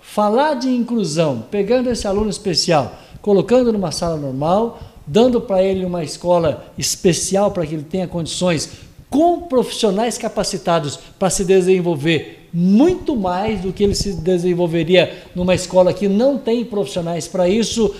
falar 0.00 0.54
de 0.54 0.68
inclusão, 0.68 1.44
pegando 1.50 1.90
esse 1.90 2.06
aluno 2.06 2.30
especial, 2.30 2.96
colocando 3.24 3.72
numa 3.72 3.90
sala 3.90 4.18
normal, 4.18 4.78
dando 5.06 5.40
para 5.40 5.62
ele 5.62 5.82
uma 5.82 6.04
escola 6.04 6.70
especial 6.76 7.50
para 7.50 7.66
que 7.66 7.72
ele 7.74 7.82
tenha 7.82 8.06
condições 8.06 8.68
com 9.08 9.40
profissionais 9.40 10.18
capacitados 10.18 10.98
para 11.18 11.30
se 11.30 11.42
desenvolver 11.42 12.50
muito 12.52 13.16
mais 13.16 13.62
do 13.62 13.72
que 13.72 13.82
ele 13.82 13.94
se 13.94 14.12
desenvolveria 14.12 15.24
numa 15.34 15.54
escola 15.54 15.94
que 15.94 16.06
não 16.06 16.36
tem 16.36 16.66
profissionais 16.66 17.26
para 17.26 17.48
isso. 17.48 17.94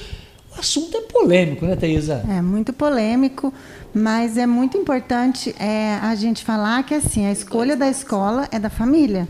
O 0.55 0.61
assunto 0.61 0.95
é 0.95 1.01
polêmico, 1.01 1.64
né, 1.64 1.75
Thaisa? 1.75 2.22
É 2.29 2.43
muito 2.43 2.75
polêmico, 2.75 3.51
mas 3.95 4.37
é 4.37 4.47
muito 4.47 4.77
importante 4.77 5.55
é, 5.59 5.95
a 6.03 6.14
gente 6.14 6.45
falar 6.45 6.83
que 6.83 6.93
assim 6.93 7.25
a 7.25 7.33
escolha 7.33 7.75
da 7.75 7.89
escola 7.89 8.47
é 8.53 8.59
da 8.59 8.68
família. 8.68 9.27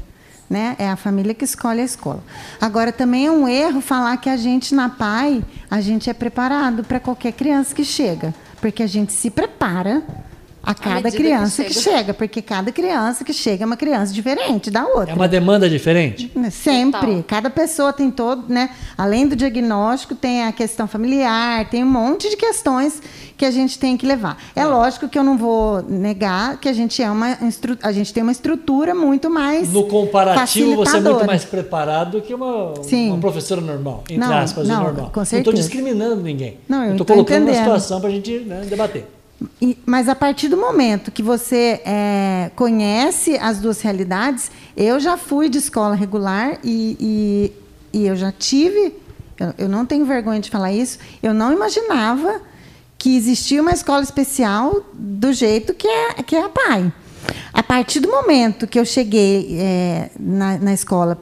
Né? 0.55 0.77
É 0.79 0.89
a 0.89 0.95
família 0.95 1.35
que 1.35 1.45
escolhe 1.45 1.81
a 1.81 1.85
escola. 1.85 2.23
Agora, 2.61 2.93
também 2.93 3.27
é 3.27 3.31
um 3.33 3.49
erro 3.49 3.81
falar 3.81 4.17
que 4.19 4.31
a 4.31 4.37
gente, 4.37 4.73
na 4.73 4.89
PAI, 4.89 5.45
a 5.69 5.81
gente 5.81 6.09
é 6.09 6.15
preparado 6.15 6.85
para 6.85 7.01
qualquer 7.01 7.33
criança 7.33 7.75
que 7.75 7.85
chega. 7.85 8.33
Porque 8.61 8.81
a 8.81 8.87
gente 8.87 9.13
se 9.13 9.31
prepara 9.31 10.01
a 10.67 10.75
cada 10.75 10.95
medida 10.97 11.11
que 11.11 11.17
criança 11.17 11.65
que 11.65 11.75
chega. 11.75 11.97
chega. 11.99 12.15
Porque 12.15 12.43
cada 12.43 12.73
criança 12.73 13.25
que 13.25 13.33
chega 13.33 13.65
é 13.65 13.67
uma 13.67 13.77
criança 13.77 14.13
diferente 14.13 14.71
da 14.71 14.87
outra. 14.87 15.13
É 15.13 15.15
uma 15.15 15.29
demanda 15.29 15.69
diferente? 15.69 16.31
Sempre. 16.51 17.01
Total. 17.01 17.25
Cada 17.27 17.51
pessoa 17.51 17.93
tem 17.93 18.11
todo, 18.11 18.45
né? 18.53 18.71
Além 18.97 19.27
do 19.27 19.37
diagnóstico, 19.37 20.15
tem 20.15 20.45
a 20.45 20.53
questão 20.53 20.87
familiar, 20.87 21.69
tem 21.69 21.83
um 21.83 21.91
monte 21.91 22.31
de 22.31 22.37
questões 22.37 23.01
que 23.37 23.45
a 23.45 23.51
gente 23.51 23.79
tem 23.79 23.97
que 23.97 24.07
levar. 24.07 24.39
É 24.55 24.65
lógico 24.65 25.09
que 25.09 25.19
eu 25.19 25.25
não 25.25 25.37
vou 25.37 25.83
negar 25.83 26.59
que 26.59 26.69
a 26.69 26.73
gente 26.73 27.03
é 27.03 27.11
uma 27.11 27.37
a 27.83 27.93
gente 27.93 28.13
tem 28.13 28.23
uma 28.23 28.33
estrutura 28.33 28.95
muito 28.95 29.29
mais 29.31 29.73
No 29.73 29.85
comparativo, 29.87 30.77
você 30.77 30.97
é 30.97 31.01
muito 31.01 31.27
mais 31.27 31.45
preparado 31.45 32.13
do 32.13 32.21
que 32.23 32.35
uma, 32.35 32.75
Sim. 32.83 33.11
uma 33.11 33.19
professora 33.19 33.61
normal, 33.61 34.05
entre 34.09 34.19
Não, 34.19 34.33
aspas, 34.37 34.69
não, 34.69 34.83
normal. 34.83 35.11
com 35.13 35.21
Não 35.21 35.23
estou 35.23 35.25
certeza. 35.25 35.57
discriminando 35.57 36.23
ninguém. 36.23 36.59
Não, 36.69 36.85
eu 36.85 36.93
estou 36.93 37.07
colocando 37.07 37.43
uma 37.43 37.51
entendendo. 37.51 37.65
situação 37.65 38.01
para 38.01 38.09
a 38.09 38.13
gente 38.13 38.39
né, 38.41 38.63
debater. 38.69 39.07
E- 39.61 39.77
mas 39.85 40.09
a 40.09 40.15
partir 40.15 40.49
do 40.49 40.57
momento 40.57 41.11
que 41.11 41.23
você 41.23 41.81
é, 41.85 42.51
conhece 42.57 43.37
as 43.37 43.59
duas 43.59 43.81
realidades, 43.81 44.51
eu 44.77 44.99
já 45.01 45.17
fui 45.17 45.49
de 45.49 45.59
escola 45.59 45.95
regular 45.95 46.59
e, 46.63 47.53
e, 47.93 47.99
e 47.99 48.07
eu 48.07 48.17
já 48.17 48.33
tive, 48.33 48.95
eu, 49.39 49.55
eu 49.59 49.69
não 49.69 49.85
tenho 49.85 50.05
vergonha 50.05 50.41
de 50.41 50.51
falar 50.51 50.73
isso, 50.73 50.99
eu 51.23 51.35
não 51.35 51.53
imaginava 51.53 52.41
que 52.97 53.17
existia 53.17 53.61
uma 53.61 53.73
escola 53.73 54.03
especial 54.03 54.83
do 54.95 55.33
jeito 55.33 55.75
que 55.75 55.87
é, 55.87 56.15
que 56.23 56.37
é 56.37 56.45
a 56.45 56.49
PAI. 56.49 56.93
A 57.53 57.63
partir 57.63 58.01
do 58.01 58.09
momento 58.09 58.67
que 58.67 58.79
eu 58.79 58.85
cheguei 58.85 59.57
é, 59.59 60.11
na, 60.19 60.59
na 60.59 60.73
escola 60.73 61.19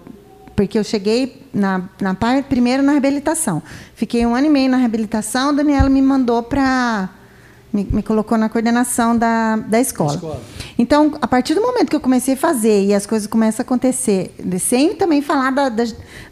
porque 0.54 0.78
eu 0.78 0.84
cheguei 0.84 1.42
na, 1.52 1.82
na 2.00 2.14
PAI 2.14 2.42
primeiro 2.42 2.82
na 2.82 2.92
reabilitação. 2.92 3.62
Fiquei 3.94 4.24
um 4.24 4.34
ano 4.34 4.46
e 4.46 4.50
meio 4.50 4.70
na 4.70 4.76
reabilitação, 4.76 5.50
a 5.50 5.52
Daniela 5.52 5.88
me 5.88 6.02
mandou 6.02 6.42
para. 6.42 7.08
Me, 7.72 7.88
me 7.90 8.02
colocou 8.02 8.36
na 8.36 8.50
coordenação 8.50 9.16
da, 9.16 9.56
da 9.56 9.80
escola. 9.80 10.14
escola. 10.14 10.40
Então, 10.78 11.14
a 11.22 11.26
partir 11.26 11.54
do 11.54 11.62
momento 11.62 11.88
que 11.88 11.96
eu 11.96 12.00
comecei 12.00 12.34
a 12.34 12.36
fazer 12.36 12.84
e 12.84 12.94
as 12.94 13.06
coisas 13.06 13.26
começam 13.26 13.62
a 13.62 13.64
acontecer, 13.64 14.34
sem 14.60 14.94
também 14.94 15.22
falar 15.22 15.50
da, 15.50 15.68
da, 15.68 15.84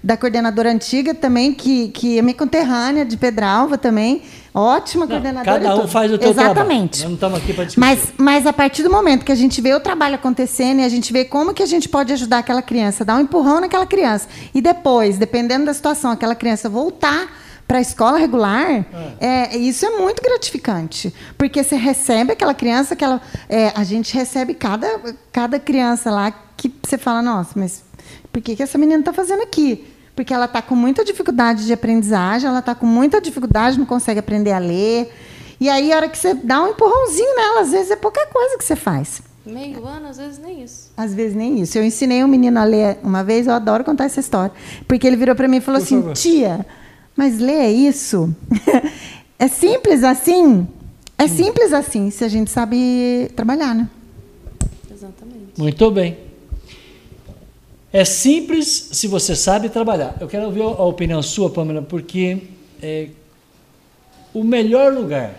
da 0.02 0.16
coordenadora 0.16 0.70
antiga 0.70 1.14
também, 1.14 1.54
que, 1.54 1.88
que 1.88 2.18
é 2.18 2.22
minha 2.22 2.34
conterrânea 2.34 3.04
de 3.06 3.16
Pedralva 3.16 3.78
também, 3.78 4.22
ótima 4.54 5.06
Não, 5.06 5.12
coordenadora. 5.12 5.60
cada 5.60 5.76
um 5.76 5.88
faz 5.88 6.12
o 6.12 6.16
Exatamente. 6.16 6.54
trabalho. 6.54 6.88
Nós 6.90 7.02
não 7.02 7.14
estamos 7.14 7.38
aqui 7.38 7.52
para 7.54 7.64
discutir. 7.64 7.80
Mas, 7.80 8.12
mas 8.18 8.46
a 8.46 8.52
partir 8.52 8.82
do 8.82 8.90
momento 8.90 9.24
que 9.24 9.32
a 9.32 9.36
gente 9.36 9.60
vê 9.60 9.72
o 9.72 9.80
trabalho 9.80 10.16
acontecendo 10.16 10.80
e 10.80 10.84
a 10.84 10.88
gente 10.88 11.10
vê 11.12 11.24
como 11.24 11.54
que 11.54 11.62
a 11.62 11.66
gente 11.66 11.88
pode 11.88 12.12
ajudar 12.12 12.38
aquela 12.38 12.60
criança, 12.62 13.04
dar 13.04 13.16
um 13.16 13.20
empurrão 13.20 13.60
naquela 13.60 13.86
criança, 13.86 14.28
e 14.54 14.60
depois, 14.60 15.16
dependendo 15.16 15.64
da 15.64 15.72
situação, 15.72 16.10
aquela 16.10 16.34
criança 16.34 16.68
voltar 16.68 17.28
para 17.70 17.78
a 17.78 17.80
escola 17.80 18.18
regular, 18.18 18.84
é, 19.20 19.56
isso 19.56 19.86
é 19.86 19.90
muito 19.90 20.20
gratificante. 20.20 21.14
Porque 21.38 21.62
você 21.62 21.76
recebe 21.76 22.32
aquela 22.32 22.52
criança, 22.52 22.94
aquela, 22.94 23.22
é, 23.48 23.68
a 23.76 23.84
gente 23.84 24.12
recebe 24.12 24.54
cada, 24.54 25.00
cada 25.30 25.56
criança 25.56 26.10
lá 26.10 26.32
que 26.56 26.74
você 26.84 26.98
fala, 26.98 27.22
nossa, 27.22 27.52
mas 27.54 27.84
por 28.32 28.42
que, 28.42 28.56
que 28.56 28.62
essa 28.64 28.76
menina 28.76 28.98
está 28.98 29.12
fazendo 29.12 29.44
aqui? 29.44 29.86
Porque 30.16 30.34
ela 30.34 30.46
está 30.46 30.60
com 30.60 30.74
muita 30.74 31.04
dificuldade 31.04 31.64
de 31.64 31.72
aprendizagem, 31.72 32.48
ela 32.48 32.58
está 32.58 32.74
com 32.74 32.86
muita 32.86 33.20
dificuldade, 33.20 33.78
não 33.78 33.86
consegue 33.86 34.18
aprender 34.18 34.50
a 34.50 34.58
ler. 34.58 35.08
E 35.60 35.68
aí, 35.68 35.92
a 35.92 35.96
hora 35.96 36.08
que 36.08 36.18
você 36.18 36.34
dá 36.34 36.60
um 36.64 36.70
empurrãozinho 36.70 37.36
nela, 37.36 37.60
às 37.60 37.70
vezes 37.70 37.92
é 37.92 37.96
pouca 37.96 38.26
coisa 38.26 38.58
que 38.58 38.64
você 38.64 38.74
faz. 38.74 39.22
Meio 39.46 39.86
ano, 39.86 40.08
às 40.08 40.16
vezes 40.16 40.38
nem 40.40 40.64
isso. 40.64 40.90
Às 40.96 41.14
vezes 41.14 41.36
nem 41.36 41.60
isso. 41.60 41.78
Eu 41.78 41.84
ensinei 41.84 42.24
um 42.24 42.28
menino 42.28 42.58
a 42.58 42.64
ler 42.64 42.98
uma 43.00 43.22
vez, 43.22 43.46
eu 43.46 43.52
adoro 43.52 43.84
contar 43.84 44.06
essa 44.06 44.18
história. 44.18 44.52
Porque 44.88 45.06
ele 45.06 45.16
virou 45.16 45.36
para 45.36 45.46
mim 45.46 45.58
e 45.58 45.60
falou 45.60 45.80
Por 45.80 45.84
assim: 45.84 46.00
favor. 46.00 46.14
tia, 46.14 46.66
mas 47.20 47.38
ler 47.38 47.68
isso? 47.68 48.34
é 49.38 49.46
simples 49.46 50.02
assim? 50.02 50.66
É 51.18 51.28
simples 51.28 51.70
assim, 51.70 52.10
se 52.10 52.24
a 52.24 52.28
gente 52.28 52.50
sabe 52.50 53.30
trabalhar, 53.36 53.74
né? 53.74 53.90
Exatamente. 54.90 55.52
Muito 55.58 55.90
bem. 55.90 56.16
É 57.92 58.06
simples 58.06 58.88
se 58.92 59.06
você 59.06 59.36
sabe 59.36 59.68
trabalhar. 59.68 60.16
Eu 60.18 60.28
quero 60.28 60.46
ouvir 60.46 60.62
a 60.62 60.82
opinião 60.82 61.22
sua, 61.22 61.50
Pamela, 61.50 61.82
porque 61.82 62.38
é, 62.82 63.08
o 64.32 64.42
melhor 64.42 64.90
lugar, 64.94 65.34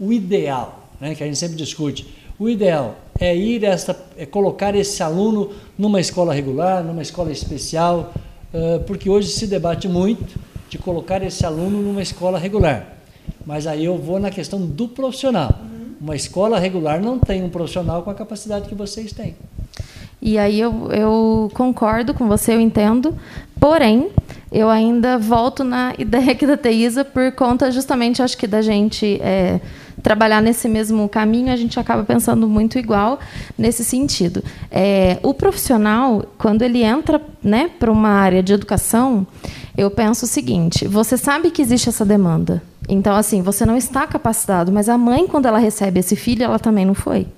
o 0.00 0.10
ideal, 0.10 0.88
né, 0.98 1.14
que 1.14 1.22
a 1.22 1.26
gente 1.26 1.38
sempre 1.38 1.56
discute, 1.56 2.06
o 2.38 2.48
ideal 2.48 2.96
é 3.20 3.36
ir 3.36 3.64
esta, 3.64 3.94
é 4.16 4.24
colocar 4.24 4.74
esse 4.74 5.02
aluno 5.02 5.52
numa 5.76 6.00
escola 6.00 6.32
regular, 6.32 6.82
numa 6.82 7.02
escola 7.02 7.30
especial, 7.30 8.14
ah, 8.54 8.82
porque 8.86 9.10
hoje 9.10 9.28
se 9.28 9.46
debate 9.46 9.86
muito 9.86 10.47
de 10.68 10.78
colocar 10.78 11.22
esse 11.22 11.44
aluno 11.44 11.80
numa 11.82 12.02
escola 12.02 12.38
regular. 12.38 12.98
Mas 13.44 13.66
aí 13.66 13.84
eu 13.84 13.96
vou 13.96 14.18
na 14.18 14.30
questão 14.30 14.60
do 14.60 14.88
profissional. 14.88 15.58
Uma 16.00 16.14
escola 16.14 16.58
regular 16.58 17.00
não 17.00 17.18
tem 17.18 17.42
um 17.42 17.48
profissional 17.48 18.02
com 18.02 18.10
a 18.10 18.14
capacidade 18.14 18.68
que 18.68 18.74
vocês 18.74 19.12
têm. 19.12 19.34
E 20.20 20.36
aí 20.36 20.60
eu, 20.60 20.90
eu 20.92 21.50
concordo 21.54 22.12
com 22.12 22.26
você, 22.26 22.54
eu 22.54 22.60
entendo. 22.60 23.16
Porém, 23.58 24.10
eu 24.50 24.68
ainda 24.68 25.18
volto 25.18 25.64
na 25.64 25.94
ideia 25.98 26.32
aqui 26.32 26.46
da 26.46 26.56
Teisa 26.56 27.04
por 27.04 27.32
conta 27.32 27.70
justamente, 27.70 28.22
acho 28.22 28.36
que 28.36 28.46
da 28.46 28.62
gente 28.62 29.20
é, 29.22 29.60
trabalhar 30.02 30.40
nesse 30.40 30.68
mesmo 30.68 31.08
caminho, 31.08 31.52
a 31.52 31.56
gente 31.56 31.78
acaba 31.78 32.04
pensando 32.04 32.48
muito 32.48 32.78
igual 32.78 33.18
nesse 33.56 33.84
sentido. 33.84 34.42
É, 34.70 35.18
o 35.22 35.34
profissional, 35.34 36.24
quando 36.36 36.62
ele 36.62 36.82
entra 36.82 37.20
né, 37.42 37.70
para 37.78 37.90
uma 37.90 38.10
área 38.10 38.42
de 38.42 38.52
educação, 38.52 39.26
eu 39.78 39.92
penso 39.92 40.24
o 40.24 40.28
seguinte: 40.28 40.88
você 40.88 41.16
sabe 41.16 41.52
que 41.52 41.62
existe 41.62 41.88
essa 41.88 42.04
demanda. 42.04 42.60
Então, 42.88 43.14
assim, 43.14 43.40
você 43.42 43.64
não 43.64 43.76
está 43.76 44.06
capacitado, 44.06 44.72
mas 44.72 44.88
a 44.88 44.98
mãe, 44.98 45.26
quando 45.28 45.46
ela 45.46 45.58
recebe 45.58 46.00
esse 46.00 46.16
filho, 46.16 46.42
ela 46.42 46.58
também 46.58 46.84
não 46.84 46.94
foi. 46.94 47.28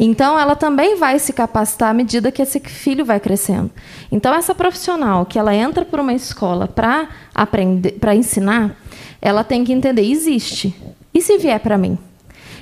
Então, 0.00 0.38
ela 0.38 0.56
também 0.56 0.96
vai 0.96 1.18
se 1.18 1.32
capacitar 1.32 1.90
à 1.90 1.94
medida 1.94 2.32
que 2.32 2.40
esse 2.40 2.58
filho 2.60 3.04
vai 3.04 3.20
crescendo. 3.20 3.70
Então, 4.10 4.34
essa 4.34 4.54
profissional 4.54 5.26
que 5.26 5.38
ela 5.38 5.54
entra 5.54 5.84
por 5.84 6.00
uma 6.00 6.14
escola 6.14 6.66
para 6.66 7.08
aprender, 7.34 7.92
para 7.92 8.16
ensinar, 8.16 8.76
ela 9.20 9.44
tem 9.44 9.64
que 9.64 9.72
entender 9.72 10.02
existe. 10.02 10.74
E 11.12 11.20
se 11.20 11.36
vier 11.36 11.60
para 11.60 11.78
mim? 11.78 11.98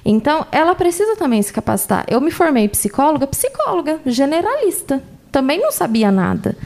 Então, 0.05 0.45
ela 0.51 0.75
precisa 0.75 1.15
também 1.17 1.41
se 1.41 1.53
capacitar. 1.53 2.05
Eu 2.09 2.21
me 2.21 2.31
formei 2.31 2.69
psicóloga, 2.69 3.27
psicóloga, 3.29 4.01
generalista. 4.05 5.03
Também 5.31 5.61
não 5.61 5.71
sabia 5.71 6.11
nada. 6.11 6.57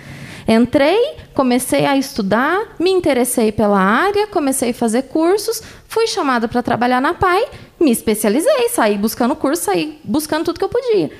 Entrei, 0.48 1.16
comecei 1.34 1.86
a 1.86 1.96
estudar, 1.96 2.76
me 2.78 2.90
interessei 2.90 3.50
pela 3.50 3.80
área, 3.80 4.28
comecei 4.28 4.70
a 4.70 4.74
fazer 4.74 5.02
cursos, 5.02 5.60
fui 5.88 6.06
chamada 6.06 6.46
para 6.46 6.62
trabalhar 6.62 7.00
na 7.00 7.14
PAI, 7.14 7.46
me 7.80 7.90
especializei, 7.90 8.68
saí 8.68 8.96
buscando 8.96 9.34
curso, 9.34 9.64
saí 9.64 10.00
buscando 10.04 10.44
tudo 10.44 10.58
que 10.58 10.64
eu 10.64 10.68
podia. 10.68 11.10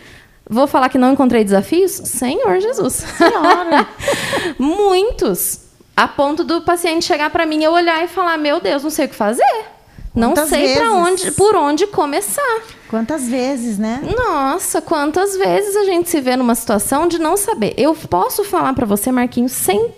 Vou 0.49 0.69
falar 0.69 0.89
que 0.89 0.99
não 0.99 1.13
encontrei 1.13 1.43
desafios? 1.43 1.91
Senhor 1.91 2.61
Jesus. 2.61 2.95
Senhora! 2.95 3.89
Muitos. 4.59 5.67
A 5.97 6.07
ponto 6.07 6.45
do 6.45 6.63
paciente 6.63 7.05
chegar 7.05 7.31
para 7.31 7.47
mim, 7.47 7.65
eu 7.65 7.73
olhar 7.73 8.05
e 8.05 8.09
falar: 8.09 8.37
Meu 8.37 8.61
Deus, 8.61 8.85
não 8.85 8.91
sei 8.91 9.07
o 9.07 9.09
que 9.09 9.15
fazer. 9.15 9.43
Não 10.17 10.31
Quantas 10.31 10.49
sei 10.49 10.75
para 10.75 10.93
onde, 10.93 11.31
por 11.33 11.55
onde 11.55 11.87
começar. 11.87 12.63
Quantas 12.89 13.29
vezes, 13.29 13.79
né? 13.79 14.01
Nossa, 14.17 14.81
quantas 14.81 15.37
vezes 15.37 15.77
a 15.77 15.85
gente 15.85 16.09
se 16.09 16.23
vê 16.23 16.35
numa 16.37 16.55
situação 16.55 17.07
de 17.07 17.19
não 17.19 17.37
saber. 17.37 17.75
Eu 17.77 17.95
posso 17.95 18.43
falar 18.43 18.73
para 18.73 18.87
você, 18.87 19.13
Marquinhos, 19.13 19.53
sem 19.53 19.93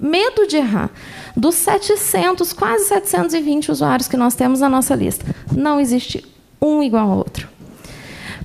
medo 0.00 0.48
de 0.48 0.56
errar. 0.56 0.90
Dos 1.36 1.54
700, 1.54 2.52
quase 2.52 2.86
720 2.86 3.70
usuários 3.70 4.08
que 4.08 4.16
nós 4.16 4.34
temos 4.34 4.60
na 4.60 4.68
nossa 4.68 4.94
lista, 4.96 5.24
não 5.54 5.78
existe 5.78 6.24
um 6.60 6.82
igual 6.82 7.08
ao 7.10 7.18
outro. 7.18 7.48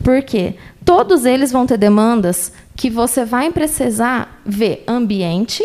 Por 0.03 0.21
quê? 0.21 0.55
Todos 0.85 1.25
eles 1.25 1.51
vão 1.51 1.65
ter 1.65 1.77
demandas 1.77 2.51
que 2.75 2.89
você 2.89 3.25
vai 3.25 3.51
precisar 3.51 4.41
ver 4.45 4.83
ambiente, 4.87 5.63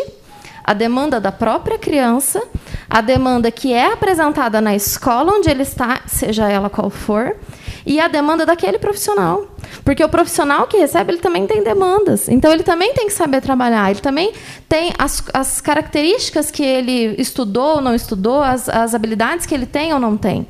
a 0.67 0.73
demanda 0.73 1.17
da 1.17 1.31
própria 1.31 1.79
criança, 1.79 2.43
a 2.89 2.99
demanda 2.99 3.49
que 3.49 3.71
é 3.71 3.93
apresentada 3.93 4.59
na 4.59 4.75
escola 4.75 5.31
onde 5.31 5.49
ele 5.49 5.63
está, 5.63 6.01
seja 6.05 6.49
ela 6.49 6.69
qual 6.69 6.89
for, 6.89 7.37
e 7.85 8.01
a 8.01 8.09
demanda 8.09 8.45
daquele 8.45 8.77
profissional. 8.77 9.47
Porque 9.85 10.03
o 10.03 10.09
profissional 10.09 10.67
que 10.67 10.75
recebe, 10.75 11.13
ele 11.13 11.21
também 11.21 11.47
tem 11.47 11.63
demandas. 11.63 12.27
Então, 12.27 12.51
ele 12.51 12.63
também 12.63 12.93
tem 12.93 13.07
que 13.07 13.13
saber 13.13 13.39
trabalhar. 13.39 13.89
Ele 13.89 14.01
também 14.01 14.33
tem 14.67 14.93
as, 14.97 15.23
as 15.33 15.61
características 15.61 16.51
que 16.51 16.63
ele 16.63 17.15
estudou 17.17 17.75
ou 17.75 17.81
não 17.81 17.95
estudou, 17.95 18.41
as, 18.41 18.67
as 18.67 18.93
habilidades 18.93 19.45
que 19.45 19.55
ele 19.55 19.65
tem 19.65 19.93
ou 19.93 19.99
não 19.99 20.17
tem. 20.17 20.45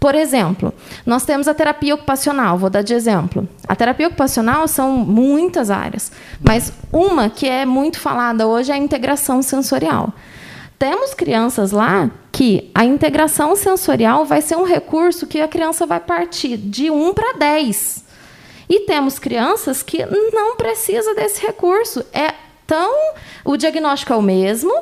Por 0.00 0.14
exemplo, 0.14 0.72
nós 1.04 1.26
temos 1.26 1.46
a 1.46 1.52
terapia 1.52 1.94
ocupacional, 1.94 2.56
vou 2.56 2.70
dar 2.70 2.80
de 2.80 2.94
exemplo. 2.94 3.46
A 3.68 3.76
terapia 3.76 4.08
ocupacional 4.08 4.66
são 4.66 4.92
muitas 4.92 5.70
áreas, 5.70 6.10
mas 6.42 6.72
uma 6.90 7.28
que 7.28 7.46
é 7.46 7.66
muito 7.66 8.00
falada 8.00 8.46
hoje 8.46 8.72
é 8.72 8.74
a 8.74 8.78
integração 8.78 9.42
sensorial. 9.42 10.10
Temos 10.78 11.12
crianças 11.12 11.70
lá 11.70 12.10
que 12.32 12.70
a 12.74 12.86
integração 12.86 13.54
sensorial 13.54 14.24
vai 14.24 14.40
ser 14.40 14.56
um 14.56 14.64
recurso 14.64 15.26
que 15.26 15.38
a 15.38 15.46
criança 15.46 15.84
vai 15.84 16.00
partir 16.00 16.56
de 16.56 16.90
1 16.90 17.12
para 17.12 17.34
10. 17.34 18.02
E 18.70 18.80
temos 18.86 19.18
crianças 19.18 19.82
que 19.82 20.06
não 20.32 20.56
precisa 20.56 21.14
desse 21.14 21.44
recurso. 21.44 22.02
É 22.14 22.32
tão 22.66 22.94
o 23.44 23.56
diagnóstico 23.56 24.12
é 24.12 24.16
o 24.16 24.22
mesmo, 24.22 24.72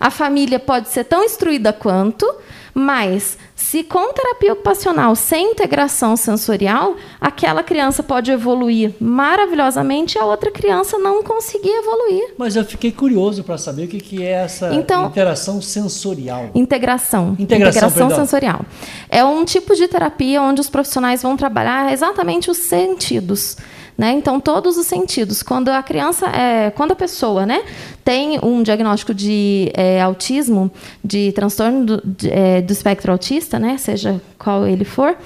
a 0.00 0.10
família 0.10 0.58
pode 0.58 0.88
ser 0.88 1.04
tão 1.04 1.24
instruída 1.24 1.72
quanto, 1.72 2.26
mas 2.74 3.38
se 3.58 3.82
com 3.82 4.12
terapia 4.12 4.52
ocupacional 4.52 5.16
sem 5.16 5.52
integração 5.52 6.14
sensorial, 6.14 6.94
aquela 7.18 7.62
criança 7.62 8.02
pode 8.02 8.30
evoluir 8.30 8.92
maravilhosamente 9.00 10.18
e 10.18 10.20
a 10.20 10.26
outra 10.26 10.50
criança 10.50 10.98
não 10.98 11.22
conseguir 11.22 11.70
evoluir. 11.70 12.34
Mas 12.36 12.54
eu 12.54 12.64
fiquei 12.64 12.92
curioso 12.92 13.42
para 13.42 13.56
saber 13.56 13.84
o 13.84 13.88
que, 13.88 13.98
que 13.98 14.22
é 14.22 14.30
essa 14.32 14.74
Então- 14.74 15.06
interação 15.06 15.60
sensorial. 15.62 16.50
Integração. 16.54 17.34
Integração, 17.38 17.90
perdão. 17.90 18.10
sensorial. 18.14 18.60
É 19.08 19.24
um 19.24 19.42
tipo 19.44 19.74
de 19.74 19.88
terapia 19.88 20.42
onde 20.42 20.60
os 20.60 20.68
profissionais 20.68 21.22
vão 21.22 21.34
trabalhar 21.34 21.90
exatamente 21.92 22.50
os 22.50 22.58
sentidos. 22.58 23.56
Né? 23.96 24.12
Então, 24.12 24.38
todos 24.38 24.76
os 24.76 24.86
sentidos. 24.86 25.42
Quando 25.42 25.70
a 25.70 25.82
criança, 25.82 26.26
é, 26.26 26.70
quando 26.70 26.92
a 26.92 26.94
pessoa 26.96 27.46
né, 27.46 27.62
tem 28.04 28.38
um 28.42 28.62
diagnóstico 28.62 29.14
de 29.14 29.70
é, 29.74 30.02
autismo, 30.02 30.70
de 31.02 31.32
transtorno 31.32 31.86
do, 31.86 32.02
de, 32.04 32.30
é, 32.30 32.60
do 32.60 32.70
espectro 32.74 33.10
autista, 33.10 33.58
né, 33.58 33.78
seja 33.78 34.20
qual 34.38 34.66
ele 34.66 34.84
for, 34.84 35.16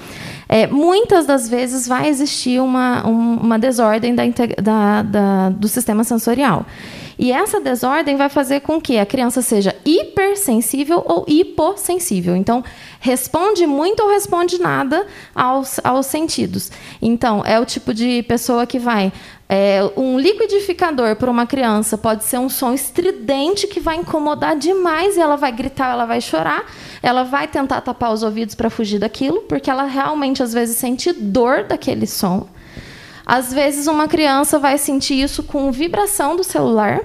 é, 0.48 0.68
muitas 0.68 1.26
das 1.26 1.48
vezes 1.48 1.88
vai 1.88 2.08
existir 2.08 2.60
uma, 2.60 3.04
um- 3.08 3.38
uma 3.38 3.58
desordem 3.58 4.14
da, 4.14 4.22
da- 4.62 5.02
da- 5.02 5.48
do 5.50 5.66
sistema 5.66 6.04
sensorial. 6.04 6.64
E 7.22 7.30
essa 7.30 7.60
desordem 7.60 8.16
vai 8.16 8.30
fazer 8.30 8.60
com 8.60 8.80
que 8.80 8.96
a 8.96 9.04
criança 9.04 9.42
seja 9.42 9.76
hipersensível 9.84 11.04
ou 11.06 11.26
hipossensível. 11.28 12.34
Então, 12.34 12.64
responde 12.98 13.66
muito 13.66 14.02
ou 14.02 14.08
responde 14.08 14.58
nada 14.58 15.06
aos, 15.34 15.78
aos 15.84 16.06
sentidos. 16.06 16.72
Então, 17.02 17.42
é 17.44 17.60
o 17.60 17.66
tipo 17.66 17.92
de 17.92 18.22
pessoa 18.22 18.66
que 18.66 18.78
vai. 18.78 19.12
é, 19.50 19.80
um 19.98 20.18
liquidificador 20.18 21.14
para 21.16 21.30
uma 21.30 21.44
criança 21.44 21.98
pode 21.98 22.24
ser 22.24 22.38
um 22.38 22.48
som 22.48 22.72
estridente 22.72 23.66
que 23.66 23.80
vai 23.80 23.96
incomodar 23.96 24.56
demais 24.56 25.18
e 25.18 25.20
ela 25.20 25.36
vai 25.36 25.52
gritar, 25.52 25.92
ela 25.92 26.06
vai 26.06 26.22
chorar, 26.22 26.64
ela 27.02 27.22
vai 27.22 27.46
tentar 27.46 27.82
tapar 27.82 28.14
os 28.14 28.22
ouvidos 28.22 28.54
para 28.54 28.70
fugir 28.70 28.98
daquilo, 28.98 29.42
porque 29.42 29.68
ela 29.68 29.84
realmente 29.84 30.42
às 30.42 30.54
vezes 30.54 30.78
sente 30.78 31.12
dor 31.12 31.64
daquele 31.64 32.06
som. 32.06 32.48
Às 33.32 33.52
vezes, 33.52 33.86
uma 33.86 34.08
criança 34.08 34.58
vai 34.58 34.76
sentir 34.76 35.22
isso 35.22 35.44
com 35.44 35.70
vibração 35.70 36.34
do 36.34 36.42
celular. 36.42 37.00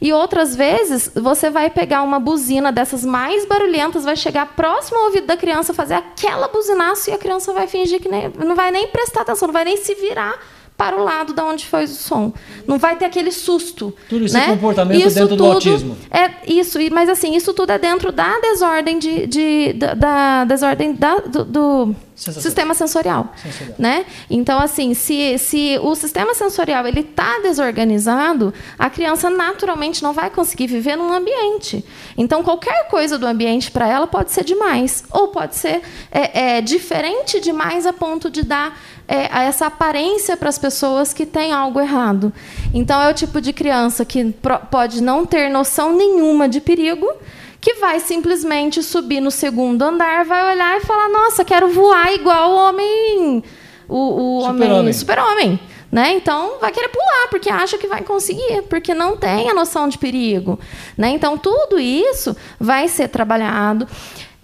E 0.00 0.10
outras 0.10 0.56
vezes, 0.56 1.12
você 1.14 1.50
vai 1.50 1.68
pegar 1.68 2.02
uma 2.02 2.18
buzina 2.18 2.72
dessas 2.72 3.04
mais 3.04 3.44
barulhentas, 3.44 4.02
vai 4.02 4.16
chegar 4.16 4.56
próximo 4.56 4.96
ao 4.96 5.04
ouvido 5.04 5.26
da 5.26 5.36
criança, 5.36 5.74
fazer 5.74 5.92
aquela 5.92 6.48
buzinaço 6.48 7.10
e 7.10 7.12
a 7.12 7.18
criança 7.18 7.52
vai 7.52 7.66
fingir 7.66 8.00
que 8.00 8.08
nem, 8.08 8.32
não 8.38 8.56
vai 8.56 8.70
nem 8.70 8.88
prestar 8.88 9.20
atenção, 9.20 9.48
não 9.48 9.52
vai 9.52 9.66
nem 9.66 9.76
se 9.76 9.94
virar 9.96 10.34
para 10.80 10.96
o 10.98 11.04
lado 11.04 11.34
da 11.34 11.44
onde 11.44 11.66
foi 11.66 11.84
o 11.84 11.88
som. 11.88 12.32
Não 12.66 12.78
vai 12.78 12.96
ter 12.96 13.04
aquele 13.04 13.30
susto. 13.30 13.94
Tudo 14.08 14.24
isso 14.24 14.34
é 14.34 14.40
né? 14.40 14.46
comportamento 14.54 15.06
Isso 15.06 15.14
dentro 15.14 15.36
do 15.36 15.44
autismo. 15.44 15.94
É 16.10 16.30
isso, 16.50 16.78
mas 16.90 17.10
assim, 17.10 17.36
isso 17.36 17.52
tudo 17.52 17.70
é 17.72 17.78
dentro 17.78 18.10
da 18.10 18.38
desordem 18.40 18.98
de, 18.98 19.26
de- 19.26 19.72
da, 19.74 19.92
da 19.94 20.44
desordem 20.46 20.94
da- 20.94 21.18
do, 21.18 21.44
do- 21.44 21.94
sistema 22.16 22.74
sensorial, 22.74 23.32
Sensorial. 23.42 23.74
né? 23.78 24.04
Então 24.28 24.58
assim, 24.60 24.92
se, 24.92 25.38
se 25.38 25.78
o 25.82 25.94
sistema 25.94 26.34
sensorial 26.34 26.86
ele 26.86 27.00
está 27.00 27.38
desorganizado, 27.40 28.52
a 28.78 28.90
criança 28.90 29.30
naturalmente 29.30 30.02
não 30.02 30.12
vai 30.12 30.28
conseguir 30.30 30.66
viver 30.66 30.96
num 30.96 31.12
ambiente. 31.12 31.82
Então 32.18 32.42
qualquer 32.42 32.88
coisa 32.88 33.18
do 33.18 33.26
ambiente 33.26 33.70
para 33.70 33.88
ela 33.88 34.06
pode 34.06 34.30
ser 34.32 34.44
demais 34.44 35.02
ou 35.10 35.28
pode 35.28 35.56
ser 35.56 35.80
é, 36.10 36.56
é, 36.56 36.60
diferente 36.60 37.40
demais 37.40 37.86
a 37.86 37.92
ponto 37.92 38.30
de 38.30 38.42
dar 38.42 38.78
é, 39.10 39.28
essa 39.46 39.66
aparência 39.66 40.36
para 40.36 40.48
as 40.48 40.56
pessoas 40.56 41.12
que 41.12 41.26
tem 41.26 41.52
algo 41.52 41.80
errado. 41.80 42.32
Então 42.72 43.02
é 43.02 43.10
o 43.10 43.14
tipo 43.14 43.40
de 43.40 43.52
criança 43.52 44.04
que 44.04 44.32
pode 44.70 45.02
não 45.02 45.26
ter 45.26 45.50
noção 45.50 45.96
nenhuma 45.96 46.48
de 46.48 46.60
perigo 46.60 47.10
que 47.60 47.74
vai 47.74 47.98
simplesmente 47.98 48.82
subir 48.82 49.20
no 49.20 49.30
segundo 49.30 49.82
andar, 49.82 50.24
vai 50.24 50.54
olhar 50.54 50.78
e 50.78 50.84
falar: 50.84 51.08
Nossa, 51.08 51.44
quero 51.44 51.68
voar 51.70 52.14
igual 52.14 52.52
o 52.52 52.56
homem. 52.56 53.42
O, 53.88 54.38
o 54.38 54.40
Super-homem. 54.42 54.78
homem. 54.78 54.92
Super-homem. 54.92 55.60
Né? 55.90 56.12
Então, 56.12 56.60
vai 56.60 56.70
querer 56.70 56.88
pular, 56.88 57.26
porque 57.30 57.50
acha 57.50 57.76
que 57.76 57.88
vai 57.88 58.02
conseguir, 58.02 58.62
porque 58.70 58.94
não 58.94 59.16
tem 59.16 59.50
a 59.50 59.54
noção 59.54 59.88
de 59.88 59.98
perigo. 59.98 60.56
Né? 60.96 61.08
Então, 61.08 61.36
tudo 61.36 61.80
isso 61.80 62.36
vai 62.60 62.86
ser 62.86 63.08
trabalhado 63.08 63.88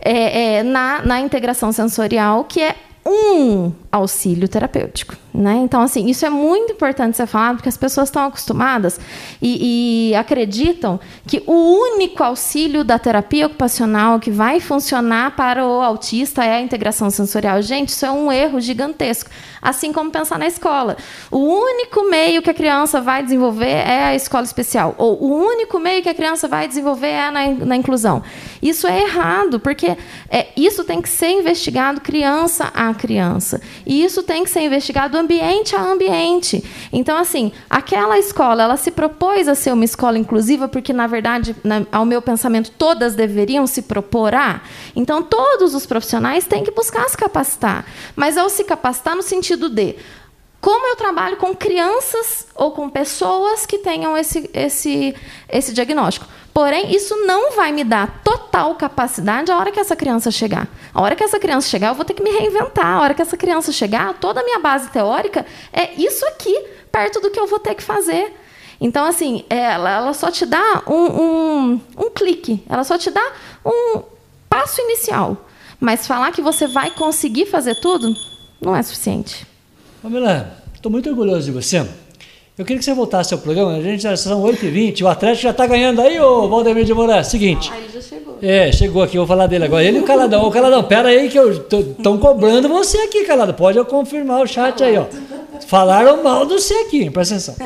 é, 0.01 0.57
é, 0.57 0.63
na, 0.65 1.03
na 1.05 1.21
integração 1.21 1.71
sensorial, 1.71 2.43
que 2.43 2.61
é 2.61 2.75
um 3.07 3.73
auxílio 3.91 4.49
terapêutico. 4.49 5.15
Né? 5.33 5.61
Então, 5.63 5.83
assim, 5.83 6.09
isso 6.09 6.25
é 6.25 6.31
muito 6.31 6.73
importante 6.73 7.17
ser 7.17 7.27
falado, 7.27 7.57
porque 7.57 7.69
as 7.69 7.77
pessoas 7.77 8.09
estão 8.09 8.25
acostumadas 8.25 8.99
e, 9.41 10.11
e 10.11 10.15
acreditam 10.15 10.99
que 11.27 11.43
o 11.47 11.53
único 11.53 12.23
auxílio 12.25 12.83
da 12.83 12.99
terapia 12.99 13.47
ocupacional 13.47 14.19
que 14.19 14.31
vai 14.31 14.61
funcionar 14.61 15.37
para 15.37 15.67
o 15.67 15.83
autista 15.83 16.43
é 16.43 16.55
a 16.55 16.61
integração 16.61 17.11
sensorial. 17.11 17.61
Gente, 17.61 17.91
isso 17.91 18.07
é 18.07 18.11
um 18.11 18.33
erro 18.33 18.61
gigantesco. 18.61 19.31
Assim 19.61 19.93
como 19.93 20.11
pensar 20.11 20.39
na 20.39 20.47
escola. 20.47 20.97
O 21.31 21.39
único 21.39 22.09
meio 22.09 22.41
que 22.41 22.49
a 22.49 22.55
criança 22.55 23.01
vai 23.01 23.23
desenvolver 23.23 23.67
é 23.67 24.05
a 24.05 24.15
escola 24.15 24.45
especial. 24.45 24.95
Ou 24.97 25.23
o 25.23 25.37
único 25.37 25.79
meio 25.79 26.03
que 26.03 26.09
a 26.09 26.15
criança 26.15 26.49
vai 26.49 26.67
desenvolver 26.67 27.09
é 27.09 27.31
na, 27.31 27.49
na 27.51 27.77
inclusão. 27.77 28.23
Isso 28.63 28.87
é 28.87 29.03
errado, 29.03 29.61
porque 29.61 29.97
é, 30.31 30.47
isso 30.57 30.83
tem 30.83 31.03
que 31.03 31.09
ser 31.09 31.31
investigado 31.31 32.01
criança 32.01 32.71
a 32.75 32.95
criança. 32.97 33.61
E 33.87 34.03
isso 34.05 34.23
tem 34.23 34.43
que 34.43 34.51
ser 34.51 34.63
investigado 34.63 35.17
ambiente 35.17 35.77
a 35.77 35.83
ambiente. 35.83 36.65
Então, 36.93 37.17
assim, 37.17 37.53
aquela 37.71 38.19
escola, 38.19 38.63
ela 38.65 38.77
se 38.77 38.91
propôs 38.91 39.47
a 39.47 39.55
ser 39.55 39.73
uma 39.73 39.85
escola 39.85 40.19
inclusiva, 40.19 40.67
porque, 40.67 40.93
na 40.93 41.07
verdade, 41.07 41.55
na- 41.63 41.87
ao 41.93 42.05
meu 42.05 42.21
pensamento, 42.21 42.71
todas 42.73 43.15
deveriam 43.15 43.67
se 43.67 43.83
propor 43.83 44.35
a. 44.35 44.63
Então, 44.97 45.23
todos 45.23 45.75
os 45.75 45.87
profissionais 45.87 46.47
têm 46.47 46.65
que 46.65 46.71
buscar 46.71 47.09
se 47.09 47.17
capacitar. 47.17 47.85
Mas 48.17 48.37
ao 48.37 48.49
se 48.49 48.65
capacitar 48.65 49.15
no 49.15 49.23
sentido 49.23 49.69
de 49.69 49.95
como 50.61 50.89
eu 50.89 50.97
trabalho 50.97 51.37
com 51.37 51.55
crianças 51.55 52.47
ou 52.55 52.73
com 52.73 52.89
pessoas 52.91 53.67
que 53.67 53.79
tenham 53.79 54.17
esse, 54.17 54.51
esse, 54.53 55.15
esse 55.49 55.73
diagnóstico. 55.73 56.27
Porém, 56.53 56.95
isso 56.95 57.15
não 57.27 57.53
vai 57.53 57.71
me 57.71 57.85
dar 57.85 58.23
total 58.25 58.75
capacidade 58.77 59.53
a 59.53 59.59
hora 59.59 59.71
que 59.71 59.79
essa 59.79 59.95
criança 59.95 60.31
chegar. 60.31 60.67
A 60.95 61.03
hora 61.03 61.15
que 61.15 61.23
essa 61.23 61.39
criança 61.39 61.69
chegar, 61.69 61.89
eu 61.89 61.95
vou 61.95 62.05
ter 62.05 62.15
que 62.15 62.23
me 62.23 62.31
reinventar. 62.31 62.97
A 62.97 63.01
hora 63.03 63.15
que 63.15 63.21
essa 63.21 63.37
criança 63.37 63.71
chegar, 63.73 64.15
toda 64.15 64.41
a 64.41 64.43
minha 64.43 64.59
base 64.59 64.89
teórica 64.89 65.45
é 65.73 65.93
isso 65.95 66.25
aqui, 66.27 66.59
perto 66.91 67.21
do 67.21 67.31
que 67.31 67.39
eu 67.39 67.47
vou 67.47 67.59
ter 67.59 67.75
que 67.75 67.83
fazer. 67.83 68.35
Então, 68.81 69.05
assim, 69.05 69.45
ela, 69.51 69.91
ela 69.91 70.15
só 70.15 70.31
te 70.31 70.47
dá 70.47 70.83
um, 70.87 70.95
um, 70.95 71.81
um 71.97 72.11
clique, 72.11 72.65
ela 72.69 72.85
só 72.85 72.97
te 72.97 73.11
dá 73.11 73.33
um 73.65 74.03
passo 74.49 74.81
inicial. 74.81 75.37
Mas 75.79 76.07
falar 76.07 76.33
que 76.33 76.41
você 76.41 76.67
vai 76.67 76.91
conseguir 76.91 77.47
fazer 77.47 77.75
tudo 77.77 78.15
não 78.61 78.75
é 78.75 78.83
suficiente. 78.83 79.47
Pamela, 80.07 80.53
estou 80.73 80.89
muito 80.89 81.11
orgulhoso 81.11 81.47
de 81.47 81.51
você. 81.51 81.85
Eu 82.57 82.65
queria 82.65 82.79
que 82.79 82.85
você 82.85 82.95
voltasse 82.95 83.35
ao 83.35 83.41
programa. 83.41 83.73
A 83.73 83.83
gente 83.83 84.05
já 84.05 84.17
são 84.17 84.41
8h20, 84.41 85.03
o 85.03 85.09
Atlético 85.09 85.43
já 85.43 85.51
está 85.51 85.67
ganhando 85.67 86.01
aí, 86.01 86.21
ô 86.21 86.49
Valdemir 86.49 86.85
de 86.85 86.95
Moraes. 86.95 87.27
Seguinte. 87.27 87.73
ele 87.77 87.93
já 87.93 88.01
chegou. 88.01 88.39
É, 88.41 88.71
chegou 88.71 89.03
aqui, 89.03 89.19
vou 89.19 89.27
falar 89.27 89.49
dele 89.49 89.65
agora. 89.65 89.83
Ele 89.83 89.99
e 89.99 90.01
o 90.01 90.05
Caladão. 90.05 90.45
Ô, 90.45 90.51
Caladão, 90.53 90.85
pera 90.85 91.09
aí 91.09 91.29
que 91.29 91.37
estão 91.37 92.19
cobrando 92.19 92.69
você 92.69 92.99
aqui, 92.99 93.25
Calado. 93.25 93.53
Pode 93.53 93.79
eu 93.79 93.85
confirmar 93.85 94.43
o 94.43 94.47
chat 94.47 94.81
aí, 94.85 94.97
ó. 94.97 95.07
Falaram 95.67 96.23
mal 96.23 96.47
de 96.47 96.53
você 96.53 96.75
aqui, 96.87 97.11
presta 97.11 97.35
atenção. 97.35 97.57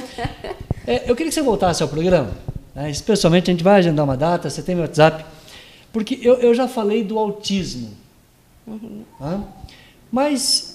É, 0.86 1.02
eu 1.10 1.14
queria 1.14 1.28
que 1.28 1.34
você 1.34 1.42
voltasse 1.42 1.82
ao 1.82 1.90
programa. 1.90 2.30
né? 2.74 2.90
Especialmente, 2.90 3.50
a 3.50 3.52
gente 3.52 3.62
vai 3.62 3.80
agendar 3.80 4.02
uma 4.02 4.16
data, 4.16 4.48
você 4.48 4.62
tem 4.62 4.74
meu 4.74 4.84
WhatsApp. 4.84 5.26
Porque 5.92 6.18
eu, 6.22 6.36
eu 6.36 6.54
já 6.54 6.66
falei 6.66 7.04
do 7.04 7.18
autismo. 7.18 7.90
Hã? 9.20 9.44
Mas 10.10 10.69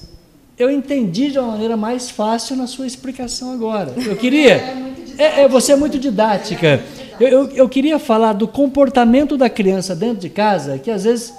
eu 0.57 0.69
entendi 0.71 1.31
de 1.31 1.39
uma 1.39 1.51
maneira 1.51 1.75
mais 1.77 2.09
fácil 2.09 2.55
na 2.55 2.67
sua 2.67 2.87
explicação 2.87 3.51
agora. 3.53 3.93
Eu 3.97 4.15
queria. 4.15 4.85
É, 5.17 5.43
é, 5.43 5.47
você 5.47 5.71
é 5.71 5.77
muito 5.77 5.97
didática. 5.97 6.83
Eu, 7.17 7.27
eu, 7.29 7.49
eu 7.51 7.69
queria 7.69 7.97
falar 7.97 8.33
do 8.33 8.49
comportamento 8.49 9.37
da 9.37 9.49
criança 9.49 9.95
dentro 9.95 10.17
de 10.17 10.27
casa, 10.29 10.77
que 10.77 10.91
às 10.91 11.05
vezes 11.05 11.33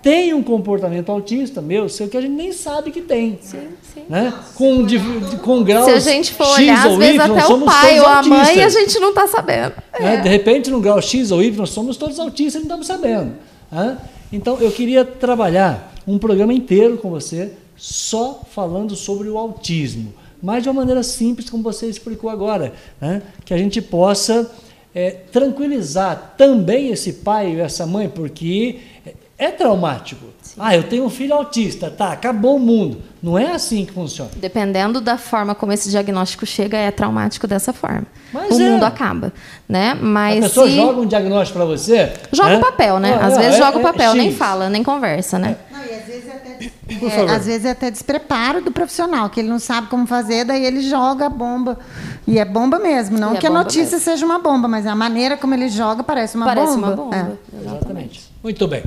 tem 0.00 0.32
um 0.32 0.42
comportamento 0.42 1.12
autista, 1.12 1.60
meu, 1.60 1.90
seu, 1.90 2.08
que 2.08 2.16
a 2.16 2.22
gente 2.22 2.32
nem 2.32 2.52
sabe 2.52 2.90
que 2.90 3.02
tem. 3.02 3.38
Sim, 3.42 3.58
sim. 3.92 4.00
Né? 4.08 4.32
Com, 4.54 4.82
de- 4.82 4.98
com 5.42 5.62
graus 5.62 5.84
Se 5.84 5.90
a 5.90 5.98
gente 5.98 6.32
for 6.32 6.46
X 6.46 6.56
olhar, 6.56 6.86
às 6.86 6.96
vezes 6.96 7.14
Y, 7.16 7.20
até 7.38 7.52
o 7.52 7.60
pai 7.60 8.00
ou 8.00 8.06
a 8.06 8.22
mãe 8.22 8.38
a 8.38 8.42
autistas. 8.44 8.72
gente 8.72 8.98
não 8.98 9.10
está 9.10 9.26
sabendo. 9.26 9.74
Né? 10.00 10.16
De 10.22 10.28
repente, 10.30 10.70
no 10.70 10.80
grau 10.80 11.02
X 11.02 11.30
ou 11.30 11.42
Y, 11.42 11.66
somos 11.66 11.98
todos 11.98 12.18
autistas 12.18 12.54
e 12.54 12.66
não 12.66 12.76
estamos 12.76 12.86
sabendo. 12.86 13.32
né? 13.70 13.98
Então, 14.32 14.56
eu 14.58 14.70
queria 14.72 15.04
trabalhar 15.04 15.92
um 16.06 16.16
programa 16.16 16.54
inteiro 16.54 16.96
com 16.96 17.10
você 17.10 17.52
só 17.78 18.42
falando 18.50 18.94
sobre 18.96 19.28
o 19.28 19.38
autismo, 19.38 20.12
mas 20.42 20.62
de 20.62 20.68
uma 20.68 20.80
maneira 20.80 21.02
simples, 21.02 21.48
como 21.48 21.62
você 21.62 21.86
explicou 21.86 22.28
agora, 22.28 22.74
né? 23.00 23.22
que 23.44 23.54
a 23.54 23.58
gente 23.58 23.80
possa 23.80 24.50
é, 24.94 25.10
tranquilizar 25.10 26.34
também 26.36 26.88
esse 26.88 27.14
pai 27.14 27.54
e 27.54 27.60
essa 27.60 27.86
mãe, 27.86 28.08
porque 28.08 28.80
é 29.38 29.50
traumático. 29.50 30.26
Ah, 30.58 30.76
eu 30.76 30.82
tenho 30.84 31.04
um 31.04 31.10
filho 31.10 31.34
autista, 31.34 31.90
tá, 31.90 32.12
acabou 32.12 32.56
o 32.56 32.60
mundo. 32.60 33.02
Não 33.22 33.36
é 33.38 33.52
assim 33.52 33.84
que 33.84 33.92
funciona. 33.92 34.30
Dependendo 34.36 35.00
da 35.00 35.18
forma 35.18 35.54
como 35.54 35.72
esse 35.72 35.90
diagnóstico 35.90 36.46
chega, 36.46 36.76
é 36.76 36.90
traumático 36.90 37.46
dessa 37.46 37.72
forma. 37.72 38.04
Mas 38.32 38.56
o 38.56 38.62
é. 38.62 38.70
mundo 38.70 38.84
acaba, 38.84 39.32
né? 39.68 39.94
Mas 40.00 40.38
a 40.44 40.48
pessoa 40.48 40.66
se 40.68 40.76
joga 40.76 41.00
um 41.00 41.06
diagnóstico 41.06 41.58
para 41.58 41.66
você. 41.66 42.12
joga 42.32 42.50
né? 42.50 42.56
o 42.58 42.60
papel, 42.60 42.98
né? 43.00 43.18
Ah, 43.20 43.26
Às 43.26 43.32
não, 43.34 43.40
vezes 43.40 43.54
é- 43.56 43.58
joga 43.58 43.76
o 43.78 43.80
é 43.80 43.82
papel, 43.82 44.14
nem 44.14 44.28
X. 44.30 44.38
fala, 44.38 44.68
nem 44.70 44.84
conversa, 44.84 45.38
né? 45.38 45.56
Não, 45.72 45.80
e 45.80 45.94
às 45.94 46.04
vezes 46.06 46.28
é 46.28 46.32
até, 46.32 47.26
é, 47.30 47.34
às 47.34 47.46
vezes 47.46 47.64
é 47.64 47.70
até 47.70 47.90
despreparo 47.90 48.60
do 48.62 48.70
profissional, 48.70 49.28
que 49.30 49.40
ele 49.40 49.48
não 49.48 49.58
sabe 49.58 49.88
como 49.88 50.06
fazer, 50.06 50.44
daí 50.44 50.64
ele 50.64 50.80
joga 50.82 51.26
a 51.26 51.30
bomba. 51.30 51.76
E 52.26 52.38
é 52.38 52.44
bomba 52.44 52.78
mesmo. 52.78 53.18
Não 53.18 53.34
E 53.34 53.36
é 53.36 53.40
que 53.40 53.46
a 53.46 53.50
notícia 53.50 53.82
mesmo. 53.96 54.00
seja 54.00 54.24
uma 54.24 54.38
bomba, 54.38 54.68
mas 54.68 54.86
a 54.86 54.94
maneira 54.94 55.36
como 55.36 55.54
ele 55.54 55.68
joga 55.68 56.04
parece 56.04 56.36
uma 56.36 56.46
Parece 56.46 56.74
bomba. 56.74 56.86
uma 56.86 56.96
bomba. 56.96 57.16
É. 57.52 57.66
Exatamente. 57.66 58.28
Muito 58.44 58.68
bem. 58.68 58.84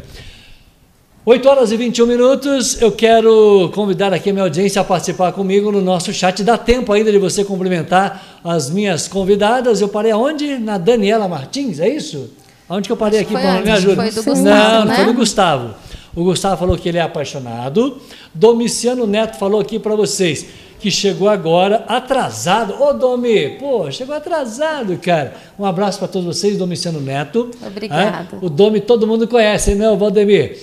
8 1.24 1.48
horas 1.48 1.72
e 1.72 1.78
21 1.78 2.08
minutos. 2.08 2.82
Eu 2.82 2.92
quero 2.92 3.72
convidar 3.76 4.12
aqui 4.12 4.32
a 4.32 4.34
minha 4.34 4.44
audiência 4.44 4.82
a 4.82 4.84
participar 4.84 5.32
comigo 5.32 5.72
no 5.72 5.80
nosso 5.80 6.12
chat. 6.12 6.44
Dá 6.44 6.58
tempo 6.58 6.92
ainda 6.92 7.12
de 7.12 7.20
você 7.20 7.46
cumprimentar 7.46 8.40
as 8.44 8.72
minhas 8.72 9.08
convidadas. 9.08 9.82
Eu 9.82 9.88
parei 9.88 10.12
aonde? 10.12 10.58
Na 10.58 10.80
Daniela 10.80 11.28
Martins, 11.28 11.80
é 11.80 11.88
isso? 11.88 12.32
Aonde 12.68 12.88
que 12.90 12.92
eu 12.92 12.98
parei 12.98 13.20
aqui? 13.20 13.36
Antes, 13.36 13.64
me 13.64 13.70
ajuda. 13.70 14.12
foi 14.12 14.12
do 14.12 14.26
não, 14.26 14.34
Gustavo, 14.34 14.80
não 14.80 14.86
né? 14.86 14.96
foi 14.96 15.06
do 15.06 15.14
Gustavo. 15.14 15.76
O 16.16 16.24
Gustavo 16.24 16.58
falou 16.58 16.76
que 16.76 16.90
ele 16.90 16.98
é 16.98 17.02
apaixonado. 17.02 18.02
Domiciano 18.34 19.06
Neto 19.06 19.38
falou 19.38 19.62
aqui 19.62 19.78
para 19.78 19.96
vocês 19.96 20.48
que 20.80 20.90
chegou 20.90 21.30
agora 21.30 21.86
atrasado. 21.88 22.82
Ô, 22.82 22.94
Domi, 22.94 23.58
pô, 23.60 23.92
chegou 23.92 24.16
atrasado, 24.16 24.98
cara. 24.98 25.36
Um 25.60 25.66
abraço 25.66 26.00
para 26.00 26.08
todos 26.08 26.26
vocês, 26.36 26.58
Domiciano 26.58 27.00
Neto. 27.00 27.52
Obrigada. 27.64 28.28
Ah, 28.32 28.36
O 28.42 28.50
Domi 28.50 28.82
todo 28.82 29.06
mundo 29.06 29.28
conhece, 29.28 29.76
né, 29.76 29.88
o 29.88 29.96
Valdemir? 29.96 30.58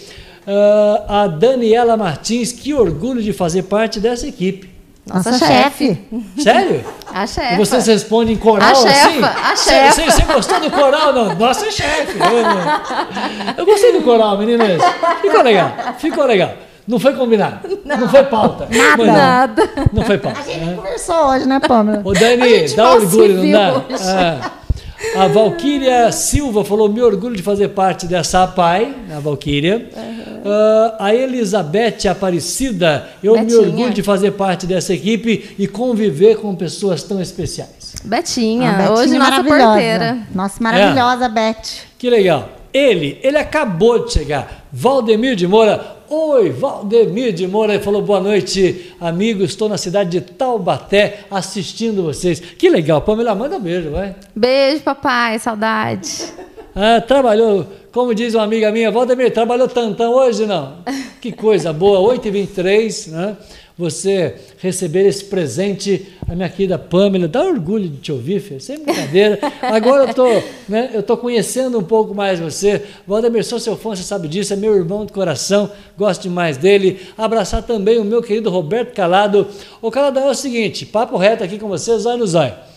Ah, 0.48 1.22
a 1.24 1.26
Daniela 1.26 1.96
Martins, 1.96 2.52
que 2.52 2.72
orgulho 2.72 3.22
de 3.22 3.32
fazer 3.32 3.64
parte 3.64 4.00
dessa 4.00 4.26
equipe. 4.26 4.70
Nossa, 5.06 5.30
Nossa 5.30 5.46
chefe. 5.46 5.98
Sério? 6.38 6.84
A 7.12 7.26
chefe. 7.26 7.54
E 7.54 7.56
vocês 7.56 7.86
respondem 7.86 8.34
em 8.34 8.38
coral 8.38 8.68
A 8.68 8.72
assim? 8.72 8.88
a 9.22 9.56
Você- 9.56 9.70
chefa. 9.70 9.92
Você, 9.92 10.04
você 10.10 10.22
gostou 10.32 10.60
do 10.60 10.70
coral? 10.70 11.12
Não, 11.14 11.34
nossa 11.34 11.70
chefe. 11.70 12.18
Eu, 12.18 12.42
não- 12.42 13.54
eu 13.56 13.64
gostei 13.66 13.92
do 13.92 14.02
coral, 14.02 14.36
meninas. 14.36 14.82
Ficou 15.22 15.42
legal, 15.42 15.72
ficou 15.98 16.24
legal. 16.26 16.52
Não 16.86 16.98
foi 16.98 17.12
combinado, 17.14 17.78
não, 17.84 18.08
foi 18.08 18.22
pauta. 18.24 18.66
Nada. 18.70 19.04
Não, 19.04 19.12
Nada. 19.12 19.70
Não 19.92 20.02
foi 20.04 20.16
pauta. 20.16 20.40
A 20.40 20.42
gente 20.42 20.64
né? 20.64 20.74
conversou 20.74 21.26
hoje, 21.28 21.46
né, 21.46 21.60
Pâmela? 21.60 22.00
Ô 22.02 22.12
Dani, 22.14 22.68
dá 22.74 22.92
orgulho, 22.94 23.34
não 23.42 23.50
dá? 23.52 23.72
hoje. 23.72 24.02
Ah, 24.08 24.50
a 25.16 25.28
Valquíria 25.28 26.10
Silva 26.12 26.64
falou: 26.64 26.88
me 26.88 27.00
orgulho 27.00 27.36
de 27.36 27.42
fazer 27.42 27.68
parte 27.68 28.06
dessa 28.06 28.42
APAI, 28.44 28.94
a 29.16 29.20
Valquíria. 29.20 29.88
Ah, 30.44 30.96
a 31.06 31.14
Elizabeth 31.14 32.08
Aparecida, 32.10 33.08
eu 33.22 33.34
me 33.34 33.40
Betinha. 33.40 33.60
orgulho 33.60 33.92
de 33.92 34.02
fazer 34.02 34.32
parte 34.32 34.66
dessa 34.66 34.94
equipe 34.94 35.54
e 35.58 35.66
conviver 35.66 36.36
com 36.36 36.54
pessoas 36.54 37.02
tão 37.02 37.20
especiais. 37.20 37.94
Betinha, 38.04 38.70
A 38.70 38.72
Betinha 38.74 38.92
hoje 38.92 39.18
nossa 39.18 39.44
porteira. 39.44 40.18
Nossa, 40.34 40.62
maravilhosa, 40.62 41.28
Beth. 41.28 41.82
Que 41.98 42.08
legal. 42.08 42.57
Ele, 42.73 43.19
ele 43.23 43.36
acabou 43.36 44.05
de 44.05 44.12
chegar. 44.12 44.66
Valdemir 44.73 45.35
de 45.35 45.47
Moura. 45.47 45.99
Oi, 46.09 46.51
Valdemir 46.51 47.32
de 47.32 47.47
Moura. 47.47 47.74
Ele 47.74 47.82
falou: 47.82 48.03
boa 48.03 48.20
noite, 48.20 48.95
amigo. 49.01 49.43
Estou 49.43 49.69
na 49.69 49.78
cidade 49.78 50.11
de 50.11 50.20
Taubaté 50.20 51.20
assistindo 51.31 52.03
vocês. 52.03 52.40
Que 52.40 52.69
legal. 52.69 53.01
Pamela, 53.03 53.35
manda 53.35 53.57
um 53.57 53.61
beijo, 53.61 53.90
vai. 53.90 54.15
Beijo, 54.35 54.82
papai. 54.82 55.39
Saudade. 55.39 56.24
Ah, 56.81 57.01
trabalhou, 57.01 57.66
como 57.90 58.15
diz 58.15 58.35
uma 58.35 58.45
amiga 58.45 58.70
minha, 58.70 58.89
Valdemir, 58.89 59.32
trabalhou 59.32 59.66
tantão 59.66 60.12
hoje 60.12 60.47
não? 60.47 60.77
Que 61.20 61.32
coisa 61.32 61.73
boa, 61.73 62.15
8h23, 62.16 63.11
né? 63.11 63.36
Você 63.78 64.34
receber 64.59 65.06
esse 65.06 65.24
presente, 65.24 66.09
a 66.28 66.34
minha 66.34 66.48
querida 66.48 66.76
Pamela, 66.76 67.28
dá 67.28 67.44
orgulho 67.44 67.88
de 67.88 67.98
te 67.98 68.10
ouvir, 68.10 68.40
filho, 68.40 68.60
sem 68.60 68.82
brincadeira. 68.82 69.38
Agora 69.62 70.10
eu 70.10 70.14
tô, 70.14 70.26
né, 70.68 70.90
eu 70.92 71.00
tô 71.00 71.16
conhecendo 71.16 71.78
um 71.78 71.84
pouco 71.84 72.12
mais 72.12 72.40
você. 72.40 72.82
Valdemir, 73.06 73.44
sou 73.44 73.60
seu 73.60 73.76
fã, 73.76 73.90
você 73.90 74.02
sabe 74.02 74.26
disso, 74.26 74.52
é 74.52 74.56
meu 74.56 74.74
irmão 74.74 75.06
de 75.06 75.12
coração, 75.12 75.70
gosto 75.96 76.22
demais 76.22 76.56
dele. 76.56 76.98
Abraçar 77.16 77.62
também 77.62 78.00
o 78.00 78.05
meu 78.05 78.20
querido 78.20 78.50
Roberto 78.50 78.92
Calado. 78.94 79.46
O 79.80 79.92
Calado 79.92 80.18
é 80.18 80.28
o 80.28 80.34
seguinte, 80.34 80.84
papo 80.84 81.16
reto 81.16 81.44
aqui 81.44 81.56
com 81.56 81.68
vocês, 81.68 82.05
olha 82.05 82.16
no 82.16 82.26
zóio. 82.26 82.68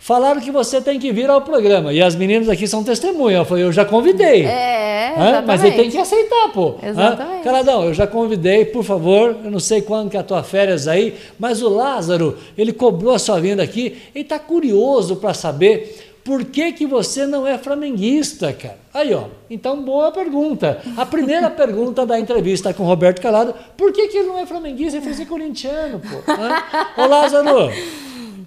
Falaram 0.00 0.40
que 0.40 0.50
você 0.50 0.80
tem 0.80 0.98
que 0.98 1.12
vir 1.12 1.28
ao 1.28 1.42
programa. 1.42 1.92
E 1.92 2.00
as 2.00 2.16
meninas 2.16 2.48
aqui 2.48 2.66
são 2.66 2.82
testemunhas. 2.82 3.40
Eu 3.40 3.44
falei, 3.44 3.64
eu 3.64 3.70
já 3.70 3.84
convidei. 3.84 4.46
É, 4.46 5.14
Hã? 5.16 5.44
Mas 5.46 5.62
ele 5.62 5.76
tem 5.76 5.90
que 5.90 5.98
aceitar, 5.98 6.48
pô. 6.54 6.76
Exatamente. 6.82 7.40
Hã? 7.40 7.44
Caladão, 7.44 7.84
eu 7.84 7.92
já 7.92 8.06
convidei, 8.06 8.64
por 8.64 8.82
favor. 8.82 9.36
Eu 9.44 9.50
não 9.50 9.60
sei 9.60 9.82
quando 9.82 10.08
que 10.08 10.16
é 10.16 10.20
a 10.20 10.22
tua 10.22 10.42
férias 10.42 10.88
aí, 10.88 11.14
mas 11.38 11.62
o 11.62 11.68
Lázaro, 11.68 12.38
ele 12.56 12.72
cobrou 12.72 13.14
a 13.14 13.18
sua 13.18 13.38
vinda 13.38 13.62
aqui. 13.62 13.98
Ele 14.14 14.24
está 14.24 14.38
curioso 14.38 15.16
para 15.16 15.34
saber 15.34 16.14
por 16.24 16.46
que, 16.46 16.72
que 16.72 16.86
você 16.86 17.26
não 17.26 17.46
é 17.46 17.58
flamenguista, 17.58 18.54
cara. 18.54 18.78
Aí, 18.94 19.12
ó. 19.12 19.24
Então, 19.50 19.82
boa 19.82 20.10
pergunta. 20.10 20.80
A 20.96 21.04
primeira 21.04 21.50
pergunta 21.52 22.06
da 22.06 22.18
entrevista 22.18 22.72
com 22.72 22.84
o 22.84 22.86
Roberto 22.86 23.20
Calado, 23.20 23.54
por 23.76 23.92
que, 23.92 24.08
que 24.08 24.16
ele 24.16 24.28
não 24.28 24.38
é 24.38 24.46
flamenguista? 24.46 24.96
Ele 24.96 25.04
foi 25.04 25.12
ser 25.12 25.26
corintiano, 25.26 26.00
pô. 26.00 26.32
Hã? 26.32 27.04
Ô, 27.04 27.06
Lázaro... 27.06 27.70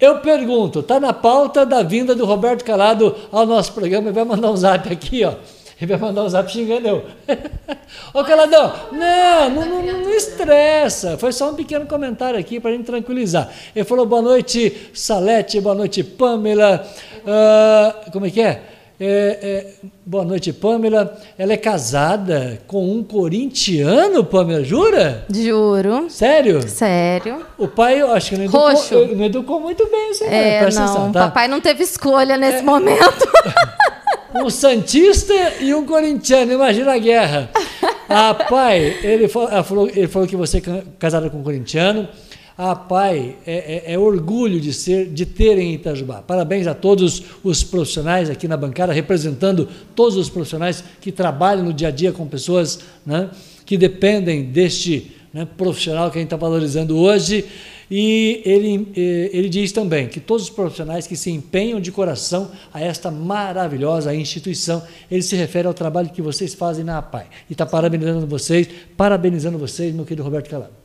Eu 0.04 0.18
pergunto, 0.18 0.80
está 0.80 1.00
na 1.00 1.14
pauta 1.14 1.64
da 1.64 1.82
vinda 1.82 2.14
do 2.14 2.26
Roberto 2.26 2.62
Calado 2.62 3.16
ao 3.32 3.46
nosso 3.46 3.72
programa, 3.72 4.08
ele 4.08 4.12
vai 4.14 4.24
mandar 4.24 4.50
um 4.50 4.56
zap 4.56 4.92
aqui, 4.92 5.24
ó. 5.24 5.32
Ele 5.80 5.96
vai 5.96 5.98
mandar 5.98 6.24
um 6.24 6.28
zap 6.28 6.52
xingando 6.52 6.86
eu. 6.86 7.04
Ô 8.12 8.22
Caladão, 8.22 8.70
não, 8.92 9.48
não, 9.48 9.64
não, 9.64 9.82
não 10.02 10.10
estressa. 10.10 11.16
Foi 11.16 11.32
só 11.32 11.50
um 11.50 11.54
pequeno 11.54 11.86
comentário 11.86 12.38
aqui 12.38 12.60
para 12.60 12.70
a 12.70 12.74
gente 12.74 12.84
tranquilizar. 12.84 13.50
Ele 13.74 13.82
falou 13.86 14.04
boa 14.04 14.20
noite, 14.20 14.90
Salete, 14.92 15.58
boa 15.58 15.74
noite, 15.74 16.04
Pamela. 16.04 16.86
Uh, 17.24 18.10
como 18.10 18.26
é 18.26 18.30
que 18.30 18.42
é? 18.42 18.62
É, 18.98 19.38
é, 19.42 19.66
boa 20.06 20.24
noite, 20.24 20.52
Pamela. 20.52 21.20
Ela 21.36 21.54
é 21.54 21.56
casada 21.56 22.60
com 22.66 22.88
um 22.92 23.02
corintiano, 23.02 24.24
Pamela, 24.24 24.62
jura? 24.62 25.24
Juro. 25.28 26.08
Sério? 26.08 26.68
Sério. 26.68 27.44
O 27.58 27.66
pai, 27.66 28.00
eu 28.00 28.12
acho 28.12 28.30
que 28.30 28.36
não 28.36 28.44
educou, 28.44 28.70
Roxo. 28.70 29.06
não 29.16 29.24
educou 29.24 29.60
muito 29.60 29.84
bem 29.90 30.10
esse 30.10 30.24
é, 30.24 30.60
não, 30.60 30.68
atenção, 30.68 31.12
tá? 31.12 31.26
papai 31.26 31.48
não 31.48 31.60
teve 31.60 31.82
escolha 31.82 32.36
nesse 32.36 32.58
é. 32.58 32.62
momento. 32.62 33.28
um 34.34 34.48
santista 34.48 35.34
e 35.60 35.74
um 35.74 35.84
corintiano, 35.84 36.52
imagina 36.52 36.94
a 36.94 36.98
guerra. 36.98 37.50
Ah, 38.06 38.34
pai, 38.34 38.98
ele 39.02 39.28
falou, 39.28 39.88
ele 39.88 40.06
falou 40.06 40.28
que 40.28 40.36
você 40.36 40.58
é 40.58 40.82
casada 40.98 41.30
com 41.30 41.38
um 41.38 41.42
corintiano. 41.42 42.06
Ah, 42.56 42.76
pai, 42.76 43.36
é, 43.44 43.82
é, 43.88 43.94
é, 43.94 43.98
orgulho 43.98 44.60
de 44.60 44.72
ser, 44.72 45.06
de 45.06 45.26
ter 45.26 45.58
em 45.58 45.74
Itajubá. 45.74 46.22
Parabéns 46.22 46.68
a 46.68 46.74
todos 46.74 47.20
os 47.42 47.64
profissionais 47.64 48.30
aqui 48.30 48.46
na 48.46 48.56
bancada, 48.56 48.92
representando 48.92 49.68
todos 49.96 50.16
os 50.16 50.30
profissionais 50.30 50.84
que 51.00 51.10
trabalham 51.10 51.64
no 51.64 51.72
dia 51.72 51.88
a 51.88 51.90
dia 51.90 52.12
com 52.12 52.28
pessoas 52.28 52.78
né, 53.04 53.28
que 53.66 53.76
dependem 53.76 54.44
deste 54.44 55.10
né, 55.32 55.44
profissional 55.56 56.12
que 56.12 56.18
a 56.18 56.20
gente 56.20 56.28
está 56.28 56.36
valorizando 56.36 56.96
hoje. 56.96 57.44
E 57.90 58.40
ele, 58.44 58.88
eh, 58.96 59.30
ele 59.32 59.48
diz 59.48 59.72
também 59.72 60.06
que 60.06 60.20
todos 60.20 60.44
os 60.44 60.50
profissionais 60.50 61.06
que 61.08 61.16
se 61.16 61.30
empenham 61.30 61.80
de 61.80 61.90
coração 61.92 62.50
a 62.72 62.80
esta 62.80 63.10
maravilhosa 63.10 64.14
instituição, 64.14 64.82
ele 65.10 65.22
se 65.22 65.36
refere 65.36 65.66
ao 65.66 65.74
trabalho 65.74 66.08
que 66.08 66.22
vocês 66.22 66.54
fazem 66.54 66.84
na 66.84 66.98
APAI. 66.98 67.26
E 67.50 67.52
está 67.52 67.66
parabenizando 67.66 68.26
vocês, 68.26 68.68
parabenizando 68.96 69.58
vocês, 69.58 69.92
meu 69.92 70.04
querido 70.04 70.22
Roberto 70.22 70.48
Calado. 70.48 70.83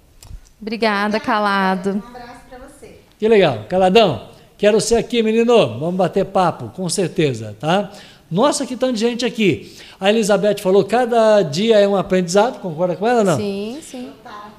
Obrigada, 0.62 1.20
Calado. 1.20 1.92
Um 1.92 2.08
abraço 2.10 2.42
para 2.50 2.60
você. 2.60 3.00
Que 3.18 3.28
legal. 3.28 3.66
Caladão, 3.70 4.30
quero 4.58 4.82
ser 4.82 4.96
aqui, 4.96 5.24
menino. 5.24 5.80
Vamos 5.80 5.96
bater 5.96 6.26
papo, 6.26 6.70
com 6.76 6.90
certeza, 6.90 7.56
tá? 7.60 7.92
Nossa, 8.30 8.66
que 8.66 8.76
tanto 8.76 8.94
de 8.94 9.00
gente 9.00 9.26
aqui. 9.26 9.76
A 10.00 10.10
Elizabeth 10.10 10.58
falou, 10.60 10.84
cada 10.84 11.42
dia 11.42 11.80
é 11.80 11.88
um 11.88 11.96
aprendizado, 11.96 12.60
concorda 12.60 12.96
com 12.96 13.08
ela 13.08 13.20
ou 13.20 13.26
não? 13.26 13.38
Sim, 13.38 13.80
sim. 13.82 14.10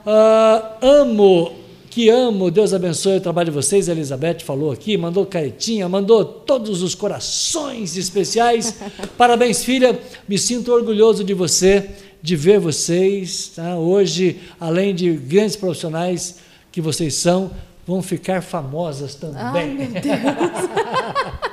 Uh, 0.05 0.85
amo, 0.85 1.53
que 1.89 2.09
amo, 2.09 2.51
Deus 2.51 2.75
abençoe 2.75 3.19
o 3.19 3.21
trabalho 3.21 3.51
de 3.51 3.55
vocês, 3.55 3.89
a 3.89 3.93
Elizabeth 3.93 4.41
falou 4.41 4.73
aqui, 4.73 4.97
mandou 4.97 5.25
caretinha, 5.25 5.89
mandou 5.89 6.25
todos 6.25 6.83
os 6.83 6.95
corações 6.95 7.97
especiais. 7.97 8.77
Parabéns, 9.17 9.63
filha, 9.63 9.99
me 10.29 10.37
sinto 10.37 10.73
orgulhoso 10.73 11.23
de 11.23 11.35
você 11.35 11.91
de 12.23 12.37
ver 12.37 12.59
vocês. 12.59 13.53
Tá? 13.55 13.77
Hoje, 13.77 14.41
além 14.59 14.95
de 14.95 15.13
grandes 15.13 15.57
profissionais 15.57 16.39
que 16.71 16.81
vocês 16.81 17.15
são, 17.15 17.51
vão 17.87 18.03
ficar 18.03 18.43
famosas 18.43 19.15
também. 19.15 19.43
Ai, 19.43 19.67
meu 19.69 19.89
Deus. 19.89 21.41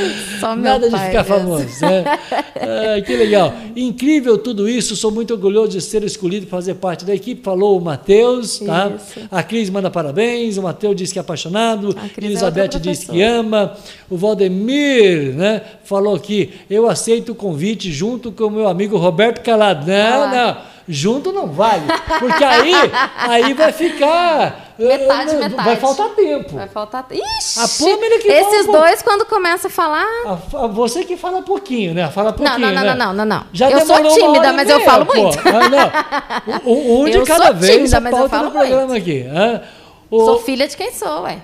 Só 0.40 0.56
Nada 0.56 0.88
de 0.88 0.98
ficar 0.98 1.24
famoso. 1.24 1.80
Né? 1.82 2.04
Ah, 2.58 3.00
que 3.00 3.14
legal. 3.14 3.54
Incrível 3.76 4.38
tudo 4.38 4.68
isso. 4.68 4.96
Sou 4.96 5.10
muito 5.10 5.32
orgulhoso 5.34 5.72
de 5.72 5.80
ser 5.80 6.02
escolhido 6.02 6.46
para 6.46 6.56
fazer 6.56 6.74
parte 6.74 7.04
da 7.04 7.14
equipe. 7.14 7.42
Falou 7.42 7.78
o 7.78 7.80
Matheus. 7.80 8.58
Tá? 8.58 8.92
A 9.30 9.42
Cris 9.42 9.70
manda 9.70 9.90
parabéns. 9.90 10.56
O 10.56 10.62
Matheus 10.62 10.96
diz 10.96 11.12
que 11.12 11.18
é 11.18 11.20
apaixonado. 11.20 11.94
A 11.96 12.06
é 12.06 12.24
Elizabeth 12.24 12.76
é 12.76 12.78
diz 12.78 13.04
que 13.04 13.22
ama. 13.22 13.76
O 14.10 14.16
Valdemir 14.16 15.34
né, 15.34 15.62
falou 15.84 16.18
que 16.18 16.50
eu 16.68 16.88
aceito 16.88 17.32
o 17.32 17.34
convite 17.34 17.92
junto 17.92 18.32
com 18.32 18.44
o 18.44 18.50
meu 18.50 18.68
amigo 18.68 18.96
Roberto 18.96 19.42
Calado. 19.42 19.86
Não, 19.86 20.22
ah 20.22 20.30
não 20.34 20.75
junto 20.88 21.32
não 21.32 21.48
vale, 21.48 21.84
porque 22.18 22.44
aí, 22.44 22.72
aí 23.16 23.54
vai 23.54 23.72
ficar 23.72 24.74
metade, 24.78 25.32
não, 25.32 25.40
metade. 25.40 25.68
Vai 25.68 25.76
faltar 25.76 26.08
tempo. 26.10 26.54
Vai 26.54 26.68
faltar. 26.68 27.06
Ixi, 27.10 27.58
a 27.58 27.68
Pâmela 27.68 28.18
que 28.18 28.28
esses 28.28 28.66
dois 28.66 29.02
quando 29.02 29.24
começa 29.26 29.68
a 29.68 29.70
falar. 29.70 30.06
A, 30.26 30.64
a, 30.64 30.66
você 30.66 31.04
que 31.04 31.16
fala 31.16 31.42
pouquinho, 31.42 31.94
né? 31.94 32.08
Fala 32.10 32.32
pouquinho. 32.32 32.58
Não, 32.58 32.68
não, 32.68 32.82
né? 32.82 32.94
não, 32.94 33.06
não, 33.06 33.12
não, 33.14 33.24
não. 33.24 33.44
Já 33.52 33.70
eu 33.70 33.84
sou 33.84 33.96
tímida, 34.08 34.52
mas 34.52 34.68
eu 34.68 34.80
falo 34.80 35.06
muito. 35.06 35.38
Ah, 35.48 35.68
não. 35.68 36.72
Um, 36.72 37.02
um 37.02 37.04
de 37.10 37.16
eu 37.16 37.24
cada 37.24 37.52
vez 37.52 37.74
tímida, 37.74 38.00
mas 38.00 38.16
eu 38.16 38.28
falo 38.28 38.50
programa 38.50 38.86
muito. 38.86 39.02
aqui. 39.02 39.26
Ah, 39.28 39.62
o... 40.10 40.24
Sou 40.24 40.38
filha 40.40 40.68
de 40.68 40.76
quem 40.76 40.92
sou, 40.92 41.22
ué. 41.22 41.38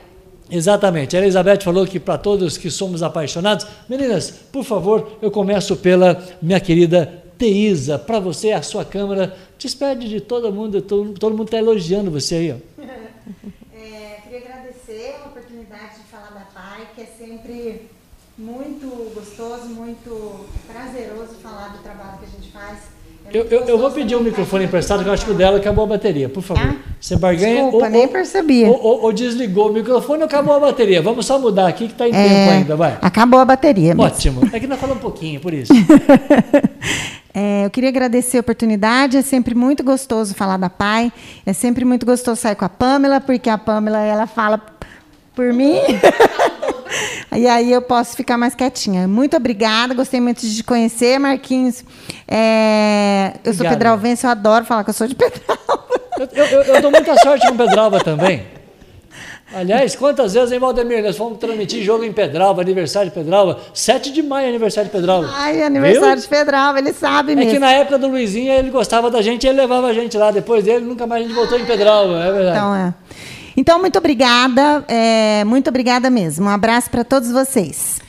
Exatamente. 0.51 1.17
A 1.17 1.21
Elizabeth 1.21 1.61
falou 1.63 1.87
que 1.87 1.99
para 1.99 2.19
todos 2.19 2.59
que 2.59 2.71
somos 2.71 3.03
apaixonados, 3.03 3.67
meninas, 3.89 4.31
por 4.53 4.63
favor, 4.63 5.13
eu 5.23 5.31
começo 5.31 5.77
pela 5.77 6.23
minha 6.43 6.61
querida 6.61 7.22
Teísa. 7.43 7.99
Para 7.99 8.21
você, 8.21 8.53
a 8.53 8.63
sua 8.63 8.85
câmera 8.85 9.37
despede 9.59 10.09
de 10.09 10.21
todo 10.21 10.53
mundo, 10.53 10.81
todo, 10.81 11.13
todo 11.15 11.33
mundo 11.33 11.47
está 11.47 11.59
elogiando 11.59 12.09
você 12.09 12.37
aí. 12.37 12.53
Ó. 12.53 12.83
É, 13.75 14.21
queria 14.23 14.39
agradecer 14.39 15.17
a 15.23 15.27
oportunidade 15.27 15.97
de 15.97 16.05
falar 16.11 16.31
da 16.31 16.47
PAI, 16.55 16.87
que 16.95 17.03
é 17.03 17.07
sempre 17.07 17.89
muito 18.39 19.13
gostoso, 19.13 19.67
muito 19.67 20.47
prazeroso 20.73 21.35
falar 21.43 21.69
do 21.71 21.83
trabalho 21.83 22.19
que 22.19 22.27
a 22.27 22.29
gente 22.29 22.53
faz. 22.53 22.79
É 23.27 23.37
eu, 23.37 23.45
eu, 23.45 23.61
eu, 23.67 23.79
vou 23.79 23.91
pedir 23.91 24.17
um 24.17 24.21
microfone 24.21 24.65
emprestado, 24.65 25.03
que 25.03 25.09
eu 25.09 25.13
acho 25.13 25.25
que 25.25 25.31
o 25.31 25.35
dela 25.35 25.59
acabou 25.59 25.85
a 25.85 25.89
bateria, 25.89 26.29
por 26.29 26.43
favor. 26.43 26.65
Ah, 26.65 26.77
Você 27.01 27.17
barganha. 27.17 27.63
Desculpa, 27.63 27.87
ou, 27.87 27.91
nem 27.91 28.09
percebi. 28.09 28.65
Ou, 28.65 28.81
ou, 28.81 29.03
ou, 29.03 29.13
desligou 29.13 29.71
o 29.71 29.73
microfone 29.73 30.21
ou 30.21 30.27
acabou 30.27 30.55
a 30.55 30.61
bateria. 30.61 31.03
Vamos 31.03 31.27
só 31.27 31.39
mudar 31.39 31.67
aqui 31.67 31.87
que 31.87 31.93
está 31.93 32.09
em 32.09 32.13
é, 32.15 32.29
tempo 32.29 32.51
ainda, 32.53 32.77
vai. 32.77 32.99
Acabou 33.01 33.41
a 33.41 33.45
bateria. 33.45 33.95
Ótimo. 33.99 34.49
É 34.53 34.61
que 34.61 34.67
nós 34.67 34.79
falamos 34.79 35.03
um 35.03 35.05
pouquinho, 35.05 35.41
por 35.41 35.53
isso. 35.53 35.73
É, 37.35 37.65
eu 37.65 37.71
queria 37.71 37.89
agradecer 37.89 38.37
a 38.39 38.41
oportunidade. 38.41 39.17
É 39.17 39.23
sempre 39.23 39.55
muito 39.55 39.83
gostoso 39.83 40.35
falar 40.35 40.57
da 40.57 40.69
Pai. 40.69 41.13
É 41.47 41.53
sempre 41.53 41.85
muito 41.85 42.05
gostoso 42.05 42.41
sair 42.41 42.55
com 42.55 42.65
a 42.65 42.69
Pamela, 42.69 43.21
porque 43.21 43.49
a 43.49 43.59
Pamela 43.59 43.99
ela 43.99 44.27
fala 44.27 44.61
por 45.35 45.53
mim. 45.53 45.77
e 47.35 47.47
aí 47.49 47.73
eu 47.73 47.83
posso 47.83 48.17
ficar 48.17 48.37
mais 48.37 48.55
quietinha. 48.55 49.09
Muito 49.09 49.37
obrigada, 49.37 49.95
gostei 49.95 50.21
muito 50.21 50.43
de 50.43 50.57
te 50.57 50.65
conhecer, 50.65 51.19
Marquinhos. 51.19 51.85
É, 52.29 53.35
eu 53.45 53.55
sou 53.55 53.67
pedralvense, 53.67 54.27
eu 54.27 54.31
adoro 54.31 54.65
falar 54.65 54.85
que 54.85 54.91
eu 54.91 54.95
sou 54.95 55.07
de 55.07 55.15
Pedralva. 55.17 56.03
Eu, 56.19 56.45
eu, 56.45 56.63
eu 56.63 56.83
dou 56.83 56.91
muita 56.91 57.17
sorte 57.19 57.47
com 57.49 57.57
Pedralva 57.57 58.01
também. 58.01 58.62
Aliás, 59.55 59.95
quantas 59.95 60.35
vezes 60.35 60.53
em 60.53 60.59
Valdemir 60.59 61.03
nós 61.03 61.17
fomos 61.17 61.39
transmitir 61.39 61.83
jogo 61.83 62.05
em 62.05 62.13
Pedralva, 62.13 62.63
aniversário 62.63 63.11
de 63.11 63.15
Pedralva? 63.15 63.59
7 63.75 64.11
de 64.11 64.23
maio, 64.23 64.49
aniversário 64.49 64.89
de 64.89 64.97
Pedralva. 64.97 65.29
Ai, 65.33 65.63
aniversário 65.63 66.17
Viu? 66.17 66.23
de 66.23 66.29
Pedralva, 66.29 66.79
ele 66.79 66.93
sabe 66.93 67.35
mesmo. 67.35 67.51
É 67.51 67.55
que 67.55 67.59
na 67.59 67.73
época 67.73 67.99
do 67.99 68.09
Luizinho 68.09 68.53
ele 68.53 68.71
gostava 68.71 69.11
da 69.11 69.21
gente 69.21 69.45
e 69.45 69.49
ele 69.49 69.61
levava 69.61 69.89
a 69.89 69.93
gente 69.93 70.17
lá. 70.17 70.31
Depois 70.31 70.65
dele, 70.65 70.85
nunca 70.85 71.07
mais 71.07 71.25
a 71.25 71.27
gente 71.29 71.37
voltou 71.37 71.59
em 71.59 71.67
Pedralva, 71.67 72.25
é 72.25 72.33
verdade. 72.33 72.57
Então, 72.57 72.75
é. 72.75 72.95
Então, 73.57 73.79
muito 73.79 73.99
obrigada, 73.99 74.85
é, 74.89 75.45
muito 75.45 75.69
obrigada 75.69 76.09
mesmo. 76.09 76.47
Um 76.47 76.49
abraço 76.49 76.91
para 76.91 77.05
todos 77.05 77.31
vocês. 77.31 78.01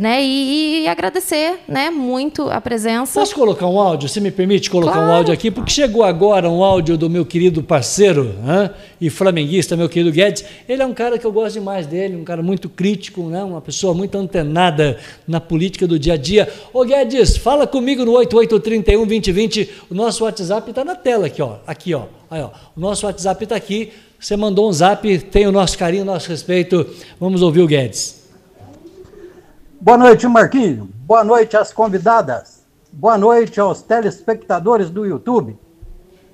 Né, 0.00 0.22
e, 0.22 0.84
e 0.84 0.88
agradecer 0.88 1.58
né, 1.66 1.90
muito 1.90 2.48
a 2.48 2.60
presença. 2.60 3.18
Posso 3.18 3.34
colocar 3.34 3.66
um 3.66 3.80
áudio? 3.80 4.08
Você 4.08 4.20
me 4.20 4.30
permite 4.30 4.70
colocar 4.70 4.92
claro. 4.92 5.08
um 5.08 5.12
áudio 5.12 5.34
aqui? 5.34 5.50
Porque 5.50 5.72
chegou 5.72 6.04
agora 6.04 6.19
agora 6.20 6.50
um 6.50 6.62
áudio 6.62 6.98
do 6.98 7.08
meu 7.08 7.24
querido 7.24 7.62
parceiro 7.62 8.34
hein, 8.46 8.70
e 9.00 9.08
flamenguista, 9.08 9.74
meu 9.74 9.88
querido 9.88 10.12
Guedes. 10.12 10.44
Ele 10.68 10.82
é 10.82 10.84
um 10.86 10.92
cara 10.92 11.18
que 11.18 11.26
eu 11.26 11.32
gosto 11.32 11.54
demais 11.54 11.86
dele, 11.86 12.14
um 12.14 12.24
cara 12.24 12.42
muito 12.42 12.68
crítico, 12.68 13.22
né, 13.22 13.42
uma 13.42 13.62
pessoa 13.62 13.94
muito 13.94 14.18
antenada 14.18 14.98
na 15.26 15.40
política 15.40 15.86
do 15.86 15.98
dia 15.98 16.12
a 16.12 16.16
dia. 16.18 16.46
Ô 16.74 16.84
Guedes, 16.84 17.38
fala 17.38 17.66
comigo 17.66 18.04
no 18.04 18.12
8831 18.12 19.06
2020. 19.06 19.70
O 19.90 19.94
nosso 19.94 20.24
WhatsApp 20.24 20.68
está 20.68 20.84
na 20.84 20.94
tela 20.94 21.26
aqui, 21.26 21.40
ó. 21.40 21.56
Aqui, 21.66 21.94
ó. 21.94 22.02
Aí, 22.30 22.42
ó. 22.42 22.50
O 22.76 22.80
nosso 22.80 23.06
WhatsApp 23.06 23.42
está 23.42 23.56
aqui. 23.56 23.90
Você 24.18 24.36
mandou 24.36 24.68
um 24.68 24.72
zap, 24.74 25.18
tem 25.20 25.46
o 25.46 25.52
nosso 25.52 25.78
carinho, 25.78 26.02
o 26.02 26.06
nosso 26.06 26.28
respeito. 26.28 26.86
Vamos 27.18 27.40
ouvir 27.40 27.62
o 27.62 27.66
Guedes. 27.66 28.28
Boa 29.80 29.96
noite, 29.96 30.26
Marquinhos. 30.26 30.86
Boa 31.06 31.24
noite 31.24 31.56
às 31.56 31.72
convidadas. 31.72 32.62
Boa 32.92 33.16
noite 33.16 33.58
aos 33.58 33.80
telespectadores 33.80 34.90
do 34.90 35.06
YouTube. 35.06 35.56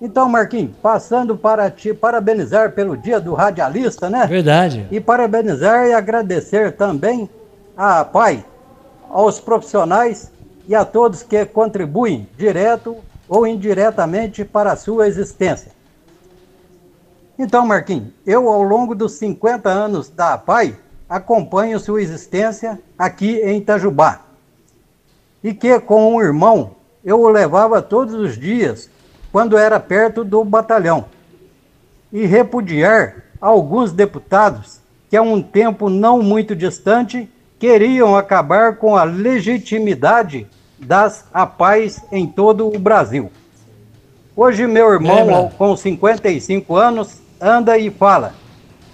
Então, 0.01 0.29
Marquinhos, 0.29 0.77
passando 0.83 1.37
para 1.37 1.71
te 1.71 1.95
parabenizar 1.95 2.73
pelo 2.73 2.97
dia 2.97 3.19
do 3.19 3.33
radialista, 3.33 4.11
né? 4.11 4.27
Verdade. 4.27 4.87
E 4.91 5.01
parabenizar 5.01 5.87
e 5.87 5.95
agradecer 5.95 6.73
também 6.73 7.31
à 7.77 8.05
PAI, 8.05 8.45
aos 9.09 9.41
profissionais 9.41 10.31
e 10.69 10.75
a 10.75 10.85
todos 10.85 11.23
que 11.23 11.47
contribuem 11.47 12.29
direto 12.37 12.97
ou 13.27 13.47
indiretamente 13.47 14.45
para 14.45 14.73
a 14.73 14.77
sua 14.77 15.09
existência. 15.09 15.73
Então, 17.39 17.67
Marquinhos, 17.67 18.09
eu 18.27 18.49
ao 18.49 18.63
longo 18.63 18.95
dos 18.95 19.13
50 19.13 19.69
anos 19.69 20.11
da 20.11 20.37
PAI 20.37 20.77
acompanho 21.09 21.81
sua 21.81 22.03
existência 22.03 22.79
aqui 22.99 23.41
em 23.41 23.59
Itajubá. 23.59 24.21
E 25.43 25.55
que 25.55 25.79
com 25.81 26.15
um 26.15 26.21
irmão 26.21 26.73
eu 27.05 27.21
o 27.21 27.29
levava 27.29 27.81
todos 27.81 28.15
os 28.15 28.37
dias 28.37 28.91
quando 29.37 29.59
era 29.59 29.79
perto 29.79 30.25
do 30.25 30.43
batalhão, 30.43 31.05
e 32.11 32.25
repudiar 32.25 33.25
alguns 33.39 33.93
deputados 33.93 34.81
que, 35.11 35.17
há 35.19 35.21
um 35.21 35.43
tempo 35.43 35.91
não 35.91 36.23
muito 36.23 36.57
distante, 36.57 37.29
queriam 37.59 38.17
acabar 38.17 38.77
com 38.77 38.97
a 38.97 39.05
legitimidade 39.05 40.47
das 40.79 41.27
APAES 41.35 42.03
em 42.11 42.27
todo 42.27 42.67
o 42.67 42.79
Brasil. 42.79 43.31
Hoje, 44.35 44.67
meu 44.67 44.91
irmão, 44.91 45.27
Lembra? 45.27 45.51
com 45.59 45.77
55 45.77 46.75
anos, 46.75 47.21
anda 47.39 47.77
e 47.77 47.91
fala 47.91 48.33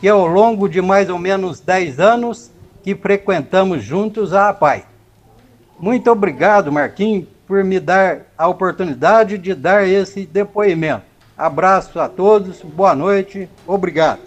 que 0.01 0.09
ao 0.09 0.27
longo 0.27 0.69
de 0.69 0.83
mais 0.83 1.09
ou 1.09 1.21
menos 1.21 1.61
10 1.61 2.01
anos 2.01 2.51
que 2.83 2.97
frequentamos 2.97 3.85
juntos 3.85 4.35
a 4.35 4.49
APAI. 4.49 4.87
Muito 5.79 6.11
obrigado, 6.11 6.73
Marquinhos, 6.73 7.29
por 7.47 7.63
me 7.65 7.81
dar 7.81 8.27
a 8.37 8.49
oportunidade 8.49 9.39
de 9.39 9.55
dar 9.55 9.87
esse 9.87 10.27
depoimento. 10.27 11.03
Abraço 11.37 11.99
a 11.99 12.09
todos, 12.09 12.63
boa 12.63 12.95
noite, 12.95 13.49
obrigado. 13.67 14.21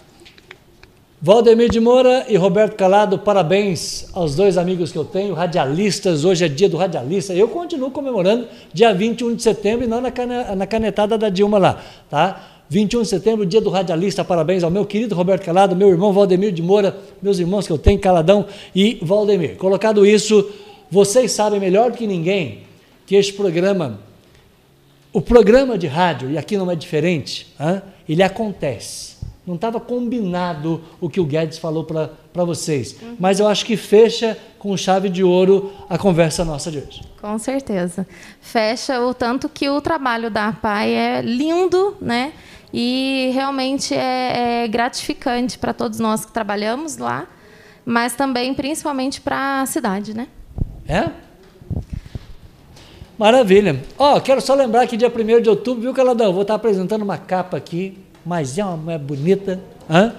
Valdemir 1.20 1.70
de 1.70 1.80
Moura 1.80 2.26
e 2.28 2.36
Roberto 2.36 2.76
Calado, 2.76 3.18
parabéns 3.18 4.06
aos 4.12 4.36
dois 4.36 4.58
amigos 4.58 4.92
que 4.92 4.98
eu 4.98 5.04
tenho, 5.04 5.32
radialistas. 5.32 6.26
Hoje 6.26 6.44
é 6.44 6.48
dia 6.48 6.68
do 6.68 6.76
radialista. 6.76 7.32
Eu 7.32 7.48
continuo 7.48 7.90
comemorando 7.90 8.46
dia 8.72 8.92
21 8.92 9.34
de 9.34 9.42
setembro 9.42 9.86
e 9.86 9.88
não 9.88 10.00
na 10.00 10.66
canetada 10.66 11.16
da 11.16 11.30
Dilma 11.30 11.56
lá, 11.56 11.80
tá? 12.10 12.40
21 12.68 13.02
de 13.02 13.08
setembro, 13.08 13.46
dia 13.46 13.62
do 13.62 13.70
radialista. 13.70 14.24
Parabéns 14.24 14.62
ao 14.62 14.70
meu 14.70 14.84
querido 14.84 15.14
Roberto 15.14 15.44
Calado, 15.44 15.74
meu 15.74 15.88
irmão 15.88 16.12
Valdemir 16.12 16.52
de 16.52 16.62
Moura, 16.62 16.94
meus 17.22 17.38
irmãos 17.38 17.66
que 17.66 17.72
eu 17.72 17.78
tenho, 17.78 17.98
Caladão 17.98 18.44
e 18.74 18.98
Valdemir. 19.00 19.56
Colocado 19.56 20.04
isso, 20.04 20.46
vocês 20.90 21.32
sabem 21.32 21.58
melhor 21.58 21.92
que 21.92 22.06
ninguém 22.06 22.65
que 23.06 23.14
este 23.14 23.32
programa, 23.32 24.00
o 25.12 25.22
programa 25.22 25.78
de 25.78 25.86
rádio, 25.86 26.30
e 26.30 26.36
aqui 26.36 26.56
não 26.56 26.70
é 26.70 26.74
diferente, 26.74 27.54
hein, 27.58 27.80
ele 28.08 28.22
acontece. 28.22 29.16
Não 29.46 29.54
estava 29.54 29.78
combinado 29.78 30.82
o 31.00 31.08
que 31.08 31.20
o 31.20 31.24
Guedes 31.24 31.56
falou 31.56 31.84
para 31.84 32.44
vocês, 32.44 32.96
uhum. 33.00 33.16
mas 33.18 33.38
eu 33.38 33.46
acho 33.46 33.64
que 33.64 33.76
fecha 33.76 34.36
com 34.58 34.76
chave 34.76 35.08
de 35.08 35.22
ouro 35.22 35.72
a 35.88 35.96
conversa 35.96 36.44
nossa 36.44 36.68
de 36.68 36.78
hoje. 36.78 37.02
Com 37.20 37.38
certeza. 37.38 38.04
Fecha 38.40 39.00
o 39.00 39.14
tanto 39.14 39.48
que 39.48 39.68
o 39.68 39.80
trabalho 39.80 40.28
da 40.30 40.48
APAI 40.48 40.92
é 40.92 41.22
lindo, 41.22 41.96
né? 42.00 42.32
E 42.72 43.30
realmente 43.32 43.94
é, 43.94 44.64
é 44.64 44.68
gratificante 44.68 45.56
para 45.56 45.72
todos 45.72 46.00
nós 46.00 46.24
que 46.24 46.32
trabalhamos 46.32 46.96
lá, 46.96 47.28
mas 47.84 48.16
também, 48.16 48.52
principalmente, 48.52 49.20
para 49.20 49.62
a 49.62 49.66
cidade, 49.66 50.12
né? 50.12 50.26
É? 50.88 51.25
Maravilha. 53.18 53.80
Ó, 53.98 54.16
oh, 54.16 54.20
quero 54.20 54.40
só 54.40 54.54
lembrar 54.54 54.86
que 54.86 54.96
dia 54.96 55.10
1 55.10 55.40
de 55.40 55.48
outubro, 55.48 55.82
viu, 55.82 55.94
Caladão? 55.94 56.32
Vou 56.32 56.42
estar 56.42 56.54
apresentando 56.54 57.02
uma 57.02 57.16
capa 57.16 57.56
aqui, 57.56 57.96
mas 58.24 58.58
é 58.58 58.64
uma 58.64 58.76
mulher 58.76 58.98
bonita. 58.98 59.60
Hã? 59.88 60.14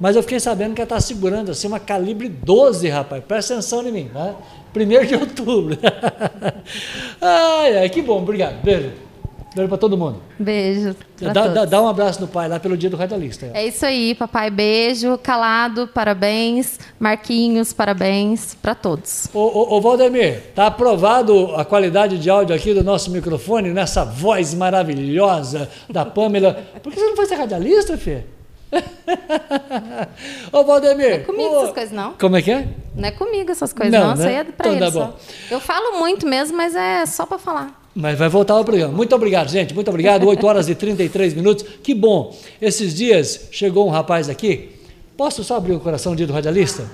Mas 0.00 0.16
eu 0.16 0.22
fiquei 0.22 0.38
sabendo 0.38 0.74
que 0.74 0.80
ela 0.80 0.86
está 0.86 1.00
segurando 1.00 1.50
assim 1.50 1.66
uma 1.66 1.80
calibre 1.80 2.28
12, 2.28 2.88
rapaz. 2.88 3.22
Presta 3.26 3.54
atenção 3.54 3.86
em 3.86 3.92
mim, 3.92 4.10
né? 4.14 4.34
Primeiro 4.72 5.06
de 5.06 5.14
outubro. 5.14 5.76
ai, 7.20 7.78
ai, 7.78 7.88
que 7.90 8.00
bom, 8.00 8.18
obrigado. 8.22 8.62
Beijo. 8.62 9.07
Beijo 9.54 9.68
para 9.68 9.78
todo 9.78 9.96
mundo. 9.96 10.20
Beijo. 10.38 10.94
Dá, 11.20 11.48
dá, 11.48 11.64
dá, 11.64 11.82
um 11.82 11.88
abraço 11.88 12.20
no 12.20 12.28
pai 12.28 12.48
lá 12.48 12.60
pelo 12.60 12.76
dia 12.76 12.90
do 12.90 12.96
radialista. 12.96 13.50
É 13.54 13.66
isso 13.66 13.84
aí, 13.84 14.14
papai. 14.14 14.50
Beijo. 14.50 15.18
Calado, 15.18 15.88
parabéns. 15.88 16.78
Marquinhos, 16.98 17.72
parabéns 17.72 18.54
para 18.54 18.74
todos. 18.74 19.28
Ô, 19.32 19.38
ô, 19.40 19.76
ô, 19.76 19.80
Valdemir, 19.80 20.42
tá 20.54 20.66
aprovado 20.66 21.54
a 21.56 21.64
qualidade 21.64 22.18
de 22.18 22.28
áudio 22.28 22.54
aqui 22.54 22.74
do 22.74 22.84
nosso 22.84 23.10
microfone, 23.10 23.70
nessa 23.70 24.04
voz 24.04 24.54
maravilhosa 24.54 25.68
da 25.88 26.04
Pamela. 26.04 26.54
Por 26.82 26.92
que 26.92 26.98
você 26.98 27.06
não 27.06 27.16
foi 27.16 27.26
ser 27.26 27.36
radialista, 27.36 27.96
Fê? 27.96 28.24
Ô, 30.52 30.62
Valdemir. 30.62 31.08
Não 31.08 31.16
é 31.16 31.18
comigo 31.20 31.56
essas 31.56 31.72
coisas, 31.72 31.92
não. 31.92 32.12
Como 32.14 32.36
é 32.36 32.42
que 32.42 32.50
é? 32.50 32.68
Não 32.94 33.08
é 33.08 33.10
comigo 33.12 33.50
essas 33.50 33.72
coisas, 33.72 33.98
não. 33.98 34.08
não. 34.08 34.14
Né? 34.14 34.20
Isso 34.20 34.28
aí 34.28 34.34
é 34.34 34.44
pra 34.44 34.68
então, 34.68 34.92
tá 34.92 35.06
Bom. 35.06 35.16
Eu 35.50 35.60
falo 35.60 35.98
muito 35.98 36.26
mesmo, 36.26 36.56
mas 36.56 36.74
é 36.74 37.06
só 37.06 37.24
para 37.24 37.38
falar. 37.38 37.87
Mas 38.00 38.16
vai 38.16 38.28
voltar 38.28 38.54
ao 38.54 38.64
programa. 38.64 38.92
Muito 38.92 39.12
obrigado, 39.12 39.50
gente. 39.50 39.74
Muito 39.74 39.88
obrigado. 39.88 40.24
8 40.24 40.46
horas 40.46 40.68
e 40.68 40.74
33 40.76 41.34
minutos. 41.34 41.64
Que 41.82 41.92
bom. 41.92 42.32
Esses 42.62 42.94
dias 42.94 43.48
chegou 43.50 43.88
um 43.88 43.90
rapaz 43.90 44.28
aqui. 44.28 44.68
Posso 45.16 45.42
só 45.42 45.56
abrir 45.56 45.72
o 45.72 45.80
coração 45.80 46.14
dia 46.14 46.24
do 46.24 46.32
radialista? 46.32 46.88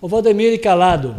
O 0.00 0.08
Valdemir 0.08 0.60
Calado. 0.60 1.14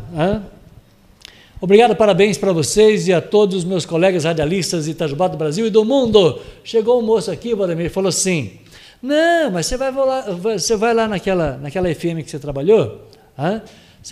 Obrigado, 1.62 1.96
parabéns 1.96 2.38
para 2.38 2.52
vocês 2.52 3.08
e 3.08 3.14
a 3.14 3.22
todos 3.22 3.60
os 3.60 3.64
meus 3.64 3.86
colegas 3.86 4.26
radialistas 4.26 4.84
de 4.84 4.92
Itajubá 4.92 5.30
do 5.30 5.38
Brasil 5.38 5.66
e 5.66 5.70
do 5.70 5.86
mundo. 5.86 6.38
Chegou 6.62 7.00
um 7.00 7.02
moço 7.02 7.32
aqui, 7.32 7.56
Valdemir, 7.56 7.86
e 7.86 7.90
falou 7.90 8.10
assim: 8.10 8.60
Não, 9.02 9.50
mas 9.50 9.66
você 9.66 9.78
vai 9.78 9.94
lá, 9.94 10.22
você 10.24 10.76
vai 10.76 10.94
lá 10.94 11.08
naquela, 11.08 11.58
naquela 11.58 11.88
FM 11.96 12.20
que 12.22 12.32
você 12.32 12.38
trabalhou? 12.38 13.08
Hein? 13.40 13.62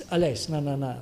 Aliás, 0.10 0.48
na, 0.48 0.62
na, 0.62 0.78
na? 0.78 0.98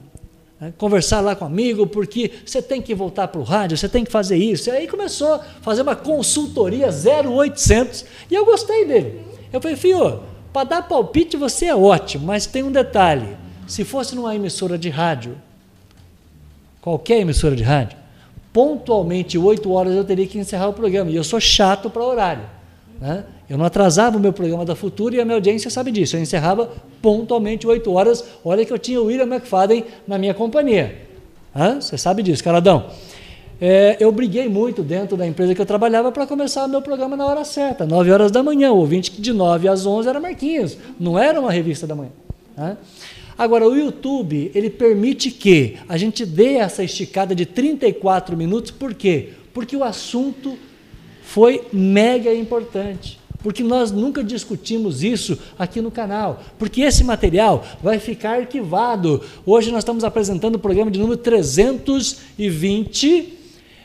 Conversar 0.78 1.22
lá 1.22 1.36
com 1.36 1.46
um 1.46 1.48
amigo, 1.48 1.86
porque 1.86 2.32
você 2.46 2.62
tem 2.62 2.82
que 2.82 2.96
voltar 2.96 3.28
para 3.28 3.40
o 3.40 3.44
rádio, 3.44 3.78
você 3.78 3.88
tem 3.88 4.04
que 4.04 4.12
fazer 4.12 4.38
isso. 4.38 4.70
E 4.70 4.72
aí 4.72 4.88
começou 4.88 5.36
a 5.36 5.40
fazer 5.62 5.84
uma 5.84 5.96
consultoria 5.96 6.90
0800 6.90 8.06
e 8.30 8.36
eu 8.36 8.46
gostei 8.46 8.86
dele. 8.86 9.22
Eu 9.54 9.62
falei, 9.62 9.78
filho, 9.78 10.22
para 10.52 10.64
dar 10.64 10.82
palpite 10.88 11.38
você 11.38 11.68
é 11.68 11.76
ótimo, 11.76 12.26
mas 12.26 12.48
tem 12.48 12.64
um 12.64 12.72
detalhe: 12.72 13.38
se 13.68 13.84
fosse 13.84 14.16
numa 14.16 14.36
emissora 14.36 14.78
de 14.78 14.90
rádio, 14.90 15.38
qualquer 16.82 17.20
emissora 17.20 17.56
de 17.56 17.64
rádio, 17.64 17.98
pontualmente 18.52 19.38
8 19.38 19.72
horas 19.72 19.94
eu 19.94 20.04
teria 20.04 20.26
que 20.26 20.40
encerrar 20.40 20.70
o 20.70 20.74
programa. 20.74 21.12
E 21.12 21.16
eu 21.16 21.24
sou 21.24 21.40
chato 21.40 21.90
para 21.90 22.04
horário. 22.04 22.57
Né? 23.00 23.24
Eu 23.50 23.58
não 23.58 23.66
atrasava 23.66 24.18
o 24.18 24.20
meu 24.20 24.34
programa 24.34 24.66
da 24.66 24.76
Futura 24.76 25.16
e 25.16 25.22
a 25.22 25.26
minha 25.26 25.36
audiência 25.36 25.70
sabe 25.70 25.92
disso. 25.92 26.16
Eu 26.16 26.22
encerrava 26.22 26.72
pontualmente 27.02 27.66
8 27.66 27.92
horas. 27.92 28.24
Olha 28.44 28.66
que 28.66 28.74
eu 28.74 28.78
tinha 28.78 29.02
o 29.02 29.06
William 29.06 29.26
McFadden 29.26 29.86
na 30.08 30.18
minha 30.18 30.34
companhia. 30.34 31.08
Você 31.80 31.98
sabe 31.98 32.22
disso, 32.22 32.44
Caradão. 32.44 32.86
É, 33.60 33.98
eu 34.00 34.12
briguei 34.12 34.48
muito 34.48 34.84
dentro 34.84 35.18
da 35.18 35.26
empresa 35.26 35.56
que 35.56 35.62
eu 35.62 35.66
trabalhava 35.66 36.12
para 36.12 36.28
começar 36.28 36.66
o 36.66 36.70
meu 36.70 36.82
programa 36.82 37.18
na 37.18 37.26
hora 37.26 37.44
certa, 37.44 37.86
9 37.86 38.12
horas 38.12 38.32
da 38.32 38.44
manhã. 38.44 38.72
O 38.72 38.78
ouvinte 38.78 39.20
de 39.20 39.34
9 39.34 39.68
às 39.68 39.86
11 39.86 40.08
era 40.08 40.20
Marquinhos, 40.20 40.78
não 41.00 41.18
era 41.18 41.40
uma 41.40 41.52
revista 41.52 41.88
da 41.88 41.96
manhã. 41.96 42.12
Hã? 42.58 42.78
Agora, 43.36 43.68
o 43.68 43.76
YouTube, 43.76 44.52
ele 44.54 44.70
permite 44.70 45.30
que 45.32 45.78
a 45.88 45.98
gente 45.98 46.26
dê 46.26 46.56
essa 46.56 46.84
esticada 46.84 47.36
de 47.36 47.46
34 47.46 48.36
minutos, 48.36 48.72
por 48.72 48.94
quê? 48.94 49.30
Porque 49.54 49.76
o 49.76 49.84
assunto 49.84 50.58
foi 51.28 51.68
mega 51.74 52.34
importante 52.34 53.20
porque 53.44 53.62
nós 53.64 53.92
nunca 53.92 54.24
discutimos 54.24 55.04
isso 55.04 55.38
aqui 55.58 55.82
no 55.82 55.90
canal, 55.92 56.42
porque 56.58 56.82
esse 56.82 57.04
material 57.04 57.64
vai 57.82 58.00
ficar 58.00 58.40
arquivado. 58.40 59.22
Hoje 59.46 59.72
nós 59.72 59.80
estamos 59.80 60.04
apresentando 60.04 60.56
o 60.56 60.60
programa 60.60 60.92
de 60.92 61.00
número 61.00 61.18
320, 61.18 63.34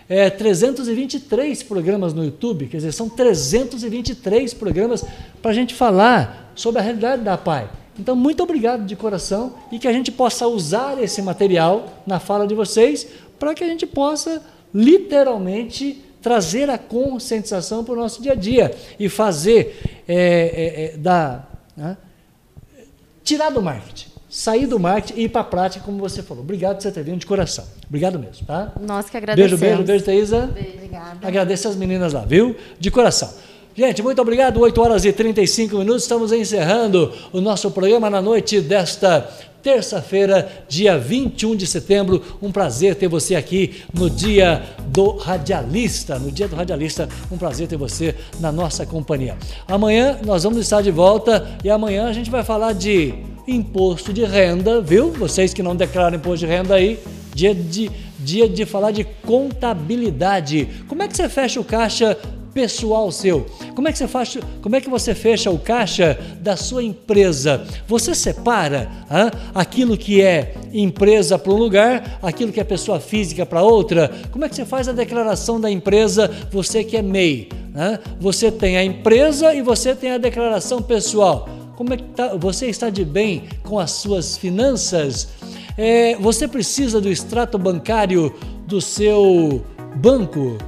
é, 0.08 0.30
323 0.30 1.62
programas 1.64 2.14
no 2.14 2.24
YouTube, 2.24 2.66
quer 2.66 2.78
dizer, 2.78 2.92
são 2.92 3.08
323 3.08 4.54
programas 4.54 5.04
para 5.40 5.50
a 5.50 5.54
gente 5.54 5.74
falar 5.74 6.52
sobre 6.54 6.80
a 6.80 6.82
realidade 6.82 7.22
da 7.22 7.36
PAI. 7.36 7.68
Então, 7.98 8.16
muito 8.16 8.42
obrigado 8.42 8.86
de 8.86 8.96
coração 8.96 9.52
e 9.70 9.78
que 9.78 9.86
a 9.86 9.92
gente 9.92 10.10
possa 10.10 10.48
usar 10.48 10.98
esse 11.00 11.20
material 11.20 12.02
na 12.06 12.18
fala 12.18 12.46
de 12.46 12.54
vocês 12.54 13.06
para 13.38 13.52
que 13.54 13.62
a 13.62 13.68
gente 13.68 13.86
possa 13.86 14.42
literalmente 14.74 16.02
trazer 16.22 16.70
a 16.70 16.78
conscientização 16.78 17.84
para 17.84 17.94
o 17.94 17.96
nosso 17.96 18.22
dia 18.22 18.32
a 18.32 18.36
dia 18.36 18.74
e 18.98 19.08
fazer 19.08 20.02
é, 20.08 20.14
é, 20.14 20.84
é, 20.84 20.96
da, 20.96 21.44
né? 21.76 21.96
tirar 23.24 23.50
do 23.50 23.60
marketing, 23.60 24.08
sair 24.30 24.66
do 24.66 24.78
marketing 24.78 25.20
e 25.20 25.24
ir 25.24 25.28
para 25.28 25.40
a 25.40 25.44
prática, 25.44 25.84
como 25.84 25.98
você 25.98 26.22
falou. 26.22 26.42
Obrigado 26.42 26.76
por 26.76 26.82
você 26.82 26.92
ter 26.92 27.02
vindo 27.02 27.18
de 27.18 27.26
coração. 27.26 27.64
Obrigado 27.88 28.18
mesmo, 28.18 28.46
tá? 28.46 28.72
Nós 28.80 29.10
que 29.10 29.16
agradecemos. 29.16 29.60
Beijo, 29.60 29.82
beijo, 29.82 30.04
beijo, 30.04 30.04
Thaisa. 30.04 30.44
Obrigada. 30.44 31.26
Agradeço 31.26 31.68
as 31.68 31.76
meninas 31.76 32.12
lá, 32.12 32.24
viu? 32.24 32.56
De 32.78 32.90
coração. 32.90 33.30
Gente, 33.74 34.02
muito 34.02 34.20
obrigado. 34.20 34.60
8 34.60 34.80
horas 34.80 35.04
e 35.04 35.12
35 35.12 35.78
minutos. 35.78 36.02
Estamos 36.02 36.30
encerrando 36.30 37.12
o 37.32 37.40
nosso 37.40 37.70
programa 37.70 38.10
na 38.10 38.20
noite 38.20 38.60
desta 38.60 39.28
terça-feira, 39.62 40.64
dia 40.68 40.98
21 40.98 41.56
de 41.56 41.66
setembro. 41.66 42.22
Um 42.42 42.50
prazer 42.50 42.96
ter 42.96 43.08
você 43.08 43.34
aqui 43.34 43.82
no 43.94 44.10
dia 44.10 44.62
do 44.88 45.16
radialista. 45.16 46.18
No 46.18 46.30
dia 46.30 46.48
do 46.48 46.56
radialista, 46.56 47.08
um 47.30 47.38
prazer 47.38 47.68
ter 47.68 47.76
você 47.76 48.14
na 48.40 48.50
nossa 48.50 48.84
companhia. 48.84 49.36
Amanhã 49.68 50.18
nós 50.24 50.42
vamos 50.42 50.58
estar 50.58 50.82
de 50.82 50.90
volta 50.90 51.58
e 51.62 51.70
amanhã 51.70 52.08
a 52.08 52.12
gente 52.12 52.30
vai 52.30 52.42
falar 52.42 52.72
de 52.72 53.14
imposto 53.46 54.12
de 54.12 54.24
renda, 54.24 54.80
viu? 54.80 55.10
Vocês 55.12 55.54
que 55.54 55.62
não 55.62 55.76
declaram 55.76 56.16
imposto 56.16 56.46
de 56.46 56.46
renda 56.46 56.74
aí, 56.74 56.98
dia 57.34 57.54
de 57.54 57.90
dia 58.22 58.48
de 58.48 58.64
falar 58.64 58.92
de 58.92 59.04
contabilidade. 59.04 60.68
Como 60.86 61.02
é 61.02 61.08
que 61.08 61.16
você 61.16 61.28
fecha 61.28 61.60
o 61.60 61.64
caixa 61.64 62.16
pessoal 62.52 63.10
seu? 63.10 63.46
Como 63.74 63.88
é 63.88 63.92
que 63.92 63.98
você 63.98 64.06
faz, 64.06 64.38
como 64.60 64.76
é 64.76 64.80
que 64.80 64.90
você 64.90 65.14
fecha 65.14 65.50
o 65.50 65.58
caixa 65.58 66.18
da 66.40 66.56
sua 66.56 66.82
empresa? 66.82 67.66
Você 67.86 68.14
separa 68.14 68.90
hein, 69.10 69.30
aquilo 69.54 69.96
que 69.96 70.20
é 70.20 70.54
empresa 70.72 71.38
para 71.38 71.52
um 71.52 71.56
lugar, 71.56 72.18
aquilo 72.22 72.52
que 72.52 72.60
é 72.60 72.64
pessoa 72.64 73.00
física 73.00 73.44
para 73.44 73.62
outra? 73.62 74.10
Como 74.30 74.44
é 74.44 74.48
que 74.48 74.56
você 74.56 74.64
faz 74.64 74.88
a 74.88 74.92
declaração 74.92 75.60
da 75.60 75.70
empresa, 75.70 76.30
você 76.50 76.84
que 76.84 76.96
é 76.96 77.02
MEI? 77.02 77.48
Hein? 77.74 77.98
Você 78.20 78.50
tem 78.50 78.76
a 78.76 78.84
empresa 78.84 79.54
e 79.54 79.62
você 79.62 79.94
tem 79.94 80.12
a 80.12 80.18
declaração 80.18 80.82
pessoal. 80.82 81.48
Como 81.76 81.94
é 81.94 81.96
que 81.96 82.04
tá, 82.04 82.36
você 82.36 82.66
está 82.66 82.90
de 82.90 83.04
bem 83.04 83.44
com 83.62 83.78
as 83.78 83.92
suas 83.92 84.36
finanças? 84.36 85.28
É, 85.76 86.16
você 86.16 86.46
precisa 86.46 87.00
do 87.00 87.08
extrato 87.08 87.58
bancário 87.58 88.32
do 88.66 88.80
seu 88.80 89.64
banco? 89.94 90.58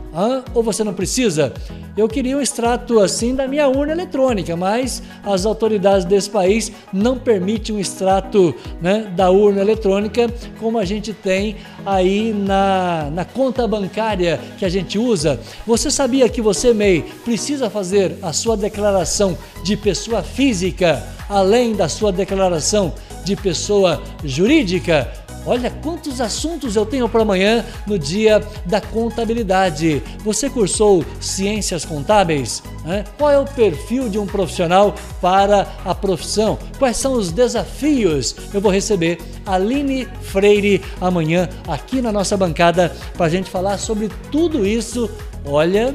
Ou 0.55 0.63
você 0.63 0.85
não 0.85 0.95
precisa? 0.95 1.53
Eu 1.97 2.09
queria 2.09 2.37
um 2.37 2.41
extrato 2.41 2.99
assim 2.99 3.35
da 3.35 3.47
minha 3.47 3.69
urna 3.69 3.93
eletrônica, 3.93 4.57
mas 4.57 5.03
as 5.25 5.47
autoridades 5.47 6.05
desse 6.05 6.29
país 6.29 6.73
não 6.93 7.17
permitem 7.17 7.77
um 7.77 7.79
extrato 7.79 8.55
né, 8.81 9.13
da 9.15 9.31
urna 9.31 9.61
eletrônica 9.61 10.29
como 10.59 10.79
a 10.79 10.85
gente 10.85 11.13
tem 11.13 11.57
aí 11.87 12.33
na, 12.33 13.11
na 13.13 13.25
conta 13.25 13.67
bancária 13.67 14.41
que 14.59 14.65
a 14.65 14.69
gente 14.69 14.99
usa. 14.99 15.39
Você 15.67 15.91
sabia 15.91 16.29
que 16.29 16.43
você, 16.43 16.73
MEI, 16.73 17.05
precisa 17.25 17.71
fazer 17.71 18.17
a 18.23 18.33
sua 18.33 18.57
declaração 18.57 19.37
de 19.63 19.77
pessoa 19.77 20.23
física 20.23 21.03
além 21.29 21.75
da 21.75 21.89
sua 21.89 22.13
declaração 22.13 22.93
de 23.25 23.37
pessoa 23.37 24.03
jurídica? 24.25 25.24
Olha 25.47 25.71
quantos 25.71 26.21
assuntos 26.21 26.75
eu 26.75 26.87
tenho 26.87 27.09
para 27.09 27.23
amanhã 27.23 27.65
no 27.87 27.99
dia 27.99 28.43
da 28.65 28.81
contabilidade. 28.81 30.03
Você 30.25 30.49
cursou 30.49 31.05
ciências 31.21 31.85
contábeis? 31.85 32.63
Né? 32.85 33.05
Qual 33.19 33.31
é 33.31 33.39
o 33.39 33.45
perfil 33.45 34.09
de 34.09 34.19
um 34.19 34.27
profissional 34.27 34.95
para 35.21 35.67
a 35.85 35.95
profissão? 35.95 36.59
Quais 36.79 36.97
são 36.97 37.13
os 37.13 37.31
desafios? 37.31 38.35
Eu 38.53 38.61
vou 38.61 38.73
receber 38.73 39.19
Aline 39.45 40.09
Freire 40.23 40.83
amanhã 41.01 41.49
aqui 41.69 42.01
na 42.01 42.13
nossa 42.13 42.37
bancada 42.37 42.95
para 43.17 43.27
a 43.27 43.31
gente 43.31 43.51
falar 43.51 43.79
sobre 43.79 44.11
tudo 44.31 44.67
isso. 44.67 45.11
Olha, 45.45 45.95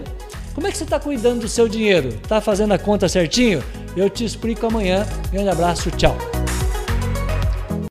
como 0.54 0.68
é 0.68 0.72
que 0.72 0.78
você 0.78 0.84
está 0.84 1.00
cuidando 1.00 1.42
do 1.42 1.48
seu 1.48 1.68
dinheiro? 1.68 2.10
Está 2.10 2.40
fazendo 2.40 2.74
a 2.74 2.78
conta 2.78 3.08
certinho? 3.08 3.64
Eu 3.96 4.10
te 4.10 4.24
explico 4.24 4.68
amanhã. 4.68 5.06
Grande 5.32 5.50
abraço, 5.50 5.90
tchau. 5.92 6.18